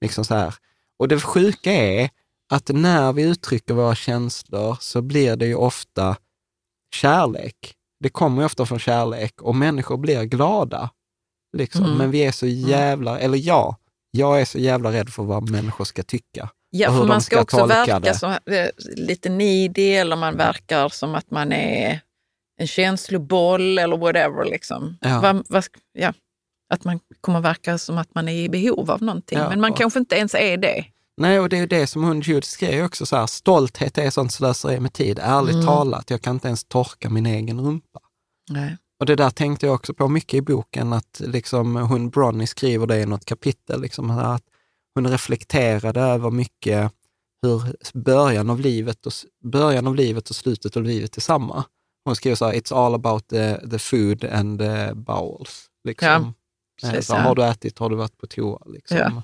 liksom 0.00 0.24
så 0.24 0.34
här. 0.34 0.54
Och 0.98 1.08
det 1.08 1.20
sjuka 1.20 1.72
är 1.72 2.10
att 2.52 2.68
när 2.68 3.12
vi 3.12 3.22
uttrycker 3.22 3.74
våra 3.74 3.94
känslor 3.94 4.76
så 4.80 5.02
blir 5.02 5.36
det 5.36 5.46
ju 5.46 5.54
ofta 5.54 6.16
kärlek. 6.94 7.74
Det 8.00 8.08
kommer 8.08 8.42
ju 8.42 8.46
ofta 8.46 8.66
från 8.66 8.78
kärlek 8.78 9.42
och 9.42 9.54
människor 9.54 9.96
blir 9.96 10.24
glada. 10.24 10.90
Liksom. 11.56 11.84
Mm. 11.84 11.98
Men 11.98 12.10
vi 12.10 12.18
är 12.18 12.32
så 12.32 12.46
jävla, 12.46 13.18
eller 13.18 13.38
ja, 13.38 13.76
jag 14.10 14.40
är 14.40 14.44
så 14.44 14.58
jävla 14.58 14.92
rädd 14.92 15.08
för 15.08 15.22
vad 15.22 15.50
människor 15.50 15.84
ska 15.84 16.02
tycka. 16.02 16.50
Ja, 16.70 16.92
för 16.92 17.06
man 17.06 17.20
ska, 17.20 17.36
ska 17.36 17.42
också 17.42 17.66
verka 17.66 18.00
det. 18.00 18.14
som, 18.14 18.30
eh, 18.30 18.68
lite 18.96 19.28
needy 19.28 19.92
eller 19.92 20.16
man 20.16 20.36
verkar 20.36 20.88
som 20.88 21.14
att 21.14 21.30
man 21.30 21.52
är 21.52 22.00
en 22.60 22.66
känsloboll 22.66 23.78
eller 23.78 23.96
whatever. 23.96 24.44
Liksom. 24.44 24.98
Ja. 25.00 25.20
Vad 25.48 25.62
sk- 25.64 25.78
ja. 25.92 26.12
Att 26.74 26.84
man 26.84 27.00
kommer 27.20 27.40
verka 27.40 27.78
som 27.78 27.98
att 27.98 28.14
man 28.14 28.28
är 28.28 28.32
i 28.44 28.48
behov 28.48 28.90
av 28.90 29.02
någonting. 29.02 29.38
Ja, 29.38 29.48
Men 29.48 29.60
man 29.60 29.70
och- 29.70 29.76
kanske 29.78 29.98
inte 29.98 30.16
ens 30.16 30.34
är 30.34 30.56
det. 30.56 30.84
Nej, 31.16 31.40
och 31.40 31.48
det 31.48 31.58
är 31.58 31.66
det 31.66 31.86
som 31.86 32.04
hon 32.04 32.20
Jude 32.20 32.46
skrev 32.46 32.84
också 32.84 33.06
så 33.06 33.16
här, 33.16 33.26
stolthet 33.26 33.98
är 33.98 34.10
sånt 34.10 34.32
slöseri 34.32 34.80
med 34.80 34.92
tid. 34.92 35.18
Ärligt 35.22 35.54
Mm. 35.54 35.66
talat, 35.66 36.10
jag 36.10 36.22
kan 36.22 36.34
inte 36.36 36.46
ens 36.48 36.64
torka 36.64 37.10
min 37.10 37.26
egen 37.26 37.60
rumpa. 37.60 38.00
Nej. 38.50 38.76
Och 39.00 39.06
det 39.06 39.16
där 39.16 39.30
tänkte 39.30 39.66
jag 39.66 39.74
också 39.74 39.94
på 39.94 40.08
mycket 40.08 40.34
i 40.34 40.40
boken, 40.42 40.92
att 40.92 41.20
liksom 41.26 41.76
hon 41.76 42.10
Bronnie 42.10 42.46
skriver 42.46 42.86
det 42.86 43.00
i 43.00 43.06
något 43.06 43.24
kapitel, 43.24 43.80
liksom 43.80 44.10
att 44.10 44.42
hon 44.94 45.08
reflekterade 45.10 46.00
över 46.00 46.30
mycket 46.30 46.92
hur 47.42 47.76
början 47.98 48.50
av 48.50 48.60
livet 48.60 49.06
och, 49.06 49.12
början 49.44 49.86
av 49.86 49.94
livet 49.96 50.30
och 50.30 50.36
slutet 50.36 50.76
av 50.76 50.82
livet 50.82 51.16
är 51.16 51.20
samma. 51.20 51.64
Hon 52.04 52.16
skriver 52.16 52.36
så 52.36 52.46
här, 52.46 52.52
it's 52.52 52.74
all 52.74 52.94
about 52.94 53.28
the, 53.28 53.68
the 53.68 53.78
food 53.78 54.24
and 54.24 54.58
the 54.58 54.94
bowels. 54.94 55.66
Liksom. 55.84 56.08
Ja, 56.08 56.32
Eh, 56.88 56.92
precis, 56.92 57.06
så, 57.06 57.14
ja. 57.14 57.20
Har 57.20 57.34
du 57.34 57.44
ätit, 57.44 57.78
har 57.78 57.90
du 57.90 57.96
varit 57.96 58.18
på 58.18 58.26
toa? 58.26 58.62
Liksom. 58.66 59.22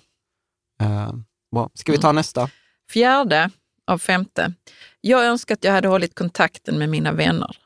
Ja. 0.78 0.86
Eh, 0.86 1.12
bra. 1.52 1.70
Ska 1.74 1.92
vi 1.92 1.98
ta 1.98 2.12
nästa? 2.12 2.50
Fjärde 2.90 3.50
av 3.86 3.98
femte. 3.98 4.52
Jag 5.00 5.24
önskar 5.24 5.54
att 5.54 5.64
jag 5.64 5.72
hade 5.72 5.88
hållit 5.88 6.14
kontakten 6.14 6.78
med 6.78 6.88
mina 6.88 7.12
vänner. 7.12 7.56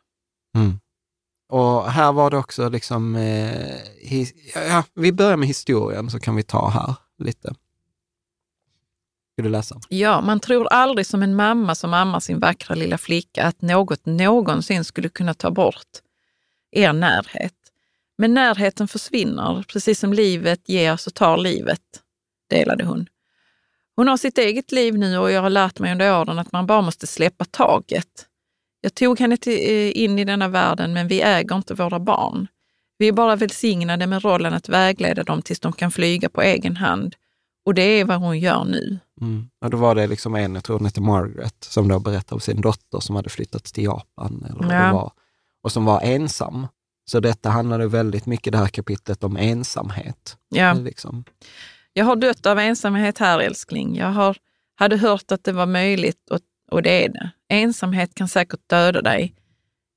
Mm. 0.56 0.80
Och 1.48 1.90
här 1.90 2.12
var 2.12 2.30
det 2.30 2.36
också 2.36 2.68
liksom, 2.68 3.16
eh, 3.16 4.22
ja, 4.54 4.84
vi 4.94 5.12
börjar 5.12 5.36
med 5.36 5.48
historien 5.48 6.10
så 6.10 6.20
kan 6.20 6.36
vi 6.36 6.42
ta 6.42 6.68
här 6.68 6.94
lite. 7.18 7.54
Ska 9.40 9.44
du 9.44 9.52
läsa? 9.52 9.80
Ja, 9.88 10.20
man 10.20 10.40
tror 10.40 10.66
aldrig 10.66 11.06
som 11.06 11.22
en 11.22 11.34
mamma 11.34 11.74
som 11.74 11.94
ammar 11.94 12.20
sin 12.20 12.38
vackra 12.38 12.74
lilla 12.74 12.98
flicka 12.98 13.44
att 13.44 13.62
något 13.62 14.06
någonsin 14.06 14.84
skulle 14.84 15.08
kunna 15.08 15.34
ta 15.34 15.50
bort 15.50 15.86
er 16.72 16.92
närhet. 16.92 17.54
Men 18.18 18.34
närheten 18.34 18.88
försvinner, 18.88 19.64
precis 19.68 20.00
som 20.00 20.12
livet 20.12 20.68
ger 20.68 20.96
så 20.96 21.10
tar 21.10 21.36
livet, 21.36 21.80
delade 22.50 22.84
hon. 22.84 23.06
Hon 23.96 24.08
har 24.08 24.16
sitt 24.16 24.38
eget 24.38 24.72
liv 24.72 24.98
nu 24.98 25.18
och 25.18 25.30
jag 25.30 25.42
har 25.42 25.50
lärt 25.50 25.78
mig 25.78 25.92
under 25.92 26.20
åren 26.20 26.38
att 26.38 26.52
man 26.52 26.66
bara 26.66 26.82
måste 26.82 27.06
släppa 27.06 27.44
taget. 27.44 28.26
Jag 28.80 28.94
tog 28.94 29.20
henne 29.20 29.36
till, 29.36 29.52
eh, 29.52 30.02
in 30.04 30.18
i 30.18 30.24
denna 30.24 30.48
världen, 30.48 30.92
men 30.92 31.08
vi 31.08 31.22
äger 31.22 31.56
inte 31.56 31.74
våra 31.74 32.00
barn. 32.00 32.46
Vi 32.98 33.08
är 33.08 33.12
bara 33.12 33.36
välsignade 33.36 34.06
med 34.06 34.22
rollen 34.22 34.54
att 34.54 34.68
vägleda 34.68 35.22
dem 35.22 35.42
tills 35.42 35.60
de 35.60 35.72
kan 35.72 35.90
flyga 35.90 36.28
på 36.28 36.42
egen 36.42 36.76
hand. 36.76 37.16
Och 37.64 37.74
det 37.74 37.82
är 37.82 38.04
vad 38.04 38.20
hon 38.20 38.38
gör 38.38 38.64
nu. 38.64 38.98
Mm. 39.20 39.48
Och 39.64 39.70
då 39.70 39.76
var 39.76 39.94
det 39.94 40.06
liksom 40.06 40.34
en, 40.34 40.54
jag 40.54 40.64
tror 40.64 40.76
hon 40.78 40.84
hette 40.86 41.00
Margaret, 41.00 41.56
som 41.60 41.88
då 41.88 41.98
berättade 41.98 42.34
om 42.34 42.40
sin 42.40 42.60
dotter 42.60 43.00
som 43.00 43.16
hade 43.16 43.28
flyttat 43.30 43.64
till 43.64 43.84
Japan, 43.84 44.44
eller 44.50 44.62
vad 44.64 44.74
Ja. 44.76 44.86
det 44.86 44.92
var, 44.92 45.12
och 45.62 45.72
som 45.72 45.84
var 45.84 46.00
ensam. 46.00 46.66
Så 47.10 47.20
detta 47.20 47.50
handlade 47.50 47.86
väldigt 47.88 48.26
mycket, 48.26 48.52
det 48.52 48.58
här 48.58 48.66
kapitlet, 48.68 49.24
om 49.24 49.36
ensamhet. 49.36 50.36
Ja. 50.48 50.72
Liksom. 50.72 51.24
Jag 51.92 52.04
har 52.04 52.16
dött 52.16 52.46
av 52.46 52.58
ensamhet 52.58 53.18
här 53.18 53.38
älskling. 53.38 53.96
Jag 53.96 54.10
har, 54.12 54.36
hade 54.74 54.96
hört 54.96 55.32
att 55.32 55.44
det 55.44 55.52
var 55.52 55.66
möjligt 55.66 56.30
och, 56.30 56.40
och 56.70 56.82
det 56.82 57.04
är 57.04 57.08
det. 57.08 57.30
Ensamhet 57.48 58.14
kan 58.14 58.28
säkert 58.28 58.60
döda 58.68 59.02
dig. 59.02 59.34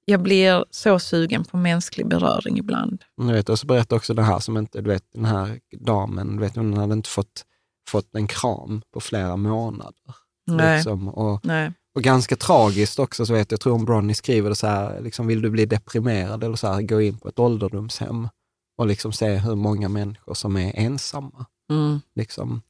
Jag 0.05 0.21
blir 0.21 0.65
så 0.69 0.99
sugen 0.99 1.43
på 1.43 1.57
mänsklig 1.57 2.07
beröring 2.07 2.57
ibland. 2.57 3.03
Du 3.17 3.33
vet, 3.33 3.49
och 3.49 3.59
så 3.59 3.67
berättade 3.67 3.95
också 3.95 4.13
den 4.13 4.25
här 4.25 4.39
som 4.39 4.57
inte, 4.57 4.81
du 4.81 4.89
vet, 4.89 5.03
den 5.13 5.25
här 5.25 5.59
damen, 5.79 6.35
du 6.35 6.41
vet, 6.43 6.55
hon 6.55 6.73
hade 6.77 6.93
inte 6.93 7.09
fått, 7.09 7.45
fått 7.89 8.15
en 8.15 8.27
kram 8.27 8.81
på 8.93 8.99
flera 8.99 9.35
månader. 9.35 10.15
Nej. 10.47 10.75
Liksom. 10.75 11.09
Och, 11.09 11.45
Nej. 11.45 11.71
och 11.95 12.03
ganska 12.03 12.35
tragiskt 12.35 12.99
också, 12.99 13.25
så 13.25 13.33
vet 13.33 13.51
jag, 13.51 13.55
jag 13.55 13.61
tror 13.61 13.73
om 13.73 13.85
Bronnie 13.85 14.15
skriver 14.15 14.49
det 14.49 14.55
så 14.55 14.67
här, 14.67 15.01
liksom, 15.01 15.27
vill 15.27 15.41
du 15.41 15.49
bli 15.49 15.65
deprimerad 15.65 16.43
eller 16.43 16.55
så 16.55 16.67
här, 16.67 16.81
gå 16.81 17.01
in 17.01 17.17
på 17.17 17.29
ett 17.29 17.39
ålderdomshem 17.39 18.29
och 18.77 18.87
liksom 18.87 19.13
se 19.13 19.35
hur 19.35 19.55
många 19.55 19.89
människor 19.89 20.33
som 20.33 20.57
är 20.57 20.75
ensamma. 20.75 21.45
Mm. 21.71 22.01
Liksom. 22.15 22.61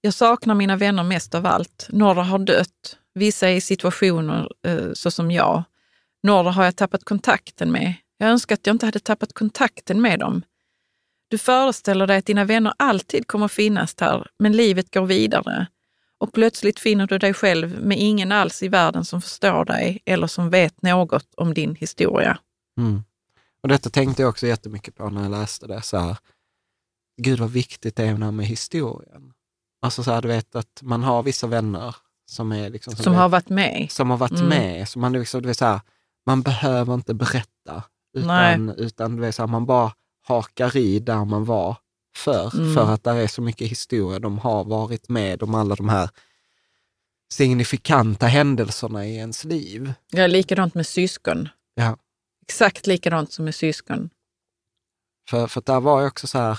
Jag 0.00 0.14
saknar 0.14 0.54
mina 0.54 0.76
vänner 0.76 1.02
mest 1.02 1.34
av 1.34 1.46
allt. 1.46 1.86
Några 1.90 2.22
har 2.22 2.38
dött. 2.38 2.98
Vissa 3.14 3.50
i 3.50 3.60
situationer 3.60 4.48
eh, 4.66 4.92
så 4.92 5.10
som 5.10 5.30
jag. 5.30 5.62
Några 6.22 6.50
har 6.50 6.64
jag 6.64 6.76
tappat 6.76 7.04
kontakten 7.04 7.72
med. 7.72 7.94
Jag 8.18 8.28
önskar 8.28 8.54
att 8.54 8.66
jag 8.66 8.74
inte 8.74 8.86
hade 8.86 8.98
tappat 8.98 9.32
kontakten 9.32 10.00
med 10.00 10.18
dem. 10.18 10.42
Du 11.28 11.38
föreställer 11.38 12.06
dig 12.06 12.16
att 12.18 12.26
dina 12.26 12.44
vänner 12.44 12.72
alltid 12.78 13.26
kommer 13.26 13.48
finnas 13.48 13.94
där, 13.94 14.26
men 14.38 14.52
livet 14.52 14.94
går 14.94 15.06
vidare. 15.06 15.66
Och 16.18 16.32
plötsligt 16.32 16.78
finner 16.80 17.06
du 17.06 17.18
dig 17.18 17.34
själv 17.34 17.82
med 17.82 17.98
ingen 18.00 18.32
alls 18.32 18.62
i 18.62 18.68
världen 18.68 19.04
som 19.04 19.22
förstår 19.22 19.64
dig 19.64 20.02
eller 20.04 20.26
som 20.26 20.50
vet 20.50 20.82
något 20.82 21.34
om 21.36 21.54
din 21.54 21.74
historia. 21.74 22.38
Mm. 22.78 23.02
Och 23.62 23.68
detta 23.68 23.90
tänkte 23.90 24.22
jag 24.22 24.28
också 24.28 24.46
jättemycket 24.46 24.94
på 24.94 25.10
när 25.10 25.22
jag 25.22 25.30
läste 25.30 25.66
det. 25.66 25.82
Så 25.82 25.96
här, 25.98 26.16
Gud 27.22 27.38
vad 27.38 27.50
viktigt 27.50 27.96
det 27.96 28.04
är 28.04 28.16
med 28.32 28.46
historien. 28.46 29.32
Alltså 29.82 30.02
så 30.02 30.10
här, 30.10 30.22
du 30.22 30.28
vet 30.28 30.56
att 30.56 30.80
man 30.82 31.02
har 31.02 31.22
vissa 31.22 31.46
vänner 31.46 31.96
som 32.30 32.52
är 32.52 32.70
liksom, 32.70 32.96
Som 32.96 33.12
vet, 33.12 33.20
har 33.20 33.28
varit 33.28 33.48
med. 33.48 33.86
som 33.90 34.10
har 34.10 34.16
varit 34.16 34.32
Mm. 34.40 34.48
med. 34.48 34.88
Så 34.88 34.98
man, 34.98 35.12
liksom, 35.12 35.42
du 35.42 35.48
vet, 35.48 35.58
så 35.58 35.64
här, 35.64 35.80
man 36.26 36.42
behöver 36.42 36.94
inte 36.94 37.14
berätta, 37.14 37.82
utan, 38.16 38.66
Nej. 38.66 38.74
utan 38.78 39.16
du 39.16 39.22
vet, 39.22 39.34
så 39.34 39.42
här, 39.42 39.46
man 39.46 39.66
bara 39.66 39.92
hakar 40.26 40.76
i 40.76 40.98
där 40.98 41.24
man 41.24 41.44
var 41.44 41.76
för. 42.16 42.54
Mm. 42.56 42.74
För 42.74 42.92
att 42.94 43.04
där 43.04 43.16
är 43.16 43.26
så 43.26 43.42
mycket 43.42 43.68
historia. 43.70 44.18
De 44.18 44.38
har 44.38 44.64
varit 44.64 45.08
med 45.08 45.42
om 45.42 45.54
alla 45.54 45.74
de 45.74 45.88
här 45.88 46.10
signifikanta 47.32 48.26
händelserna 48.26 49.06
i 49.06 49.16
ens 49.16 49.44
liv. 49.44 49.92
Ja, 50.10 50.26
likadant 50.26 50.74
med 50.74 50.86
syskon. 50.86 51.48
Ja. 51.74 51.96
Exakt 52.42 52.86
likadant 52.86 53.32
som 53.32 53.44
med 53.44 53.54
syskon. 53.54 54.10
För, 55.30 55.46
för 55.46 55.62
där 55.66 55.80
var 55.80 56.00
jag 56.00 56.08
också 56.08 56.26
så 56.26 56.38
här, 56.38 56.58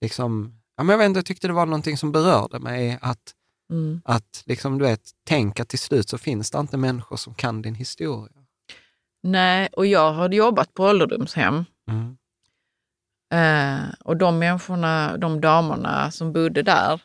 liksom, 0.00 0.60
ja, 0.76 0.82
men 0.82 0.92
jag 0.92 0.98
vet 0.98 1.06
inte, 1.06 1.18
jag 1.18 1.26
tyckte 1.26 1.46
det 1.46 1.52
var 1.52 1.66
någonting 1.66 1.96
som 1.96 2.12
berörde 2.12 2.58
mig. 2.58 2.98
Att, 3.02 3.34
Mm. 3.70 4.02
att 4.04 4.42
liksom, 4.46 4.78
du 4.78 4.84
vet, 4.84 5.10
tänk 5.24 5.60
att 5.60 5.68
till 5.68 5.78
slut 5.78 6.08
så 6.08 6.18
finns 6.18 6.50
det 6.50 6.58
inte 6.58 6.76
människor 6.76 7.16
som 7.16 7.34
kan 7.34 7.62
din 7.62 7.74
historia. 7.74 8.36
Nej, 9.22 9.68
och 9.72 9.86
jag 9.86 10.12
har 10.12 10.28
jobbat 10.28 10.74
på 10.74 10.84
ålderdomshem. 10.84 11.64
Mm. 11.90 12.16
Eh, 13.32 13.78
och 14.04 14.16
de 14.16 14.38
människorna, 14.38 15.16
de 15.16 15.40
damerna 15.40 16.10
som 16.10 16.32
bodde 16.32 16.62
där, 16.62 17.00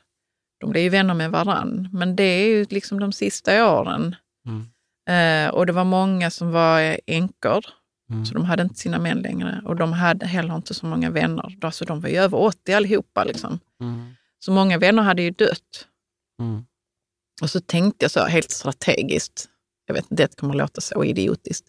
de 0.59 0.69
blev 0.69 0.83
ju 0.83 0.89
vänner 0.89 1.13
med 1.13 1.31
varann. 1.31 1.89
Men 1.93 2.15
det 2.15 2.23
är 2.23 2.47
ju 2.47 2.65
liksom 2.69 2.99
de 2.99 3.11
sista 3.11 3.71
åren. 3.79 4.15
Mm. 4.47 4.65
Eh, 5.09 5.53
och 5.53 5.65
det 5.65 5.73
var 5.73 5.83
många 5.83 6.31
som 6.31 6.51
var 6.51 6.99
änkor, 7.07 7.65
Mm. 8.09 8.25
så 8.25 8.33
de 8.33 8.45
hade 8.45 8.63
inte 8.63 8.75
sina 8.75 8.99
män 8.99 9.17
längre. 9.19 9.61
Och 9.65 9.75
de 9.75 9.93
hade 9.93 10.25
heller 10.25 10.55
inte 10.55 10.73
så 10.73 10.85
många 10.85 11.09
vänner. 11.09 11.57
Alltså 11.61 11.85
de 11.85 12.01
var 12.01 12.09
ju 12.09 12.15
över 12.17 12.37
80 12.37 12.73
allihopa. 12.73 13.23
Liksom. 13.23 13.59
Mm. 13.81 14.13
Så 14.39 14.51
många 14.51 14.77
vänner 14.77 15.03
hade 15.03 15.21
ju 15.21 15.29
dött. 15.31 15.87
Mm. 16.41 16.65
Och 17.41 17.49
så 17.49 17.59
tänkte 17.59 18.03
jag 18.03 18.11
så 18.11 18.25
helt 18.25 18.51
strategiskt, 18.51 19.49
jag 19.85 19.93
vet 19.95 20.11
inte, 20.11 20.23
det 20.23 20.35
kommer 20.35 20.53
att 20.53 20.57
låta 20.57 20.81
så 20.81 21.03
idiotiskt. 21.03 21.67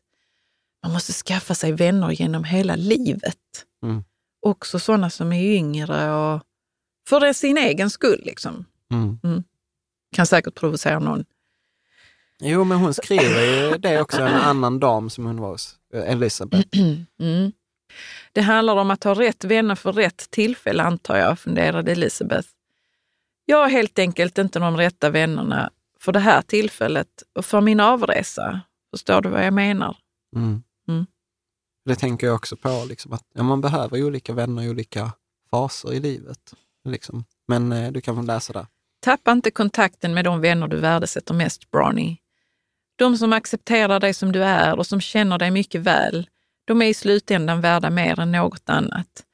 Man 0.83 0.93
måste 0.93 1.13
skaffa 1.13 1.55
sig 1.55 1.73
vänner 1.73 2.11
genom 2.11 2.45
hela 2.45 2.77
livet. 2.77 3.65
Mm. 4.47 4.51
Också 4.51 4.79
sådana 4.79 5.11
som 5.11 5.33
är 5.33 5.43
yngre 5.43 6.13
och 6.13 6.43
för 7.09 7.21
det 7.21 7.35
sin 7.35 7.59
egen 7.59 7.91
skull. 7.91 8.23
Liksom. 8.25 8.65
Mm. 8.91 9.43
Kan 10.17 10.27
säkert 10.27 10.55
provocera 10.55 10.99
någon. 10.99 11.25
Jo, 12.41 12.65
men 12.65 12.79
hon 12.79 12.95
skriver 12.95 13.45
ju 13.45 13.79
det 13.79 14.01
också, 14.01 14.23
en 14.23 14.35
annan 14.35 14.81
dam 14.81 15.11
som 15.11 15.27
hon 15.27 15.41
var 15.41 15.49
hos, 15.49 15.77
eh, 15.95 16.11
Elisabeth. 16.13 16.69
Mm. 17.21 17.53
Det 18.33 18.41
handlar 18.41 18.77
om 18.77 18.91
att 18.91 19.05
ha 19.05 19.15
rätt 19.15 19.45
vänner 19.45 19.75
för 19.75 19.93
rätt 19.93 20.31
tillfälle, 20.31 20.83
antar 20.83 21.17
jag, 21.17 21.39
funderade 21.39 21.93
Elisabeth. 21.93 22.49
Jag 23.45 23.57
har 23.57 23.69
helt 23.69 23.99
enkelt 23.99 24.39
inte 24.39 24.59
de 24.59 24.77
rätta 24.77 25.11
vännerna 25.11 25.71
för 26.01 26.13
det 26.13 26.21
här 26.21 26.43
tillfället 26.43 27.09
och 27.35 27.45
för 27.45 27.61
min 27.61 27.81
avresa. 27.81 28.61
Förstår 28.91 29.21
du 29.21 29.29
vad 29.29 29.47
jag 29.47 29.53
menar? 29.53 29.97
Mm. 30.37 30.63
Det 31.87 31.97
tänker 31.97 32.27
jag 32.27 32.37
också 32.37 32.57
på, 32.57 32.85
liksom, 32.89 33.13
att 33.13 33.23
ja, 33.35 33.43
man 33.43 33.61
behöver 33.61 33.97
ju 33.97 34.05
olika 34.05 34.33
vänner 34.33 34.63
i 34.63 34.71
olika 34.71 35.13
faser 35.51 35.93
i 35.93 36.01
livet. 36.01 36.55
Liksom. 36.85 37.25
Men 37.49 37.73
eh, 37.73 37.93
du 37.93 38.01
kan 38.01 38.17
få 38.17 38.23
läsa 38.23 38.53
där. 38.53 38.67
Tappa 39.01 39.33
inte 39.33 39.51
kontakten 39.51 40.15
med 40.15 40.25
de 40.25 40.41
vänner 40.41 40.69
du 40.69 40.77
värdesätter 40.77 41.35
mest, 41.35 41.71
Bronnie. 41.71 42.17
De 42.97 43.17
som 43.17 43.33
accepterar 43.33 44.01
dig 44.01 44.15
som 44.15 44.33
du 44.33 44.45
är 44.45 44.79
och 44.79 44.87
som 44.87 45.01
känner 45.01 45.39
dig 45.39 45.51
mycket 45.51 45.81
väl, 45.81 46.29
de 46.65 46.83
är 46.83 46.87
i 46.87 46.95
slutändan 46.95 47.61
värda 47.61 47.91
mer 47.91 48.21
än 48.21 48.33
något 48.33 48.71
annat. 48.71 49.25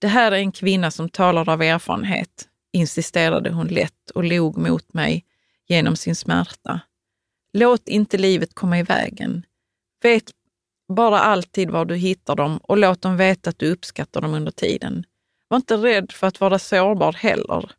Det 0.00 0.08
här 0.08 0.32
är 0.32 0.36
en 0.36 0.52
kvinna 0.52 0.90
som 0.90 1.08
talar 1.08 1.48
av 1.48 1.62
erfarenhet, 1.62 2.48
insisterade 2.72 3.50
hon 3.50 3.66
lätt 3.66 4.10
och 4.14 4.24
log 4.24 4.58
mot 4.58 4.94
mig 4.94 5.24
genom 5.68 5.96
sin 5.96 6.16
smärta. 6.16 6.80
Låt 7.52 7.88
inte 7.88 8.18
livet 8.18 8.54
komma 8.54 8.78
i 8.78 8.82
vägen. 8.82 9.46
Vet 10.02 10.30
bara 10.92 11.20
alltid 11.20 11.70
var 11.70 11.84
du 11.84 11.94
hittar 11.96 12.36
dem 12.36 12.58
och 12.62 12.76
låt 12.76 13.02
dem 13.02 13.16
veta 13.16 13.50
att 13.50 13.58
du 13.58 13.72
uppskattar 13.72 14.20
dem 14.20 14.34
under 14.34 14.52
tiden. 14.52 15.04
Var 15.48 15.56
inte 15.56 15.76
rädd 15.76 16.12
för 16.12 16.26
att 16.26 16.40
vara 16.40 16.58
sårbar 16.58 17.12
heller. 17.12 17.70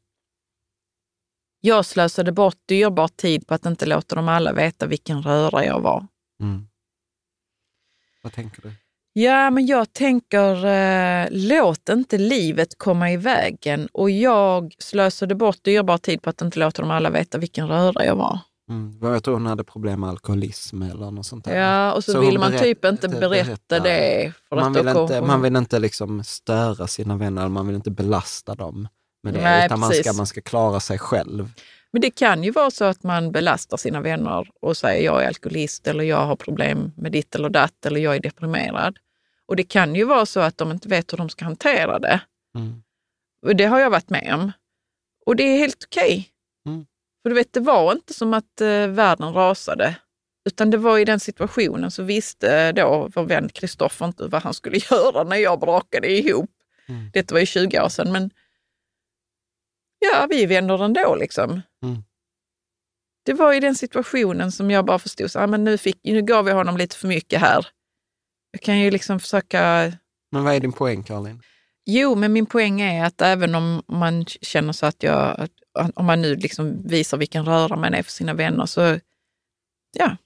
Jag 1.62 1.86
slösade 1.86 2.32
bort 2.32 2.58
dyrbar 2.66 3.08
tid 3.08 3.48
på 3.48 3.54
att 3.54 3.66
inte 3.66 3.86
låta 3.86 4.16
dem 4.16 4.30
alla 4.30 4.54
veta 4.54 4.86
vilken 4.86 5.24
röra 5.24 5.66
jag 5.66 5.80
var. 5.80 6.08
Mm. 6.42 6.68
Vad 8.24 8.34
tänker 8.34 8.62
du? 8.62 8.72
Ja, 9.14 9.50
men 9.50 9.66
jag 9.66 9.94
tänker, 9.94 10.66
eh, 10.66 11.28
låt 11.32 11.90
inte 11.90 12.18
livet 12.18 12.78
komma 12.78 13.12
i 13.12 13.18
vägen. 13.18 13.88
Och 13.92 14.10
jag 14.10 14.76
slösade 14.80 15.36
bort 15.36 15.64
dyrbar 15.64 15.98
tid 15.98 16.22
på 16.22 16.30
att 16.30 16.42
inte 16.42 16.60
låta 16.60 16.82
dem 16.82 16.92
alla 16.92 17.10
veta 17.10 17.38
vilken 17.38 17.68
röra 17.68 18.06
jag 18.06 18.16
var. 18.16 18.40
Mm. 18.70 18.98
Jag 19.02 19.24
tror 19.24 19.34
hon 19.34 19.46
hade 19.46 19.64
problem 19.64 20.00
med 20.00 20.10
alkoholism 20.10 20.82
eller 20.82 21.12
något 21.12 21.26
sånt 21.26 21.46
där. 21.46 21.56
Ja, 21.56 21.94
och 21.94 22.04
så, 22.04 22.12
Så 22.12 22.20
vill 22.20 22.40
man 22.40 22.58
typ 22.58 22.86
inte 22.86 23.08
berätta- 23.08 23.80
det. 23.80 24.34
För 24.50 24.56
Man 24.56 24.74
vill, 24.74 24.88
inte, 24.88 25.22
man 25.22 25.42
vill 25.42 25.56
inte 25.56 25.80
liksom 25.80 26.24
störa 26.24 26.88
sina 26.88 27.18
vänner, 27.18 27.48
man 27.48 27.68
vill 27.68 27.76
inte 27.76 27.92
belasta 27.92 28.56
dem 28.56 28.88
med 29.24 29.34
det, 29.34 29.42
Nej, 29.42 29.66
utan 29.66 29.80
man 29.80 29.94
ska, 29.94 30.14
man 30.14 30.28
ska 30.28 30.42
klara 30.42 30.80
sig 30.80 31.00
själv. 31.00 31.52
Men 31.92 32.02
det 32.02 32.12
kan 32.12 32.44
ju 32.44 32.52
vara 32.52 32.72
så 32.72 32.86
att 32.86 33.04
man 33.04 33.32
belastar 33.32 33.78
sina 33.78 34.02
vänner 34.02 34.50
och 34.62 34.78
säger 34.78 35.06
jag 35.06 35.24
är 35.24 35.28
alkoholist 35.28 35.88
eller 35.88 36.04
jag 36.04 36.26
har 36.26 36.36
problem 36.36 36.92
med 36.98 37.12
ditt 37.12 37.36
eller 37.36 37.50
datt 37.50 37.86
eller 37.86 38.02
jag 38.02 38.16
är 38.16 38.20
deprimerad. 38.20 38.98
Och 39.46 39.56
det 39.56 39.64
kan 39.64 39.96
ju 39.96 40.04
vara 40.04 40.26
så 40.26 40.40
att 40.40 40.58
de 40.58 40.72
inte 40.72 40.90
vet 40.90 41.14
hur 41.14 41.18
de 41.18 41.30
ska 41.30 41.46
hantera 41.46 42.00
det. 42.00 42.22
Mm. 42.56 42.84
Och 43.46 43.56
det 43.56 43.66
har 43.66 43.80
jag 43.80 43.90
varit 43.90 44.10
med 44.10 44.34
om. 44.34 44.52
Och 45.26 45.36
det 45.36 45.44
är 45.44 45.58
helt 45.58 45.84
okej. 45.88 46.30
För 47.24 47.30
du 47.30 47.36
vet, 47.36 47.54
det 47.54 47.60
var 47.60 47.92
inte 47.92 48.14
som 48.14 48.34
att 48.34 48.62
eh, 48.62 48.88
världen 48.88 49.34
rasade. 49.34 49.96
Utan 50.46 50.70
det 50.70 50.78
var 50.78 50.98
i 50.98 51.06
den 51.06 51.20
situationen 51.20 51.92
så 51.92 52.04
visste 52.04 52.72
då 52.72 53.10
vår 53.16 53.24
vän 53.24 53.50
Kristoffer 53.50 54.06
inte 54.06 54.28
vad 54.28 54.44
han 54.44 54.54
skulle 54.54 54.78
göra 54.92 55.24
när 55.24 55.36
jag 55.36 55.60
brakade 55.60 56.12
ihop. 56.12 56.52
Mm. 56.88 57.10
Detta 57.14 57.36
var 57.36 57.40
ju 57.40 57.46
20 57.46 57.82
år 57.82 57.90
sedan, 57.90 58.12
men 58.12 58.30
ja, 60.00 60.28
vi 60.30 60.44
är 60.44 60.48
vänner 60.48 60.84
ändå 60.84 61.16
liksom. 61.16 61.62
Mm. 61.84 62.04
Det 63.26 63.34
var 63.34 63.54
i 63.54 63.60
den 63.60 63.76
situationen 63.76 64.52
som 64.52 64.72
jag 64.72 64.86
bara 64.86 65.00
förstod, 65.00 65.32
så, 65.32 65.40
ah, 65.40 65.48
men 65.48 65.64
nu, 65.64 65.78
fick, 65.78 66.00
nu 66.04 66.22
gav 66.22 66.48
jag 66.48 66.56
honom 66.56 66.78
lite 66.78 66.96
för 66.96 67.08
mycket 67.08 67.42
här. 67.42 67.68
Jag 68.52 68.62
kan 68.62 68.80
ju 68.80 68.92
liksom 68.92 69.20
försöka 69.20 69.92
Men 70.32 70.44
vad 70.44 70.56
är 70.56 70.60
din 70.60 70.74
poäng, 70.74 71.04
Caroline? 71.04 71.42
Jo, 71.86 72.16
men 72.16 72.34
min 72.34 72.46
poäng 72.46 72.82
är 72.82 73.06
att 73.06 73.22
även 73.22 73.56
om 73.56 73.84
man 73.88 74.26
känner 74.26 74.74
så 74.74 74.86
att 74.86 75.04
jag, 75.04 75.40
att- 75.40 75.92
om 75.96 76.06
man 76.06 76.22
nu 76.22 76.36
liksom 76.36 76.88
visar 76.88 77.18
vilken 77.18 77.46
röra 77.46 77.76
man 77.76 77.94
är 77.94 78.04
för 78.04 78.12
sina 78.12 78.34
vänner 78.34 78.66
så, 78.66 78.82
ja, 79.98 80.18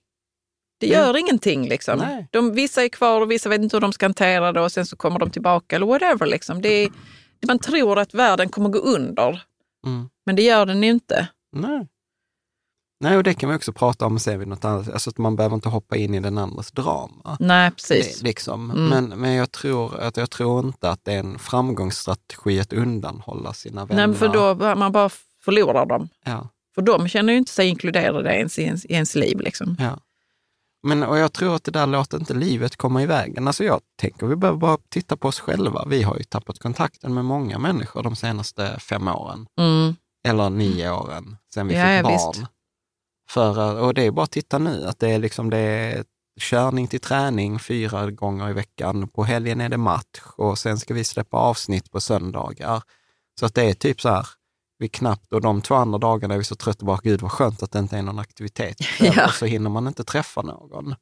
det 0.79 0.87
Mm. 0.93 0.99
gör 0.99 1.17
ingenting. 1.17 1.67
Liksom. 1.69 1.99
Nej. 1.99 2.27
De, 2.31 2.53
vissa 2.53 2.83
är 2.83 2.89
kvar 2.89 3.21
och 3.21 3.31
vissa 3.31 3.49
vet 3.49 3.61
inte 3.61 3.75
hur 3.75 3.81
de 3.81 3.93
ska 3.93 4.05
hantera 4.05 4.51
det 4.51 4.61
och 4.61 4.71
sen 4.71 4.85
så 4.85 4.95
kommer 4.95 5.19
de 5.19 5.31
tillbaka 5.31 5.75
eller 5.75 5.85
whatever. 5.85 6.25
Liksom. 6.25 6.61
Det 6.61 6.69
är, 6.69 6.89
man 7.47 7.59
tror 7.59 7.99
att 7.99 8.13
världen 8.13 8.49
kommer 8.49 8.69
gå 8.69 8.79
under, 8.79 9.41
Mm. 9.85 10.09
men 10.25 10.35
det 10.35 10.41
gör 10.41 10.65
den 10.65 10.83
ju 10.83 10.89
inte. 10.89 11.27
Nej. 11.51 11.87
Nej, 12.99 13.17
och 13.17 13.23
det 13.23 13.33
kan 13.33 13.49
vi 13.49 13.55
också 13.55 13.73
prata 13.73 14.05
om 14.05 14.19
sen 14.19 14.39
vid 14.39 14.47
något 14.47 14.65
annat, 14.65 14.89
alltså 14.89 15.09
att 15.09 15.17
man 15.17 15.35
behöver 15.35 15.55
inte 15.55 15.69
hoppa 15.69 15.95
in 15.97 16.15
i 16.15 16.19
den 16.19 16.37
andres 16.37 16.71
drama. 16.71 17.37
Nej, 17.39 17.71
precis. 17.71 18.19
Det, 18.19 18.23
liksom. 18.27 18.71
Mm. 18.71 18.87
Men, 18.89 19.19
men 19.21 19.33
jag, 19.33 19.51
tror, 19.51 19.99
att 19.99 20.17
jag 20.17 20.29
tror 20.29 20.65
inte 20.65 20.89
att 20.89 21.05
det 21.05 21.13
är 21.13 21.19
en 21.19 21.39
framgångsstrategi 21.39 22.59
att 22.59 22.73
undanhålla 22.73 23.53
sina 23.53 23.85
vänner. 23.85 24.07
Nej, 24.07 24.15
för 24.15 24.27
då 24.27 24.75
man 24.75 24.91
bara 24.91 25.09
förlorar 25.43 25.85
dem. 25.85 26.09
Ja, 26.25 26.49
För 26.75 26.81
de 26.81 27.07
känner 27.07 27.33
ju 27.33 27.39
inte 27.39 27.51
sig 27.51 27.67
inkluderade 27.67 28.35
ens 28.35 28.59
i 28.59 28.63
ens, 28.63 28.85
i 28.85 28.93
ens 28.93 29.15
liv. 29.15 29.39
Liksom. 29.39 29.75
ja. 29.79 29.97
Men, 30.83 31.03
och 31.03 31.17
jag 31.17 31.33
tror 31.33 31.55
att 31.55 31.63
det 31.63 31.71
där 31.71 31.87
låter 31.87 32.17
inte 32.17 32.33
livet 32.33 32.75
komma 32.75 33.03
i 33.03 33.05
vägen. 33.05 33.47
Alltså 33.47 33.63
jag 33.63 33.81
tänker 34.01 34.27
vi 34.27 34.35
behöver 34.35 34.59
bara 34.59 34.77
titta 34.89 35.17
på 35.17 35.27
oss 35.27 35.39
själva. 35.39 35.85
Vi 35.87 36.03
har 36.03 36.17
ju 36.17 36.23
tappat 36.23 36.59
kontakten 36.59 37.13
med 37.13 37.25
många 37.25 37.59
människor 37.59 38.03
de 38.03 38.15
senaste 38.15 38.79
fem 38.79 39.07
åren. 39.07 39.47
Mm. 39.59 39.95
Eller 40.27 40.49
nio 40.49 40.91
åren 40.91 41.37
sedan 41.53 41.67
vi 41.67 41.75
Ja, 41.75 41.81
fick 41.85 41.91
ja, 41.91 42.03
barn. 42.03 42.11
visst. 42.33 42.51
För, 43.29 43.79
och 43.79 43.93
det 43.93 44.03
är 44.03 44.11
bara 44.11 44.23
att 44.23 44.31
titta 44.31 44.57
nu, 44.57 44.85
att 44.87 44.99
det 44.99 45.09
är, 45.09 45.19
liksom, 45.19 45.49
det 45.49 45.57
är 45.57 46.03
körning 46.39 46.87
till 46.87 46.99
träning 46.99 47.59
fyra 47.59 48.11
gånger 48.11 48.49
i 48.49 48.53
veckan. 48.53 49.07
På 49.07 49.23
helgen 49.23 49.61
är 49.61 49.69
det 49.69 49.77
match 49.77 50.21
och 50.35 50.57
sen 50.57 50.79
ska 50.79 50.93
vi 50.93 51.03
släppa 51.03 51.37
avsnitt 51.37 51.91
på 51.91 52.01
söndagar. 52.01 52.83
Så 53.39 53.45
att 53.45 53.55
det 53.55 53.63
är 53.63 53.73
typ 53.73 54.01
så 54.01 54.09
här, 54.09 54.27
vi 54.79 54.89
knappt, 54.89 55.33
och 55.33 55.41
de 55.41 55.61
två 55.61 55.75
andra 55.75 55.97
dagarna 55.97 56.33
är 56.33 56.37
vi 56.37 56.43
så 56.43 56.55
trötta 56.55 56.85
bara, 56.85 56.99
gud 57.03 57.21
vad 57.21 57.31
skönt 57.31 57.63
att 57.63 57.71
det 57.71 57.79
inte 57.79 57.97
är 57.97 58.01
någon 58.01 58.19
aktivitet. 58.19 58.77
Ja. 58.99 59.29
Så 59.29 59.45
hinner 59.45 59.69
man 59.69 59.87
inte 59.87 60.03
träffa 60.03 60.41
någon. 60.41 60.95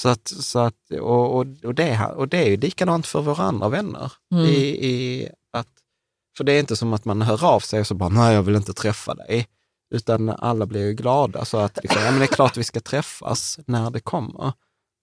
Så 0.00 0.08
att, 0.08 0.28
så 0.28 0.58
att, 0.58 0.90
och, 0.90 1.36
och, 1.36 1.46
och, 1.64 1.74
det, 1.74 2.06
och 2.16 2.28
det 2.28 2.38
är 2.38 2.50
ju 2.50 2.56
likadant 2.56 3.06
för 3.06 3.22
våra 3.22 3.42
andra 3.42 3.68
vänner. 3.68 4.12
Mm. 4.32 4.44
I, 4.44 4.86
i 4.86 5.28
att, 5.52 5.68
för 6.36 6.44
det 6.44 6.52
är 6.52 6.60
inte 6.60 6.76
som 6.76 6.92
att 6.92 7.04
man 7.04 7.22
hör 7.22 7.44
av 7.44 7.60
sig 7.60 7.80
och 7.80 7.86
så 7.86 7.94
bara, 7.94 8.08
nej 8.08 8.34
jag 8.34 8.42
vill 8.42 8.56
inte 8.56 8.72
träffa 8.72 9.14
dig. 9.14 9.46
Utan 9.90 10.28
alla 10.28 10.66
blir 10.66 10.86
ju 10.86 10.92
glada. 10.94 11.44
Så 11.44 11.58
att 11.58 11.78
liksom, 11.82 12.02
ja, 12.02 12.10
men 12.10 12.18
det 12.20 12.24
är 12.24 12.34
klart 12.34 12.56
vi 12.56 12.64
ska 12.64 12.80
träffas 12.80 13.58
när 13.66 13.90
det 13.90 14.00
kommer. 14.00 14.52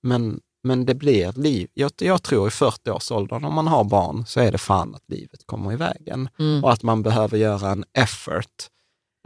Men, 0.04 0.40
men 0.64 0.86
det 0.86 0.96
blir 0.96 1.32
liv. 1.32 1.70
Jag, 1.74 1.92
jag 1.98 2.24
tror 2.24 2.48
i 2.48 2.52
40-årsåldern, 2.52 3.46
om 3.46 3.54
man 3.54 3.68
har 3.68 3.84
barn, 3.84 4.26
så 4.26 4.40
är 4.40 4.52
det 4.52 4.58
fan 4.58 4.96
att 4.96 5.04
livet 5.10 5.46
kommer 5.46 5.74
i 5.74 5.76
vägen. 5.76 6.30
Mm. 6.40 6.64
Och 6.64 6.72
att 6.74 6.84
man 6.84 7.04
behöver 7.04 7.38
göra 7.38 7.70
en 7.72 7.86
effort 7.94 8.68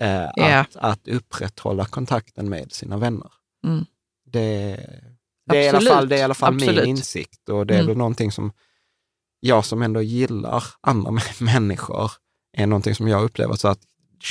eh, 0.02 0.30
Ja. 0.36 0.60
att, 0.60 0.76
att 0.76 1.08
upprätthålla 1.08 1.86
kontakten 1.86 2.50
med 2.50 2.72
sina 2.72 2.98
vänner. 2.98 3.32
Mm. 3.68 3.86
Det, 4.26 4.78
det, 5.50 5.58
är 5.58 5.64
i 5.64 5.70
alla 5.70 5.82
fall, 5.90 6.10
det 6.10 6.16
är 6.16 6.20
i 6.20 6.24
alla 6.24 6.34
fall 6.34 6.54
min 6.54 6.70
Absolut. 6.70 6.88
insikt 6.88 7.50
och 7.50 7.68
det 7.68 7.74
är 7.74 7.80
Mm. 7.80 7.88
väl 7.88 7.98
någonting 7.98 8.32
som 8.32 8.52
jag 9.40 9.66
som 9.66 9.82
ändå 9.82 10.02
gillar 10.02 10.64
andra 10.82 11.12
människor, 11.40 12.12
är 12.58 12.68
någonting 12.68 12.96
som 12.96 13.08
jag 13.08 13.24
upplever 13.24 13.56
så 13.56 13.68
att 13.68 13.80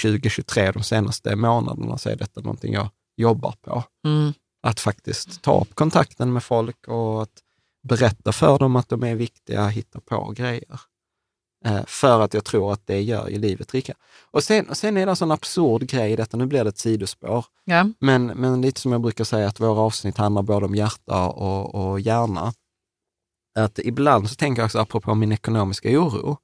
2023, 0.02 0.72
de 0.72 0.82
senaste 0.82 1.36
månaderna, 1.36 1.98
så 1.98 2.08
är 2.08 2.16
detta 2.16 2.40
någonting 2.40 2.72
jag 2.72 2.88
jobbar 3.16 3.54
på. 3.60 3.84
Mm. 4.06 4.32
Att 4.62 4.80
faktiskt 4.80 5.42
ta 5.42 5.60
upp 5.60 5.74
kontakten 5.74 6.32
med 6.32 6.42
folk 6.44 6.88
och 6.88 7.22
att 7.22 7.42
berätta 7.88 8.32
för 8.32 8.58
dem 8.58 8.76
att 8.76 8.88
de 8.88 9.02
är 9.02 9.14
viktiga, 9.14 9.68
hitta 9.68 10.00
på 10.00 10.32
grejer. 10.36 10.80
Eh, 11.64 11.84
för 11.86 12.20
att 12.20 12.34
jag 12.34 12.44
tror 12.44 12.72
att 12.72 12.86
det 12.86 13.00
gör 13.02 13.28
ju 13.28 13.38
livet 13.38 13.74
rikare. 13.74 13.96
Och 14.30 14.44
sen, 14.44 14.68
och 14.68 14.76
sen 14.76 14.96
är 14.96 15.06
det 15.06 15.12
en 15.12 15.16
sån 15.16 15.30
absurd 15.30 15.82
grej 15.82 16.12
i 16.12 16.16
detta, 16.16 16.36
nu 16.36 16.46
blir 16.46 16.64
det 16.64 16.68
ett 16.70 16.78
sidospår, 16.78 17.44
Ja. 17.64 17.86
men, 18.00 18.26
men 18.26 18.60
lite 18.62 18.80
som 18.80 18.92
jag 18.92 19.00
brukar 19.00 19.24
säga 19.24 19.48
att 19.48 19.60
våra 19.60 19.80
avsnitt 19.80 20.16
handlar 20.16 20.42
både 20.42 20.66
om 20.66 20.74
hjärta 20.74 21.28
och, 21.28 21.74
och 21.74 22.00
hjärna. 22.00 22.52
Att 23.58 23.78
ibland 23.78 24.30
så 24.30 24.34
tänker 24.34 24.62
jag 24.62 24.66
också, 24.66 24.78
apropå 24.78 25.14
min 25.14 25.32
ekonomiska 25.32 25.88
oro, 26.00 26.36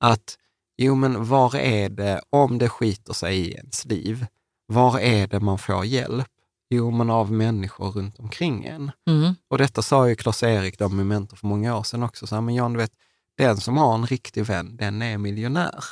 att 0.00 0.38
jo 0.76 0.94
men 0.94 1.24
var 1.24 1.56
är 1.56 1.88
det, 1.88 2.20
om 2.30 2.58
det 2.58 2.68
skiter 2.68 3.12
sig 3.12 3.38
i 3.38 3.52
ens 3.52 3.84
liv, 3.84 4.26
var 4.66 4.98
är 4.98 5.26
det 5.26 5.40
man 5.40 5.58
får 5.58 5.84
hjälp? 5.84 6.28
Jo, 6.70 6.90
men 6.90 7.10
av 7.10 7.32
människor 7.32 7.90
runt 7.90 8.18
omkring 8.18 8.64
en. 8.64 8.92
Mm. 9.08 9.34
Och 9.48 9.58
detta 9.58 9.82
sa 9.82 10.08
ju 10.08 10.16
Klas-Erik 10.16 10.78
då 10.78 10.88
med 10.88 11.06
mentor 11.06 11.36
för 11.36 11.46
många 11.46 11.76
år 11.76 11.82
sedan 11.82 12.02
också. 12.02 12.26
Så 12.26 12.34
här, 12.34 12.42
men 12.42 12.54
Jan, 12.54 12.72
du 12.72 12.78
vet, 12.78 12.92
den 13.38 13.56
som 13.56 13.76
har 13.76 13.94
en 13.94 14.06
riktig 14.06 14.44
vän, 14.44 14.76
den 14.76 15.02
är 15.02 15.18
miljonär. 15.18 15.84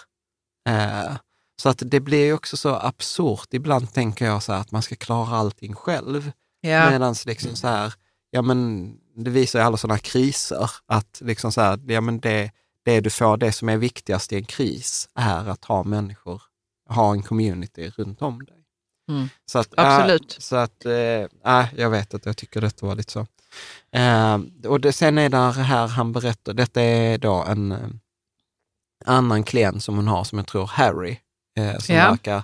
Eh, 0.69 1.17
så 1.63 1.69
att 1.69 1.83
det 1.87 2.01
blir 2.01 2.25
ju 2.25 2.33
också 2.33 2.57
så 2.57 2.75
absurt. 2.75 3.55
Ibland 3.55 3.93
tänker 3.93 4.27
jag 4.27 4.43
så 4.43 4.53
här 4.53 4.61
att 4.61 4.71
man 4.71 4.83
ska 4.83 4.97
klara 4.97 5.37
allting 5.37 5.75
själv. 5.75 6.33
Ja. 6.61 6.91
Medan 6.91 7.15
liksom 7.27 7.57
så 7.57 7.69
här, 7.69 7.95
ja 8.31 8.43
men 8.43 8.91
det 9.17 9.31
visar 9.31 9.59
ju 9.59 9.65
alla 9.65 9.77
sådana 9.77 9.99
kriser, 9.99 10.71
att 10.87 11.21
liksom 11.25 11.53
så 11.53 11.61
här, 11.61 11.81
ja 11.87 12.01
men 12.01 12.21
det, 12.21 12.51
det 12.85 13.01
du 13.01 13.11
får, 13.11 13.37
det 13.37 13.53
som 13.53 13.69
är 13.69 13.77
viktigast 13.77 14.33
i 14.33 14.37
en 14.37 14.45
kris, 14.45 15.09
är 15.15 15.49
att 15.49 15.65
ha 15.65 15.85
människor, 15.85 16.43
ha 16.89 17.13
en 17.13 17.23
community 17.23 17.91
runt 17.97 18.23
om 18.23 18.45
dig. 18.45 18.57
Mm. 19.11 19.29
Så 19.47 19.59
att, 19.59 19.75
Absolut. 19.77 20.33
Äh, 20.33 20.41
så 20.41 20.57
att, 20.57 20.85
äh, 20.85 21.67
jag 21.81 21.91
vet 21.91 22.15
att 22.15 22.27
jag 22.27 22.37
tycker 22.37 22.61
detta 22.61 22.87
var 22.87 22.95
lite 22.95 23.13
så. 23.13 23.27
Äh, 23.93 24.39
och 24.67 24.81
det, 24.81 24.93
sen 24.93 25.19
är 25.19 25.29
det 25.29 25.37
här 25.63 25.87
han 25.87 26.13
berättar, 26.13 26.53
detta 26.55 26.83
är 26.83 27.19
då 27.19 27.45
en 27.49 27.73
eh, 27.73 27.79
annan 29.05 29.45
klient 29.45 29.85
som 29.85 29.97
hon 29.97 30.09
har 30.09 30.25
som 30.25 30.39
jag 30.39 30.47
tror 30.47 30.67
Harry, 30.67 31.17
som 31.81 31.95
Ja. 31.95 32.11
verkar, 32.11 32.43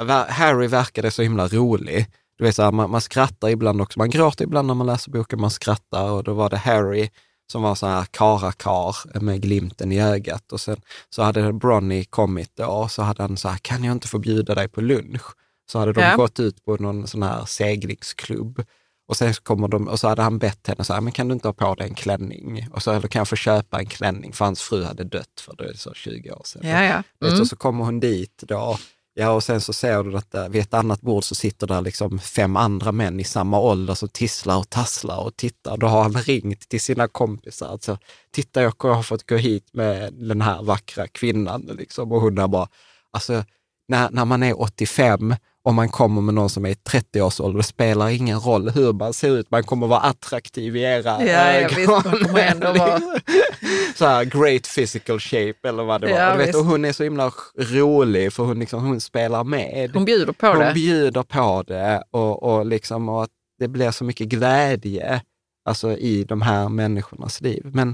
ver- 0.00 0.28
Harry 0.30 0.66
verkade 0.66 1.10
så 1.10 1.22
himla 1.22 1.48
rolig. 1.48 2.06
Du 2.38 2.44
vet, 2.44 2.54
så 2.56 2.62
här, 2.62 2.72
man, 2.72 2.90
man 2.90 3.00
skrattar 3.00 3.48
ibland 3.48 3.80
också, 3.80 3.98
man 3.98 4.10
gråter 4.10 4.44
ibland 4.44 4.66
när 4.66 4.74
man 4.74 4.86
läser 4.86 5.10
boken, 5.10 5.40
man 5.40 5.50
skrattar 5.50 6.10
och 6.10 6.24
då 6.24 6.34
var 6.34 6.50
det 6.50 6.56
Harry 6.56 7.10
som 7.52 7.62
var 7.62 7.74
så 7.74 7.86
här 7.86 8.04
karakar 8.10 9.20
med 9.20 9.42
glimten 9.42 9.92
i 9.92 10.00
ögat 10.02 10.52
och 10.52 10.60
sen 10.60 10.80
så 11.10 11.22
hade 11.22 11.52
Bronny 11.52 12.04
kommit 12.04 12.50
då 12.56 12.64
och 12.66 12.90
så 12.90 13.02
hade 13.02 13.22
han 13.22 13.36
så 13.36 13.48
här, 13.48 13.58
kan 13.58 13.84
jag 13.84 13.92
inte 13.92 14.08
få 14.08 14.18
bjuda 14.18 14.54
dig 14.54 14.68
på 14.68 14.80
lunch? 14.80 15.22
Så 15.70 15.78
hade 15.78 15.92
de 15.92 16.00
Ja. 16.00 16.16
gått 16.16 16.40
ut 16.40 16.64
på 16.64 16.76
någon 16.76 17.06
sån 17.06 17.22
här 17.22 17.44
seglingsklubb 17.44 18.64
och 19.08 19.16
sen 19.16 19.34
så 19.34 19.42
kommer 19.42 19.68
de, 19.68 19.88
och 19.88 20.00
så 20.00 20.08
hade 20.08 20.22
han 20.22 20.38
bett 20.38 20.66
henne 20.66 20.84
så 20.84 20.92
här, 20.94 21.00
men 21.00 21.12
kan 21.12 21.28
du 21.28 21.34
inte 21.34 21.48
ha 21.48 21.52
på 21.52 21.74
dig 21.74 21.88
en 21.88 21.94
klänning? 21.94 22.66
Och 22.72 22.82
så, 22.82 22.90
eller 22.92 23.08
kan 23.08 23.20
jag 23.20 23.28
få 23.28 23.36
köpa 23.36 23.78
en 23.78 23.86
klänning? 23.86 24.32
För 24.32 24.44
hans 24.44 24.62
fru 24.62 24.84
hade 24.84 25.04
dött 25.04 25.40
för 25.40 25.54
det 25.56 25.78
så 25.78 25.94
20 25.94 26.30
år 26.32 26.42
sedan. 26.44 26.62
Ja, 26.64 26.84
ja. 26.84 27.02
Mm. 27.28 27.40
och 27.40 27.46
så 27.48 27.56
kommer 27.56 27.84
hon 27.84 28.00
dit 28.00 28.42
då, 28.46 28.78
ja 29.18 29.30
och 29.30 29.44
sen 29.44 29.60
så 29.60 29.72
ser 29.72 30.02
du 30.02 30.16
att 30.16 30.34
eh, 30.34 30.48
vid 30.48 30.62
ett 30.62 30.74
annat 30.74 31.00
bord 31.00 31.24
så 31.24 31.34
sitter 31.34 31.66
där 31.66 31.80
liksom 31.80 32.18
fem 32.18 32.56
andra 32.56 32.92
män 32.92 33.20
i 33.20 33.24
samma 33.24 33.60
ålder 33.60 33.94
som 33.94 34.08
tisslar 34.08 34.58
och 34.58 34.70
tasslar 34.70 35.24
och 35.24 35.36
tittar. 35.36 35.76
Då 35.76 35.86
har 35.86 36.02
han 36.02 36.12
ringt 36.12 36.68
till 36.68 36.80
sina 36.80 37.08
kompisar. 37.08 37.68
Alltså, 37.68 37.98
titta, 38.30 38.62
jag 38.62 38.74
har 38.78 39.02
fått 39.02 39.26
gå 39.26 39.36
hit 39.36 39.68
med 39.72 40.12
den 40.12 40.40
här 40.40 40.62
vackra 40.62 41.06
kvinnan. 41.06 41.62
Liksom. 41.78 42.12
Och 42.12 42.20
hon 42.20 42.38
har 42.38 42.48
bara, 42.48 42.68
alltså 43.10 43.44
när, 43.88 44.10
när 44.10 44.24
man 44.24 44.42
är 44.42 44.60
85 44.60 45.34
och 45.64 45.74
man 45.74 45.88
kommer 45.88 46.20
med 46.20 46.34
någon 46.34 46.50
som 46.50 46.66
är 46.66 46.70
i 46.70 46.74
30-årsåldern, 46.74 47.56
det 47.56 47.62
spelar 47.62 48.08
ingen 48.08 48.40
roll 48.40 48.70
hur 48.70 48.92
man 48.92 49.12
ser 49.12 49.30
ut, 49.38 49.50
man 49.50 49.64
kommer 49.64 49.86
vara 49.86 50.00
attraktiv 50.00 50.76
i 50.76 50.80
era 50.82 51.02
Ja, 51.02 51.24
ja, 51.24 51.52
ögon. 51.52 51.76
visst, 51.76 52.26
kommer 52.26 52.38
ändå 52.40 52.72
vara- 52.72 53.00
så 53.96 54.06
här 54.06 54.24
great 54.24 54.74
physical 54.74 55.20
shape 55.20 55.68
eller 55.68 55.82
vad 55.84 56.00
det 56.00 56.06
var. 56.12 56.18
Ja, 56.18 56.32
du 56.32 56.38
vet, 56.38 56.48
visst. 56.48 56.58
och 56.58 56.64
hon 56.64 56.84
är 56.84 56.92
så 56.92 57.04
himla 57.04 57.32
rolig 57.58 58.32
för 58.32 58.42
hon, 58.44 58.58
liksom, 58.58 58.84
hon 58.86 59.00
spelar 59.00 59.44
med. 59.44 59.90
Hon 59.94 60.04
bjuder 60.04 60.32
på 60.32 60.46
hon 60.46 60.58
det. 60.58 60.72
bjuder 60.74 61.22
på 61.22 61.64
det 61.66 62.02
och, 62.10 62.42
och, 62.42 62.66
liksom, 62.66 63.08
och 63.08 63.22
att 63.22 63.30
det 63.58 63.68
blir 63.68 63.90
så 63.90 64.04
mycket 64.04 64.28
glädje 64.28 65.20
alltså, 65.68 65.92
i 65.96 66.24
de 66.24 66.42
här 66.42 66.68
människornas 66.68 67.40
liv. 67.40 67.62
Men 67.74 67.88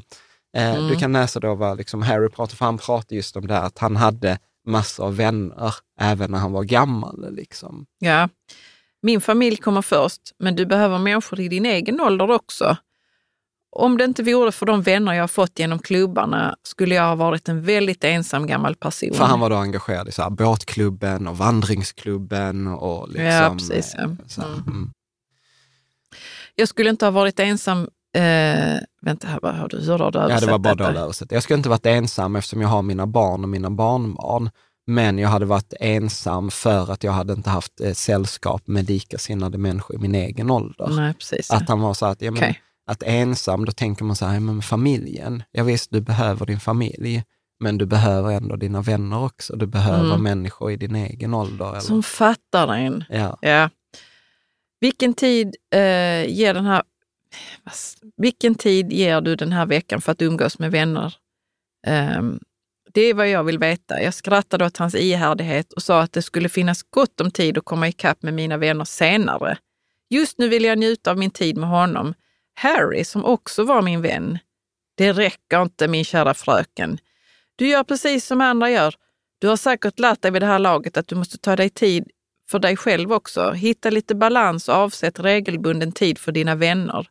eh, 0.56 0.74
Mm. 0.74 0.88
du 0.88 0.96
kan 0.96 1.12
läsa 1.12 1.40
då 1.40 1.54
vad 1.54 1.78
liksom, 1.78 2.02
Harry 2.02 2.28
pratar, 2.28 2.56
för 2.56 2.64
han 2.64 2.78
pratar 2.78 3.16
just 3.16 3.36
om 3.36 3.46
det 3.46 3.54
här, 3.54 3.62
att 3.62 3.78
han 3.78 3.96
hade 3.96 4.38
massor 4.66 5.04
av 5.04 5.16
vänner 5.16 5.74
även 6.00 6.30
när 6.30 6.38
han 6.38 6.52
var 6.52 6.64
gammal. 6.64 7.34
Liksom. 7.34 7.86
Ja. 7.98 8.28
Min 9.02 9.20
familj 9.20 9.56
kommer 9.56 9.82
först, 9.82 10.20
men 10.38 10.56
du 10.56 10.66
behöver 10.66 10.98
människor 10.98 11.40
i 11.40 11.48
din 11.48 11.66
egen 11.66 12.00
ålder 12.00 12.30
också. 12.30 12.76
Om 13.76 13.98
det 13.98 14.04
inte 14.04 14.22
vore 14.22 14.52
för 14.52 14.66
de 14.66 14.82
vänner 14.82 15.12
jag 15.12 15.22
har 15.22 15.28
fått 15.28 15.58
genom 15.58 15.78
klubbarna 15.78 16.56
skulle 16.62 16.94
jag 16.94 17.02
ha 17.02 17.14
varit 17.14 17.48
en 17.48 17.62
väldigt 17.62 18.04
ensam 18.04 18.46
gammal 18.46 18.74
person. 18.74 19.14
För 19.14 19.24
han 19.24 19.40
var 19.40 19.50
då 19.50 19.56
engagerad 19.56 20.08
i 20.08 20.12
så 20.12 20.22
här, 20.22 20.30
båtklubben 20.30 21.26
och 21.26 21.38
vandringsklubben 21.38 22.66
och 22.66 23.08
liksom... 23.08 23.24
Ja, 23.24 23.50
precis, 23.58 23.94
ja. 23.96 24.02
eh, 24.02 24.10
Så 24.26 24.42
Mm. 24.42 24.62
mm. 24.66 24.90
Jag 26.54 26.68
skulle 26.68 26.90
inte 26.90 27.06
ha 27.06 27.10
varit 27.10 27.40
ensam... 27.40 27.88
Eh, 28.14 28.78
vänta, 29.02 29.28
här, 29.28 29.38
vad 29.42 29.54
har 29.54 29.68
du, 29.68 29.78
hur 29.80 29.98
har 29.98 30.10
du 30.10 30.18
Ja, 30.18 30.26
det 30.26 30.32
översatt 30.32 30.50
var 30.50 30.58
bara 30.58 30.74
dåligt 30.74 30.98
översatt. 30.98 31.32
Jag 31.32 31.42
skulle 31.42 31.56
inte 31.56 31.68
varit 31.68 31.86
ensam 31.86 32.36
eftersom 32.36 32.60
jag 32.60 32.68
har 32.68 32.82
mina 32.82 33.06
barn 33.06 33.42
och 33.42 33.48
mina 33.48 33.70
barnbarn. 33.70 34.50
Men 34.86 35.18
jag 35.18 35.28
hade 35.28 35.46
varit 35.46 35.72
ensam 35.80 36.50
för 36.50 36.92
att 36.92 37.04
jag 37.04 37.12
hade 37.12 37.32
inte 37.32 37.50
haft 37.50 37.80
eh, 37.80 37.92
sällskap 37.92 38.62
med 38.66 38.88
likasinnade 38.90 39.58
människor 39.58 39.96
i 39.96 39.98
min 39.98 40.14
egen 40.14 40.50
ålder. 40.50 40.88
Nej, 40.88 41.14
precis. 41.14 41.50
Att 41.50 41.68
han 41.68 41.80
var 41.80 41.94
så 41.94 42.06
att, 42.06 42.22
ja, 42.22 42.30
men, 42.30 42.42
Okej. 42.42 42.60
att 42.90 43.02
ensam, 43.02 43.64
då 43.64 43.72
tänker 43.72 44.04
man 44.04 44.16
så 44.16 44.26
här, 44.26 44.34
ja, 44.34 44.40
men 44.40 44.62
familjen. 44.62 45.42
Jag 45.52 45.64
visst, 45.64 45.90
du 45.90 46.00
behöver 46.00 46.46
din 46.46 46.60
familj, 46.60 47.22
men 47.60 47.78
du 47.78 47.86
behöver 47.86 48.32
ändå 48.32 48.56
dina 48.56 48.80
vänner 48.80 49.24
också. 49.24 49.56
Du 49.56 49.66
behöver 49.66 50.04
Mm. 50.10 50.22
människor 50.22 50.70
i 50.70 50.76
din 50.76 50.94
egen 50.96 51.34
ålder. 51.34 51.68
Eller? 51.70 51.80
Som 51.80 52.02
fattar 52.02 52.74
en. 52.74 53.04
Ja. 53.08 53.38
Ja. 53.40 53.70
Vilken 54.80 55.14
tid 55.14 55.56
eh, 55.74 55.80
ger 56.30 56.54
den 56.54 56.64
här... 56.66 56.82
Vilken 58.16 58.54
tid 58.54 58.92
ger 58.92 59.20
du 59.20 59.36
den 59.36 59.52
här 59.52 59.66
veckan 59.66 60.00
för 60.00 60.12
att 60.12 60.22
umgås 60.22 60.58
med 60.58 60.70
vänner? 60.70 61.14
Um, 61.86 62.40
det 62.94 63.00
är 63.00 63.14
vad 63.14 63.28
jag 63.28 63.44
vill 63.44 63.58
veta. 63.58 64.02
Jag 64.02 64.14
skrattade 64.14 64.66
åt 64.66 64.76
hans 64.76 64.94
ihärdighet 64.94 65.72
och 65.72 65.82
sa 65.82 66.00
att 66.00 66.12
det 66.12 66.22
skulle 66.22 66.48
finnas 66.48 66.82
gott 66.82 67.20
om 67.20 67.30
tid 67.30 67.58
att 67.58 67.64
komma 67.64 67.88
ikapp 67.88 68.22
med 68.22 68.34
mina 68.34 68.56
vänner 68.56 68.84
senare. 68.84 69.58
Just 70.10 70.38
nu 70.38 70.48
vill 70.48 70.64
jag 70.64 70.78
njuta 70.78 71.10
av 71.10 71.18
min 71.18 71.30
tid 71.30 71.56
med 71.56 71.68
honom. 71.68 72.14
Harry, 72.54 73.04
som 73.04 73.24
också 73.24 73.64
var 73.64 73.82
min 73.82 74.02
vän. 74.02 74.38
Det 74.96 75.12
räcker 75.12 75.62
inte, 75.62 75.88
min 75.88 76.04
kära 76.04 76.34
fröken. 76.34 76.98
Du 77.56 77.68
gör 77.68 77.84
precis 77.84 78.26
som 78.26 78.40
andra 78.40 78.70
gör. 78.70 78.94
Du 79.38 79.48
har 79.48 79.56
säkert 79.56 79.98
lärt 79.98 80.22
dig 80.22 80.30
vid 80.30 80.42
det 80.42 80.46
här 80.46 80.58
laget 80.58 80.96
att 80.96 81.08
du 81.08 81.14
måste 81.14 81.38
ta 81.38 81.56
dig 81.56 81.70
tid 81.70 82.10
för 82.50 82.58
dig 82.58 82.76
själv 82.76 83.12
också. 83.12 83.50
Hitta 83.50 83.90
lite 83.90 84.14
balans 84.14 84.68
och 84.68 84.74
avsätt 84.74 85.20
regelbunden 85.20 85.92
tid 85.92 86.18
för 86.18 86.32
dina 86.32 86.54
vänner. 86.54 87.06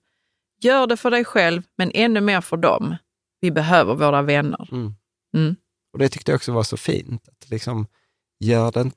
Gör 0.64 0.88
det 0.88 0.98
för 0.98 1.12
dig 1.12 1.26
själv, 1.26 1.62
men 1.78 1.92
ännu 1.94 2.22
mer 2.22 2.42
för 2.42 2.58
dem. 2.58 2.96
Vi 3.42 3.52
behöver 3.52 3.96
våra 3.96 4.22
vänner. 4.22 4.70
Mm. 4.72 4.94
Mm. 5.36 5.56
Och 5.94 6.00
det 6.00 6.10
tyckte 6.10 6.32
jag 6.32 6.36
också 6.38 6.52
var 6.52 6.64
så 6.64 6.78
fint. 6.78 7.28
Att 7.30 7.50
liksom, 7.50 7.88
gör 8.40 8.72
det, 8.72 8.92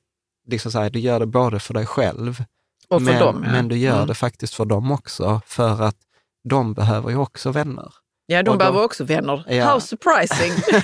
liksom 0.48 0.72
så 0.72 0.78
här, 0.78 0.90
du 0.90 0.98
gör 0.98 1.20
det 1.20 1.26
både 1.26 1.58
för 1.60 1.74
dig 1.74 1.86
själv, 1.86 2.44
Och 2.88 3.00
för 3.02 3.12
men, 3.12 3.20
dem. 3.20 3.42
Ja. 3.46 3.52
men 3.52 3.68
du 3.68 3.76
gör 3.76 3.94
Mm. 3.96 4.06
det 4.08 4.14
faktiskt 4.14 4.54
för 4.54 4.64
dem 4.64 4.90
också, 4.90 5.40
för 5.46 5.82
att 5.82 5.96
de 6.48 6.74
behöver 6.74 7.10
ju 7.10 7.16
också 7.16 7.50
vänner. 7.52 7.92
Ja, 8.26 8.42
de 8.42 8.50
och 8.50 8.58
behöver 8.58 8.78
de- 8.78 8.84
också 8.84 9.04
vänner. 9.04 9.44
Ja. 9.48 9.64
How 9.64 9.80
surprising! 9.80 10.52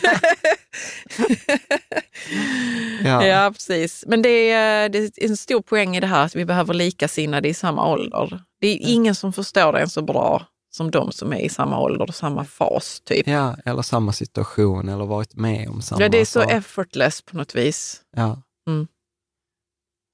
Ja. 3.04 3.26
ja, 3.26 3.50
precis. 3.52 4.04
Men 4.06 4.22
det 4.22 4.50
är, 4.50 4.88
det 4.88 4.98
är 4.98 5.28
en 5.28 5.36
stor 5.36 5.60
poäng 5.62 5.96
i 5.96 6.00
det 6.00 6.06
här 6.06 6.24
att 6.24 6.36
vi 6.36 6.44
behöver 6.44 6.74
likasinnade 6.74 7.48
i 7.48 7.54
samma 7.54 7.88
ålder. 7.92 8.42
Det 8.60 8.66
är 8.66 8.78
ingen 8.80 9.14
som 9.14 9.32
förstår 9.32 9.72
det 9.72 9.88
så 9.88 10.02
bra 10.02 10.46
som 10.76 10.90
de 10.90 11.12
som 11.12 11.32
är 11.32 11.38
i 11.38 11.48
samma 11.48 11.78
ålder 11.80 12.06
och 12.08 12.14
samma 12.14 12.44
fas. 12.44 13.00
typ. 13.04 13.26
Ja, 13.26 13.56
eller 13.64 13.82
samma 13.82 14.12
situation 14.12 14.88
eller 14.88 15.04
varit 15.06 15.34
med 15.34 15.68
om 15.68 15.82
samma 15.82 16.02
Ja, 16.02 16.08
det 16.08 16.18
är 16.20 16.24
så 16.24 16.40
sak. 16.42 16.52
effortless 16.52 17.22
på 17.22 17.36
något 17.36 17.54
vis. 17.54 18.02
Ja. 18.16 18.42
Mm. 18.68 18.86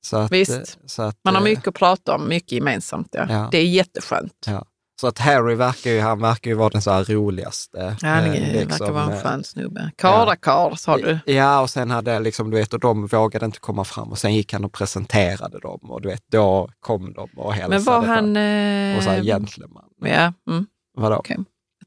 Så 0.06 0.16
att, 0.16 0.32
Visst. 0.32 0.78
Så 0.86 1.02
att, 1.02 1.16
Man 1.24 1.34
har 1.34 1.42
eh, 1.42 1.44
mycket 1.44 1.68
att 1.68 1.74
prata 1.74 2.14
om, 2.14 2.28
mycket 2.28 2.52
gemensamt. 2.52 3.08
Ja. 3.12 3.26
Ja. 3.28 3.48
Det 3.52 3.58
är 3.58 3.64
jätteskönt. 3.66 4.44
Ja. 4.46 4.64
Så 5.00 5.06
att 5.06 5.18
Harry 5.18 5.54
verkar 5.54 5.90
ju, 5.90 6.00
han 6.00 6.20
verkar 6.20 6.50
ju 6.50 6.56
vara 6.56 6.68
den 6.68 6.82
så 6.82 6.90
här 6.90 7.04
roligaste. 7.04 7.96
Ja, 8.02 8.08
han 8.08 8.24
eh, 8.24 8.32
liksom, 8.32 8.68
verkar 8.68 8.92
vara 8.92 9.04
en 9.04 9.12
eh, 9.12 9.22
skön 9.22 9.44
snubbe. 9.44 9.90
Karakar, 9.96 10.74
sa 10.74 10.96
du. 10.96 11.18
Ja, 11.26 11.60
och 11.60 11.70
sen 11.70 11.90
hade 11.90 12.20
liksom, 12.20 12.50
du 12.50 12.56
vet, 12.56 12.74
och 12.74 12.80
de 12.80 13.06
vågade 13.06 13.46
inte 13.46 13.58
komma 13.60 13.84
fram 13.84 14.08
och 14.10 14.18
sen 14.18 14.34
gick 14.34 14.52
han 14.52 14.64
och 14.64 14.72
presenterade 14.72 15.58
dem 15.58 15.78
och 15.82 16.02
du 16.02 16.08
vet, 16.08 16.22
då 16.30 16.68
kom 16.80 17.12
de 17.12 17.28
och 17.36 17.52
hälsade 17.54 17.74
Men 17.74 17.84
var 17.84 18.02
han... 18.06 18.36
Eh, 18.36 18.96
Och 18.96 19.02
så 19.02 19.10
här 19.10 19.22
gentleman. 19.22 19.84
Ja, 20.00 20.32
mm. 20.50 20.66
Vadå? 20.96 21.16
okej. 21.16 21.36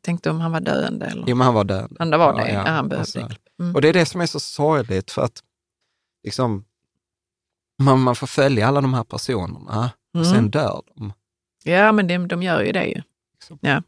tänkte 0.01 0.29
om 0.29 0.39
han 0.39 0.51
var 0.51 0.59
döende. 0.61 1.05
Eller? 1.05 1.23
Jo, 1.27 1.35
men 1.35 1.45
han 1.45 1.53
var 1.53 1.63
död. 1.63 1.95
Han 1.99 2.09
var 2.09 2.33
det, 2.33 2.41
Ja, 2.41 2.47
ja, 2.47 2.63
ja. 2.65 2.71
han 2.71 2.89
behövde 2.89 3.11
så- 3.11 3.19
hjälp. 3.19 3.39
Mm. 3.61 3.75
Och 3.75 3.81
det 3.81 3.89
är 3.89 3.93
det 3.93 4.05
som 4.05 4.21
är 4.21 4.25
så 4.25 4.39
sorgligt 4.39 5.11
för 5.11 5.21
att 5.21 5.39
liksom, 6.23 6.65
man, 7.83 7.99
man 7.99 8.15
får 8.15 8.27
följa 8.27 8.67
alla 8.67 8.81
de 8.81 8.93
här 8.93 9.03
personerna 9.03 9.89
och 10.13 10.19
Mm. 10.25 10.33
sen 10.33 10.49
dör 10.49 10.81
de. 10.95 11.13
Ja, 11.63 11.91
men 11.91 12.07
de, 12.07 12.27
de 12.27 12.43
gör 12.43 12.61
ju 12.63 12.71
det 12.71 12.85
ju. 12.85 13.01
Ja. 13.61 13.83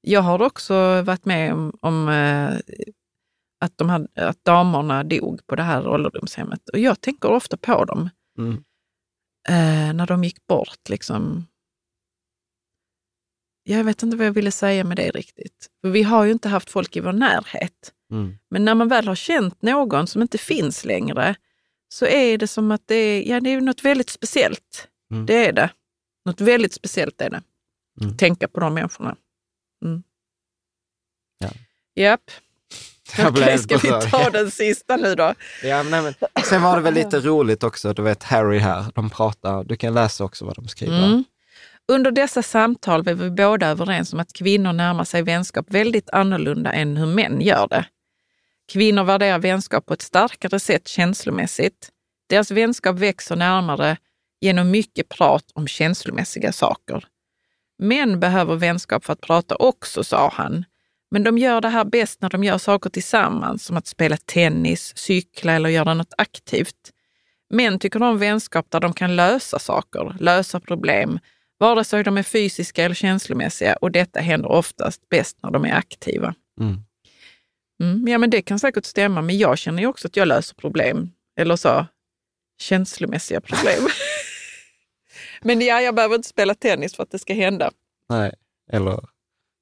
Jag 0.00 0.20
har 0.20 0.42
också 0.42 1.02
varit 1.02 1.24
med 1.24 1.52
om, 1.52 1.78
om 1.80 2.08
eh, 2.08 2.58
att, 3.60 3.78
de 3.78 3.88
hade, 3.90 4.08
att 4.14 4.44
damerna 4.44 5.04
dog 5.04 5.46
på 5.46 5.56
det 5.56 5.62
här 5.62 5.88
ålderdomshemmet. 5.88 6.68
Och 6.68 6.78
jag 6.78 7.00
tänker 7.00 7.28
ofta 7.30 7.56
på 7.56 7.84
dem 7.84 8.10
Mm. 8.38 8.54
eh, 9.48 9.94
när 9.94 10.06
de 10.06 10.24
gick 10.24 10.46
bort. 10.46 10.88
Liksom. 10.88 11.46
Jag 13.64 13.84
vet 13.84 14.02
inte 14.02 14.16
vad 14.16 14.26
jag 14.26 14.32
ville 14.32 14.50
säga 14.50 14.84
med 14.84 14.96
det 14.96 15.10
riktigt. 15.10 15.70
För 15.80 15.90
vi 15.90 16.02
har 16.02 16.24
ju 16.24 16.32
inte 16.32 16.48
haft 16.48 16.70
folk 16.70 16.96
i 16.96 17.00
vår 17.00 17.12
närhet. 17.12 17.92
Mm. 18.10 18.38
Men 18.50 18.64
när 18.64 18.74
man 18.74 18.88
väl 18.88 19.08
har 19.08 19.14
känt 19.14 19.62
någon 19.62 20.06
som 20.06 20.22
inte 20.22 20.38
finns 20.38 20.84
längre 20.84 21.34
så 21.88 22.06
är 22.06 22.38
det 22.38 22.46
som 22.48 22.70
att 22.70 22.82
det 22.86 22.94
är, 22.94 23.28
ja, 23.28 23.40
det 23.40 23.50
är 23.50 23.60
något 23.60 23.84
väldigt 23.84 24.10
speciellt. 24.10 24.88
Mm. 25.10 25.26
Det 25.26 25.46
är 25.46 25.52
det. 25.52 25.70
Något 26.24 26.40
väldigt 26.40 26.74
speciellt 26.74 27.20
är 27.20 27.30
det. 27.30 27.42
Mm. 28.00 28.16
Tänka 28.16 28.48
på 28.48 28.60
de 28.60 28.74
människorna. 28.74 29.16
Mm. 29.84 30.02
Ja. 31.38 31.50
Japp. 31.94 32.30
Blev 33.16 33.32
Okej, 33.32 33.58
ska 33.58 33.76
vi 33.76 34.10
ta 34.10 34.30
den 34.30 34.50
sista 34.50 34.96
nu 34.96 35.14
då? 35.14 35.34
Ja, 35.62 35.82
nej, 35.82 36.02
men, 36.02 36.14
sen 36.44 36.62
var 36.62 36.76
det 36.76 36.82
väl 36.82 36.94
lite 36.94 37.20
roligt 37.20 37.62
också, 37.64 37.92
du 37.92 38.02
vet 38.02 38.22
Harry 38.22 38.58
här, 38.58 38.84
de 38.94 39.10
pratar, 39.10 39.64
du 39.64 39.76
kan 39.76 39.94
läsa 39.94 40.24
också 40.24 40.44
vad 40.44 40.56
de 40.56 40.68
skriver. 40.68 41.06
Mm. 41.06 41.24
Under 41.88 42.10
dessa 42.10 42.42
samtal 42.42 43.02
var 43.02 43.14
vi 43.14 43.30
båda 43.30 43.68
överens 43.68 44.12
om 44.12 44.20
att 44.20 44.32
kvinnor 44.32 44.72
närmar 44.72 45.04
sig 45.04 45.22
vänskap 45.22 45.66
väldigt 45.68 46.10
annorlunda 46.10 46.72
än 46.72 46.96
hur 46.96 47.06
män 47.06 47.40
gör 47.40 47.68
det. 47.68 47.84
Kvinnor 48.72 49.04
värderar 49.04 49.38
vänskap 49.38 49.86
på 49.86 49.94
ett 49.94 50.02
starkare 50.02 50.60
sätt 50.60 50.88
känslomässigt. 50.88 51.90
Deras 52.28 52.50
vänskap 52.50 52.96
växer 52.98 53.36
närmare 53.36 53.96
genom 54.42 54.70
mycket 54.70 55.08
prat 55.08 55.44
om 55.54 55.66
känslomässiga 55.66 56.52
saker. 56.52 57.04
Män 57.78 58.20
behöver 58.20 58.56
vänskap 58.56 59.04
för 59.04 59.12
att 59.12 59.20
prata 59.20 59.56
också, 59.56 60.04
sa 60.04 60.32
han. 60.32 60.64
Men 61.10 61.22
de 61.22 61.38
gör 61.38 61.60
det 61.60 61.68
här 61.68 61.84
bäst 61.84 62.22
när 62.22 62.30
de 62.30 62.44
gör 62.44 62.58
saker 62.58 62.90
tillsammans, 62.90 63.64
som 63.64 63.76
att 63.76 63.86
spela 63.86 64.16
tennis, 64.16 64.92
cykla 64.96 65.52
eller 65.52 65.68
göra 65.68 65.94
något 65.94 66.14
aktivt. 66.18 66.90
Män 67.50 67.78
tycker 67.78 68.02
om 68.02 68.18
vänskap 68.18 68.66
där 68.70 68.80
de 68.80 68.92
kan 68.92 69.16
lösa 69.16 69.58
saker, 69.58 70.16
lösa 70.20 70.60
problem, 70.60 71.18
vare 71.58 71.84
sig 71.84 72.04
de 72.04 72.18
är 72.18 72.22
fysiska 72.22 72.84
eller 72.84 72.94
känslomässiga 72.94 73.76
och 73.76 73.90
detta 73.90 74.20
händer 74.20 74.48
oftast 74.48 75.08
bäst 75.08 75.38
när 75.42 75.50
de 75.50 75.64
är 75.64 75.74
aktiva. 75.74 76.34
Mm. 76.60 76.82
Mm, 77.82 78.08
ja, 78.08 78.18
men 78.18 78.30
det 78.30 78.42
kan 78.42 78.58
säkert 78.58 78.84
stämma, 78.84 79.22
men 79.22 79.38
jag 79.38 79.58
känner 79.58 79.82
ju 79.82 79.88
också 79.88 80.08
att 80.08 80.16
jag 80.16 80.28
löser 80.28 80.54
problem. 80.54 81.10
Eller 81.36 81.56
så, 81.56 81.86
känslomässiga 82.60 83.40
problem. 83.40 83.88
men 85.44 85.60
ja, 85.60 85.80
jag 85.80 85.94
behöver 85.94 86.14
inte 86.14 86.28
spela 86.28 86.54
tennis 86.54 86.94
för 86.96 87.02
att 87.02 87.10
det 87.10 87.18
ska 87.18 87.34
hända. 87.34 87.70
Nej, 88.08 88.32
eller 88.72 89.00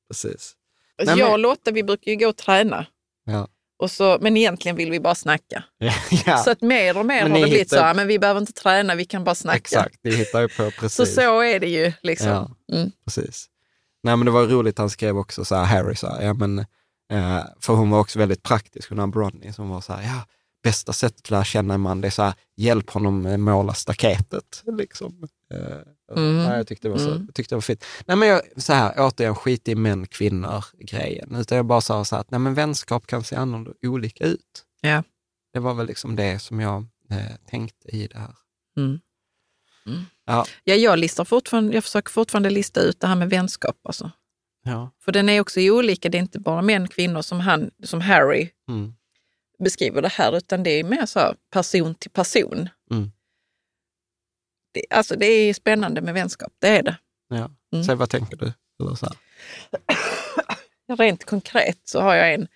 precis. 0.09 0.52
Nej, 1.05 1.19
jag 1.19 1.32
och 1.32 1.39
Lotta, 1.39 1.70
vi 1.70 1.82
brukar 1.82 2.11
ju 2.11 2.16
gå 2.16 2.28
och 2.28 2.36
träna. 2.36 2.86
Ja. 3.24 3.48
Och 3.78 3.90
så, 3.90 4.19
men 4.20 4.36
egentligen 4.36 4.77
vill 4.77 4.90
vi 4.90 5.01
bara 5.01 5.15
snacka. 5.15 5.65
Ja. 6.27 6.36
Så 6.39 6.51
att 6.51 6.61
mer 6.61 6.98
och 6.98 7.07
mer 7.07 7.23
Men 7.23 7.31
har 7.32 7.39
ni 7.39 7.44
det 7.44 7.48
blivit 7.51 7.61
hittar- 7.66 7.77
så 7.77 7.82
här, 7.82 7.94
men 7.94 8.07
vi 8.07 8.19
behöver 8.19 8.40
inte 8.40 8.52
träna, 8.52 8.94
vi 8.94 9.05
kan 9.05 9.24
bara 9.24 9.35
snacka. 9.35 9.57
exakt, 9.59 9.98
det 10.02 10.11
hittar 10.11 10.40
ju 10.40 10.48
på 10.48 10.70
precis. 10.81 10.97
Så 10.97 11.07
så 11.07 11.40
är 11.43 11.61
det 11.61 11.69
ju. 11.69 11.93
Liksom. 12.02 12.28
Ja. 12.28 12.51
Mm. 12.77 12.90
Precis. 13.05 13.47
Nej 14.02 14.16
men 14.16 14.24
det 14.27 14.31
var 14.32 14.47
roligt, 14.47 14.78
han 14.78 14.90
skrev 14.90 15.19
också 15.19 15.44
så 15.44 15.55
här, 15.55 15.65
Harry 15.65 15.94
så 15.94 16.07
här, 16.07 16.23
ja 16.23 16.35
men, 16.35 16.59
eh, 17.12 17.44
för 17.61 17.73
hon 17.74 17.90
var 17.90 18.01
också 18.01 18.19
väldigt 18.19 18.43
praktisk, 18.43 18.89
hon 18.89 18.98
har 18.98 19.07
Bronny 19.07 19.52
som 19.52 19.69
var 19.69 19.81
så 19.81 19.93
här, 19.93 20.02
ja, 20.02 20.24
bästa 20.62 20.93
sättet 20.93 21.20
att 21.23 21.31
lära 21.31 21.44
känna 21.44 21.74
en 21.74 21.81
man, 21.81 22.01
det 22.01 22.09
är 22.09 22.11
så 22.11 22.23
här, 22.23 22.35
hjälp 22.57 22.90
honom 22.90 23.27
eh, 23.27 23.36
måla 23.36 23.74
staketet. 23.74 24.62
Liksom. 24.78 25.28
Eh, 25.51 25.77
Mm. 26.16 26.36
ja, 26.36 26.56
jag, 26.56 26.66
tyckte 26.66 26.89
det 26.89 26.93
var 26.93 26.98
så, 26.98 27.10
Mm. 27.10 27.28
tyckte 27.35 27.55
det 27.55 27.56
var 27.56 27.60
fint. 27.60 27.85
Nej 28.06 28.16
men 28.16 28.28
jag, 28.28 28.43
så 28.56 28.72
här, 28.72 28.94
återigen, 28.98 29.35
skit 29.35 29.68
i 29.68 29.74
män, 29.74 30.06
kvinnor 30.06 30.64
grejen, 30.78 31.35
utan 31.35 31.56
jag 31.56 31.66
bara 31.66 31.81
sa 31.81 32.05
så 32.05 32.16
här, 32.16 32.20
att 32.20 32.31
nej 32.31 32.40
men 32.40 32.55
vänskap 32.55 33.06
kan 33.06 33.24
se 33.24 33.36
annorlunda, 33.36 33.72
olika 33.82 34.24
ut. 34.24 34.64
Ja. 34.81 35.02
Det 35.52 35.59
var 35.59 35.74
väl 35.74 35.86
liksom 35.86 36.16
det 36.16 36.39
som 36.39 36.60
jag 36.60 36.86
eh, 37.10 37.36
tänkte 37.51 37.97
i 37.97 38.06
det 38.06 38.18
här. 38.18 38.35
Mm. 38.77 39.01
Mm. 39.86 40.01
Ja. 40.27 40.47
Ja, 40.64 40.74
jag, 40.74 40.98
listar 40.98 41.24
fortfarande, 41.24 41.74
jag 41.74 41.85
försöker 41.85 42.10
fortfarande 42.10 42.51
lista 42.51 42.81
ut 42.81 43.01
det 43.01 43.06
här 43.06 43.16
med 43.16 43.31
vänskap. 43.31 43.77
Alltså. 43.82 44.10
Ja. 44.64 44.90
För 45.01 45.12
den 45.12 45.28
är 45.28 45.40
också 45.40 45.60
olika, 45.60 46.09
det 46.09 46.18
är 46.18 46.22
inte 46.22 46.39
bara 46.40 46.62
män 46.62 46.89
kvinnor 46.89 47.22
som, 47.22 47.40
han, 47.40 47.70
som 47.85 48.01
Harry 48.01 48.51
Mm. 48.68 48.94
beskriver 49.64 50.02
det 50.02 50.09
här, 50.09 50.36
utan 50.36 50.62
det 50.62 50.70
är 50.70 50.85
mer 50.85 51.06
så 51.06 51.18
här 51.18 51.36
person 51.52 51.94
till 51.94 52.10
person. 52.10 52.68
Det, 54.72 54.84
alltså 54.90 55.16
det 55.16 55.26
är 55.26 55.55
spännande 55.55 56.01
med 56.01 56.14
vänskap, 56.14 56.52
det 56.59 56.68
är 56.68 56.82
det. 56.82 56.97
Ja. 57.28 57.51
Mm. 57.72 57.84
Så 57.84 57.94
vad 57.94 58.10
tänker 58.10 58.36
du? 58.36 58.52
Eller 58.82 58.94
så 58.94 59.06
här. 59.06 59.16
Rent 60.97 61.24
konkret 61.24 61.78
så 61.84 62.01
har 62.01 62.14
jag 62.14 62.34
en 62.34 62.48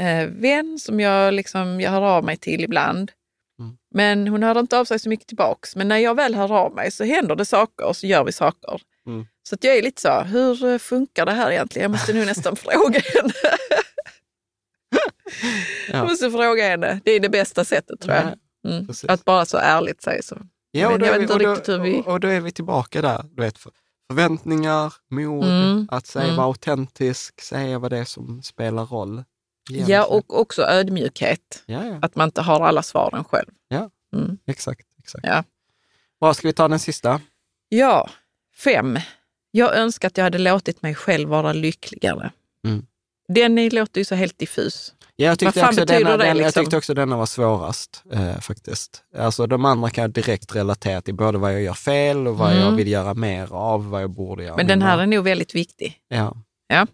eh, 0.00 0.26
vän 0.28 0.78
som 0.78 1.00
jag, 1.00 1.34
liksom, 1.34 1.80
jag 1.80 1.90
hör 1.90 2.02
av 2.02 2.24
mig 2.24 2.36
till 2.36 2.64
ibland. 2.64 3.12
Mm. 3.58 3.76
Men 3.94 4.28
hon 4.28 4.42
hör 4.42 4.58
inte 4.60 4.78
av 4.78 4.84
sig 4.84 4.98
så 4.98 5.08
mycket 5.08 5.26
tillbaks. 5.26 5.76
Men 5.76 5.88
när 5.88 5.98
jag 5.98 6.14
väl 6.14 6.34
hör 6.34 6.52
av 6.52 6.74
mig 6.74 6.90
så 6.90 7.04
händer 7.04 7.36
det 7.36 7.44
saker 7.44 7.86
och 7.86 7.96
så 7.96 8.06
gör 8.06 8.24
vi 8.24 8.32
saker. 8.32 8.80
Mm. 9.06 9.26
Så 9.48 9.54
att 9.54 9.64
jag 9.64 9.76
är 9.76 9.82
lite 9.82 10.00
så, 10.00 10.20
hur 10.22 10.64
eh, 10.72 10.78
funkar 10.78 11.26
det 11.26 11.32
här 11.32 11.50
egentligen? 11.50 11.82
Jag 11.82 11.90
måste 11.90 12.12
nu 12.12 12.24
nästan 12.24 12.56
fråga 12.66 13.00
henne. 13.00 13.32
Jag 15.88 15.96
Ja. 15.98 16.04
måste 16.04 16.30
fråga 16.30 16.68
henne. 16.68 17.00
Det 17.04 17.10
är 17.10 17.20
det 17.20 17.28
bästa 17.28 17.64
sättet 17.64 18.00
tror 18.00 18.14
jag. 18.14 18.24
Ja, 18.24 18.34
Mm. 18.66 18.86
Att 19.08 19.24
bara 19.24 19.46
så 19.46 19.56
ärligt 19.56 20.02
säga 20.02 20.22
så. 20.22 20.38
Ja, 20.80 20.92
och 20.92 20.98
då, 20.98 21.06
jag 21.06 21.14
är 21.14 21.18
vet 21.20 21.30
vi, 21.30 21.34
inte 21.34 21.48
riktigt 21.50 21.68
hur 21.68 21.78
vi- 21.78 22.02
och, 22.06 22.20
då 22.20 22.28
är 22.28 22.40
vi 22.40 22.52
tillbaka 22.52 23.02
där. 23.02 23.24
Du 23.32 23.42
vet, 23.42 23.58
för, 23.58 23.72
förväntningar, 24.08 24.94
mod, 25.10 25.44
Mm. 25.44 25.88
att 25.90 26.06
säga 26.06 26.24
Mm. 26.24 26.36
vara 26.36 26.46
autentisk, 26.46 27.40
säga 27.40 27.78
vad 27.78 27.90
det 27.92 27.98
är 27.98 28.04
som 28.04 28.42
spelar 28.42 28.86
roll. 28.86 29.24
Igen, 29.70 29.86
Ja, 29.88 30.04
och 30.04 30.40
också 30.40 30.62
ödmjukhet. 30.62 31.62
ja, 31.66 31.84
ja, 31.86 31.98
Att 32.02 32.16
man 32.16 32.28
inte 32.28 32.42
har 32.42 32.60
alla 32.66 32.82
svaren 32.82 33.24
själv. 33.24 33.48
Ja. 33.68 33.90
Mm. 34.16 34.38
exakt. 34.46 34.86
exakt. 34.98 35.24
Ja. 35.26 35.44
Bra, 36.20 36.34
ska 36.34 36.48
vi 36.48 36.52
ta 36.52 36.68
den 36.68 36.78
sista? 36.78 37.20
Ja, 37.68 38.10
fem. 38.56 38.98
Jag 39.50 39.76
önskar 39.76 40.08
att 40.08 40.16
jag 40.16 40.24
hade 40.24 40.38
låtit 40.38 40.82
mig 40.82 40.94
själv 40.94 41.28
vara 41.28 41.52
lyckligare. 41.52 42.32
Mm. 42.66 42.86
Den 43.28 43.68
låter 43.68 44.00
ju 44.00 44.04
så 44.04 44.14
helt 44.14 44.38
diffus. 44.38 44.93
Ja, 45.16 45.26
jag, 45.26 45.38
tyckte 45.38 45.64
också 45.66 45.84
denna, 45.84 46.10
det, 46.10 46.16
den, 46.16 46.26
jag 46.28 46.36
liksom? 46.36 46.62
tyckte 46.64 46.76
också 46.76 46.94
denna 46.94 47.16
var 47.16 47.26
svårast 47.26 48.02
eh, 48.12 48.40
faktiskt. 48.40 49.02
Alltså 49.18 49.46
de 49.46 49.64
andra 49.64 49.90
kan 49.90 50.02
jag 50.02 50.10
direkt 50.10 50.54
relatera 50.56 51.00
till 51.00 51.14
både 51.14 51.38
vad 51.38 51.54
jag 51.54 51.62
gör 51.62 51.74
fel 51.74 52.26
och 52.26 52.38
vad 52.38 52.50
Mm. 52.52 52.62
jag 52.64 52.72
vill 52.72 52.88
göra 52.88 53.14
mer 53.14 53.52
av, 53.52 53.90
vad 53.90 54.02
jag 54.02 54.10
borde 54.10 54.44
göra 54.44 54.56
Men 54.56 54.66
den 54.66 54.82
här 54.82 54.98
är 54.98 55.06
nog 55.06 55.24
väldigt 55.24 55.54
viktig. 55.54 55.98
Ja. 56.08 56.36
Jag 56.68 56.78
har 56.78 56.86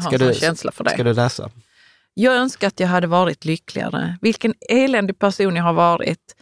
Ska 0.00 0.12
en 0.14 0.18
sån 0.18 0.28
du- 0.28 0.34
känsla 0.34 0.72
för 0.72 0.84
det. 0.84 0.90
Ska 0.90 1.02
du 1.02 1.12
läsa? 1.14 1.50
Jag 2.14 2.36
önskar 2.36 2.66
att 2.68 2.80
jag 2.80 2.88
hade 2.88 3.06
varit 3.06 3.44
lyckligare. 3.44 4.18
Vilken 4.20 4.54
eländig 4.70 5.18
person 5.18 5.56
jag 5.56 5.64
har 5.64 5.72
varit. 5.72 6.36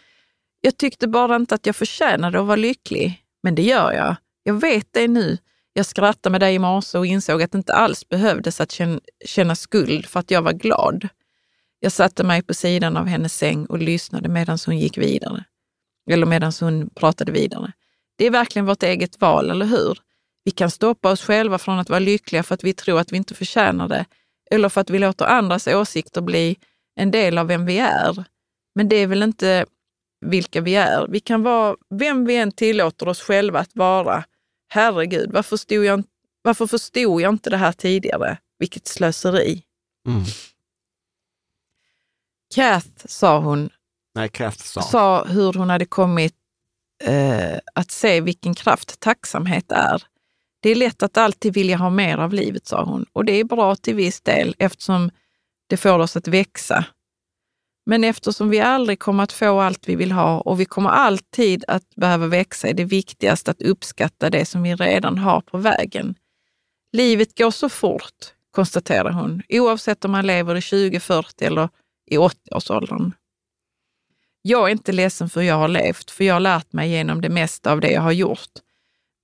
Jag 0.61 0.77
tyckte 0.77 1.09
bara 1.09 1.37
inte 1.37 1.55
att 1.55 1.67
jag 1.67 1.77
förtjänade 1.77 2.41
att 2.41 2.47
vara 2.47 2.57
lycklig. 2.57 3.23
Men 3.43 3.55
det 3.55 3.63
gör 3.63 3.93
jag. 3.93 4.17
Jag 4.43 4.55
vet 4.55 4.87
det 4.91 5.09
nu. 5.09 5.39
Jag 5.73 5.87
skrattade 5.87 6.31
med 6.33 6.41
dig 6.41 6.55
i 6.55 6.59
morse 6.59 6.99
och 6.99 7.07
insåg 7.07 7.43
att 7.43 7.53
det 7.53 7.59
inte 7.59 7.75
alls 7.75 8.09
behövdes 8.09 8.61
att 8.61 8.81
känna 9.25 9.55
skuld 9.57 10.07
för 10.07 10.21
att 10.21 10.31
jag 10.31 10.43
var 10.43 10.53
glad. 10.53 11.09
Jag 11.85 11.93
satte 11.93 12.25
mig 12.25 12.43
på 12.43 12.55
sidan 12.55 12.97
av 12.97 13.07
hennes 13.07 13.35
säng 13.35 13.67
och 13.67 13.79
lyssnade 13.79 14.29
medan 14.29 14.59
hon 14.67 14.79
gick 14.79 14.99
vidare. 14.99 15.45
Eller 16.11 16.27
medan 16.27 16.53
hon 16.61 16.91
pratade 16.91 17.33
vidare. 17.33 17.73
Det 18.19 18.27
är 18.27 18.31
verkligen 18.31 18.67
vårt 18.67 18.83
eget 18.83 19.21
val, 19.21 19.51
eller 19.51 19.67
hur? 19.67 19.99
Vi 20.45 20.51
kan 20.51 20.71
stoppa 20.71 21.11
oss 21.11 21.23
själva 21.23 21.59
från 21.59 21.79
att 21.79 21.91
vara 21.91 21.99
lyckliga 21.99 22.43
för 22.43 22.55
att 22.55 22.65
vi 22.65 22.73
tror 22.73 23.01
att 23.01 23.13
vi 23.13 23.17
inte 23.17 23.35
förtjänar 23.35 23.89
det 23.89 24.05
eller 24.51 24.69
för 24.69 24.81
att 24.81 24.91
vi 24.91 24.99
låter 24.99 25.25
andras 25.25 25.67
åsikter 25.67 26.21
bli 26.21 26.57
en 26.97 27.11
del 27.11 27.39
av 27.39 27.47
vem 27.47 27.67
vi 27.67 27.79
är. 27.79 28.25
Men 28.75 28.89
det 28.89 28.97
är 28.97 29.07
väl 29.07 29.23
inte 29.23 29.67
vilka 30.27 30.61
vi 30.61 30.75
är. 30.75 31.07
Vi 31.09 31.21
kan 31.21 31.43
vara 31.43 31.77
vem 31.95 32.25
vi 32.25 32.37
än 32.37 32.53
tillåter 32.53 33.09
oss 33.09 33.21
själva 33.21 33.59
att 33.59 33.71
vara. 33.73 34.25
Herregud, 34.69 35.33
varför 35.33 35.57
förstod 35.57 35.85
jag, 35.85 36.03
varför 36.43 36.67
förstod 36.67 37.21
jag 37.21 37.33
inte 37.35 37.51
det 37.51 37.57
här 37.57 37.73
tidigare? 37.73 38.39
Vilket 38.59 38.87
slöseri. 38.87 39.63
Mm. 40.09 40.23
Kath, 42.55 42.89
sa 43.05 43.39
hon, 43.39 43.71
Nej, 44.15 44.29
Kraft 44.29 44.61
sa. 44.61 44.83
sa 44.83 45.25
hur 45.25 45.53
hon 45.53 45.71
hade 45.71 45.85
kommit 45.85 46.35
eh, 47.05 47.59
att 47.75 47.91
se 47.91 48.21
vilken 48.21 48.55
kraft 48.55 49.01
tacksamhet 49.01 49.73
är. 49.73 50.03
Det 50.61 50.71
är 50.71 50.75
lätt 50.75 51.03
att 51.03 51.17
alltid 51.17 51.55
vilja 51.55 51.77
ha 51.77 51.91
mer 51.91 52.19
av 52.19 52.33
livet, 52.33 52.67
sa 52.67 52.85
hon. 52.85 53.07
Och 53.13 53.25
det 53.25 53.33
är 53.33 53.45
bra 53.45 53.77
till 53.77 53.95
viss 53.95 54.21
del 54.21 54.55
eftersom 54.59 55.11
det 55.69 55.77
får 55.77 55.99
oss 55.99 56.17
att 56.17 56.29
växa. 56.29 56.85
Men 57.87 58.05
eftersom 58.05 58.51
vi 58.51 58.61
aldrig 58.61 58.99
kommer 58.99 59.23
att 59.23 59.33
få 59.33 59.61
allt 59.61 59.89
vi 59.89 59.97
vill 59.97 60.13
ha 60.13 60.41
och 60.41 60.61
vi 60.61 60.65
kommer 60.65 60.91
alltid 60.91 61.65
att 61.69 61.95
behöva 61.95 62.27
växa 62.27 62.69
är 62.69 62.75
det 62.75 62.85
viktigast 62.85 63.49
att 63.49 63.63
uppskatta 63.63 64.31
det 64.31 64.45
som 64.45 64.63
vi 64.63 64.75
redan 64.75 65.19
har 65.19 65.41
på 65.41 65.59
vägen. 65.59 66.15
Livet 66.93 67.39
går 67.39 67.51
så 67.51 67.69
fort, 67.69 68.35
konstaterar 68.51 69.11
hon, 69.11 69.43
oavsett 69.49 70.05
om 70.05 70.11
man 70.11 70.27
lever 70.27 70.55
i 70.57 70.61
20, 70.61 71.01
40 71.01 71.45
eller 71.45 71.69
i 72.13 72.19
80-årsåldern. 72.19 73.13
Jag 74.43 74.69
är 74.69 74.73
inte 74.73 74.93
ledsen 74.93 75.29
för 75.29 75.43
jag 75.43 75.55
har 75.55 75.69
levt, 75.69 76.11
för 76.11 76.25
jag 76.25 76.35
har 76.35 76.41
lärt 76.41 76.73
mig 76.73 76.91
genom 76.91 77.21
det 77.21 77.29
mesta 77.29 77.73
av 77.73 77.81
det 77.81 77.91
jag 77.91 78.03
har 78.03 78.13
gjort. 78.13 78.51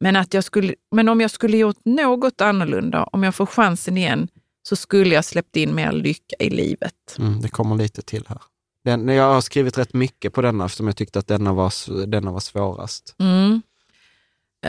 Men, 0.00 0.16
att 0.16 0.34
jag 0.34 0.44
skulle, 0.44 0.74
men 0.90 1.08
om 1.08 1.20
jag 1.20 1.30
skulle 1.30 1.56
gjort 1.56 1.84
något 1.84 2.40
annorlunda, 2.40 3.04
om 3.04 3.22
jag 3.22 3.34
får 3.34 3.46
chansen 3.46 3.96
igen, 3.96 4.28
så 4.68 4.76
skulle 4.76 5.14
jag 5.14 5.24
släppt 5.24 5.56
in 5.56 5.74
mer 5.74 5.92
lycka 5.92 6.36
i 6.38 6.50
livet. 6.50 7.16
Mm, 7.18 7.40
det 7.40 7.48
kommer 7.48 7.76
lite 7.76 8.02
till 8.02 8.24
här. 8.28 8.42
Den, 8.84 9.08
jag 9.08 9.34
har 9.34 9.40
skrivit 9.40 9.78
rätt 9.78 9.94
mycket 9.94 10.32
på 10.32 10.42
denna 10.42 10.64
eftersom 10.64 10.86
jag 10.86 10.96
tyckte 10.96 11.18
att 11.18 11.26
denna 11.26 11.52
var, 11.52 12.06
denna 12.06 12.32
var 12.32 12.40
svårast. 12.40 13.14
Mm. 13.18 13.62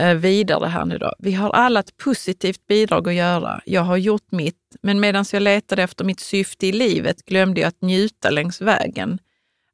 Eh, 0.00 0.14
vidare 0.14 0.66
här 0.66 0.84
nu 0.84 0.98
då. 0.98 1.14
Vi 1.18 1.32
har 1.32 1.50
alla 1.50 1.80
ett 1.80 1.96
positivt 1.96 2.66
bidrag 2.66 3.08
att 3.08 3.14
göra. 3.14 3.60
Jag 3.64 3.82
har 3.82 3.96
gjort 3.96 4.32
mitt, 4.32 4.76
men 4.82 5.00
medan 5.00 5.24
jag 5.32 5.42
letade 5.42 5.82
efter 5.82 6.04
mitt 6.04 6.20
syfte 6.20 6.66
i 6.66 6.72
livet 6.72 7.24
glömde 7.24 7.60
jag 7.60 7.68
att 7.68 7.82
njuta 7.82 8.30
längs 8.30 8.60
vägen. 8.60 9.18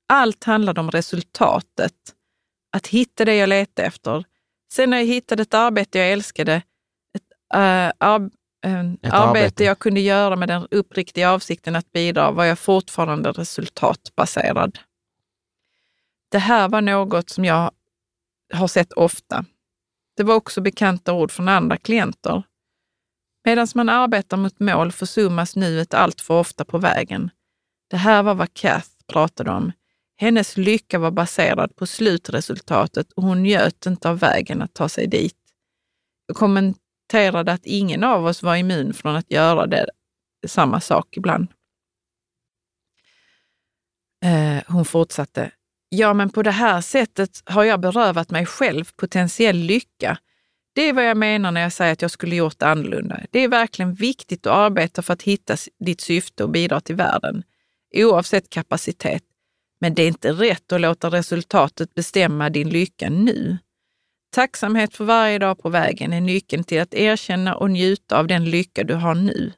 Allt 0.09 0.45
handlade 0.45 0.81
om 0.81 0.91
resultatet. 0.91 1.93
Att 2.73 2.87
hitta 2.87 3.25
det 3.25 3.35
jag 3.35 3.49
letade 3.49 3.89
efter. 3.89 4.25
Sen 4.73 4.91
när 4.91 4.97
jag 4.97 5.07
hittade 5.07 5.43
ett 5.43 5.55
arbete 5.55 5.99
jag 5.99 6.13
älskade, 6.13 6.55
ett, 7.15 7.23
uh, 7.55 7.61
ar 7.61 7.91
ett 7.93 8.33
arbete, 8.63 9.17
arbete 9.17 9.65
jag 9.65 9.79
kunde 9.79 10.01
göra 10.01 10.37
med 10.37 10.49
den 10.49 10.67
uppriktiga 10.71 11.31
avsikten 11.31 11.77
att 11.77 11.93
bidra, 11.93 12.31
var 12.31 12.45
jag 12.45 12.59
fortfarande 12.59 13.33
resultatbaserad. 13.33 14.79
Det 16.29 16.39
här 16.39 16.69
var 16.69 16.81
något 16.81 17.31
som 17.31 17.45
jag 17.45 17.71
har 18.55 18.69
sett 18.69 18.93
ofta. 18.93 19.45
Det 20.17 20.23
var 20.23 20.35
också 20.35 20.61
bekanta 20.61 21.13
ord 21.13 21.33
från 21.33 21.49
andra 21.49 21.77
klienter. 21.77 22.43
Medan 23.45 23.69
man 23.75 23.89
arbetar 23.89 24.37
mot 24.37 24.61
mål 24.61 24.93
försummas 24.93 25.57
nuet 25.57 25.95
allt 25.95 26.21
för 26.21 26.35
ofta 26.35 26.65
på 26.65 26.79
vägen. 26.79 27.31
Det 27.91 27.97
här 27.97 28.23
var 28.23 28.35
vad 28.35 28.55
Kath 28.55 28.89
pratade 29.07 29.51
om. 29.51 29.73
Hennes 30.17 30.57
lycka 30.57 30.99
var 30.99 31.11
baserad 31.11 31.77
på 31.77 31.87
slutresultatet 31.87 33.13
och 33.13 33.23
hon 33.23 33.43
njöt 33.43 33.87
inte 33.87 34.11
av 34.11 34.19
vägen 34.19 34.63
att 34.63 34.75
ta 34.75 34.89
sig 34.89 35.07
dit. 35.07 35.39
Jag 36.27 36.37
kommenterade 36.37 37.53
att 37.53 37.67
ingen 37.67 38.05
av 38.05 38.27
oss 38.27 38.43
var 38.43 38.57
immun 38.57 38.95
från 38.95 39.17
att 39.17 39.31
göra 39.31 39.67
det, 39.67 39.91
samma 40.47 40.81
sak 40.81 41.17
ibland. 41.17 41.49
Eh, 44.25 44.63
hon 44.67 44.85
fortsatte. 44.85 45.51
Ja, 45.89 46.15
men 46.15 46.31
på 46.31 46.43
det 46.43 46.51
här 46.51 46.81
sättet 46.81 47.43
har 47.45 47.65
jag 47.65 47.81
berövat 47.81 48.31
mig 48.31 48.47
själv 48.47 48.85
potentiell 48.97 49.57
lycka. 49.57 50.19
Det 50.75 50.89
är 50.89 50.93
vad 50.93 51.05
jag 51.05 51.17
menar 51.17 51.53
när 51.53 51.61
jag 51.61 51.73
säger 51.73 51.93
att 51.93 52.03
jag 52.03 52.11
skulle 52.11 52.37
gjort 52.37 52.63
annorlunda. 52.63 53.21
Det 53.31 53.39
är 53.39 53.49
verkligen 53.49 53.95
viktigt 53.95 54.47
att 54.47 54.53
arbeta 54.53 55.03
för 55.03 55.13
att 55.13 55.23
hitta 55.23 55.57
ditt 55.81 56.01
syfte 56.01 56.45
och 56.45 56.51
bidra 56.51 56.81
till 56.81 56.95
världen, 56.97 57.43
oavsett 57.95 58.51
kapacitet. 58.51 59.23
Men 59.81 59.95
det 59.95 60.03
är 60.03 60.09
inte 60.09 60.33
rätt 60.33 60.73
att 60.73 60.81
låta 60.81 61.11
resultatet 61.11 61.95
bestämma 61.95 62.51
din 62.51 62.69
lycka 62.69 63.11
nu. 63.11 63.59
Tacksamhet 64.35 64.95
för 64.95 65.05
varje 65.05 65.39
dag 65.39 65.59
på 65.59 65.69
vägen 65.69 66.13
är 66.13 66.21
nyckeln 66.21 66.65
till 66.65 66.81
att 66.81 66.95
erkänna 66.95 67.57
och 67.57 67.71
njuta 67.71 68.19
av 68.19 68.27
den 68.27 68.45
lycka 68.45 68.85
du 68.85 68.95
har 68.95 69.15
nu. 69.15 69.53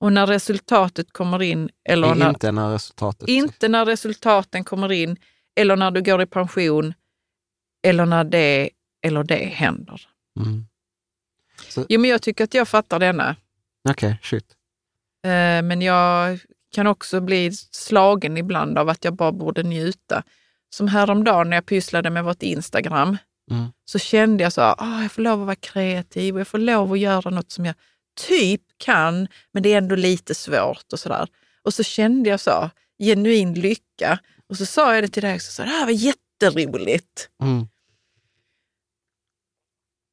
Och 0.00 0.12
när 0.12 0.26
resultatet 0.26 1.12
kommer 1.12 1.42
in, 1.42 1.68
eller 1.88 2.14
när, 2.14 2.28
inte 2.28 2.52
när 2.52 2.72
resultatet... 2.72 3.28
Inte 3.28 3.68
när 3.68 3.84
resultaten 3.84 4.64
kommer 4.64 4.92
in, 4.92 5.16
eller 5.56 5.76
när 5.76 5.90
du 5.90 6.02
går 6.02 6.22
i 6.22 6.26
pension, 6.26 6.94
eller 7.82 8.06
när 8.06 8.24
det 8.24 8.70
eller 9.02 9.24
det 9.24 9.44
händer. 9.44 10.00
Mm. 10.40 10.66
Så... 11.68 11.86
Jo, 11.88 12.00
men 12.00 12.10
jag 12.10 12.22
tycker 12.22 12.44
att 12.44 12.54
jag 12.54 12.68
fattar 12.68 12.98
denna. 12.98 13.36
Okej, 13.88 14.08
okay, 14.08 14.18
shit. 14.22 14.56
Eh, 15.24 15.62
men 15.62 15.82
jag 15.82 16.38
kan 16.74 16.86
också 16.86 17.20
bli 17.20 17.52
slagen 17.70 18.36
ibland 18.36 18.78
av 18.78 18.88
att 18.88 19.04
jag 19.04 19.14
bara 19.14 19.32
borde 19.32 19.62
njuta. 19.62 20.22
Som 20.70 20.88
häromdagen 20.88 21.50
när 21.50 21.56
jag 21.56 21.66
pysslade 21.66 22.10
med 22.10 22.24
vårt 22.24 22.42
Instagram, 22.42 23.16
mm. 23.50 23.66
så 23.84 23.98
kände 23.98 24.42
jag 24.42 24.52
så 24.52 24.60
här, 24.60 24.74
oh, 24.74 25.02
jag 25.02 25.12
får 25.12 25.22
lov 25.22 25.40
att 25.40 25.46
vara 25.46 25.56
kreativ 25.56 26.34
och 26.34 26.40
jag 26.40 26.48
får 26.48 26.58
lov 26.58 26.92
att 26.92 26.98
göra 26.98 27.30
något 27.30 27.50
som 27.50 27.64
jag 27.64 27.74
typ 28.28 28.62
kan, 28.76 29.28
men 29.52 29.62
det 29.62 29.72
är 29.72 29.78
ändå 29.78 29.94
lite 29.94 30.34
svårt 30.34 30.92
och 30.92 31.00
sådär. 31.00 31.28
Och 31.62 31.74
så 31.74 31.82
kände 31.82 32.30
jag 32.30 32.40
så, 32.40 32.70
genuin 32.98 33.54
lycka. 33.54 34.18
Och 34.48 34.56
så 34.56 34.66
sa 34.66 34.94
jag 34.94 35.04
det 35.04 35.08
till 35.08 35.22
dig 35.22 35.34
också, 35.34 35.52
så 35.52 35.62
det 35.62 35.68
här 35.68 35.84
var 35.84 35.92
jätteroligt. 35.92 37.28
Mm. 37.42 37.68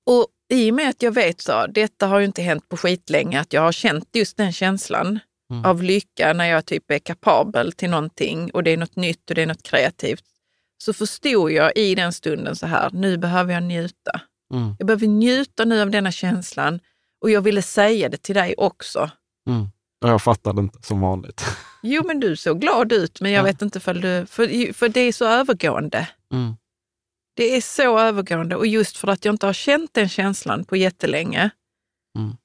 Och 0.05 0.27
i 0.49 0.71
och 0.71 0.75
med 0.75 0.89
att 0.89 1.01
jag 1.01 1.11
vet 1.11 1.41
så, 1.41 1.67
detta 1.67 2.07
har 2.07 2.19
ju 2.19 2.25
inte 2.25 2.41
hänt 2.41 2.69
på 2.69 2.77
skitlänge, 2.77 3.39
att 3.39 3.53
jag 3.53 3.61
har 3.61 3.71
känt 3.71 4.09
just 4.13 4.37
den 4.37 4.53
känslan 4.53 5.19
mm. 5.51 5.65
av 5.65 5.83
lycka 5.83 6.33
när 6.33 6.45
jag 6.45 6.65
typ 6.65 6.91
är 6.91 6.99
kapabel 6.99 7.71
till 7.71 7.89
någonting 7.89 8.51
och 8.51 8.63
det 8.63 8.71
är 8.71 8.77
något 8.77 8.95
nytt 8.95 9.29
och 9.29 9.35
det 9.35 9.41
är 9.41 9.47
något 9.47 9.63
kreativt. 9.63 10.23
Så 10.77 10.93
förstod 10.93 11.51
jag 11.51 11.71
i 11.75 11.95
den 11.95 12.13
stunden 12.13 12.55
så 12.55 12.65
här, 12.65 12.89
nu 12.93 13.17
behöver 13.17 13.53
jag 13.53 13.63
njuta. 13.63 14.21
Mm. 14.53 14.75
Jag 14.79 14.87
behöver 14.87 15.07
njuta 15.07 15.65
nu 15.65 15.81
av 15.81 15.91
denna 15.91 16.11
känslan 16.11 16.79
och 17.21 17.29
jag 17.29 17.41
ville 17.41 17.61
säga 17.61 18.09
det 18.09 18.17
till 18.17 18.35
dig 18.35 18.55
också. 18.57 19.09
Mm. 19.49 19.67
Jag 19.99 20.21
fattade 20.21 20.61
inte 20.61 20.81
som 20.81 21.01
vanligt. 21.01 21.45
Jo, 21.83 22.03
men 22.07 22.19
du 22.19 22.35
såg 22.35 22.61
glad 22.61 22.91
ut, 22.91 23.21
men 23.21 23.31
jag 23.31 23.39
ja. 23.39 23.43
vet 23.43 23.61
inte 23.61 23.79
för 23.79 23.93
du... 23.93 24.25
För, 24.25 24.73
för 24.73 24.89
det 24.89 24.99
är 24.99 25.11
så 25.11 25.25
övergående. 25.25 26.09
Mm. 26.33 26.55
Det 27.35 27.55
är 27.55 27.61
så 27.61 27.99
övergående 27.99 28.55
och 28.55 28.67
just 28.67 28.97
för 28.97 29.07
att 29.07 29.25
jag 29.25 29.33
inte 29.33 29.45
har 29.45 29.53
känt 29.53 29.93
den 29.93 30.09
känslan 30.09 30.65
på 30.65 30.75
jättelänge 30.75 31.49
mm. 32.17 32.37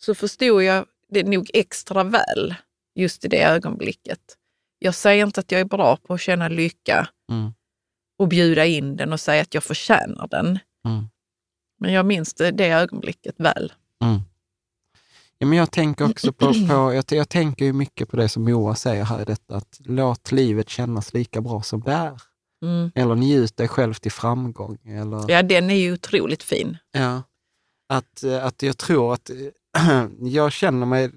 så 0.00 0.14
förstod 0.14 0.62
jag 0.62 0.86
det 1.08 1.22
nog 1.22 1.50
extra 1.54 2.04
väl 2.04 2.54
just 2.94 3.24
i 3.24 3.28
det 3.28 3.42
ögonblicket. 3.42 4.20
Jag 4.78 4.94
säger 4.94 5.26
inte 5.26 5.40
att 5.40 5.52
jag 5.52 5.60
är 5.60 5.64
bra 5.64 5.96
på 5.96 6.14
att 6.14 6.20
känna 6.20 6.48
lycka 6.48 7.08
mm. 7.30 7.52
och 8.18 8.28
bjuda 8.28 8.66
in 8.66 8.96
den 8.96 9.12
och 9.12 9.20
säga 9.20 9.42
att 9.42 9.54
jag 9.54 9.64
förtjänar 9.64 10.28
den. 10.28 10.58
Mm. 10.86 11.08
Men 11.80 11.92
jag 11.92 12.06
minns 12.06 12.34
det, 12.34 12.50
det 12.50 12.68
ögonblicket 12.68 13.34
väl. 13.38 13.72
Ja, 15.44 15.48
men 15.48 15.58
jag 15.58 15.70
tänker 15.70 16.10
också 16.10 16.32
på, 16.32 16.46
på 16.68 16.92
jag, 16.94 17.04
jag, 17.08 17.28
tänker 17.28 17.64
ju 17.64 17.72
mycket 17.72 18.08
på 18.08 18.16
det 18.16 18.28
som 18.28 18.44
Moa 18.44 18.74
säger 18.74 19.04
här 19.04 19.22
i 19.22 19.24
detta, 19.24 19.56
att 19.56 19.80
låt 19.84 20.32
livet 20.32 20.68
kännas 20.68 21.14
lika 21.14 21.40
bra 21.40 21.62
som 21.62 21.80
det 21.80 21.92
är. 21.92 22.20
Mm. 22.62 22.90
Eller 22.94 23.14
njut 23.14 23.56
dig 23.56 23.68
själv 23.68 23.94
till 23.94 24.12
framgång. 24.12 24.78
Eller... 24.84 25.30
Ja, 25.30 25.42
den 25.42 25.70
är 25.70 25.74
ju 25.74 25.92
otroligt 25.92 26.42
fin. 26.42 26.76
Ja. 26.92 27.22
Att, 27.88 28.24
att 28.24 28.62
jag 28.62 28.78
tror 28.78 29.14
att 29.14 29.30
jag 30.20 30.52
känner 30.52 30.86
mig 30.86 31.10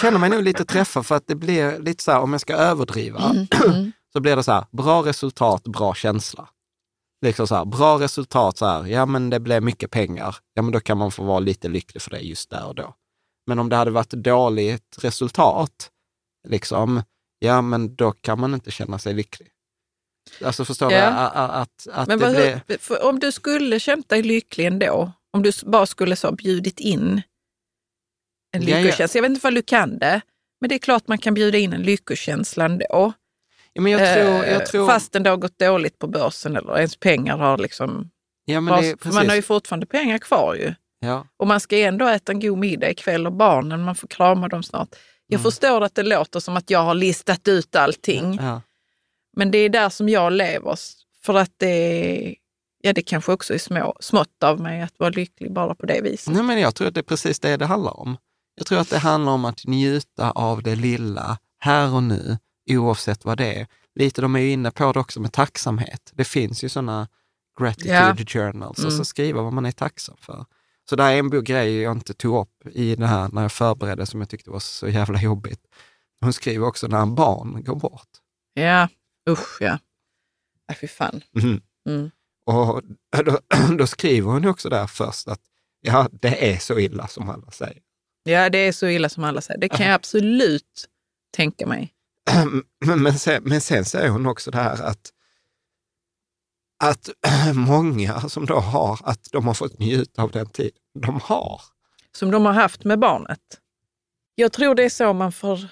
känner 0.00 0.18
mig 0.18 0.30
nog 0.30 0.42
lite 0.42 0.64
träffad 0.64 1.06
för 1.06 1.14
att 1.14 1.26
det 1.26 1.34
blir 1.34 1.78
lite 1.78 2.02
så 2.04 2.12
här, 2.12 2.20
om 2.20 2.32
jag 2.32 2.40
ska 2.40 2.54
överdriva, 2.54 3.30
mm, 3.30 3.46
mm. 3.66 3.92
så 4.12 4.20
blir 4.20 4.36
det 4.36 4.42
så 4.42 4.52
här, 4.52 4.64
bra 4.70 5.02
resultat, 5.02 5.62
bra 5.62 5.94
känsla. 5.94 6.48
Liksom 7.24 7.46
så 7.46 7.54
här, 7.54 7.64
bra 7.64 7.98
resultat, 8.00 8.58
så 8.58 8.66
här, 8.66 8.86
ja 8.86 9.06
men 9.06 9.30
det 9.30 9.40
blev 9.40 9.62
mycket 9.62 9.90
pengar, 9.90 10.36
ja 10.54 10.62
men 10.62 10.72
då 10.72 10.80
kan 10.80 10.98
man 10.98 11.10
få 11.10 11.22
vara 11.22 11.38
lite 11.38 11.68
lycklig 11.68 12.02
för 12.02 12.10
det 12.10 12.20
just 12.20 12.50
där 12.50 12.66
och 12.66 12.74
då. 12.74 12.94
Men 13.46 13.58
om 13.58 13.68
det 13.68 13.76
hade 13.76 13.90
varit 13.90 14.10
dåligt 14.10 14.96
resultat, 15.00 15.90
liksom, 16.48 17.02
ja 17.38 17.62
men 17.62 17.94
då 17.94 18.12
kan 18.12 18.40
man 18.40 18.54
inte 18.54 18.70
känna 18.70 18.98
sig 18.98 19.14
lycklig. 19.14 19.48
Alltså 20.44 20.64
förstår 20.64 20.92
ja. 20.92 21.10
du? 21.10 21.16
Att, 21.38 21.86
att, 21.92 22.08
men 22.08 22.18
vad, 22.18 22.34
blir... 22.34 23.04
om 23.04 23.20
du 23.20 23.32
skulle 23.32 23.80
känt 23.80 24.08
dig 24.08 24.22
lycklig 24.22 24.66
ändå, 24.66 25.12
om 25.32 25.42
du 25.42 25.50
bara 25.66 25.86
skulle 25.86 26.16
så 26.16 26.32
bjudit 26.32 26.80
in 26.80 27.22
en 28.56 28.62
lyckokänsla. 28.62 28.88
Ja, 28.88 28.94
ja. 28.98 29.08
Jag 29.14 29.22
vet 29.22 29.30
inte 29.30 29.48
om 29.48 29.54
du 29.54 29.62
kan 29.62 29.98
det, 29.98 30.20
men 30.60 30.68
det 30.68 30.74
är 30.74 30.78
klart 30.78 31.08
man 31.08 31.18
kan 31.18 31.34
bjuda 31.34 31.58
in 31.58 31.72
en 31.72 31.82
lyckokänsla 31.82 32.64
ändå. 32.64 33.12
Ja, 33.74 33.82
men 33.82 33.92
jag 33.92 34.14
tror, 34.14 34.34
jag 34.34 34.52
eh, 34.52 34.58
tror... 34.58 34.86
Fastän 34.86 35.22
det 35.22 35.30
har 35.30 35.36
gått 35.36 35.58
dåligt 35.58 35.98
på 35.98 36.06
börsen 36.06 36.56
eller 36.56 36.78
ens 36.78 36.96
pengar 36.96 37.38
har 37.38 37.58
liksom... 37.58 38.10
Ja, 38.44 38.60
men 38.60 38.82
det, 38.82 39.02
för 39.02 39.12
man 39.12 39.28
har 39.28 39.36
ju 39.36 39.42
fortfarande 39.42 39.86
pengar 39.86 40.18
kvar 40.18 40.54
ju. 40.54 40.74
Ja. 40.98 41.26
Och 41.36 41.46
man 41.46 41.60
ska 41.60 41.78
ändå 41.78 42.08
äta 42.08 42.32
en 42.32 42.40
god 42.40 42.58
middag 42.58 42.90
ikväll 42.90 43.26
och 43.26 43.32
barnen, 43.32 43.82
man 43.82 43.94
får 43.94 44.08
krama 44.08 44.48
dem 44.48 44.62
snart. 44.62 44.88
Jag 45.26 45.38
mm. 45.38 45.42
förstår 45.42 45.80
att 45.80 45.94
det 45.94 46.02
låter 46.02 46.40
som 46.40 46.56
att 46.56 46.70
jag 46.70 46.82
har 46.82 46.94
listat 46.94 47.48
ut 47.48 47.76
allting. 47.76 48.38
Ja. 48.42 48.60
Men 49.36 49.50
det 49.50 49.58
är 49.58 49.68
där 49.68 49.88
som 49.88 50.08
jag 50.08 50.32
lever. 50.32 50.78
För 51.24 51.34
att 51.34 51.52
det, 51.56 52.34
ja, 52.80 52.92
det 52.92 53.02
kanske 53.02 53.32
också 53.32 53.54
är 53.54 53.58
små, 53.58 53.96
smått 54.00 54.42
av 54.42 54.60
mig 54.60 54.82
att 54.82 54.98
vara 54.98 55.10
lycklig 55.10 55.52
bara 55.52 55.74
på 55.74 55.86
det 55.86 56.00
viset. 56.00 56.34
Nej, 56.34 56.42
men 56.42 56.60
jag 56.60 56.74
tror 56.74 56.88
att 56.88 56.94
det 56.94 57.00
är 57.00 57.02
precis 57.02 57.40
det 57.40 57.56
det 57.56 57.66
handlar 57.66 58.00
om. 58.00 58.16
Jag 58.56 58.66
tror 58.66 58.78
att 58.78 58.90
det 58.90 58.98
handlar 58.98 59.32
om 59.32 59.44
att 59.44 59.66
njuta 59.66 60.30
av 60.30 60.62
det 60.62 60.76
lilla 60.76 61.38
här 61.58 61.94
och 61.94 62.02
nu, 62.02 62.38
oavsett 62.66 63.24
vad 63.24 63.38
det 63.38 63.54
är. 63.60 63.66
Lite, 63.94 64.20
de 64.20 64.36
är 64.36 64.40
ju 64.40 64.50
inne 64.50 64.70
på 64.70 64.92
det 64.92 65.00
också 65.00 65.20
med 65.20 65.32
tacksamhet. 65.32 66.10
Det 66.14 66.24
finns 66.24 66.64
ju 66.64 66.68
sådana 66.68 67.08
gratitude 67.60 68.14
ja. 68.18 68.24
journals, 68.26 68.78
mm. 68.78 68.86
och 68.86 68.92
så 68.92 69.04
skriva 69.04 69.42
vad 69.42 69.52
man 69.52 69.66
är 69.66 69.72
tacksam 69.72 70.16
för. 70.18 70.44
Så 70.88 70.96
det 70.96 71.02
är 71.02 71.18
en 71.18 71.44
grej 71.44 71.76
jag 71.76 71.96
inte 71.96 72.14
tog 72.14 72.40
upp 72.40 72.66
i 72.76 72.96
det 72.96 73.06
här 73.06 73.28
när 73.32 73.42
jag 73.42 73.52
förberedde, 73.52 74.06
som 74.06 74.20
jag 74.20 74.28
tyckte 74.28 74.50
var 74.50 74.60
så 74.60 74.88
jävla 74.88 75.22
jobbigt. 75.22 75.60
Hon 76.20 76.32
skriver 76.32 76.66
också 76.66 76.86
när 76.86 77.02
en 77.02 77.14
barn 77.14 77.64
går 77.64 77.76
bort. 77.76 78.08
Ja, 78.54 78.88
usch 79.30 79.56
ja. 79.60 79.78
Nej, 80.68 80.78
fy 80.80 80.88
fan. 80.88 81.22
Mm. 81.42 81.60
Mm. 81.88 82.10
Och 82.46 82.82
då, 83.24 83.38
då, 83.78 83.86
skriver 83.86 84.30
hon 84.30 84.44
också 84.44 84.68
där 84.68 84.86
först 84.86 85.28
att 85.28 85.40
Ja, 85.80 86.08
det 86.12 86.52
är 86.52 86.58
så 86.58 86.78
illa 86.78 87.08
som 87.08 87.30
alla 87.30 87.50
säger. 87.50 87.82
Ja, 88.22 88.50
det 88.50 88.58
är 88.58 88.72
så 88.72 88.86
illa 88.86 89.08
som 89.08 89.24
alla 89.24 89.40
säger. 89.40 89.60
Det 89.60 89.68
kan 89.68 89.86
jag 89.86 89.94
absolut 90.00 90.88
tänka 91.36 91.66
mig. 91.66 91.93
Men, 92.86 93.18
sen, 93.18 93.42
men 93.44 93.60
sen 93.60 93.84
säger 93.84 94.08
hon 94.08 94.26
också 94.26 94.50
det 94.50 94.58
här 94.58 94.82
att, 94.82 95.12
att 96.84 97.10
många 97.54 98.20
som 98.20 98.46
då 98.46 98.54
har, 98.54 98.98
att 99.02 99.28
de 99.32 99.46
har 99.46 99.54
fått 99.54 99.78
njuta 99.78 100.22
av 100.22 100.30
den 100.30 100.46
tid 100.46 100.72
de 101.00 101.20
har. 101.20 101.60
Som 102.12 102.30
de 102.30 102.46
har 102.46 102.52
haft 102.52 102.84
med 102.84 102.98
barnet. 102.98 103.60
Jag 104.34 104.52
tror 104.52 104.74
det 104.74 104.84
är 104.84 104.88
så 104.88 105.12
man 105.12 105.32
får 105.32 105.68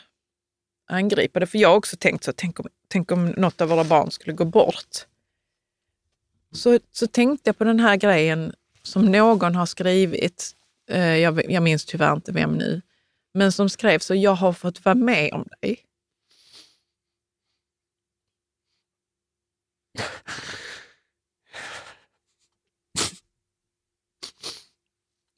angripa 0.88 1.40
det. 1.40 1.46
För 1.46 1.58
jag 1.58 1.68
har 1.68 1.76
också 1.76 1.96
tänkt 1.96 2.24
så, 2.24 2.32
tänk 2.36 2.60
om, 2.60 2.66
tänk 2.88 3.12
om 3.12 3.26
något 3.26 3.60
av 3.60 3.68
våra 3.68 3.84
barn 3.84 4.10
skulle 4.10 4.32
gå 4.32 4.44
bort. 4.44 5.06
Så, 6.52 6.78
så 6.92 7.06
tänkte 7.06 7.48
jag 7.48 7.58
på 7.58 7.64
den 7.64 7.80
här 7.80 7.96
grejen 7.96 8.54
som 8.82 9.04
någon 9.04 9.54
har 9.54 9.66
skrivit. 9.66 10.52
Eh, 10.90 11.16
jag, 11.16 11.50
jag 11.50 11.62
minns 11.62 11.84
tyvärr 11.84 12.12
inte 12.12 12.32
vem 12.32 12.52
nu. 12.52 12.82
Men 13.34 13.52
som 13.52 13.68
skrev 13.68 13.98
så, 13.98 14.14
jag 14.14 14.34
har 14.34 14.52
fått 14.52 14.84
vara 14.84 14.94
med 14.94 15.32
om 15.32 15.48
dig. 15.60 15.78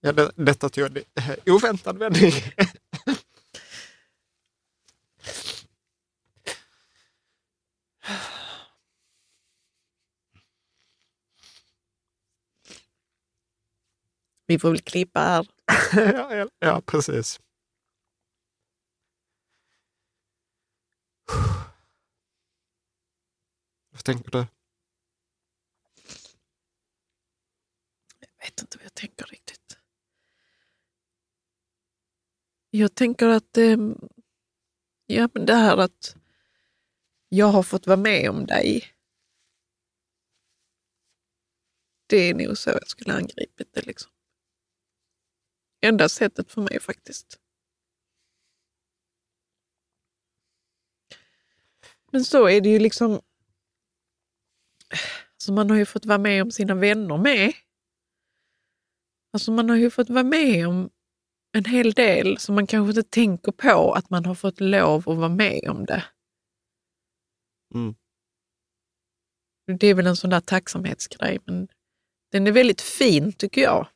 Ja, 0.05 0.13
det, 0.13 0.33
detta 0.37 0.69
tog 0.69 0.85
jag 0.85 0.97
en 0.97 1.05
oväntad 1.47 1.99
vändning. 1.99 2.33
Vi 14.47 14.59
får 14.59 14.71
väl 14.71 14.81
klippa 14.81 15.21
här. 15.21 15.47
ja, 16.15 16.35
ja, 16.35 16.49
ja, 16.59 16.83
precis. 16.87 17.41
Vad 23.91 24.05
tänker 24.05 24.31
du? 24.31 24.39
Jag 24.39 24.47
vet 28.45 28.61
inte 28.61 28.79
vad 28.79 28.85
jag 28.85 28.95
tänker 28.95 29.27
riktigt. 29.27 29.44
Jag 32.77 32.95
tänker 32.95 33.27
att 33.29 33.57
eh, 33.57 33.77
ja, 35.07 35.29
men 35.35 35.47
det 35.47 35.55
här 35.55 35.77
att 35.77 36.17
jag 37.29 37.47
har 37.47 37.63
fått 37.63 37.87
vara 37.87 37.97
med 37.97 38.31
om 38.31 38.47
dig. 38.47 38.85
Det 42.07 42.17
är 42.17 42.35
nog 42.35 42.59
så 42.59 42.71
jag 42.71 42.89
skulle 42.89 43.15
angripit 43.15 43.75
det. 43.75 43.87
Liksom. 43.87 44.13
Enda 45.81 46.09
sättet 46.09 46.53
för 46.53 46.61
mig 46.61 46.81
faktiskt. 46.81 47.41
Men 52.11 52.25
så 52.25 52.49
är 52.49 52.61
det 52.61 52.69
ju 52.69 52.79
liksom. 52.79 53.21
Alltså 55.33 55.53
man 55.53 55.71
har 55.71 55.77
ju 55.77 55.87
fått 55.87 56.05
vara 56.05 56.19
med 56.19 56.43
om 56.43 56.51
sina 56.51 56.75
vänner 56.75 57.19
med. 57.19 57.53
Alltså 59.33 59.53
man 59.53 59.69
har 59.71 59.77
ju 59.77 59.91
fått 59.91 60.11
vara 60.11 60.25
med 60.25 60.69
om 60.69 60.91
en 61.55 61.65
hel 61.65 61.93
del 61.93 62.39
som 62.39 62.55
man 62.55 62.67
kanske 62.67 62.91
inte 62.91 63.11
tänker 63.11 63.53
på 63.53 63.93
att 63.93 64.11
man 64.11 64.25
har 64.25 64.35
fått 64.35 64.61
lov 64.61 65.09
att 65.11 65.17
vara 65.17 65.29
med 65.29 65.69
om 65.69 65.85
det. 65.85 66.05
Mm. 67.75 67.95
Det 69.79 69.87
är 69.87 69.95
väl 69.95 70.07
en 70.07 70.17
sån 70.17 70.31
där 70.31 70.41
tacksamhetsgrej, 70.41 71.39
men 71.45 71.69
den 72.33 72.47
är 72.47 72.53
väldigt 72.53 72.81
fin 72.81 73.33
tycker 73.33 73.61
jag. 73.61 73.89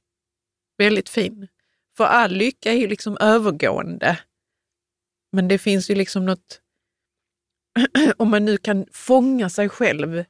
Väldigt 0.78 1.08
fin. 1.08 1.48
För 1.96 2.04
all 2.04 2.32
lycka 2.32 2.72
är 2.72 2.76
ju 2.76 2.88
liksom 2.88 3.16
övergående. 3.20 4.18
Men 5.32 5.48
det 5.48 5.58
finns 5.58 5.90
ju 5.90 5.94
liksom 5.94 6.26
något, 6.26 6.60
om 8.16 8.30
man 8.30 8.44
nu 8.44 8.56
kan 8.56 8.86
fånga 8.92 9.50
sig 9.50 9.68
själv 9.68 10.24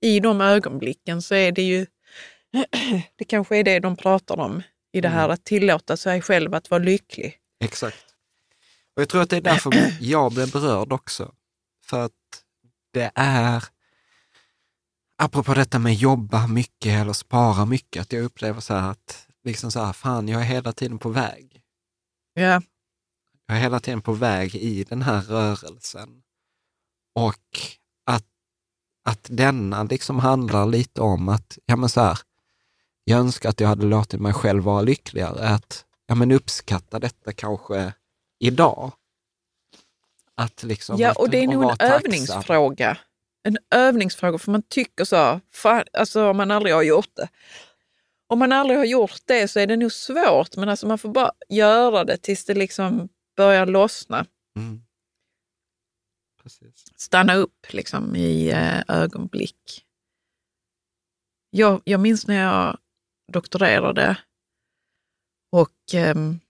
i 0.00 0.20
de 0.20 0.40
ögonblicken 0.40 1.22
så 1.22 1.34
är 1.34 1.52
det 1.52 1.62
ju, 1.62 1.86
det 3.16 3.24
kanske 3.24 3.56
är 3.56 3.64
det 3.64 3.80
de 3.80 3.96
pratar 3.96 4.40
om 4.40 4.62
i 4.94 5.00
det 5.00 5.08
här 5.08 5.24
Mm. 5.24 5.30
att 5.34 5.44
tillåta 5.44 5.96
sig 5.96 6.22
själv 6.22 6.54
att 6.54 6.70
vara 6.70 6.82
lycklig. 6.82 7.38
Exakt. 7.64 8.04
Och 8.96 9.02
jag 9.02 9.08
tror 9.08 9.22
att 9.22 9.30
det 9.30 9.36
är 9.36 9.40
därför 9.40 9.70
jag 10.00 10.32
blev 10.32 10.50
berörd 10.52 10.92
också. 10.92 11.34
För 11.84 12.00
att 12.04 12.12
det 12.92 13.10
är, 13.14 13.64
apropå 15.22 15.54
detta 15.54 15.78
med 15.78 15.94
jobba 15.94 16.46
mycket 16.46 17.00
eller 17.00 17.12
spara 17.12 17.64
mycket, 17.66 18.02
att 18.02 18.12
jag 18.12 18.24
upplever 18.24 18.60
så 18.60 18.74
här 18.74 18.90
att, 18.90 19.28
liksom 19.44 19.70
så 19.70 19.80
här, 19.84 19.92
fan 19.92 20.28
jag 20.28 20.40
är 20.40 20.44
hela 20.44 20.72
tiden 20.72 20.98
på 20.98 21.08
väg. 21.08 21.60
Ja, 22.34 22.62
Jag 23.46 23.56
är 23.56 23.60
hela 23.60 23.80
tiden 23.80 24.00
på 24.02 24.12
väg 24.12 24.54
i 24.54 24.84
den 24.84 25.02
här 25.02 25.20
rörelsen. 25.22 26.22
Och 27.14 27.58
att, 28.06 28.26
att 29.04 29.26
denna 29.30 29.82
liksom 29.82 30.18
handlar 30.18 30.66
lite 30.66 31.00
om 31.00 31.28
att, 31.28 31.58
ja 31.66 31.76
men 31.76 31.88
så 31.88 32.00
här, 32.00 32.18
jag 33.04 33.20
önskar 33.20 33.48
att 33.48 33.60
jag 33.60 33.68
hade 33.68 33.86
låtit 33.86 34.20
mig 34.20 34.32
själv 34.32 34.62
vara 34.62 34.82
lyckligare. 34.82 35.48
Att 35.48 35.84
ja, 36.06 36.14
men 36.14 36.32
uppskatta 36.32 36.98
detta 36.98 37.32
kanske 37.32 37.92
idag. 38.38 38.92
Att 40.34 40.62
liksom, 40.62 40.96
ja 40.98 41.12
och 41.12 41.30
det 41.30 41.38
är 41.38 41.46
nog 41.46 41.62
en 41.62 41.68
tacksam. 41.76 41.92
övningsfråga. 41.92 42.98
En 43.42 43.58
övningsfråga, 43.70 44.38
för 44.38 44.52
man 44.52 44.62
tycker 44.62 45.04
så, 45.04 45.40
fan, 45.52 45.84
alltså 45.92 46.30
om 46.30 46.36
man 46.36 46.50
aldrig 46.50 46.74
har 46.74 46.82
gjort 46.82 47.16
det. 47.16 47.28
Om 48.26 48.38
man 48.38 48.52
aldrig 48.52 48.78
har 48.78 48.84
gjort 48.84 49.20
det 49.24 49.48
så 49.48 49.60
är 49.60 49.66
det 49.66 49.76
nog 49.76 49.92
svårt, 49.92 50.56
men 50.56 50.68
alltså 50.68 50.86
man 50.86 50.98
får 50.98 51.08
bara 51.08 51.32
göra 51.48 52.04
det 52.04 52.16
tills 52.16 52.44
det 52.44 52.54
liksom 52.54 53.08
börjar 53.36 53.66
lossna. 53.66 54.26
Mm. 54.56 54.82
Stanna 56.96 57.34
upp 57.34 57.66
liksom, 57.72 58.16
i 58.16 58.50
eh, 58.50 58.82
ögonblick. 58.88 59.84
Jag, 61.50 61.82
jag 61.84 62.00
minns 62.00 62.26
när 62.26 62.42
jag 62.42 62.78
doktorerade 63.32 64.16
och 65.52 65.94
ehm, 65.94 66.40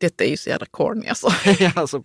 detta 0.00 0.24
är 0.24 0.28
ju 0.28 0.36
så 0.36 0.50
jävla 0.50 0.66
corny 0.66 1.06
alltså. 1.08 1.28
ja, 1.58 1.72
alltså, 1.76 2.02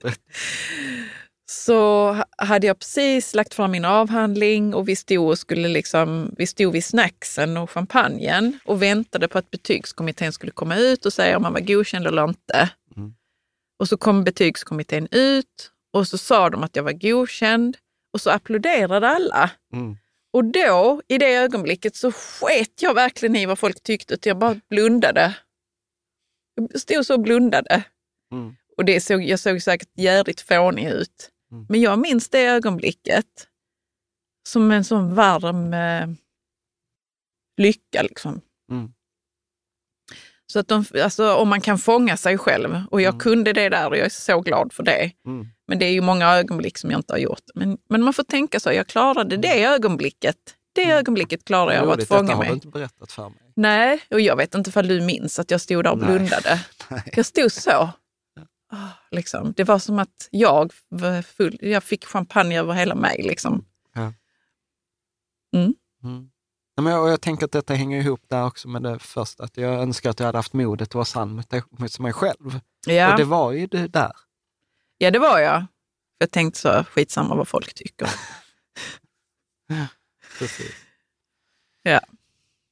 Så 1.52 2.12
ha- 2.12 2.26
hade 2.38 2.68
jag 2.68 2.80
precis 2.80 3.36
lagt 3.36 3.54
fram 3.54 3.72
min 3.72 3.86
avhandling 3.86 4.74
och 4.74 4.88
vi 4.90 4.96
stod, 4.96 5.28
och 5.30 5.40
skulle 5.40 5.68
liksom, 5.68 6.36
vi 6.38 6.48
stod 6.48 6.74
vid 6.74 6.86
snacksen 6.86 7.58
och 7.58 7.72
champagnen 7.72 8.60
och 8.66 8.82
väntade 8.82 9.28
på 9.28 9.38
att 9.38 9.52
betygskommittén 9.52 10.34
skulle 10.34 10.52
komma 10.52 10.76
ut 10.78 11.06
och 11.06 11.14
säga 11.14 11.38
om 11.38 11.44
man 11.44 11.54
var 11.54 11.60
godkänd 11.60 12.08
eller 12.08 12.24
inte. 12.30 12.70
Mm. 12.96 13.14
Och 13.80 13.88
så 13.88 13.98
kom 13.98 14.24
betygskommittén 14.24 15.08
ut 15.12 15.72
och 15.94 16.08
så 16.08 16.18
sa 16.18 16.50
de 16.50 16.64
att 16.64 16.76
jag 16.76 16.84
var 16.84 16.92
godkänd 16.92 17.78
och 18.14 18.22
så 18.22 18.30
applåderade 18.30 19.08
alla. 19.10 19.52
mm. 19.74 19.98
Och 20.38 20.46
då, 20.46 21.02
i 21.08 21.18
det 21.18 21.36
ögonblicket, 21.36 21.96
så 21.96 22.12
sket 22.12 22.82
jag 22.82 22.94
verkligen 22.94 23.36
i 23.36 23.46
vad 23.46 23.60
folk 23.60 23.84
tyckte, 23.84 24.14
utan 24.14 24.30
jag 24.30 24.38
bara 24.38 24.60
blundade. 24.70 25.38
Jag 26.56 26.82
stod 26.82 27.06
så 27.06 27.14
och 27.14 27.22
blundade. 27.22 27.84
Mm. 28.32 28.56
Och 28.78 28.86
det 28.86 29.02
såg, 29.02 29.24
jag 29.24 29.40
såg 29.40 29.62
säkert 29.62 29.90
jävligt 29.96 30.42
fånig 30.42 30.90
ut. 30.90 31.30
Mm. 31.52 31.66
Men 31.70 31.82
jag 31.82 32.00
minns 32.00 32.30
det 32.30 32.46
ögonblicket 32.46 33.26
som 34.50 34.72
en 34.72 34.84
sån 34.84 35.16
varm 35.16 35.74
eh, 35.74 36.08
lycka. 37.58 38.02
Liksom. 38.02 38.42
Mm. 38.72 38.94
Så 40.54 40.60
att 40.60 40.68
de, 40.68 40.86
alltså, 41.04 41.36
om 41.36 41.50
man 41.50 41.62
kan 41.62 41.78
fånga 41.78 42.18
sig 42.18 42.38
själv, 42.38 42.84
och 42.92 43.02
jag 43.02 43.14
Mm. 43.14 43.20
kunde 43.20 43.54
det 43.54 43.70
där 43.70 43.90
och 43.90 43.98
jag 43.98 44.06
är 44.06 44.10
så 44.10 44.42
glad 44.42 44.74
för 44.74 44.84
det. 44.84 45.12
Mm. 45.68 45.74
Men 45.74 45.80
det 45.80 45.86
är 45.86 45.92
ju 45.92 46.02
många 46.02 46.30
ögonblick 46.30 46.78
som 46.78 46.92
jag 46.92 47.00
inte 47.00 47.14
har 47.14 47.18
gjort. 47.18 47.44
Men, 47.56 47.78
men 47.90 48.04
man 48.04 48.14
får 48.14 48.24
tänka 48.24 48.60
så, 48.60 48.72
jag 48.72 48.88
klarade 48.88 49.38
det 49.38 49.64
ögonblicket. 49.64 50.38
Det 50.74 50.92
ögonblicket 50.92 51.46
klarade 51.46 51.76
jag 51.76 51.84
av 51.84 51.90
att 51.90 52.08
fånga 52.08 52.22
detta 52.22 52.34
har 52.34 52.40
mig. 52.40 52.48
du 52.48 52.54
inte 52.54 52.68
berättat 52.68 53.12
för 53.12 53.30
mig. 53.30 53.40
Nej, 53.56 54.00
och 54.10 54.22
jag 54.22 54.36
vet 54.36 54.56
inte 54.56 54.70
ifall 54.70 54.88
du 54.88 55.02
minns 55.02 55.40
att 55.40 55.52
jag 55.52 55.62
stod 55.62 55.84
där 55.84 55.92
och 55.92 55.98
Nej. 55.98 56.08
blundade. 56.08 56.66
Nej. 56.90 57.04
Jag 57.16 57.26
stod 57.26 57.52
så. 57.52 57.90
Ah, 58.70 58.90
liksom. 59.12 59.54
Det 59.58 59.64
var 59.64 59.80
som 59.80 60.00
att 60.00 60.28
jag 60.32 60.74
full. 61.38 61.58
Jag 61.62 61.84
fick 61.84 62.06
champagne 62.06 62.60
över 62.60 62.74
hela 62.74 62.96
mig. 62.96 63.22
Liksom. 63.24 63.66
Mm. 65.56 66.30
Ja, 66.76 66.82
men 66.82 66.94
jag, 66.94 67.10
jag 67.10 67.22
tänker 67.22 67.46
att 67.46 67.52
detta 67.52 67.74
hänger 67.74 68.00
ihop 68.02 68.22
där 68.28 68.46
också 68.46 68.68
med 68.68 68.84
det 68.84 69.00
första, 69.00 69.44
att 69.44 69.58
jag 69.58 69.74
önskar 69.74 70.10
att 70.10 70.20
jag 70.20 70.26
hade 70.26 70.38
haft 70.38 70.54
modet 70.54 70.88
att 70.88 70.96
vara 70.96 71.06
sann 71.06 71.36
mot, 71.36 71.54
mot 71.80 72.00
mig 72.00 72.14
själv. 72.14 72.60
Ja. 72.86 73.12
Och 73.12 73.18
det 73.18 73.24
var 73.24 73.52
ju 73.52 73.68
det 73.68 73.88
där. 73.88 74.12
Ja, 74.98 75.12
det 75.12 75.20
var 75.20 75.40
jag. 75.40 75.66
Jag 76.18 76.32
tänkte 76.32 76.60
så, 76.60 76.84
skitsamma 76.84 77.36
vad 77.36 77.48
folk 77.48 77.74
tycker. 77.74 78.10
Precis. 80.40 80.76
Ja. 81.82 82.00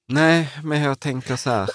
Nej, 0.08 0.50
men 0.64 0.82
jag 0.82 1.00
tänker 1.00 1.36
så 1.36 1.50
här. 1.50 1.70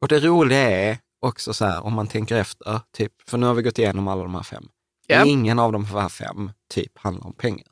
Och 0.00 0.08
det 0.08 0.20
roliga 0.20 0.70
är 0.70 0.98
också 1.20 1.54
så 1.54 1.64
här, 1.64 1.80
om 1.84 1.92
man 1.94 2.08
tänker 2.08 2.36
efter, 2.36 2.80
typ, 2.92 3.12
för 3.30 3.38
nu 3.38 3.46
har 3.46 3.54
vi 3.54 3.62
gått 3.62 3.78
igenom 3.78 4.08
alla 4.08 4.22
de 4.22 4.34
här 4.34 4.42
fem. 4.42 4.68
Ja. 5.06 5.24
Ingen 5.24 5.58
av 5.58 5.72
de 5.72 5.84
här 5.84 6.08
fem 6.08 6.52
typ 6.70 6.98
handlar 6.98 7.26
om 7.26 7.32
pengar. 7.34 7.66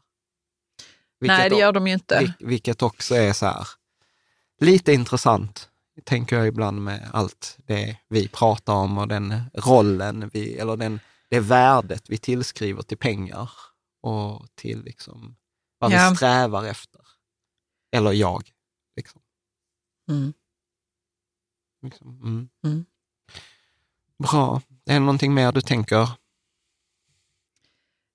Nej, 1.20 1.50
det 1.50 1.56
gör 1.56 1.72
de 1.72 1.86
ju 1.86 1.92
inte. 1.92 2.18
vil- 2.20 2.32
vilket 2.48 2.82
också 2.82 3.14
är 3.14 3.32
så 3.32 3.46
här, 3.46 3.68
lite 4.60 4.92
intressant 4.92 5.70
tänker 6.04 6.36
jag 6.36 6.46
ibland 6.46 6.82
med 6.82 7.10
allt 7.12 7.56
det 7.66 7.98
vi 8.08 8.28
pratar 8.28 8.72
om 8.72 8.98
och 8.98 9.08
den 9.08 9.42
rollen 9.54 10.30
vi, 10.32 10.58
eller 10.58 10.76
den, 10.76 11.00
det 11.30 11.40
värdet 11.40 12.10
vi 12.10 12.18
tillskriver 12.18 12.82
till 12.82 12.98
pengar 12.98 13.50
och 14.00 14.46
till 14.54 14.82
liksom 14.84 15.36
vad 15.78 15.92
Ja. 15.92 16.10
vi 16.10 16.16
strävar 16.16 16.64
efter. 16.64 17.00
Eller 17.92 18.12
jag. 18.12 18.50
Liksom. 18.96 19.20
Mm. 20.10 20.32
Liksom. 21.82 22.20
Mm. 22.22 22.48
Mm. 22.64 22.84
Bra. 24.18 24.62
Är 24.86 24.94
det 24.94 25.00
någonting 25.00 25.34
mer 25.34 25.52
du 25.52 25.60
tänker? 25.60 26.08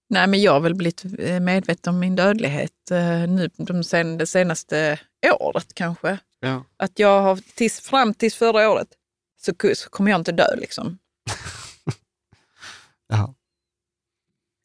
Nej, 0.09 0.27
men 0.27 0.41
jag 0.41 0.51
har 0.51 0.59
väl 0.59 0.75
blivit 0.75 1.05
eh, 1.19 1.39
medveten 1.39 1.93
om 1.93 1.99
min 1.99 2.15
dödlighet 2.15 2.91
eh, 2.91 3.27
nu 3.27 3.49
de 3.57 3.83
sen, 3.83 4.17
det 4.17 4.27
senaste 4.27 4.99
året 5.39 5.73
kanske. 5.73 6.19
Ja. 6.43 6.63
Att 6.77 6.99
jag 6.99 7.21
har, 7.21 7.35
tills, 7.55 7.79
fram 7.79 8.13
tills 8.13 8.35
förra 8.35 8.69
året, 8.69 8.87
så, 9.41 9.53
så 9.75 9.89
kommer 9.89 10.11
jag 10.11 10.19
inte 10.19 10.31
dö 10.31 10.55
liksom. 10.55 10.97
ja. 13.07 13.35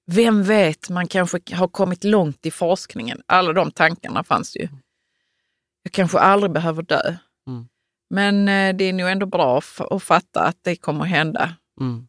Vem 0.07 0.43
vet, 0.43 0.91
man 0.91 1.09
kanske 1.09 1.41
har 1.53 1.69
kommit 1.69 2.05
långt 2.05 2.47
i 2.47 2.51
forskningen. 2.51 3.23
Alla 3.27 3.53
de 3.53 3.71
tankarna 3.71 4.25
fanns 4.25 4.57
ju. 4.57 4.69
Jag 5.83 5.93
kanske 5.93 6.19
aldrig 6.19 6.53
behöver 6.53 6.83
dö. 6.83 7.17
Mm. 7.47 7.69
Men 8.11 8.49
eh, 8.49 8.77
det 8.77 8.85
är 8.85 8.93
nog 8.93 9.09
ändå 9.09 9.27
bra 9.27 9.63
att 9.91 10.03
fatta 10.03 10.41
att 10.45 10.59
det 10.63 10.77
kommer 10.77 11.05
hända. 11.05 11.57
Mm. 11.81 12.09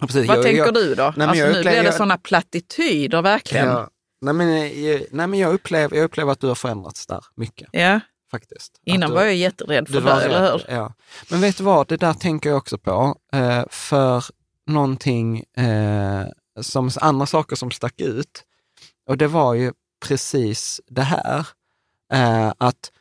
Ja, 0.00 0.06
precis. 0.06 0.28
Vad 0.28 0.36
Jag- 0.36 0.44
tänker 0.44 0.58
jag- 0.58 0.74
du 0.74 0.94
då? 0.94 1.12
men 1.16 1.28
alltså, 1.28 1.44
jag 1.44 1.52
nu 1.52 1.62
blir 1.62 1.82
det 1.82 1.92
sådana 1.92 2.18
plattityder 2.18 3.22
verkligen. 3.22 3.66
Ja. 3.66 3.72
Ja. 3.72 3.90
Nej, 4.20 4.34
men, 4.34 4.48
eh, 4.48 5.00
nej, 5.10 5.26
men 5.26 5.34
jag, 5.34 5.54
upplever, 5.54 5.96
jag 5.96 6.04
upplever 6.04 6.32
att 6.32 6.40
du 6.40 6.46
har 6.46 6.54
förändrats 6.54 7.06
där 7.06 7.24
mycket, 7.34 7.68
faktiskt. 8.30 8.80
Innan 8.84 9.10
du, 9.10 9.16
var 9.16 9.22
jag 9.22 9.34
jätterädd 9.34 9.88
för 9.88 10.00
dö, 10.00 10.20
eller 10.20 10.52
hur? 10.52 10.64
Ja. 10.68 10.94
Men 11.30 11.40
vet 11.40 11.56
du 11.56 11.64
vad, 11.64 11.88
det 11.88 11.96
där 11.96 12.14
tänker 12.14 12.48
jag 12.48 12.58
också 12.58 12.78
på. 12.78 13.16
Eh, 13.32 13.64
för 13.70 14.24
någonting, 14.66 15.38
eh, 15.56 16.26
som 16.60 16.90
andra 17.00 17.26
saker 17.26 17.56
som 17.56 17.70
stack 17.70 18.00
ut, 18.00 18.44
och 19.08 19.18
det 19.18 19.26
var 19.26 19.54
ju 19.54 19.72
precis 20.06 20.80
det 20.86 21.02
här, 21.02 21.46
eh, 22.12 22.52
att 22.58 22.92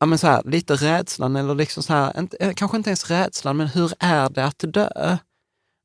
ja, 0.00 0.06
men 0.06 0.18
så 0.18 0.26
här, 0.26 0.42
lite 0.44 0.74
rädslan, 0.74 1.36
eller 1.36 1.54
liksom 1.54 1.82
så 1.82 1.92
här, 1.92 2.18
inte, 2.18 2.36
eh, 2.36 2.52
kanske 2.54 2.76
inte 2.76 2.90
ens 2.90 3.10
rädslan, 3.10 3.56
men 3.56 3.66
hur 3.66 3.92
är 3.98 4.28
det 4.28 4.44
att 4.44 4.58
dö? 4.58 5.16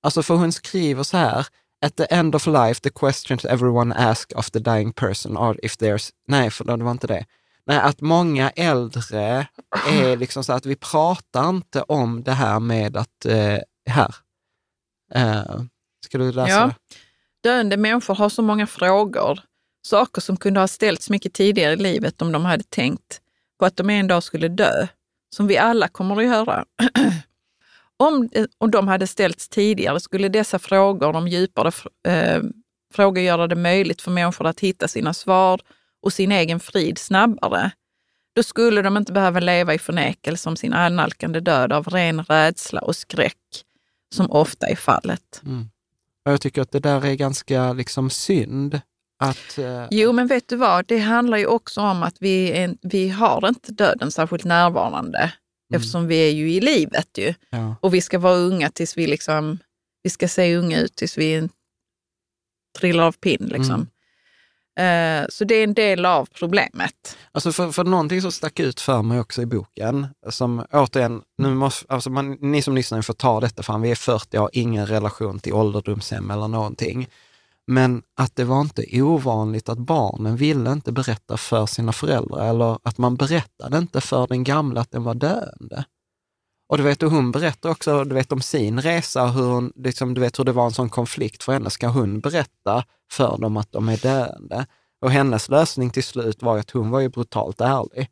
Alltså 0.04 0.24
för 0.24 0.36
hon 0.36 0.52
skriver 0.52 1.04
så 1.04 1.18
här, 1.18 1.48
at 1.82 1.96
the 1.96 2.06
end 2.10 2.36
of 2.36 2.48
life 2.48 2.82
the 2.82 2.90
questions 2.90 3.46
everyone 3.46 3.96
asks 3.96 4.36
of 4.36 4.52
the 4.52 4.60
dying 4.60 4.94
person 4.94 5.38
are 5.38 5.56
if 5.64 5.78
there's, 5.78 6.12
nej 6.28 6.50
för 6.52 6.64
det 6.64 6.84
var 6.84 6.92
inte 6.92 7.08
det. 7.08 7.26
Nej, 7.70 7.78
att 7.78 8.02
många 8.02 8.50
äldre 8.50 9.48
är 9.88 10.16
liksom 10.18 10.44
så 10.44 10.54
att 10.54 10.66
vi 10.66 10.76
pratar 10.76 11.50
inte 11.50 11.82
om 11.82 12.24
det 12.24 12.32
här 12.32 12.60
med 12.60 12.98
att, 12.98 13.26
eh, 13.26 13.58
här. 13.90 14.16
Eh, 15.14 15.62
ska 16.06 16.18
du 16.18 16.32
läsa 16.32 16.50
Ja. 16.50 16.66
det? 16.66 16.76
Döende 17.50 17.78
människor 17.78 18.16
har 18.16 18.30
så 18.30 18.42
många 18.42 18.68
frågor. 18.68 19.40
Saker 19.88 20.22
som 20.22 20.38
kunde 20.38 20.60
ha 20.60 20.68
ställts 20.68 21.10
mycket 21.10 21.34
tidigare 21.34 21.74
i 21.74 21.76
livet 21.76 22.22
om 22.22 22.32
de 22.32 22.46
hade 22.46 22.64
tänkt 22.64 23.22
på 23.60 23.66
att 23.66 23.78
de 23.78 23.90
en 23.90 24.08
dag 24.08 24.24
skulle 24.24 24.48
dö. 24.48 24.88
Som 25.36 25.48
vi 25.48 25.58
alla 25.58 25.88
kommer 25.88 26.18
att 26.18 26.26
göra. 26.26 26.66
om, 27.98 28.30
om 28.58 28.72
de 28.72 28.88
hade 28.88 29.08
ställts 29.08 29.50
tidigare 29.50 30.00
skulle 30.00 30.30
dessa 30.30 30.60
frågor, 30.60 31.14
de 31.14 31.28
djupare 31.28 31.72
eh, 32.08 32.42
frågor, 32.94 33.24
göra 33.24 33.48
det 33.48 33.56
möjligt 33.56 34.02
för 34.02 34.12
människor 34.12 34.48
att 34.48 34.60
hitta 34.60 34.88
sina 34.88 35.14
svar 35.14 35.62
och 36.02 36.14
sin 36.14 36.32
egen 36.32 36.60
frid 36.60 36.98
snabbare. 36.98 37.72
Då 38.36 38.44
skulle 38.44 38.82
de 38.82 38.98
inte 38.98 39.14
behöva 39.14 39.40
leva 39.40 39.74
i 39.74 39.80
förnekelse 39.80 40.50
om 40.50 40.56
sin 40.56 40.74
annalkande 40.74 41.40
död 41.40 41.74
av 41.74 41.88
ren 41.88 42.24
rädsla 42.24 42.82
och 42.82 42.96
skräck, 42.96 43.64
som 44.16 44.32
ofta 44.32 44.68
är 44.68 44.76
fallet. 44.76 45.42
Mm. 45.46 45.70
Jag 46.24 46.42
tycker 46.42 46.62
att 46.62 46.72
det 46.72 46.80
där 46.80 47.06
är 47.06 47.16
ganska 47.16 47.74
liksom 47.74 48.10
synd. 48.10 48.82
Att, 49.20 49.58
eh, 49.58 49.88
Jo, 49.92 50.12
men 50.12 50.28
vet 50.28 50.48
du 50.48 50.56
vad? 50.56 50.86
Det 50.88 50.98
handlar 50.98 51.38
ju 51.38 51.46
också 51.46 51.82
om 51.82 52.04
att 52.04 52.16
vi, 52.20 52.52
är, 52.52 52.76
vi 52.82 53.10
har 53.10 53.48
inte 53.48 53.72
döden 53.72 54.12
särskilt 54.12 54.44
närvarande 54.44 55.34
eftersom 55.74 56.08
vi 56.08 56.30
är 56.30 56.32
ju 56.32 56.52
i 56.52 56.62
livet 56.62 57.18
ju. 57.18 57.34
ja. 57.50 57.76
Och 57.82 57.94
vi 57.94 58.02
ska 58.02 58.20
vara 58.20 58.36
unga 58.36 58.70
tills 58.70 58.98
vi 58.98 59.08
liksom, 59.08 59.60
vi 60.04 60.10
ska 60.10 60.28
se 60.28 60.58
unga 60.58 60.80
ut 60.80 60.96
tills 60.96 61.18
vi 61.18 61.50
trillar 62.80 63.04
av 63.04 63.12
pinn 63.12 63.50
liksom. 63.54 63.82
Eh, 63.82 63.88
Eh, 64.80 65.26
så 65.30 65.44
det 65.44 65.56
är 65.56 65.64
en 65.64 65.74
del 65.74 66.06
av 66.06 66.28
problemet. 66.34 67.18
Alltså 67.32 67.52
för, 67.52 67.72
för 67.72 67.84
någonting 67.84 68.22
som 68.22 68.32
stack 68.32 68.60
ut 68.60 68.80
för 68.80 69.02
mig 69.02 69.20
också 69.20 69.42
i 69.42 69.46
boken, 69.46 70.08
som 70.30 70.66
återigen, 70.72 71.22
nu 71.38 71.50
måste, 71.50 71.94
alltså 71.94 72.10
man, 72.10 72.32
ni 72.32 72.62
som 72.62 72.76
lyssnar 72.76 73.02
får 73.02 73.14
ta 73.14 73.40
detta 73.40 73.64
fram, 73.64 73.82
vi 73.82 73.92
är 73.92 73.96
40, 73.96 74.38
och 74.38 74.42
har 74.42 74.50
ingen 74.54 74.88
relation 74.88 75.40
till 75.40 75.54
ålderdomshem 75.54 76.32
eller 76.32 76.48
någonting. 76.48 77.08
Men 77.68 78.02
att 78.18 78.36
det 78.36 78.44
var 78.44 78.62
inte 78.62 79.02
ovanligt 79.02 79.70
att 79.70 79.78
barnen 79.78 80.36
ville 80.36 80.72
inte 80.72 80.92
berätta 80.92 81.38
för 81.38 81.66
sina 81.66 81.92
föräldrar, 81.92 82.50
eller 82.50 82.78
att 82.84 82.98
man 82.98 83.16
berättade 83.16 83.78
inte 83.78 84.02
för 84.02 84.28
den 84.28 84.44
gamla 84.44 84.82
att 84.82 84.92
den 84.92 85.04
var 85.04 85.14
döende. 85.14 85.86
Och 86.70 86.78
du 86.78 86.84
vet, 86.84 87.04
och 87.04 87.12
hon 87.12 87.32
berättar 87.32 87.70
också 87.70 88.04
du 88.04 88.16
vet, 88.16 88.32
om 88.32 88.42
sin 88.42 88.82
resa, 88.82 89.28
hur, 89.28 89.44
hon, 89.44 89.74
liksom, 89.76 90.14
du 90.14 90.22
vet, 90.22 90.40
hur 90.40 90.44
det 90.44 90.52
var 90.52 90.66
en 90.66 90.72
sån 90.72 90.90
konflikt 90.90 91.44
för 91.44 91.54
henne. 91.54 91.70
Ska 91.70 91.88
hon 91.88 92.20
berätta 92.20 92.84
för 93.12 93.38
dem 93.38 93.58
att 93.58 93.72
de 93.72 93.90
är 93.90 93.98
döende? 93.98 94.66
Och 95.02 95.12
hennes 95.12 95.50
lösning 95.50 95.90
till 95.90 96.04
slut 96.04 96.42
var 96.42 96.58
att 96.58 96.72
hon 96.72 96.90
var 96.90 97.00
ju 97.00 97.10
brutalt 97.10 97.62
ärlig. 97.62 98.10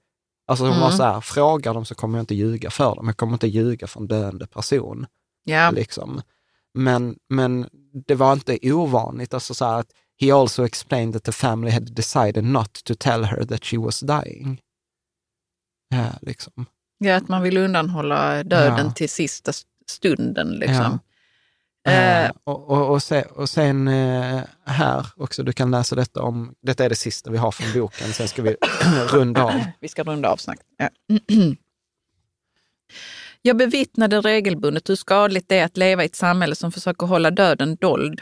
Alltså 0.47 0.65
hon 0.65 0.79
var 0.79 0.85
Mm. 0.85 0.97
så 0.97 1.03
här, 1.03 1.21
fråga 1.21 1.73
dem 1.73 1.85
så 1.85 1.95
kommer 1.95 2.17
jag 2.17 2.23
inte 2.23 2.35
ljuga 2.35 2.69
för 2.69 2.95
dem. 2.95 3.07
Jag 3.07 3.17
kommer 3.17 3.34
inte 3.34 3.47
ljuga 3.47 3.88
för 3.88 3.99
en 3.99 4.07
döende 4.07 4.47
person. 4.47 5.05
Ja, 5.43 5.71
Liksom. 5.71 6.21
Men, 6.73 7.15
men 7.29 7.69
det 8.07 8.15
var 8.15 8.34
inte 8.34 8.59
ovanligt. 8.73 9.34
Alltså 9.34 9.53
så 9.53 9.65
här 9.65 9.79
att 9.79 9.91
he 10.21 10.31
also 10.34 10.65
explained 10.65 11.13
that 11.13 11.23
the 11.23 11.31
family 11.31 11.71
had 11.71 11.95
decided 11.95 12.43
not 12.43 12.73
to 12.84 12.93
tell 12.99 13.23
her 13.23 13.45
that 13.45 13.65
she 13.65 13.77
was 13.77 13.99
dying. 13.99 14.61
Ja, 15.89 16.05
liksom. 16.21 16.65
Ja 16.98 17.15
att 17.15 17.28
man 17.28 17.41
vill 17.41 17.57
undanhålla 17.57 18.44
döden 18.44 18.86
Ja. 18.86 18.91
till 18.91 19.10
sista 19.10 19.52
stunden 19.88 20.49
liksom. 20.52 20.86
Eh, 20.86 20.98
Eh, 21.90 22.32
och, 22.44 22.69
och, 22.69 22.90
och, 22.91 23.03
se, 23.03 23.22
och 23.22 23.49
sen 23.49 23.88
eh, 23.88 24.40
här 24.65 25.06
också, 25.15 25.44
du 25.44 25.53
kan 25.53 25.72
läsa 25.72 25.95
detta 25.95 26.22
om, 26.22 26.56
detta 26.61 26.86
är 26.86 26.90
det 26.90 26.95
sista 26.95 27.32
vi 27.32 27.38
har 27.38 27.52
från 27.52 27.82
boken, 27.82 28.14
sen 28.14 28.28
ska 28.28 28.41
vi 28.41 28.56
runda 29.11 29.44
av. 29.44 29.52
Vi 29.80 29.88
ska 29.88 30.03
runda 30.03 30.30
av 30.30 30.38
snart. 30.38 30.57
Ja. 30.78 30.90
Jag 33.41 33.57
bevittnade 33.57 34.22
regelbundet 34.22 34.90
hur 34.90 34.95
skadligt 34.95 35.49
det 35.49 35.60
är 35.60 35.65
att 35.65 35.78
leva 35.78 36.03
i 36.03 36.06
ett 36.06 36.15
samhälle 36.15 36.56
som 36.56 36.72
försöker 36.72 37.07
hålla 37.07 37.32
döden 37.32 37.76
dold. 37.76 38.22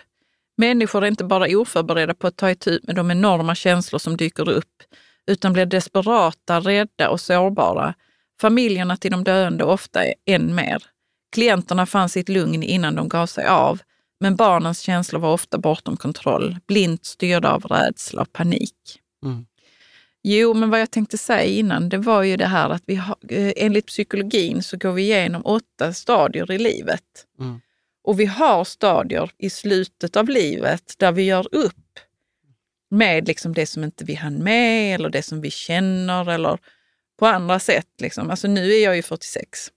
Människor 0.58 1.04
är 1.04 1.08
inte 1.08 1.24
bara 1.24 1.58
oförberedda 1.58 2.14
på 2.14 2.28
att 2.28 2.38
ta 2.38 2.52
itu 2.52 2.80
med 2.84 2.96
de 2.96 3.12
enorma 3.12 3.56
känslor 3.56 4.00
som 4.00 4.18
dyker 4.18 4.50
upp, 4.50 4.84
utan 5.28 5.54
blir 5.54 5.66
desperata, 5.66 6.60
rädda 6.60 7.10
och 7.10 7.22
sårbara. 7.22 7.94
Familjerna 8.42 8.98
till 8.98 9.12
de 9.12 9.24
döende 9.24 9.64
ofta 9.64 10.00
än 10.26 10.56
mer. 10.56 10.84
Klienterna 11.32 11.86
fann 11.86 12.10
sitt 12.10 12.30
lugn 12.30 12.64
innan 12.64 12.96
de 12.96 13.10
gav 13.10 13.28
sig 13.28 13.46
av, 13.46 13.80
men 14.20 14.36
barnens 14.36 14.80
känslor 14.80 15.20
var 15.20 15.34
ofta 15.34 15.58
bortom 15.58 15.98
kontroll, 15.98 16.58
blint 16.68 17.06
styrda 17.06 17.52
av 17.52 17.64
rädsla 17.66 18.22
och 18.22 18.34
panik. 18.34 19.00
Mm. 19.24 19.46
Jo, 20.24 20.54
men 20.54 20.70
vad 20.70 20.82
jag 20.82 20.92
tänkte 20.92 21.18
säga 21.18 21.44
innan, 21.44 21.90
det 21.90 21.98
var 21.98 22.24
ju 22.24 22.38
det 22.38 22.48
här 22.48 22.70
att 22.70 22.84
vi 22.86 22.96
har, 22.96 23.18
eh, 23.30 23.54
enligt 23.56 23.86
psykologin 23.86 24.64
så 24.64 24.78
går 24.78 24.92
vi 24.92 25.02
igenom 25.02 25.42
åtta 25.46 25.94
stadier 25.94 26.52
i 26.52 26.58
livet. 26.58 27.04
Mm. 27.40 27.62
Och 28.04 28.20
vi 28.20 28.26
har 28.26 28.64
stadier 28.64 29.32
i 29.38 29.50
slutet 29.50 30.16
av 30.16 30.30
livet 30.30 30.94
där 30.98 31.12
vi 31.12 31.24
gör 31.24 31.48
upp 31.52 32.00
med 32.92 33.28
liksom 33.28 33.54
det 33.54 33.66
som 33.66 33.84
inte 33.84 34.04
vi 34.06 34.14
hann 34.14 34.44
med 34.44 34.96
eller 34.96 35.10
det 35.10 35.24
som 35.24 35.42
vi 35.42 35.52
känner 35.52 36.30
eller 36.30 36.60
på 37.20 37.26
andra 37.26 37.60
sätt. 37.60 37.90
Liksom. 38.02 38.30
Alltså 38.30 38.48
nu 38.48 38.74
är 38.74 38.84
jag 38.84 38.96
ju 38.96 39.02
46. 39.02 39.72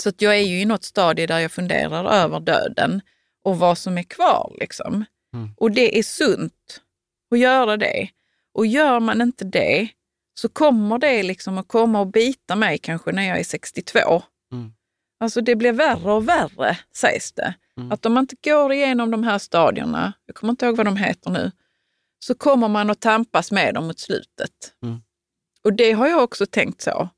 Så 0.00 0.12
jag 0.18 0.36
är 0.36 0.42
ju 0.42 0.60
i 0.60 0.64
något 0.64 0.84
stadie 0.84 1.26
där 1.26 1.38
jag 1.38 1.52
funderar 1.52 2.12
över 2.12 2.40
döden 2.40 3.00
och 3.44 3.58
vad 3.58 3.78
som 3.78 3.98
är 3.98 4.02
kvar. 4.02 4.56
Liksom. 4.60 5.04
Mm. 5.34 5.50
Och 5.56 5.70
det 5.70 5.98
är 5.98 6.02
sunt 6.02 6.80
att 7.30 7.38
göra 7.38 7.76
det. 7.76 8.08
Och 8.54 8.66
gör 8.66 9.00
man 9.00 9.20
inte 9.20 9.44
det 9.44 9.88
så 10.34 10.48
kommer 10.48 10.98
det 10.98 11.22
liksom 11.22 11.58
att 11.58 11.68
komma 11.68 12.00
och 12.00 12.06
bita 12.06 12.56
mig 12.56 12.78
kanske 12.78 13.12
när 13.12 13.28
jag 13.28 13.38
är 13.38 13.44
62. 13.44 14.22
Mm. 14.52 14.72
Alltså 15.20 15.40
det 15.40 15.56
blir 15.56 15.72
värre 15.72 16.12
och 16.12 16.28
värre 16.28 16.78
sägs 16.96 17.32
det. 17.32 17.54
Mm. 17.76 17.92
Att 17.92 18.06
om 18.06 18.14
man 18.14 18.22
inte 18.24 18.36
går 18.50 18.72
igenom 18.72 19.10
de 19.10 19.24
här 19.24 19.38
stadierna, 19.38 20.12
jag 20.26 20.36
kommer 20.36 20.50
inte 20.50 20.66
ihåg 20.66 20.76
vad 20.76 20.86
de 20.86 20.96
heter 20.96 21.30
nu, 21.30 21.52
så 22.18 22.34
kommer 22.34 22.68
man 22.68 22.90
att 22.90 23.00
tampas 23.00 23.52
med 23.52 23.74
dem 23.74 23.86
mot 23.86 23.98
slutet. 23.98 24.74
Mm. 24.82 25.00
Och 25.64 25.72
det 25.72 25.92
har 25.92 26.06
jag 26.08 26.22
också 26.22 26.46
tänkt 26.46 26.82
så. 26.82 27.08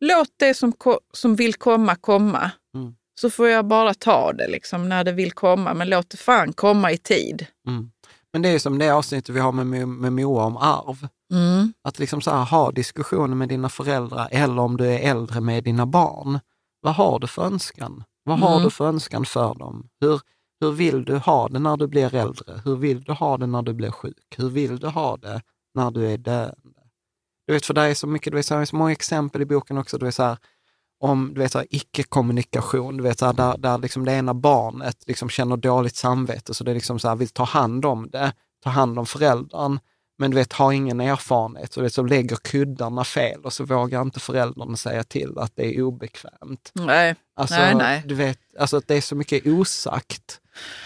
Låt 0.00 0.28
det 0.36 0.54
som, 0.54 0.72
som 1.12 1.36
vill 1.36 1.54
komma 1.54 1.94
komma. 1.96 2.50
Mm. 2.76 2.94
Så 3.20 3.30
får 3.30 3.48
jag 3.48 3.66
bara 3.66 3.94
ta 3.94 4.32
det 4.32 4.48
liksom 4.48 4.88
när 4.88 5.04
det 5.04 5.12
vill 5.12 5.32
komma, 5.32 5.74
men 5.74 5.88
låt 5.88 6.10
det 6.10 6.16
fan 6.16 6.52
komma 6.52 6.92
i 6.92 6.98
tid. 6.98 7.46
Mm. 7.68 7.90
Men 8.32 8.42
det 8.42 8.48
är 8.48 8.58
som 8.58 8.78
det 8.78 8.90
avsnittet 8.90 9.34
vi 9.34 9.40
har 9.40 9.52
med, 9.52 9.88
med 9.88 10.12
Moa 10.12 10.44
om 10.44 10.56
arv. 10.56 11.08
Mm. 11.32 11.72
Att 11.84 11.98
liksom 11.98 12.20
så 12.20 12.30
här, 12.30 12.44
ha 12.44 12.70
diskussioner 12.70 13.34
med 13.34 13.48
dina 13.48 13.68
föräldrar 13.68 14.28
eller 14.30 14.58
om 14.62 14.76
du 14.76 14.86
är 14.86 14.98
äldre 15.10 15.40
med 15.40 15.64
dina 15.64 15.86
barn. 15.86 16.38
Vad 16.80 16.94
har 16.94 17.18
du 17.18 17.26
för 17.26 17.42
önskan? 17.44 18.04
Vad 18.24 18.38
har 18.38 18.50
Mm. 18.52 18.64
du 18.64 18.70
för 18.70 18.86
önskan 18.88 19.24
för 19.24 19.54
dem? 19.54 19.88
Hur, 20.00 20.20
hur 20.60 20.72
vill 20.72 21.04
du 21.04 21.16
ha 21.16 21.48
det 21.48 21.58
när 21.58 21.76
du 21.76 21.86
blir 21.86 22.14
äldre? 22.14 22.60
Hur 22.64 22.76
vill 22.76 23.02
du 23.04 23.12
ha 23.12 23.36
det 23.38 23.46
när 23.46 23.62
du 23.62 23.72
blir 23.72 23.90
sjuk? 23.90 24.34
Hur 24.36 24.48
vill 24.48 24.78
du 24.78 24.86
ha 24.86 25.16
det 25.16 25.42
när 25.74 25.90
du 25.90 26.06
är 26.10 26.18
döende? 26.18 26.73
Du 27.46 27.52
vet, 27.52 27.66
för 27.66 27.74
det 27.74 27.80
är 27.80 27.94
så 27.94 28.06
mycket, 28.06 28.30
du 28.32 28.36
vet, 28.36 28.46
så 28.46 28.54
här, 28.54 28.64
så 28.64 28.76
många 28.76 28.92
exempel 28.92 29.42
i 29.42 29.44
boken 29.44 29.78
också, 29.78 29.98
du 29.98 30.06
vet, 30.06 30.14
så 30.14 30.22
här, 30.22 30.36
om 31.00 31.34
du 31.34 31.40
vet, 31.40 31.56
icke-kommunikation, 31.70 32.96
du 32.96 33.02
vet, 33.02 33.18
så 33.18 33.26
här, 33.26 33.32
där, 33.32 33.58
där 33.58 33.78
liksom 33.78 34.04
det 34.04 34.12
ena 34.12 34.34
barnet 34.34 34.96
liksom 35.06 35.28
känner 35.28 35.56
dåligt 35.56 35.96
samvete, 35.96 36.54
så 36.54 36.64
det 36.64 36.74
liksom 36.74 36.98
så 36.98 37.08
här, 37.08 37.16
vill 37.16 37.28
ta 37.28 37.44
hand 37.44 37.84
om 37.84 38.10
det, 38.10 38.32
ta 38.62 38.70
hand 38.70 38.98
om 38.98 39.06
föräldern, 39.06 39.78
men 40.18 40.30
du 40.30 40.34
vet, 40.36 40.52
har 40.52 40.72
ingen 40.72 41.00
erfarenhet, 41.00 41.72
så 41.72 41.80
det 41.80 41.90
så 41.90 42.02
lägger 42.02 42.36
kuddarna 42.36 43.04
fel 43.04 43.40
och 43.44 43.52
så 43.52 43.64
vågar 43.64 44.02
inte 44.02 44.20
föräldern 44.20 44.76
säga 44.76 45.04
till 45.04 45.38
att 45.38 45.52
det 45.56 45.76
är 45.76 45.82
obekvämt. 45.82 46.70
Nej. 46.72 47.14
Alltså, 47.36 47.56
Nej, 47.56 47.74
nej. 47.74 48.02
Du 48.06 48.14
vet, 48.14 48.38
alltså 48.58 48.76
att 48.76 48.88
det 48.88 48.94
är 48.94 49.00
så 49.00 49.16
mycket 49.16 49.46
osagt. 49.46 50.40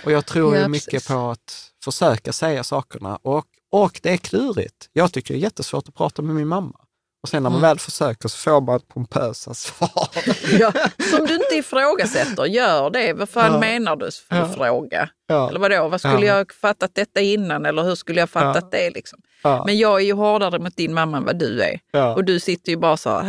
Och 0.05 0.13
jag 0.13 0.27
tror 0.27 0.57
Ja, 0.57 0.63
ju 0.63 0.69
mycket 0.69 0.91
precis. 0.91 1.09
på 1.09 1.31
att 1.31 1.68
försöka 1.93 2.33
säga 2.33 2.65
sakerna. 2.65 3.19
Och, 3.23 3.45
och 3.73 4.01
det 4.03 4.11
är 4.13 4.17
klurigt. 4.17 4.89
Jag 4.93 5.13
tycker 5.13 5.35
det 5.35 5.41
är 5.41 5.43
jättesvårt 5.43 5.89
att 5.89 5.95
prata 5.95 6.23
med 6.23 6.35
min 6.35 6.49
mamma. 6.49 6.75
Och 7.23 7.29
sen 7.29 7.43
när 7.43 7.51
man 7.51 7.59
Mm. 7.59 7.69
väl 7.69 7.79
försöker 7.79 8.29
så 8.29 8.37
får 8.39 8.61
man 8.61 8.81
pompösa 8.81 9.55
svar. 9.55 10.09
Ja, 10.59 10.73
som 11.11 11.27
du 11.27 11.35
inte 11.35 11.55
ifrågasätter, 11.55 12.45
gör 12.45 12.91
det. 12.91 13.13
Vad 13.13 13.29
fan 13.29 13.53
Ja. 13.53 13.61
menar 13.61 13.97
du 13.97 14.11
för 14.29 14.37
Ja. 14.37 14.49
fråga? 14.49 15.09
Ja. 15.27 15.49
Eller 15.49 15.61
vadå, 15.61 15.89
vad 15.89 16.01
skulle 16.01 16.27
Ja. 16.27 16.37
jag 16.37 16.53
fattat 16.53 16.95
detta 16.95 17.21
innan 17.21 17.67
eller 17.67 17.83
hur 17.83 17.95
skulle 17.95 18.21
jag 18.21 18.31
fattat 18.31 18.71
det? 18.71 18.91
Liksom? 18.91 19.19
Men 19.67 19.79
jag 19.79 20.01
är 20.01 20.05
ju 20.05 20.13
hårdare 20.13 20.59
mot 20.59 20.77
din 20.77 20.95
mamma 20.95 21.17
än 21.17 21.25
vad 21.25 21.39
du 21.39 21.63
är. 21.63 21.81
Och 22.17 22.25
du 22.25 22.41
sitter 22.41 22.71
ju 22.73 22.77
bara 22.79 22.97
så 22.97 23.11
"Ah." 23.11 23.23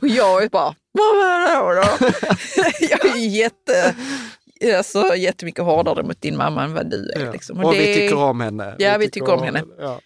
Och 0.00 0.08
jag 0.08 0.42
är 0.42 0.48
bara, 0.48 0.74
vad 0.92 1.16
var 1.16 1.74
det 1.74 1.80
då? 1.80 2.06
jag 2.90 3.06
är 3.16 3.26
jätte, 3.28 3.94
alltså, 4.76 5.16
jättemycket 5.16 5.64
hårdare 5.64 6.02
mot 6.02 6.20
din 6.20 6.36
mamma 6.36 6.64
än 6.64 6.74
vad 6.74 6.90
du 6.90 7.10
är. 7.16 7.24
Ja. 7.24 7.32
Liksom. 7.32 7.64
Och, 7.64 7.72
vi 7.74 7.78
det- 7.78 7.94
tycker 7.94 8.16
om 8.16 8.40
henne. 8.40 8.76
Ja, 8.78 8.96
vi 8.98 9.10
tycker 9.10 9.32
om 9.34 9.42
henne. 9.42 9.64
Ja, 9.78 10.00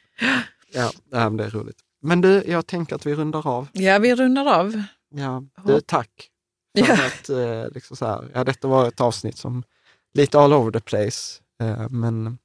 ja 1.12 1.30
det 1.30 1.44
är 1.44 1.50
roligt. 1.50 1.76
Men 2.02 2.20
du, 2.20 2.42
jag 2.46 2.66
tänker 2.66 2.94
att 2.96 3.06
vi 3.06 3.14
rundar 3.14 3.46
av. 3.48 3.68
Ja, 3.72 3.98
vi 3.98 4.14
rundar 4.14 4.60
av. 4.60 4.82
Ja, 5.14 5.42
du, 5.66 5.80
tack. 5.80 6.10
För 6.78 6.86
Ja. 6.86 7.06
att, 7.06 7.28
eh, 7.28 7.74
liksom 7.74 7.96
så 7.96 8.06
här, 8.06 8.24
ja, 8.34 8.44
detta 8.44 8.68
var 8.68 8.88
ett 8.88 9.00
avsnitt 9.00 9.38
som 9.38 9.62
lite 10.14 10.38
all 10.40 10.52
over 10.52 10.72
the 10.72 10.80
place. 10.80 11.42
Eh, 11.62 11.88
men 11.90 12.38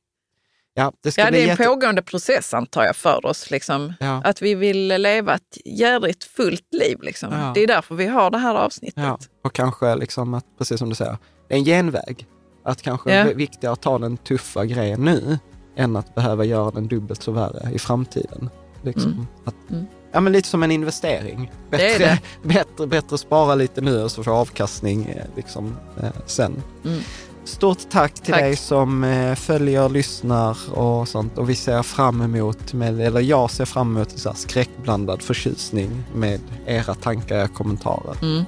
ja, 0.74 0.92
det 1.04 1.18
Ja, 1.18 1.32
det 1.32 1.38
är 1.38 1.42
en 1.42 1.48
jätte... 1.48 1.64
pågående 1.64 2.02
process 2.02 2.54
antar 2.54 2.84
jag 2.84 2.96
för 2.96 3.26
oss. 3.26 3.52
Liksom. 3.52 3.94
Ja. 4.00 4.22
Att 4.24 4.42
vi 4.42 4.56
vill 4.56 4.88
leva 4.88 5.36
ett 5.36 5.58
jädrigt 5.66 6.24
fullt 6.24 6.74
liv. 6.74 6.98
Liksom. 7.02 7.34
Ja. 7.34 7.52
Det 7.56 7.64
är 7.64 7.68
därför 7.68 7.96
vi 7.96 8.06
har 8.08 8.32
det 8.32 8.38
här 8.38 8.56
avsnittet. 8.56 9.30
Och 9.44 9.54
kanske 9.54 9.96
liksom 9.96 10.34
att, 10.34 10.46
precis 10.58 10.80
som 10.80 10.90
du 10.90 10.96
säger, 10.96 11.18
det 11.48 11.54
är 11.54 11.58
en 11.58 11.66
genväg. 11.66 12.28
Att 12.66 12.82
kanske 12.82 13.14
Ja. 13.14 13.16
är 13.30 13.34
viktigare 13.34 13.74
att 13.74 13.82
ta 13.82 14.00
den 14.00 14.18
tuffa 14.18 14.66
grejen 14.66 15.06
nu 15.06 15.40
än 15.76 15.96
att 15.96 16.16
behöva 16.16 16.46
göra 16.46 16.72
den 16.72 16.88
dubbelt 16.88 17.22
så 17.24 17.32
värre 17.32 17.72
i 17.74 17.80
framtiden. 17.80 18.50
Liksom, 18.84 19.12
Mm. 19.12 19.28
Att, 19.46 19.56
Mm. 19.70 19.86
Ja, 20.14 20.20
men 20.20 20.34
lite 20.34 20.48
som 20.48 20.64
en 20.64 20.72
investering. 20.72 21.52
Det 21.70 21.78
Bättre, 21.78 22.06
det. 22.06 22.20
bättre, 22.54 22.88
bättre 22.88 23.18
spara 23.18 23.56
lite 23.56 23.82
nu 23.82 24.04
och 24.04 24.12
så 24.12 24.24
få 24.24 24.32
avkastning 24.32 25.06
eh, 25.06 25.26
liksom, 25.36 25.78
eh, 26.04 26.10
sen. 26.26 26.64
Mm. 26.86 27.00
Stort 27.44 27.90
tack 27.90 28.14
till 28.14 28.34
Tack. 28.34 28.42
dig 28.42 28.56
som 28.56 29.04
eh, 29.04 29.36
följer, 29.36 29.90
lyssnar 29.90 30.58
och 30.74 31.08
sånt. 31.08 31.38
Och 31.38 31.50
vi 31.50 31.56
ser 31.56 31.84
fram 31.84 32.22
emot, 32.22 32.74
med, 32.74 33.02
eller 33.02 33.22
jag 33.22 33.52
ser 33.52 33.66
fram 33.66 33.96
emot 33.96 34.20
så 34.20 34.30
här 34.30 34.36
skräckblandad 34.36 35.22
förtjusning 35.22 36.04
med 36.16 36.40
era 36.66 36.94
tankar 36.94 37.44
och 37.44 37.54
kommentarer. 37.54 38.18
Mm. 38.22 38.44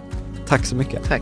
Tack 0.47 0.65
så 0.65 0.75
mycket. 0.75 1.03
Tack. 1.03 1.21